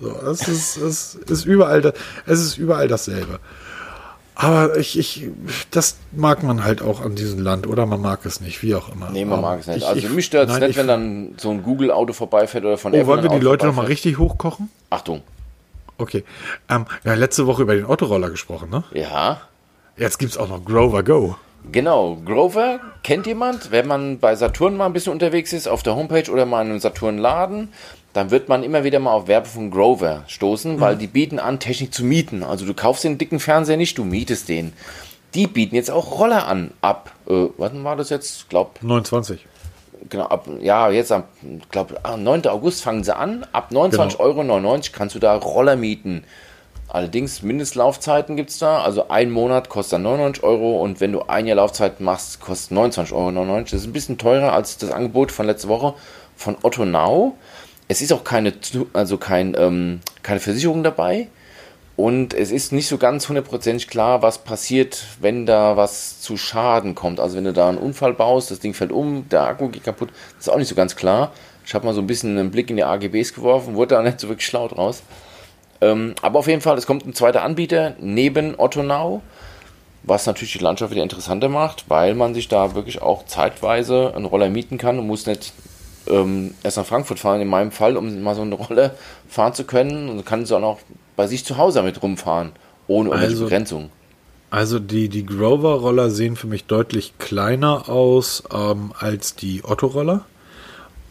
So, 0.00 0.10
es 0.30 0.46
ist, 0.46 0.76
es 0.76 1.14
ist 1.14 1.44
überall, 1.44 1.92
es 2.26 2.40
ist 2.40 2.58
überall 2.58 2.86
dasselbe. 2.86 3.40
Aber 4.40 4.76
ich, 4.76 4.96
ich, 4.96 5.24
das 5.72 5.96
mag 6.12 6.44
man 6.44 6.62
halt 6.62 6.80
auch 6.80 7.00
an 7.00 7.16
diesem 7.16 7.40
Land 7.40 7.66
oder 7.66 7.86
man 7.86 8.00
mag 8.00 8.24
es 8.24 8.40
nicht, 8.40 8.62
wie 8.62 8.72
auch 8.76 8.88
immer. 8.92 9.10
Nee, 9.10 9.24
man 9.24 9.40
mag 9.40 9.58
es 9.58 9.66
nicht. 9.66 9.78
ich- 9.78 9.84
also 9.86 9.98
ich- 9.98 10.10
mich 10.10 10.26
stört 10.26 10.48
es 10.48 10.58
nicht, 10.60 10.70
ich- 10.70 10.76
wenn 10.76 10.86
dann 10.86 11.34
so 11.38 11.50
ein 11.50 11.64
Google-Auto 11.64 12.12
vorbeifährt 12.12 12.64
oder 12.64 12.78
von 12.78 12.92
Oh, 12.92 12.96
Apple 12.96 13.06
wollen 13.08 13.22
wir 13.24 13.30
die 13.30 13.40
Leute 13.44 13.66
nochmal 13.66 13.86
richtig 13.86 14.16
hochkochen? 14.18 14.70
Achtung. 14.90 15.22
Okay. 15.98 16.22
Ähm, 16.68 16.86
ja, 17.02 17.14
letzte 17.14 17.48
Woche 17.48 17.62
über 17.62 17.74
den 17.74 17.84
Autoroller 17.84 18.30
gesprochen, 18.30 18.70
ne? 18.70 18.84
Ja, 18.92 19.40
Jetzt 19.96 20.18
gibt's 20.18 20.36
auch 20.38 20.48
noch 20.48 20.64
Grover 20.64 21.02
Go. 21.02 21.34
Genau, 21.72 22.16
Grover 22.24 22.78
kennt 23.02 23.26
jemand, 23.26 23.72
wenn 23.72 23.88
man 23.88 24.20
bei 24.20 24.36
Saturn 24.36 24.76
mal 24.76 24.86
ein 24.86 24.92
bisschen 24.92 25.12
unterwegs 25.12 25.52
ist, 25.52 25.66
auf 25.66 25.82
der 25.82 25.96
Homepage 25.96 26.30
oder 26.30 26.46
mal 26.46 26.62
in 26.64 26.70
einem 26.70 26.78
Saturn-Laden, 26.78 27.70
dann 28.18 28.32
wird 28.32 28.48
man 28.48 28.64
immer 28.64 28.82
wieder 28.82 28.98
mal 28.98 29.12
auf 29.12 29.28
Werbe 29.28 29.46
von 29.46 29.70
Grover 29.70 30.24
stoßen, 30.26 30.80
weil 30.80 30.96
die 30.96 31.06
bieten 31.06 31.38
an, 31.38 31.60
Technik 31.60 31.94
zu 31.94 32.04
mieten. 32.04 32.42
Also 32.42 32.66
du 32.66 32.74
kaufst 32.74 33.04
den 33.04 33.16
dicken 33.16 33.38
Fernseher 33.38 33.76
nicht, 33.76 33.96
du 33.96 34.02
mietest 34.02 34.48
den. 34.48 34.72
Die 35.34 35.46
bieten 35.46 35.76
jetzt 35.76 35.88
auch 35.88 36.18
Roller 36.18 36.48
an, 36.48 36.72
ab, 36.80 37.12
äh, 37.28 37.46
wann 37.56 37.84
war 37.84 37.94
das 37.94 38.10
jetzt? 38.10 38.48
Glaub, 38.48 38.82
29. 38.82 39.46
genau, 40.10 40.24
ab, 40.24 40.48
ja, 40.60 40.90
jetzt 40.90 41.12
am, 41.12 41.22
glaub, 41.70 42.00
am 42.02 42.24
9. 42.24 42.48
August 42.48 42.82
fangen 42.82 43.04
sie 43.04 43.14
an, 43.16 43.46
ab 43.52 43.68
29,99 43.70 44.18
Euro 44.18 44.80
kannst 44.92 45.14
du 45.14 45.20
da 45.20 45.36
Roller 45.36 45.76
mieten. 45.76 46.24
Allerdings 46.88 47.42
Mindestlaufzeiten 47.42 48.34
gibt 48.34 48.50
es 48.50 48.58
da. 48.58 48.82
Also 48.82 49.10
ein 49.10 49.30
Monat 49.30 49.68
kostet 49.68 49.92
dann 49.92 50.02
99 50.02 50.42
Euro 50.42 50.82
und 50.82 51.00
wenn 51.00 51.12
du 51.12 51.22
ein 51.28 51.46
Jahr 51.46 51.58
Laufzeit 51.58 52.00
machst, 52.00 52.40
kostet 52.40 52.76
29,99 52.76 53.12
Euro. 53.12 53.60
Das 53.60 53.72
ist 53.74 53.86
ein 53.86 53.92
bisschen 53.92 54.18
teurer 54.18 54.54
als 54.54 54.76
das 54.78 54.90
Angebot 54.90 55.30
von 55.30 55.46
letzter 55.46 55.68
Woche 55.68 55.94
von 56.34 56.56
Otto 56.62 56.84
Now. 56.84 57.36
Es 57.88 58.02
ist 58.02 58.12
auch 58.12 58.22
keine, 58.22 58.52
also 58.92 59.16
kein, 59.16 59.56
ähm, 59.58 60.00
keine 60.22 60.40
Versicherung 60.40 60.82
dabei. 60.82 61.28
Und 61.96 62.32
es 62.32 62.52
ist 62.52 62.70
nicht 62.70 62.86
so 62.86 62.96
ganz 62.96 63.28
hundertprozentig 63.28 63.88
klar, 63.88 64.22
was 64.22 64.38
passiert, 64.38 65.04
wenn 65.20 65.46
da 65.46 65.76
was 65.76 66.20
zu 66.20 66.36
Schaden 66.36 66.94
kommt. 66.94 67.18
Also 67.18 67.36
wenn 67.36 67.42
du 67.42 67.52
da 67.52 67.68
einen 67.68 67.76
Unfall 67.78 68.12
baust, 68.12 68.52
das 68.52 68.60
Ding 68.60 68.72
fällt 68.72 68.92
um, 68.92 69.28
der 69.30 69.42
Akku 69.42 69.68
geht 69.68 69.82
kaputt, 69.82 70.10
das 70.36 70.46
ist 70.46 70.48
auch 70.48 70.58
nicht 70.58 70.68
so 70.68 70.76
ganz 70.76 70.94
klar. 70.94 71.32
Ich 71.66 71.74
habe 71.74 71.84
mal 71.84 71.94
so 71.94 72.00
ein 72.00 72.06
bisschen 72.06 72.38
einen 72.38 72.52
Blick 72.52 72.70
in 72.70 72.76
die 72.76 72.84
AGBs 72.84 73.34
geworfen, 73.34 73.74
wurde 73.74 73.96
da 73.96 74.02
nicht 74.04 74.20
so 74.20 74.28
wirklich 74.28 74.46
schlau 74.46 74.68
draus. 74.68 75.02
Ähm, 75.80 76.14
aber 76.22 76.38
auf 76.38 76.46
jeden 76.46 76.60
Fall, 76.60 76.78
es 76.78 76.86
kommt 76.86 77.04
ein 77.04 77.14
zweiter 77.14 77.42
Anbieter 77.42 77.96
neben 77.98 78.54
Otto 78.58 78.84
Now, 78.84 79.22
was 80.04 80.24
natürlich 80.26 80.52
die 80.52 80.58
Landschaft 80.60 80.92
wieder 80.92 81.02
interessanter 81.02 81.48
macht, 81.48 81.86
weil 81.88 82.14
man 82.14 82.32
sich 82.32 82.46
da 82.46 82.76
wirklich 82.76 83.02
auch 83.02 83.26
zeitweise 83.26 84.12
einen 84.14 84.24
Roller 84.24 84.50
mieten 84.50 84.78
kann 84.78 85.00
und 85.00 85.06
muss 85.08 85.26
nicht 85.26 85.52
ähm, 86.10 86.54
erst 86.62 86.76
nach 86.76 86.86
Frankfurt 86.86 87.18
fahren, 87.18 87.40
in 87.40 87.48
meinem 87.48 87.70
Fall, 87.72 87.96
um 87.96 88.22
mal 88.22 88.34
so 88.34 88.42
eine 88.42 88.54
Rolle 88.54 88.94
fahren 89.28 89.54
zu 89.54 89.64
können 89.64 90.08
und 90.08 90.24
kann 90.24 90.44
sie 90.46 90.54
auch 90.56 90.60
noch 90.60 90.78
bei 91.16 91.26
sich 91.26 91.44
zu 91.44 91.56
Hause 91.56 91.78
damit 91.78 92.02
rumfahren, 92.02 92.52
ohne 92.86 93.08
irgendwelche 93.10 93.34
Also- 93.34 93.44
Begrenzungen. 93.44 93.90
Also 94.50 94.78
die, 94.78 95.10
die 95.10 95.26
Grover-Roller 95.26 96.08
sehen 96.10 96.34
für 96.34 96.46
mich 96.46 96.64
deutlich 96.64 97.18
kleiner 97.18 97.90
aus 97.90 98.42
ähm, 98.50 98.94
als 98.98 99.34
die 99.34 99.62
Otto-Roller. 99.62 100.24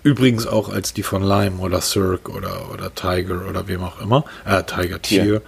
Übrigens 0.02 0.48
auch 0.48 0.70
als 0.70 0.94
die 0.94 1.04
von 1.04 1.22
Lime 1.22 1.58
oder 1.60 1.82
Cirque 1.82 2.32
oder, 2.32 2.72
oder 2.74 2.96
Tiger 2.96 3.48
oder 3.48 3.68
wem 3.68 3.84
auch 3.84 4.02
immer. 4.02 4.24
Äh, 4.44 4.64
Tiger 4.64 5.00
Tier. 5.02 5.24
Tier, 5.24 5.42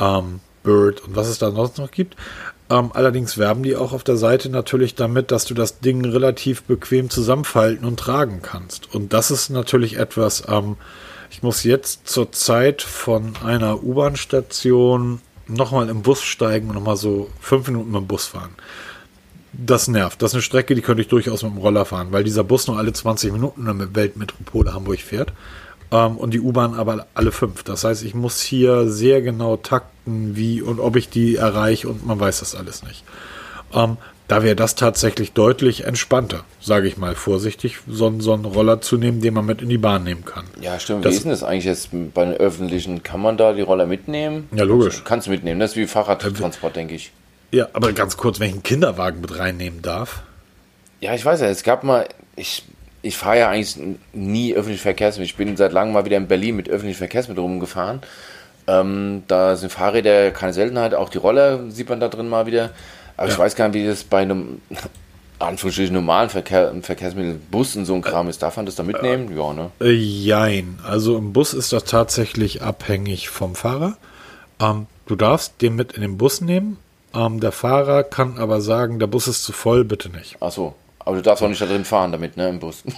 ähm, 0.00 0.40
Bird 0.62 1.02
und 1.02 1.14
was 1.14 1.28
es 1.28 1.38
da 1.38 1.50
sonst 1.50 1.76
noch 1.76 1.90
gibt. 1.90 2.16
Ähm, 2.68 2.90
allerdings 2.94 3.38
werben 3.38 3.62
die 3.62 3.76
auch 3.76 3.92
auf 3.92 4.02
der 4.02 4.16
Seite 4.16 4.48
natürlich 4.48 4.94
damit, 4.94 5.30
dass 5.30 5.44
du 5.44 5.54
das 5.54 5.80
Ding 5.80 6.04
relativ 6.04 6.64
bequem 6.64 7.10
zusammenfalten 7.10 7.86
und 7.86 7.98
tragen 7.98 8.40
kannst. 8.42 8.92
Und 8.94 9.12
das 9.12 9.30
ist 9.30 9.50
natürlich 9.50 9.98
etwas, 9.98 10.44
ähm, 10.48 10.76
ich 11.30 11.42
muss 11.42 11.62
jetzt 11.62 12.08
zur 12.08 12.32
Zeit 12.32 12.82
von 12.82 13.34
einer 13.44 13.82
U-Bahn-Station 13.84 15.20
nochmal 15.46 15.88
im 15.88 16.02
Bus 16.02 16.22
steigen 16.22 16.68
und 16.68 16.74
nochmal 16.74 16.96
so 16.96 17.30
fünf 17.40 17.68
Minuten 17.68 17.92
mit 17.92 18.00
dem 18.00 18.06
Bus 18.08 18.26
fahren. 18.26 18.54
Das 19.52 19.86
nervt. 19.86 20.20
Das 20.20 20.32
ist 20.32 20.34
eine 20.34 20.42
Strecke, 20.42 20.74
die 20.74 20.82
könnte 20.82 21.02
ich 21.02 21.08
durchaus 21.08 21.42
mit 21.42 21.52
dem 21.52 21.58
Roller 21.58 21.84
fahren, 21.84 22.08
weil 22.10 22.24
dieser 22.24 22.44
Bus 22.44 22.66
nur 22.66 22.78
alle 22.78 22.92
20 22.92 23.32
Minuten 23.32 23.66
in 23.66 23.78
der 23.78 23.94
Weltmetropole 23.94 24.74
Hamburg 24.74 25.00
fährt 25.00 25.32
ähm, 25.92 26.16
und 26.16 26.32
die 26.34 26.40
U-Bahn 26.40 26.74
aber 26.74 27.06
alle 27.14 27.32
fünf. 27.32 27.62
Das 27.64 27.84
heißt, 27.84 28.02
ich 28.04 28.14
muss 28.14 28.40
hier 28.40 28.88
sehr 28.88 29.22
genau 29.22 29.56
takten, 29.56 30.36
wie 30.36 30.62
und 30.62 30.80
ob 30.80 30.96
ich 30.96 31.08
die 31.08 31.36
erreiche 31.36 31.88
und 31.88 32.06
man 32.06 32.18
weiß 32.20 32.40
das 32.40 32.54
alles 32.54 32.82
nicht. 32.82 33.04
Ähm, 33.74 33.96
da 34.28 34.42
wäre 34.42 34.56
das 34.56 34.74
tatsächlich 34.74 35.32
deutlich 35.32 35.84
entspannter, 35.84 36.40
sage 36.60 36.88
ich 36.88 36.96
mal 36.96 37.14
vorsichtig, 37.14 37.78
so, 37.88 38.06
einen- 38.08 38.20
so 38.20 38.32
einen 38.32 38.44
Roller 38.44 38.80
zu 38.80 38.96
nehmen, 38.96 39.20
den 39.20 39.34
man 39.34 39.46
mit 39.46 39.62
in 39.62 39.68
die 39.68 39.78
Bahn 39.78 40.02
nehmen 40.02 40.24
kann. 40.24 40.44
Ja, 40.60 40.80
stimmt. 40.80 41.04
Das- 41.04 41.12
Wie 41.12 41.16
ist 41.16 41.22
denn 41.22 41.30
das 41.30 41.44
eigentlich 41.44 41.64
jetzt 41.64 41.90
bei 42.12 42.24
den 42.24 42.34
öffentlichen? 42.34 43.04
Kann 43.04 43.20
man 43.20 43.36
da 43.36 43.52
die 43.52 43.62
Roller 43.62 43.86
mitnehmen? 43.86 44.48
Ja, 44.52 44.64
logisch. 44.64 45.02
Kannst 45.04 45.28
du 45.28 45.30
mitnehmen. 45.30 45.60
Das 45.60 45.70
ist 45.72 45.76
wie 45.76 45.86
Fahrradtransport, 45.86 46.74
denke 46.74 46.94
ich. 46.96 47.12
Ja, 47.52 47.68
aber 47.72 47.92
ganz 47.92 48.16
kurz, 48.16 48.40
wenn 48.40 48.48
ich 48.48 48.54
einen 48.54 48.62
Kinderwagen 48.64 49.20
mit 49.20 49.38
reinnehmen 49.38 49.80
darf. 49.82 50.22
Ja, 51.00 51.14
ich 51.14 51.24
weiß 51.24 51.40
ja, 51.42 51.46
es 51.46 51.62
gab 51.62 51.84
mal, 51.84 52.08
ich, 52.34 52.64
ich 53.06 53.16
fahre 53.16 53.38
ja 53.38 53.48
eigentlich 53.50 53.76
nie 54.12 54.54
öffentliche 54.54 54.82
Verkehrsmittel. 54.82 55.26
Ich 55.30 55.36
bin 55.36 55.56
seit 55.56 55.72
langem 55.72 55.94
mal 55.94 56.04
wieder 56.04 56.16
in 56.16 56.26
Berlin 56.28 56.56
mit 56.56 56.68
öffentlichen 56.68 56.98
Verkehrsmitteln 56.98 57.42
rumgefahren. 57.46 58.00
Ähm, 58.66 59.22
da 59.28 59.56
sind 59.56 59.70
Fahrräder 59.72 60.32
keine 60.32 60.52
Seltenheit, 60.52 60.94
auch 60.94 61.08
die 61.08 61.18
Roller 61.18 61.70
sieht 61.70 61.88
man 61.88 62.00
da 62.00 62.08
drin 62.08 62.28
mal 62.28 62.46
wieder. 62.46 62.70
Aber 63.16 63.28
ich 63.28 63.34
Ja. 63.34 63.38
weiß 63.40 63.54
gar 63.54 63.68
nicht, 63.68 63.80
wie 63.82 63.86
das 63.86 64.04
bei 64.04 64.18
einem 64.22 64.60
Anführungsstrichen 65.38 65.94
normalen 65.94 66.30
Verkehr, 66.30 66.72
Verkehrsmittel, 66.82 67.38
Bus 67.50 67.76
und 67.76 67.84
so 67.84 67.94
ein 67.94 68.02
Kram 68.02 68.28
ist. 68.28 68.42
Darf 68.42 68.56
man 68.56 68.66
das 68.66 68.74
da 68.74 68.82
mitnehmen? 68.82 69.36
Ja, 69.36 69.52
ne? 69.52 69.70
Äh, 69.80 69.90
jein. 69.92 70.78
Also 70.84 71.16
im 71.18 71.32
Bus 71.32 71.52
ist 71.54 71.72
das 71.72 71.84
tatsächlich 71.84 72.62
abhängig 72.62 73.28
vom 73.28 73.54
Fahrer. 73.54 73.96
Ähm, 74.60 74.86
du 75.06 75.14
darfst 75.14 75.60
den 75.62 75.76
mit 75.76 75.92
in 75.92 76.00
den 76.02 76.16
Bus 76.16 76.40
nehmen. 76.40 76.78
Ähm, 77.14 77.40
der 77.40 77.52
Fahrer 77.52 78.02
kann 78.02 78.38
aber 78.38 78.60
sagen, 78.62 78.98
der 78.98 79.06
Bus 79.06 79.28
ist 79.28 79.44
zu 79.44 79.52
voll, 79.52 79.84
bitte 79.84 80.08
nicht. 80.08 80.36
Ach 80.40 80.50
so. 80.50 80.74
Aber 81.06 81.16
du 81.16 81.22
darfst 81.22 81.42
auch 81.42 81.48
nicht 81.48 81.60
da 81.62 81.66
drin 81.66 81.86
fahren 81.86 82.12
damit, 82.12 82.36
ne, 82.36 82.50
im 82.50 82.58
Bus. 82.58 82.84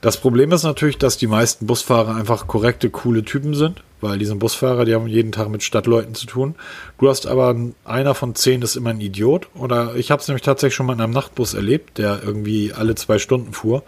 Das 0.00 0.16
Problem 0.16 0.50
ist 0.50 0.62
natürlich, 0.62 0.98
dass 0.98 1.18
die 1.18 1.26
meisten 1.26 1.66
Busfahrer 1.66 2.16
einfach 2.16 2.46
korrekte, 2.46 2.90
coole 2.90 3.22
Typen 3.22 3.54
sind, 3.54 3.82
weil 4.00 4.18
diese 4.18 4.34
Busfahrer, 4.34 4.84
die 4.84 4.94
haben 4.94 5.06
jeden 5.06 5.30
Tag 5.30 5.50
mit 5.50 5.62
Stadtleuten 5.62 6.14
zu 6.14 6.26
tun. 6.26 6.54
Du 6.98 7.08
hast 7.08 7.26
aber 7.26 7.54
einer 7.84 8.14
von 8.14 8.34
zehn 8.34 8.62
ist 8.62 8.76
immer 8.76 8.90
ein 8.90 9.00
Idiot. 9.00 9.48
Oder 9.54 9.94
ich 9.94 10.10
habe 10.10 10.20
es 10.20 10.26
nämlich 10.26 10.42
tatsächlich 10.42 10.74
schon 10.74 10.86
mal 10.86 10.94
in 10.94 11.00
einem 11.00 11.12
Nachtbus 11.12 11.54
erlebt, 11.54 11.98
der 11.98 12.22
irgendwie 12.24 12.72
alle 12.72 12.94
zwei 12.94 13.18
Stunden 13.18 13.52
fuhr. 13.52 13.82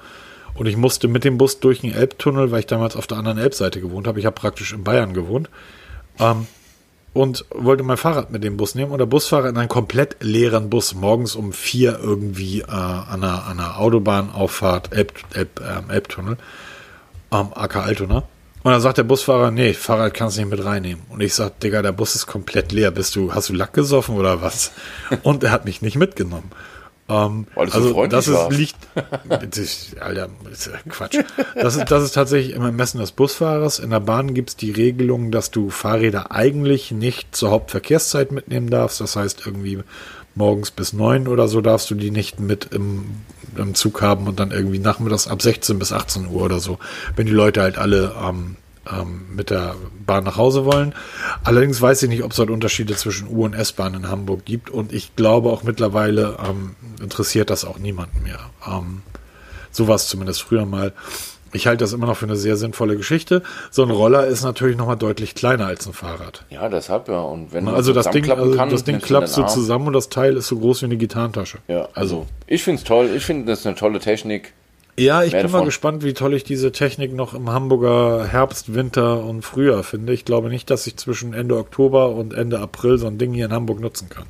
Und 0.54 0.66
ich 0.66 0.76
musste 0.76 1.08
mit 1.08 1.24
dem 1.24 1.38
Bus 1.38 1.60
durch 1.60 1.80
den 1.80 1.94
Elbtunnel, 1.94 2.50
weil 2.50 2.60
ich 2.60 2.66
damals 2.66 2.94
auf 2.94 3.06
der 3.06 3.18
anderen 3.18 3.38
Elbseite 3.38 3.80
gewohnt 3.80 4.06
habe. 4.06 4.20
Ich 4.20 4.26
habe 4.26 4.34
praktisch 4.34 4.74
in 4.74 4.84
Bayern 4.84 5.14
gewohnt. 5.14 5.48
Ähm, 6.20 6.46
und 7.12 7.44
wollte 7.50 7.82
mein 7.82 7.96
Fahrrad 7.96 8.30
mit 8.30 8.42
dem 8.42 8.56
Bus 8.56 8.74
nehmen 8.74 8.90
und 8.90 8.98
der 8.98 9.06
Busfahrer 9.06 9.48
in 9.48 9.56
einen 9.56 9.68
komplett 9.68 10.16
leeren 10.20 10.70
Bus 10.70 10.94
morgens 10.94 11.34
um 11.34 11.52
vier 11.52 11.98
irgendwie 12.02 12.60
äh, 12.60 12.64
an, 12.70 13.22
einer, 13.22 13.46
an 13.46 13.60
einer 13.60 13.78
Autobahnauffahrt 13.78 14.92
Elb, 14.92 15.12
Elb, 15.34 15.60
ähm, 15.60 15.90
Elbtunnel, 15.90 16.38
ähm, 17.30 17.48
AK 17.54 17.76
Altona. 17.76 18.22
Und 18.64 18.70
dann 18.70 18.80
sagt 18.80 18.98
der 18.98 19.02
Busfahrer, 19.02 19.50
nee, 19.50 19.74
Fahrrad 19.74 20.14
kannst 20.14 20.36
du 20.36 20.42
nicht 20.42 20.50
mit 20.50 20.64
reinnehmen. 20.64 21.02
Und 21.08 21.20
ich 21.20 21.34
sag, 21.34 21.58
Digga, 21.58 21.82
der 21.82 21.90
Bus 21.90 22.14
ist 22.14 22.28
komplett 22.28 22.70
leer. 22.70 22.92
Bist 22.92 23.16
du, 23.16 23.34
hast 23.34 23.48
du 23.48 23.54
Lack 23.54 23.72
gesoffen 23.72 24.14
oder 24.14 24.40
was? 24.40 24.70
Und 25.24 25.42
er 25.42 25.50
hat 25.50 25.64
mich 25.64 25.82
nicht 25.82 25.96
mitgenommen. 25.96 26.50
Ähm, 27.08 27.46
Weil 27.54 27.68
so 27.68 27.78
also 27.78 27.90
freundlich 27.90 28.18
das 28.18 28.28
ist, 28.28 28.34
warst. 28.34 28.58
liegt, 28.58 28.76
das 29.28 29.58
ist, 29.58 29.98
Alter, 30.00 30.28
ist 30.50 30.66
ja 30.66 30.72
Quatsch. 30.88 31.18
Das 31.54 31.76
ist, 31.76 31.90
das 31.90 32.04
ist 32.04 32.12
tatsächlich 32.12 32.54
im 32.54 32.62
Ermessen 32.62 32.98
des 32.98 33.12
Busfahrers. 33.12 33.78
In 33.78 33.90
der 33.90 34.00
Bahn 34.00 34.34
gibt 34.34 34.50
es 34.50 34.56
die 34.56 34.70
Regelung, 34.70 35.30
dass 35.30 35.50
du 35.50 35.70
Fahrräder 35.70 36.30
eigentlich 36.30 36.92
nicht 36.92 37.34
zur 37.34 37.50
Hauptverkehrszeit 37.50 38.32
mitnehmen 38.32 38.70
darfst. 38.70 39.00
Das 39.00 39.16
heißt 39.16 39.42
irgendwie 39.46 39.82
morgens 40.34 40.70
bis 40.70 40.92
neun 40.92 41.28
oder 41.28 41.48
so 41.48 41.60
darfst 41.60 41.90
du 41.90 41.94
die 41.94 42.10
nicht 42.10 42.40
mit 42.40 42.68
im, 42.72 43.04
im 43.56 43.74
Zug 43.74 44.00
haben 44.00 44.26
und 44.26 44.40
dann 44.40 44.50
irgendwie 44.50 44.78
nachmittags 44.78 45.28
ab 45.28 45.42
16 45.42 45.78
bis 45.78 45.92
18 45.92 46.28
Uhr 46.28 46.42
oder 46.42 46.58
so, 46.58 46.78
wenn 47.16 47.26
die 47.26 47.32
Leute 47.32 47.62
halt 47.62 47.78
alle 47.78 48.14
ähm, 48.22 48.56
ähm, 48.90 49.26
mit 49.34 49.50
der 49.50 49.74
Bahn 50.06 50.24
nach 50.24 50.36
Hause 50.36 50.64
wollen. 50.64 50.94
Allerdings 51.44 51.80
weiß 51.80 52.02
ich 52.02 52.08
nicht, 52.08 52.22
ob 52.24 52.30
es 52.32 52.36
dort 52.36 52.50
Unterschiede 52.50 52.94
zwischen 52.96 53.28
U- 53.28 53.44
und 53.44 53.54
S-Bahn 53.54 53.94
in 53.94 54.08
Hamburg 54.08 54.44
gibt 54.44 54.70
und 54.70 54.92
ich 54.92 55.14
glaube 55.16 55.50
auch 55.50 55.62
mittlerweile 55.62 56.36
ähm, 56.48 56.74
interessiert 57.00 57.50
das 57.50 57.64
auch 57.64 57.78
niemanden 57.78 58.22
mehr. 58.22 58.40
Ähm, 58.66 59.02
so 59.70 59.88
war 59.88 59.94
es 59.96 60.08
zumindest 60.08 60.42
früher 60.42 60.66
mal. 60.66 60.92
Ich 61.54 61.66
halte 61.66 61.84
das 61.84 61.92
immer 61.92 62.06
noch 62.06 62.16
für 62.16 62.24
eine 62.24 62.36
sehr 62.36 62.56
sinnvolle 62.56 62.96
Geschichte. 62.96 63.42
So 63.70 63.82
ein 63.82 63.90
Roller 63.90 64.26
ist 64.26 64.42
natürlich 64.42 64.76
noch 64.76 64.86
mal 64.86 64.96
deutlich 64.96 65.34
kleiner 65.34 65.66
als 65.66 65.86
ein 65.86 65.92
Fahrrad. 65.92 66.46
Ja, 66.48 66.68
deshalb 66.70 67.08
ja. 67.08 67.20
Und 67.20 67.52
wenn 67.52 67.64
man 67.64 67.74
Also 67.74 67.92
das 67.92 68.08
Ding, 68.10 68.30
also 68.30 68.56
kann, 68.56 68.70
das 68.70 68.84
Ding 68.84 68.98
du 69.00 69.16
Arm. 69.16 69.26
zusammen 69.26 69.86
und 69.88 69.92
das 69.92 70.08
Teil 70.08 70.36
ist 70.38 70.48
so 70.48 70.58
groß 70.58 70.80
wie 70.80 70.86
eine 70.86 70.96
Gitarrentasche. 70.96 71.58
Ja, 71.68 71.88
also 71.92 72.26
ich 72.46 72.62
finde 72.62 72.80
es 72.80 72.84
toll. 72.84 73.10
Ich 73.14 73.24
finde 73.24 73.52
das 73.52 73.60
ist 73.60 73.66
eine 73.66 73.76
tolle 73.76 73.98
Technik. 73.98 74.54
Ja, 75.02 75.22
ich 75.24 75.32
bin 75.32 75.42
mal 75.42 75.48
davon. 75.48 75.64
gespannt, 75.64 76.04
wie 76.04 76.14
toll 76.14 76.34
ich 76.34 76.44
diese 76.44 76.72
Technik 76.72 77.12
noch 77.12 77.34
im 77.34 77.50
Hamburger 77.50 78.24
Herbst, 78.26 78.74
Winter 78.74 79.24
und 79.24 79.42
Frühjahr 79.42 79.82
finde. 79.82 80.12
Ich 80.12 80.24
glaube 80.24 80.48
nicht, 80.48 80.70
dass 80.70 80.86
ich 80.86 80.96
zwischen 80.96 81.34
Ende 81.34 81.56
Oktober 81.56 82.10
und 82.10 82.34
Ende 82.34 82.60
April 82.60 82.98
so 82.98 83.06
ein 83.06 83.18
Ding 83.18 83.32
hier 83.32 83.46
in 83.46 83.52
Hamburg 83.52 83.80
nutzen 83.80 84.08
kann. 84.08 84.26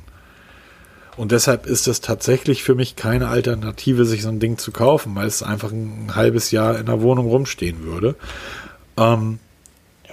Und 1.15 1.31
deshalb 1.31 1.67
ist 1.67 1.87
es 1.87 2.01
tatsächlich 2.01 2.63
für 2.63 2.73
mich 2.73 2.95
keine 2.95 3.27
Alternative, 3.27 4.05
sich 4.05 4.23
so 4.23 4.29
ein 4.29 4.39
Ding 4.39 4.57
zu 4.57 4.71
kaufen, 4.71 5.15
weil 5.15 5.27
es 5.27 5.43
einfach 5.43 5.71
ein 5.71 6.15
halbes 6.15 6.49
Jahr 6.49 6.79
in 6.79 6.87
der 6.87 7.01
Wohnung 7.01 7.27
rumstehen 7.27 7.83
würde. 7.83 8.15
Ähm, 8.97 9.39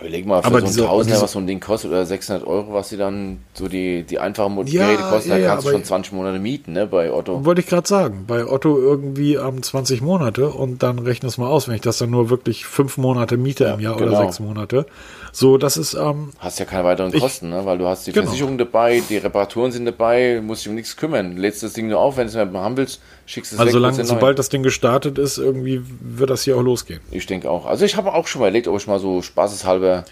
überleg 0.01 0.27
mal, 0.27 0.41
für 0.43 0.47
Aber 0.49 0.61
so 0.61 0.65
ein 0.65 0.69
diese- 0.69 0.85
Tausender, 0.87 1.15
diese- 1.15 1.23
was 1.25 1.33
so 1.33 1.39
ein 1.39 1.47
Ding 1.47 1.61
kostet, 1.61 1.91
oder 1.91 2.07
600 2.07 2.47
Euro, 2.47 2.73
was 2.73 2.89
sie 2.89 2.97
dann, 2.97 3.39
so 3.55 3.69
die, 3.69 4.03
die 4.05 4.19
einfachen 4.19 4.55
Mod- 4.55 4.69
Ja, 4.69 4.87
Geräte 4.87 5.03
kosten, 5.05 5.29
ja, 5.31 5.37
da 5.37 5.43
ja, 5.43 5.49
kannst 5.51 5.67
du 5.67 5.71
schon 5.73 5.85
20 5.85 6.13
Monate 6.13 6.39
mieten, 6.39 6.73
ne, 6.73 6.87
bei 6.87 7.13
Otto. 7.13 7.45
wollte 7.45 7.61
ich 7.61 7.67
gerade 7.67 7.87
sagen, 7.87 8.25
bei 8.27 8.47
Otto 8.47 8.79
irgendwie 8.79 9.35
ähm, 9.35 9.63
20 9.63 10.01
Monate 10.03 10.49
und 10.51 10.83
dann 10.83 10.99
rechne 10.99 11.29
es 11.29 11.39
mal 11.39 11.49
aus, 11.49 11.69
wenn 11.69 11.75
ich 11.75 11.81
das 11.83 11.99
dann 11.99 12.11
nur 12.11 12.31
wirklich 12.31 12.67
fünf 12.67 12.97
Monate 12.99 13.37
miete 13.37 13.65
im 13.65 13.81
Jahr 13.81 13.97
oder 13.97 14.07
genau. 14.07 14.23
sechs 14.23 14.41
Monate. 14.41 14.87
So, 15.33 15.59
das 15.59 15.77
ist, 15.77 15.95
ähm, 15.95 16.31
Hast 16.39 16.59
ja 16.59 16.65
keine 16.65 16.85
weiteren 16.85 17.15
Ich- 17.15 17.21
Kosten, 17.21 17.51
ne? 17.51 17.65
weil 17.65 17.79
du 17.79 17.87
hast 17.87 18.07
die 18.07 18.13
Genau. 18.13 18.27
Versicherung 18.27 18.59
dabei, 18.59 19.01
die 19.09 19.17
Reparaturen 19.19 19.71
sind 19.71 19.85
dabei, 19.85 20.41
musst 20.45 20.63
dich 20.65 20.71
um 20.71 20.75
nichts 20.75 20.97
kümmern. 20.97 21.37
Lädst 21.37 21.63
das 21.63 21.73
Ding 21.75 21.89
nur 21.89 22.01
auf, 22.01 22.17
wenn 22.17 22.27
du 22.27 22.31
es 22.31 22.35
mehr 22.51 22.61
haben 22.61 22.77
willst, 22.77 23.01
schickst 23.31 23.53
es 23.53 23.59
also 23.59 23.81
weg. 23.83 23.93
neuen. 23.93 24.05
sobald 24.05 24.39
das 24.39 24.49
Ding 24.49 24.63
gestartet 24.63 25.19
ist, 25.19 25.39
irgendwie 25.39 25.83
wird 26.01 26.31
das 26.31 26.43
hier 26.43 26.57
auch 26.57 26.63
losgehen. 26.63 27.01
Ich 27.11 27.27
denke 27.27 27.51
auch. 27.51 27.67
Also 27.67 27.85
ich 27.85 27.97
habe 27.97 28.13
auch 28.13 28.27
schon 28.27 28.41
mal 28.41 28.47
überlegt, 28.49 28.69
ob 28.69 28.77
ich 28.77 28.87
mal 28.87 28.99
so 28.99 29.23
spaßeshalber 29.23 30.05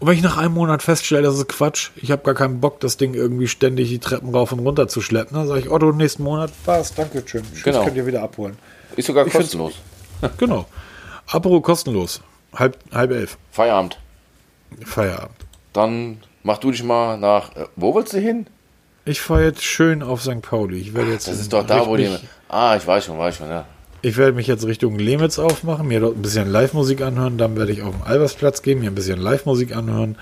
Und 0.00 0.08
wenn 0.08 0.16
ich 0.16 0.22
nach 0.22 0.36
einem 0.36 0.54
Monat 0.54 0.82
feststelle, 0.82 1.22
das 1.22 1.36
ist 1.36 1.48
Quatsch, 1.48 1.90
ich 1.96 2.10
habe 2.10 2.22
gar 2.22 2.34
keinen 2.34 2.60
Bock, 2.60 2.80
das 2.80 2.96
Ding 2.96 3.14
irgendwie 3.14 3.48
ständig 3.48 3.88
die 3.90 3.98
Treppen 3.98 4.34
rauf 4.34 4.52
und 4.52 4.60
runter 4.60 4.88
zu 4.88 5.00
schleppen, 5.00 5.36
dann 5.36 5.46
sage 5.46 5.60
ich, 5.60 5.70
Otto, 5.70 5.92
nächsten 5.92 6.22
Monat 6.22 6.50
was, 6.64 6.94
danke 6.94 7.22
schön. 7.26 7.42
Tschüss, 7.52 7.62
Genau. 7.62 7.84
könnt 7.84 7.96
ihr 7.96 8.06
wieder 8.06 8.22
abholen. 8.22 8.56
ist 8.96 9.06
sogar 9.06 9.26
Ich 9.26 9.32
kostenlos. 9.32 9.74
genau. 10.38 10.66
Apro 11.26 11.60
kostenlos. 11.60 12.20
Halb, 12.54 12.78
halb 12.92 13.10
elf. 13.10 13.36
Feierabend. 13.50 13.98
Feierabend. 14.84 15.36
Dann 15.72 16.18
mach 16.42 16.58
du 16.58 16.70
dich 16.70 16.82
mal 16.82 17.18
nach. 17.18 17.54
Äh, 17.56 17.66
wo 17.76 17.94
willst 17.94 18.12
du 18.12 18.18
hin? 18.18 18.46
Ich 19.04 19.20
fahre 19.20 19.44
jetzt 19.44 19.62
schön 19.62 20.02
auf 20.02 20.22
St. 20.22 20.40
Pauli. 20.40 20.78
Ich 20.78 20.94
werde 20.94 21.10
jetzt 21.12 21.28
Das 21.28 21.38
ist 21.38 21.52
doch 21.52 21.66
da, 21.66 21.86
wo 21.86 21.96
die. 21.96 22.08
Ah, 22.54 22.76
ich 22.76 22.86
weiß 22.86 23.06
schon, 23.06 23.18
weiß 23.18 23.38
schon, 23.38 23.48
ja. 23.48 23.64
Ich 24.00 24.16
werde 24.16 24.32
mich 24.32 24.46
jetzt 24.46 24.64
Richtung 24.64 24.96
Lemitz 24.96 25.40
aufmachen, 25.40 25.88
mir 25.88 25.98
dort 25.98 26.14
ein 26.14 26.22
bisschen 26.22 26.48
Live-Musik 26.48 27.02
anhören, 27.02 27.36
dann 27.36 27.56
werde 27.56 27.72
ich 27.72 27.82
auf 27.82 27.96
den 27.96 28.04
Albersplatz 28.04 28.62
gehen, 28.62 28.78
mir 28.78 28.92
ein 28.92 28.94
bisschen 28.94 29.18
Live-Musik 29.20 29.74
anhören. 29.74 30.16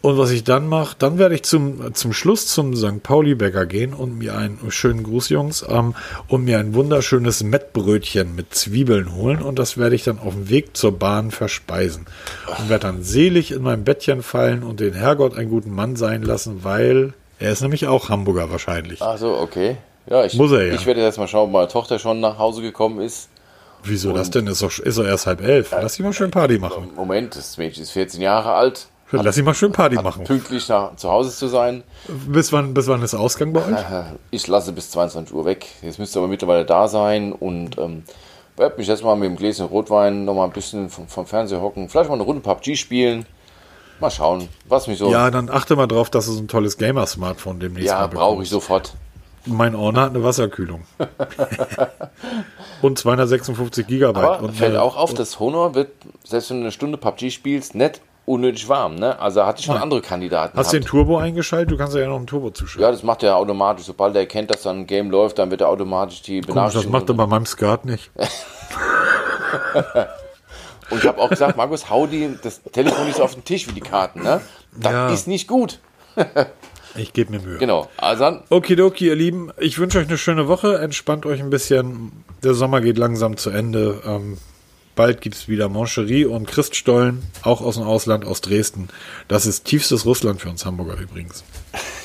Und 0.00 0.18
was 0.18 0.30
ich 0.30 0.44
dann 0.44 0.68
mache, 0.68 0.94
dann 0.96 1.18
werde 1.18 1.34
ich 1.34 1.42
zum, 1.42 1.92
zum 1.94 2.12
Schluss 2.12 2.46
zum 2.46 2.76
St. 2.76 3.02
Pauli-Bäcker 3.02 3.66
gehen 3.66 3.92
und 3.92 4.18
mir 4.18 4.36
einen 4.36 4.70
schönen 4.70 5.02
Gruß, 5.02 5.30
Jungs, 5.30 5.66
ähm, 5.68 5.96
und 6.28 6.44
mir 6.44 6.60
ein 6.60 6.74
wunderschönes 6.74 7.42
Mettbrötchen 7.42 8.36
mit 8.36 8.54
Zwiebeln 8.54 9.16
holen 9.16 9.42
und 9.42 9.58
das 9.58 9.76
werde 9.76 9.96
ich 9.96 10.04
dann 10.04 10.20
auf 10.20 10.34
dem 10.34 10.48
Weg 10.50 10.76
zur 10.76 10.96
Bahn 10.96 11.32
verspeisen. 11.32 12.06
Und 12.56 12.68
werde 12.68 12.86
dann 12.86 13.02
selig 13.02 13.50
in 13.50 13.62
mein 13.62 13.82
Bettchen 13.82 14.22
fallen 14.22 14.62
und 14.62 14.78
den 14.78 14.94
Herrgott 14.94 15.36
einen 15.36 15.50
guten 15.50 15.74
Mann 15.74 15.96
sein 15.96 16.22
lassen, 16.22 16.62
weil 16.62 17.14
er 17.40 17.50
ist 17.50 17.62
nämlich 17.62 17.88
auch 17.88 18.10
Hamburger 18.10 18.48
wahrscheinlich. 18.48 19.02
Ach 19.02 19.18
so, 19.18 19.36
okay. 19.36 19.76
Ja, 20.10 20.24
ich, 20.24 20.34
Muss 20.34 20.52
er 20.52 20.66
ja. 20.66 20.74
ich 20.74 20.86
werde 20.86 21.02
jetzt 21.02 21.18
mal 21.18 21.28
schauen, 21.28 21.48
ob 21.48 21.52
meine 21.52 21.68
Tochter 21.68 21.98
schon 21.98 22.20
nach 22.20 22.38
Hause 22.38 22.62
gekommen 22.62 23.00
ist. 23.00 23.28
Wieso 23.84 24.12
das 24.12 24.30
denn? 24.30 24.46
Ist 24.46 24.62
doch, 24.62 24.76
ist 24.78 24.98
doch 24.98 25.04
erst 25.04 25.26
halb 25.26 25.40
elf. 25.40 25.70
Lass 25.70 25.94
sie 25.94 26.02
mal 26.02 26.12
schön 26.12 26.30
Party 26.30 26.58
machen. 26.58 26.90
Moment, 26.96 27.36
das 27.36 27.58
Mädchen 27.58 27.82
ist 27.82 27.90
14 27.92 28.20
Jahre 28.20 28.52
alt. 28.52 28.88
Lass 29.10 29.36
sie 29.36 29.42
mal 29.42 29.54
schön 29.54 29.72
Party 29.72 29.96
machen. 29.96 30.24
Pünktlich 30.24 30.68
nach, 30.68 30.96
zu 30.96 31.10
Hause 31.10 31.30
zu 31.30 31.46
sein. 31.48 31.82
Bis 32.26 32.52
wann, 32.52 32.74
bis 32.74 32.88
wann 32.88 33.02
ist 33.02 33.14
Ausgang 33.14 33.52
bei 33.52 33.60
euch? 33.60 33.68
Äh, 33.70 34.04
Ich 34.30 34.46
lasse 34.48 34.72
bis 34.72 34.90
22 34.90 35.34
Uhr 35.34 35.44
weg. 35.44 35.66
Jetzt 35.80 35.98
müsste 35.98 36.18
aber 36.18 36.28
mittlerweile 36.28 36.66
da 36.66 36.88
sein 36.88 37.32
und 37.32 37.78
ähm, 37.78 38.02
werde 38.56 38.76
mich 38.76 38.86
jetzt 38.86 39.02
mal 39.04 39.16
mit 39.16 39.30
dem 39.30 39.36
Gläschen 39.36 39.66
Rotwein 39.66 40.24
noch 40.24 40.34
mal 40.34 40.44
ein 40.44 40.52
bisschen 40.52 40.90
vom, 40.90 41.08
vom 41.08 41.26
Fernseher 41.26 41.60
hocken. 41.62 41.88
Vielleicht 41.88 42.10
mal 42.10 42.16
eine 42.16 42.24
Runde 42.24 42.42
PUBG 42.42 42.76
spielen. 42.76 43.24
Mal 44.00 44.10
schauen, 44.10 44.48
was 44.68 44.86
mich 44.86 44.98
so. 44.98 45.10
Ja, 45.10 45.30
dann 45.30 45.48
achte 45.48 45.74
mal 45.74 45.86
drauf, 45.86 46.10
dass 46.10 46.26
so 46.26 46.38
ein 46.38 46.46
tolles 46.46 46.76
Gamer-Smartphone 46.76 47.58
demnächst 47.60 47.88
ja 47.88 48.06
brauche 48.06 48.42
ich 48.42 48.50
sofort. 48.50 48.92
Mein 49.46 49.74
Ordner 49.74 50.02
hat 50.02 50.10
eine 50.14 50.22
Wasserkühlung. 50.24 50.82
und 52.82 52.98
256 52.98 53.86
Gigabyte. 53.86 54.24
Aber 54.24 54.42
und, 54.42 54.54
fällt 54.56 54.74
äh, 54.74 54.78
auch 54.78 54.96
auf, 54.96 55.14
das 55.14 55.40
Honor 55.40 55.74
wird, 55.74 55.90
selbst 56.24 56.50
wenn 56.50 56.58
du 56.58 56.62
eine 56.64 56.72
Stunde 56.72 56.98
PUBG 56.98 57.30
spielst, 57.30 57.74
nicht 57.74 58.00
unnötig 58.26 58.68
warm. 58.68 58.96
Ne? 58.96 59.18
Also 59.18 59.46
hatte 59.46 59.60
ich 59.60 59.66
schon 59.66 59.78
andere 59.78 60.02
Kandidaten. 60.02 60.56
Hast 60.58 60.72
du 60.72 60.78
den. 60.78 60.86
Turbo 60.86 61.16
eingeschaltet? 61.16 61.70
Du 61.70 61.78
kannst 61.78 61.96
ja 61.96 62.06
noch 62.06 62.16
einen 62.16 62.26
Turbo 62.26 62.50
zuschalten. 62.50 62.82
Ja, 62.82 62.90
das 62.90 63.02
macht 63.02 63.22
er 63.22 63.36
automatisch. 63.36 63.86
Sobald 63.86 64.14
er 64.14 64.20
erkennt, 64.20 64.50
dass 64.50 64.62
dann 64.62 64.80
ein 64.80 64.86
Game 64.86 65.10
läuft, 65.10 65.38
dann 65.38 65.50
wird 65.50 65.62
er 65.62 65.68
automatisch 65.70 66.20
die 66.22 66.40
Komisch, 66.42 66.46
das 66.46 66.54
Benachrichtigung. 66.54 66.92
macht 66.92 67.08
er 67.08 67.14
bei 67.14 67.26
meinem 67.26 67.46
Skat 67.46 67.84
nicht. 67.86 68.10
Und 70.90 70.98
ich 71.02 71.06
habe 71.06 71.20
auch 71.20 71.28
gesagt, 71.28 71.56
Markus, 71.56 71.90
hau 71.90 72.06
die, 72.06 72.38
das 72.42 72.62
Telefon 72.62 73.06
nicht 73.06 73.16
so 73.16 73.22
auf 73.22 73.34
den 73.34 73.44
Tisch 73.44 73.66
wie 73.68 73.72
die 73.72 73.80
Karten. 73.80 74.22
Ne? 74.22 74.40
Das 74.76 74.92
Ja. 74.92 75.08
ist 75.10 75.26
nicht 75.28 75.46
gut. 75.48 75.80
Ich 76.96 77.12
gebe 77.12 77.32
mir 77.32 77.40
Mühe. 77.40 77.58
Genau. 77.58 77.88
Also 77.96 78.24
dann, 78.24 78.42
Okidoki, 78.50 79.06
ihr 79.06 79.16
Lieben. 79.16 79.50
Ich 79.58 79.78
wünsche 79.78 79.98
euch 79.98 80.08
eine 80.08 80.18
schöne 80.18 80.48
Woche. 80.48 80.78
Entspannt 80.78 81.26
euch 81.26 81.40
ein 81.40 81.50
bisschen. 81.50 82.24
Der 82.42 82.54
Sommer 82.54 82.80
geht 82.80 82.98
langsam 82.98 83.36
zu 83.36 83.50
Ende. 83.50 84.00
Ähm, 84.04 84.38
bald 84.96 85.20
gibt 85.20 85.36
es 85.36 85.48
wieder 85.48 85.68
Moncherie 85.68 86.24
und 86.24 86.46
Christstollen, 86.46 87.22
auch 87.42 87.60
aus 87.60 87.76
dem 87.76 87.84
Ausland, 87.84 88.24
aus 88.24 88.40
Dresden. 88.40 88.88
Das 89.28 89.46
ist 89.46 89.64
tiefstes 89.64 90.06
Russland 90.06 90.40
für 90.40 90.48
uns 90.48 90.66
Hamburger 90.66 90.98
übrigens. 91.00 91.44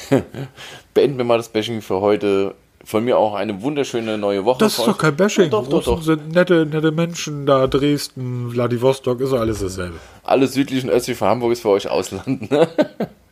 beenden 0.94 1.18
wir 1.18 1.26
mal 1.26 1.38
das 1.38 1.50
Bashing 1.50 1.82
für 1.82 2.02
heute. 2.02 2.56
Von 2.86 3.06
mir 3.06 3.18
auch 3.18 3.34
eine 3.34 3.62
wunderschöne 3.62 4.18
neue 4.18 4.44
Woche. 4.44 4.60
Das 4.60 4.78
ist 4.78 4.86
doch 4.86 4.98
kein 4.98 5.16
Bashing. 5.16 5.46
Ja, 5.46 5.50
doch, 5.52 5.70
doch, 5.70 5.88
Russen 5.88 5.96
doch. 5.96 6.04
sind 6.04 6.34
nette, 6.34 6.66
nette 6.66 6.92
Menschen 6.92 7.46
da. 7.46 7.66
Dresden, 7.68 8.50
Vladivostok, 8.52 9.22
ist 9.22 9.32
alles 9.32 9.62
dasselbe. 9.62 9.96
Alles 10.24 10.52
südlich 10.52 10.84
und 10.84 10.90
östlich 10.90 11.18
von 11.18 11.30
Hamburg 11.30 11.54
ist 11.54 11.62
für 11.62 11.70
euch 11.70 11.88
Ausland. 11.88 12.52
Ne? 12.52 12.68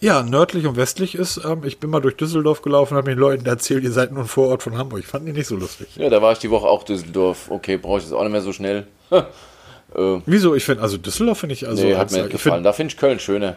Ja, 0.00 0.22
nördlich 0.22 0.66
und 0.66 0.76
westlich 0.76 1.14
ist, 1.14 1.40
ähm, 1.44 1.62
ich 1.64 1.78
bin 1.80 1.88
mal 1.90 2.00
durch 2.00 2.16
Düsseldorf 2.16 2.60
gelaufen 2.62 2.94
und 2.94 2.98
habe 2.98 3.10
den 3.10 3.18
Leuten 3.18 3.46
erzählt, 3.46 3.82
ihr 3.82 3.92
seid 3.92 4.12
nur 4.12 4.24
ein 4.24 4.28
Vorort 4.28 4.62
von 4.62 4.76
Hamburg. 4.76 5.00
Ich 5.00 5.06
fand 5.06 5.26
die 5.26 5.32
nicht 5.32 5.46
so 5.46 5.56
lustig. 5.56 5.88
Ja, 5.96 6.10
da 6.10 6.20
war 6.20 6.32
ich 6.32 6.38
die 6.38 6.50
Woche 6.50 6.66
auch 6.66 6.82
Düsseldorf. 6.82 7.50
Okay, 7.50 7.76
brauche 7.78 7.98
ich 7.98 8.04
das 8.04 8.12
auch 8.12 8.22
nicht 8.22 8.32
mehr 8.32 8.42
so 8.42 8.52
schnell. 8.52 8.86
Wieso? 10.26 10.54
Ich 10.54 10.64
finde, 10.64 10.82
also 10.82 10.98
Düsseldorf 10.98 11.38
finde 11.38 11.54
ich, 11.54 11.66
also, 11.66 11.82
Nee, 11.82 11.94
hat 11.94 12.10
mir 12.12 12.28
gefallen. 12.28 12.56
find, 12.56 12.66
Da 12.66 12.72
finde 12.72 12.92
ich 12.92 12.98
Köln 12.98 13.18
schöner. 13.18 13.56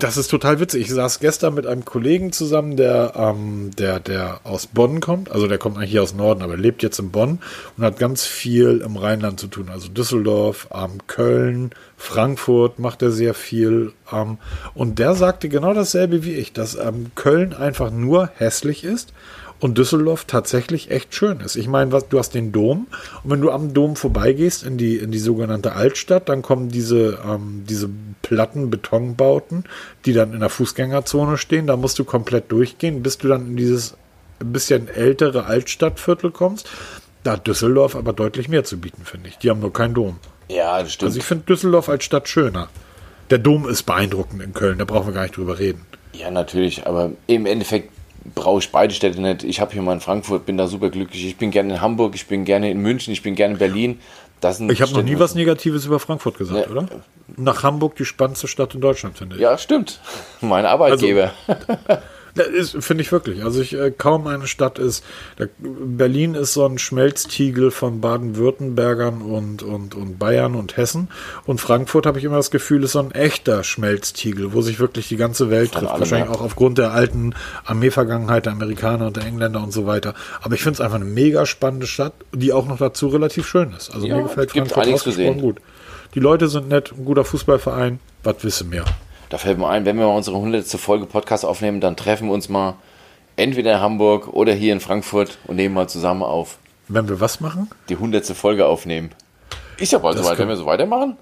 Das 0.00 0.18
ist 0.18 0.28
total 0.28 0.60
witzig. 0.60 0.82
Ich 0.82 0.90
saß 0.90 1.18
gestern 1.18 1.54
mit 1.54 1.66
einem 1.66 1.84
Kollegen 1.84 2.30
zusammen, 2.30 2.76
der, 2.76 3.14
ähm, 3.16 3.70
der, 3.78 4.00
der 4.00 4.40
aus 4.44 4.66
Bonn 4.66 5.00
kommt. 5.00 5.30
Also 5.30 5.48
der 5.48 5.56
kommt 5.56 5.78
eigentlich 5.78 5.98
aus 5.98 6.14
Norden, 6.14 6.42
aber 6.42 6.56
lebt 6.58 6.82
jetzt 6.82 6.98
in 6.98 7.10
Bonn 7.10 7.40
und 7.76 7.84
hat 7.84 7.98
ganz 7.98 8.26
viel 8.26 8.82
im 8.84 8.96
Rheinland 8.96 9.40
zu 9.40 9.46
tun. 9.46 9.70
Also 9.70 9.88
Düsseldorf, 9.88 10.68
ähm, 10.74 10.98
Köln, 11.06 11.70
Frankfurt 11.96 12.78
macht 12.78 13.00
er 13.00 13.10
sehr 13.10 13.32
viel. 13.32 13.92
Ähm, 14.12 14.36
und 14.74 14.98
der 14.98 15.14
sagte 15.14 15.48
genau 15.48 15.72
dasselbe 15.72 16.22
wie 16.22 16.34
ich, 16.34 16.52
dass 16.52 16.74
ähm, 16.74 17.10
Köln 17.14 17.54
einfach 17.54 17.90
nur 17.90 18.30
hässlich 18.36 18.84
ist 18.84 19.14
und 19.62 19.78
Düsseldorf 19.78 20.24
tatsächlich 20.24 20.90
echt 20.90 21.14
schön 21.14 21.38
ist. 21.38 21.54
Ich 21.54 21.68
meine, 21.68 21.92
was, 21.92 22.08
du 22.08 22.18
hast 22.18 22.34
den 22.34 22.50
Dom 22.50 22.88
und 23.22 23.30
wenn 23.30 23.40
du 23.40 23.52
am 23.52 23.72
Dom 23.72 23.94
vorbeigehst 23.94 24.64
in 24.64 24.76
die, 24.76 24.96
in 24.96 25.12
die 25.12 25.20
sogenannte 25.20 25.74
Altstadt, 25.74 26.28
dann 26.28 26.42
kommen 26.42 26.68
diese, 26.68 27.20
ähm, 27.24 27.62
diese 27.68 27.88
platten 28.22 28.70
Betonbauten, 28.70 29.62
die 30.04 30.14
dann 30.14 30.34
in 30.34 30.40
der 30.40 30.48
Fußgängerzone 30.48 31.38
stehen. 31.38 31.68
Da 31.68 31.76
musst 31.76 31.96
du 32.00 32.04
komplett 32.04 32.50
durchgehen, 32.50 33.04
bis 33.04 33.18
du 33.18 33.28
dann 33.28 33.46
in 33.46 33.56
dieses 33.56 33.94
ein 34.40 34.52
bisschen 34.52 34.88
ältere 34.88 35.46
Altstadtviertel 35.46 36.32
kommst. 36.32 36.68
Da 37.22 37.34
hat 37.34 37.46
Düsseldorf 37.46 37.94
aber 37.94 38.12
deutlich 38.12 38.48
mehr 38.48 38.64
zu 38.64 38.80
bieten, 38.80 39.04
finde 39.04 39.28
ich. 39.28 39.38
Die 39.38 39.48
haben 39.48 39.60
nur 39.60 39.72
keinen 39.72 39.94
Dom. 39.94 40.18
Ja, 40.48 40.82
das 40.82 40.94
stimmt. 40.94 41.10
Also 41.10 41.20
ich 41.20 41.24
finde 41.24 41.44
Düsseldorf 41.44 41.88
als 41.88 42.02
Stadt 42.02 42.28
schöner. 42.28 42.68
Der 43.30 43.38
Dom 43.38 43.68
ist 43.68 43.84
beeindruckend 43.84 44.42
in 44.42 44.54
Köln, 44.54 44.78
da 44.78 44.84
brauchen 44.84 45.06
wir 45.06 45.14
gar 45.14 45.22
nicht 45.22 45.36
drüber 45.36 45.60
reden. 45.60 45.86
ja, 46.12 46.32
natürlich. 46.32 46.84
Aber 46.84 47.12
im 47.28 47.46
Endeffekt 47.46 47.92
brauche 48.34 48.60
ich 48.60 48.70
beide 48.70 48.94
Städte 48.94 49.20
nicht. 49.20 49.44
Ich 49.44 49.60
habe 49.60 49.72
hier 49.72 49.82
mal 49.82 49.92
in 49.94 50.00
Frankfurt, 50.00 50.46
bin 50.46 50.56
da 50.56 50.66
super 50.66 50.90
glücklich. 50.90 51.26
Ich 51.26 51.36
bin 51.36 51.50
gerne 51.50 51.74
in 51.74 51.80
Hamburg, 51.80 52.14
ich 52.14 52.26
bin 52.26 52.44
gerne 52.44 52.70
in 52.70 52.78
München, 52.78 53.12
ich 53.12 53.22
bin 53.22 53.34
gerne 53.34 53.54
in 53.54 53.58
Berlin. 53.58 54.00
Das 54.40 54.58
sind 54.58 54.70
ich 54.72 54.82
habe 54.82 54.92
noch 54.92 55.02
nie 55.02 55.18
was 55.18 55.34
Negatives 55.34 55.86
über 55.86 56.00
Frankfurt 56.00 56.36
gesagt, 56.36 56.66
ja. 56.66 56.72
oder? 56.72 56.88
Nach 57.36 57.62
Hamburg 57.62 57.94
die 57.96 58.04
spannendste 58.04 58.48
Stadt 58.48 58.74
in 58.74 58.80
Deutschland, 58.80 59.16
finde 59.16 59.36
ich. 59.36 59.42
Ja, 59.42 59.56
stimmt. 59.56 60.00
Mein 60.40 60.66
Arbeitgeber. 60.66 61.32
Also, 61.46 61.62
Finde 62.34 63.02
ich 63.02 63.12
wirklich. 63.12 63.44
Also 63.44 63.60
ich 63.60 63.74
äh, 63.74 63.90
kaum 63.90 64.26
eine 64.26 64.46
Stadt 64.46 64.78
ist. 64.78 65.04
Der, 65.38 65.48
Berlin 65.58 66.34
ist 66.34 66.54
so 66.54 66.64
ein 66.64 66.78
Schmelztiegel 66.78 67.70
von 67.70 68.00
Baden-Württembergern 68.00 69.20
und, 69.20 69.62
und, 69.62 69.94
und 69.94 70.18
Bayern 70.18 70.54
und 70.54 70.76
Hessen. 70.78 71.08
Und 71.44 71.60
Frankfurt 71.60 72.06
habe 72.06 72.18
ich 72.18 72.24
immer 72.24 72.36
das 72.36 72.50
Gefühl, 72.50 72.84
ist 72.84 72.92
so 72.92 73.00
ein 73.00 73.10
echter 73.10 73.64
Schmelztiegel, 73.64 74.54
wo 74.54 74.62
sich 74.62 74.80
wirklich 74.80 75.08
die 75.08 75.16
ganze 75.16 75.50
Welt 75.50 75.72
trifft. 75.72 75.92
Wahrscheinlich 75.92 76.30
auch 76.30 76.40
aufgrund 76.40 76.78
der 76.78 76.92
alten 76.92 77.34
Armeevergangenheit 77.64 78.46
der 78.46 78.52
Amerikaner 78.52 79.08
und 79.08 79.16
der 79.16 79.24
Engländer 79.24 79.62
und 79.62 79.72
so 79.72 79.86
weiter. 79.86 80.14
Aber 80.40 80.54
ich 80.54 80.62
finde 80.62 80.76
es 80.76 80.80
einfach 80.80 80.96
eine 80.96 81.04
mega 81.04 81.44
spannende 81.44 81.86
Stadt, 81.86 82.14
die 82.32 82.52
auch 82.52 82.66
noch 82.66 82.78
dazu 82.78 83.08
relativ 83.08 83.46
schön 83.46 83.72
ist. 83.76 83.94
Also 83.94 84.06
ja, 84.06 84.16
mir 84.16 84.22
gefällt 84.22 84.52
Frankfurt 84.52 84.88
ausgesprochen 84.88 85.40
gut. 85.40 85.56
Die 86.14 86.20
Leute 86.20 86.48
sind 86.48 86.68
nett, 86.68 86.92
ein 86.96 87.04
guter 87.04 87.24
Fußballverein, 87.24 87.98
was 88.22 88.42
wissen 88.44 88.70
mehr. 88.70 88.84
Da 89.32 89.38
fällt 89.38 89.56
mir 89.56 89.66
ein, 89.66 89.86
wenn 89.86 89.96
wir 89.96 90.06
mal 90.06 90.14
unsere 90.14 90.36
100. 90.36 90.66
Folge 90.78 91.06
Podcast 91.06 91.46
aufnehmen, 91.46 91.80
dann 91.80 91.96
treffen 91.96 92.28
wir 92.28 92.34
uns 92.34 92.50
mal 92.50 92.74
entweder 93.36 93.72
in 93.72 93.80
Hamburg 93.80 94.28
oder 94.28 94.52
hier 94.52 94.74
in 94.74 94.80
Frankfurt 94.80 95.38
und 95.46 95.56
nehmen 95.56 95.74
mal 95.74 95.88
zusammen 95.88 96.22
auf. 96.22 96.58
Wenn 96.88 97.08
wir 97.08 97.18
was 97.18 97.40
machen? 97.40 97.70
Die 97.88 97.94
100. 97.94 98.26
Folge 98.26 98.66
aufnehmen. 98.66 99.08
Ist 99.78 99.90
ja 99.90 100.00
bald 100.00 100.18
soweit, 100.18 100.36
wenn 100.36 100.48
wir 100.48 100.56
so 100.56 100.66
weitermachen. 100.66 101.16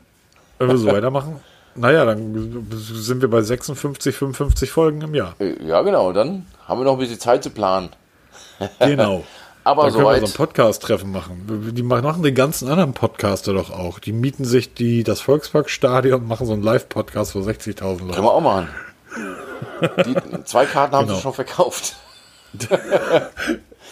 Wenn 0.59 0.71
wir 0.71 0.77
so 0.77 0.89
weitermachen? 0.89 1.39
Naja, 1.77 2.05
dann 2.05 2.67
sind 2.73 3.23
wir 3.23 3.31
bei 3.31 3.43
56, 3.43 4.17
55 4.17 4.73
Folgen 4.73 5.03
im 5.03 5.15
Jahr. 5.15 5.37
Äh, 5.39 5.65
ja, 5.65 5.81
genau. 5.83 6.13
Dann 6.13 6.47
haben 6.67 6.81
wir 6.81 6.87
noch 6.87 6.95
ein 6.95 6.99
bisschen 6.99 7.21
Zeit 7.21 7.45
zu 7.45 7.51
planen. 7.51 7.91
Genau. 8.81 9.23
Aber 9.63 9.85
da 9.85 9.91
können 9.91 10.05
wir 10.05 10.19
so 10.21 10.27
ein 10.27 10.33
Podcast-Treffen 10.33 11.13
machen. 11.13 11.73
Die 11.75 11.83
machen 11.83 12.23
die 12.23 12.33
ganzen 12.33 12.69
anderen 12.69 12.95
Podcaster 12.95 13.53
doch 13.53 13.71
auch. 13.71 13.99
Die 13.99 14.13
mieten 14.13 14.45
sich 14.45 14.73
die, 14.73 15.05
das 15.05 15.21
Volksparkstadion 15.21 16.23
und 16.23 16.29
machen 16.29 16.47
so 16.47 16.55
einen 16.55 16.63
Live-Podcast 16.63 17.33
für 17.33 17.41
60.000 17.41 18.01
Leute. 18.01 18.15
Können 18.15 18.27
wir 18.27 18.33
auch 18.33 18.41
machen. 18.41 18.69
Die, 20.07 20.45
zwei 20.45 20.67
Karten 20.67 20.95
haben 20.95 21.07
genau. 21.07 21.17
sie 21.17 21.23
schon 21.23 21.35
verkauft. 21.35 21.97
äh, 22.59 22.79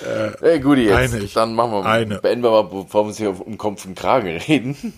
hey, 0.41 0.61
gut, 0.61 0.79
jetzt. 0.79 1.15
Eine, 1.15 1.27
Dann 1.27 1.55
machen 1.55 1.73
wir, 1.73 1.85
eine. 1.85 2.19
beenden 2.19 2.45
wir 2.45 2.51
mal, 2.51 2.63
bevor 2.63 3.05
wir 3.05 3.09
uns 3.09 3.19
hier 3.19 3.47
um 3.47 3.59
Kopf 3.59 3.85
und 3.85 3.95
Kragen 3.95 4.29
reden. 4.29 4.95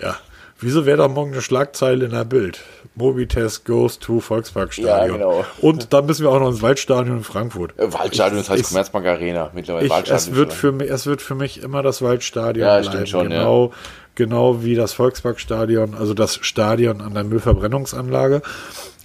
Ja. 0.00 0.16
Wieso 0.58 0.86
wäre 0.86 0.98
da 0.98 1.08
morgen 1.08 1.32
eine 1.32 1.42
Schlagzeile 1.42 2.04
in 2.04 2.12
der 2.12 2.24
Bild? 2.24 2.60
Mobitest 2.94 3.64
goes 3.64 3.98
to 3.98 4.20
Volksparkstadion. 4.20 5.20
Ja, 5.20 5.26
genau. 5.28 5.44
Und 5.60 5.92
dann 5.92 6.06
müssen 6.06 6.24
wir 6.24 6.30
auch 6.30 6.40
noch 6.40 6.48
ins 6.48 6.60
Waldstadion 6.60 7.18
in 7.18 7.24
Frankfurt. 7.24 7.78
Äh, 7.78 7.92
Waldstadion, 7.92 8.38
das 8.38 8.50
heißt 8.50 8.60
ich, 8.60 8.68
Commerzbank 8.68 9.06
Arena 9.06 9.50
mittlerweile. 9.54 9.86
Ich, 9.86 10.10
es, 10.10 10.34
wird 10.34 10.52
für 10.52 10.72
mich, 10.72 10.90
es 10.90 11.06
wird 11.06 11.22
für 11.22 11.34
mich 11.34 11.62
immer 11.62 11.82
das 11.82 12.02
Waldstadion 12.02 12.66
ja, 12.66 12.80
bleiben. 12.80 13.06
Schon, 13.06 13.28
genau, 13.30 13.66
ja. 13.66 13.72
Genau 14.14 14.62
wie 14.62 14.74
das 14.74 14.92
Volksparkstadion, 14.92 15.94
also 15.94 16.14
das 16.14 16.38
Stadion 16.42 17.00
an 17.00 17.14
der 17.14 17.24
Müllverbrennungsanlage 17.24 18.42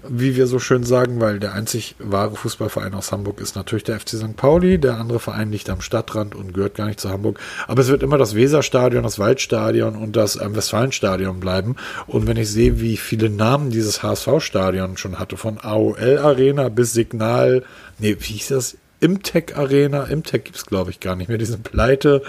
wie 0.10 0.36
wir 0.36 0.48
so 0.48 0.60
schön 0.60 0.84
sagen, 0.84 1.20
weil 1.20 1.40
der 1.40 1.54
einzig 1.54 1.96
wahre 2.00 2.36
Fußballverein 2.36 2.94
aus 2.94 3.12
Hamburg 3.12 3.40
ist 3.40 3.56
natürlich 3.56 3.84
der 3.84 4.00
FC 4.00 4.10
St. 4.10 4.36
Pauli. 4.36 4.80
Der 4.80 4.98
andere 4.98 5.20
Verein 5.20 5.52
liegt 5.52 5.70
am 5.70 5.82
Stadtrand 5.82 6.36
und 6.36 6.54
gehört 6.54 6.76
gar 6.76 6.86
nicht 6.86 7.00
zu 7.00 7.10
Hamburg. 7.10 7.40
Aber 7.68 7.82
es 7.82 7.88
wird 7.88 8.04
immer 8.04 8.18
das 8.18 8.36
Weserstadion, 8.36 9.04
das 9.04 9.20
Waldstadion 9.20 9.96
und 9.96 10.16
das 10.16 10.40
ähm, 10.40 10.56
Westfalenstadion 10.56 11.40
bleiben. 11.40 11.76
Und 12.06 12.28
wenn 12.28 12.38
ich 12.38 12.50
sehe, 12.50 12.80
wie 12.80 12.98
viele 12.98 13.30
Namen 13.30 13.72
dieses 13.72 14.04
HSV-Stadion 14.04 14.98
schon 14.98 15.20
hatte, 15.20 15.38
von 15.38 15.58
AOL 15.60 16.20
Arena 16.20 16.70
bis 16.70 16.94
Signal, 16.94 17.64
nee, 18.00 18.16
wie 18.20 18.34
hieß 18.34 18.50
das? 18.50 18.78
Imtech 19.00 19.56
Arena, 19.56 20.06
Imtech 20.06 20.44
gibt 20.44 20.58
es 20.58 20.66
glaube 20.66 20.90
ich 20.90 21.00
gar 21.00 21.16
nicht 21.16 21.28
mehr, 21.28 21.38
diese 21.38 21.60
Pleite, 21.60 22.24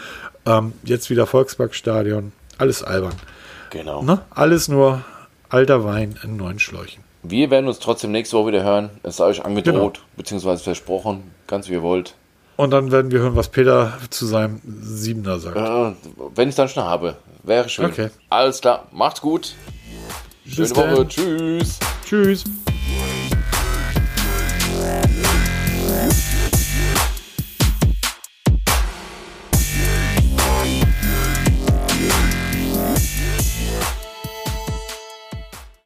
ähm, 0.44 0.72
jetzt 0.84 1.08
wieder 1.08 1.26
Volksparkstadion, 1.26 2.32
alles 2.58 2.82
albern. 2.82 3.14
Genau. 3.70 4.02
Ne? 4.02 4.20
Alles 4.30 4.68
nur 4.68 5.02
alter 5.48 5.84
Wein 5.84 6.18
in 6.22 6.36
neuen 6.36 6.58
Schläuchen. 6.58 7.02
Wir 7.22 7.50
werden 7.50 7.66
uns 7.66 7.78
trotzdem 7.78 8.12
nächste 8.12 8.36
Woche 8.36 8.48
wieder 8.48 8.62
hören. 8.62 8.90
Es 9.02 9.16
sei 9.16 9.24
euch 9.24 9.44
angedroht, 9.44 9.94
genau. 9.94 10.06
beziehungsweise 10.16 10.62
versprochen, 10.62 11.32
ganz 11.46 11.68
wie 11.68 11.74
ihr 11.74 11.82
wollt. 11.82 12.14
Und 12.56 12.70
dann 12.70 12.90
werden 12.90 13.10
wir 13.10 13.20
hören, 13.20 13.36
was 13.36 13.48
Peter 13.48 13.92
zu 14.10 14.26
seinem 14.26 14.60
Siebener 14.64 15.38
sagt. 15.38 15.56
Äh, 15.56 15.94
wenn 16.34 16.48
ich 16.48 16.52
es 16.52 16.56
dann 16.56 16.68
schon 16.68 16.84
habe. 16.84 17.16
Wäre 17.44 17.68
schön. 17.68 17.86
Okay. 17.86 18.10
Alles 18.28 18.60
klar. 18.60 18.88
Macht's 18.92 19.20
gut. 19.20 19.54
Schöne 20.44 20.68
Bis 20.68 20.76
Woche. 20.76 20.94
Dann. 20.96 21.08
Tschüss. 21.08 21.78
Tschüss. 22.04 22.44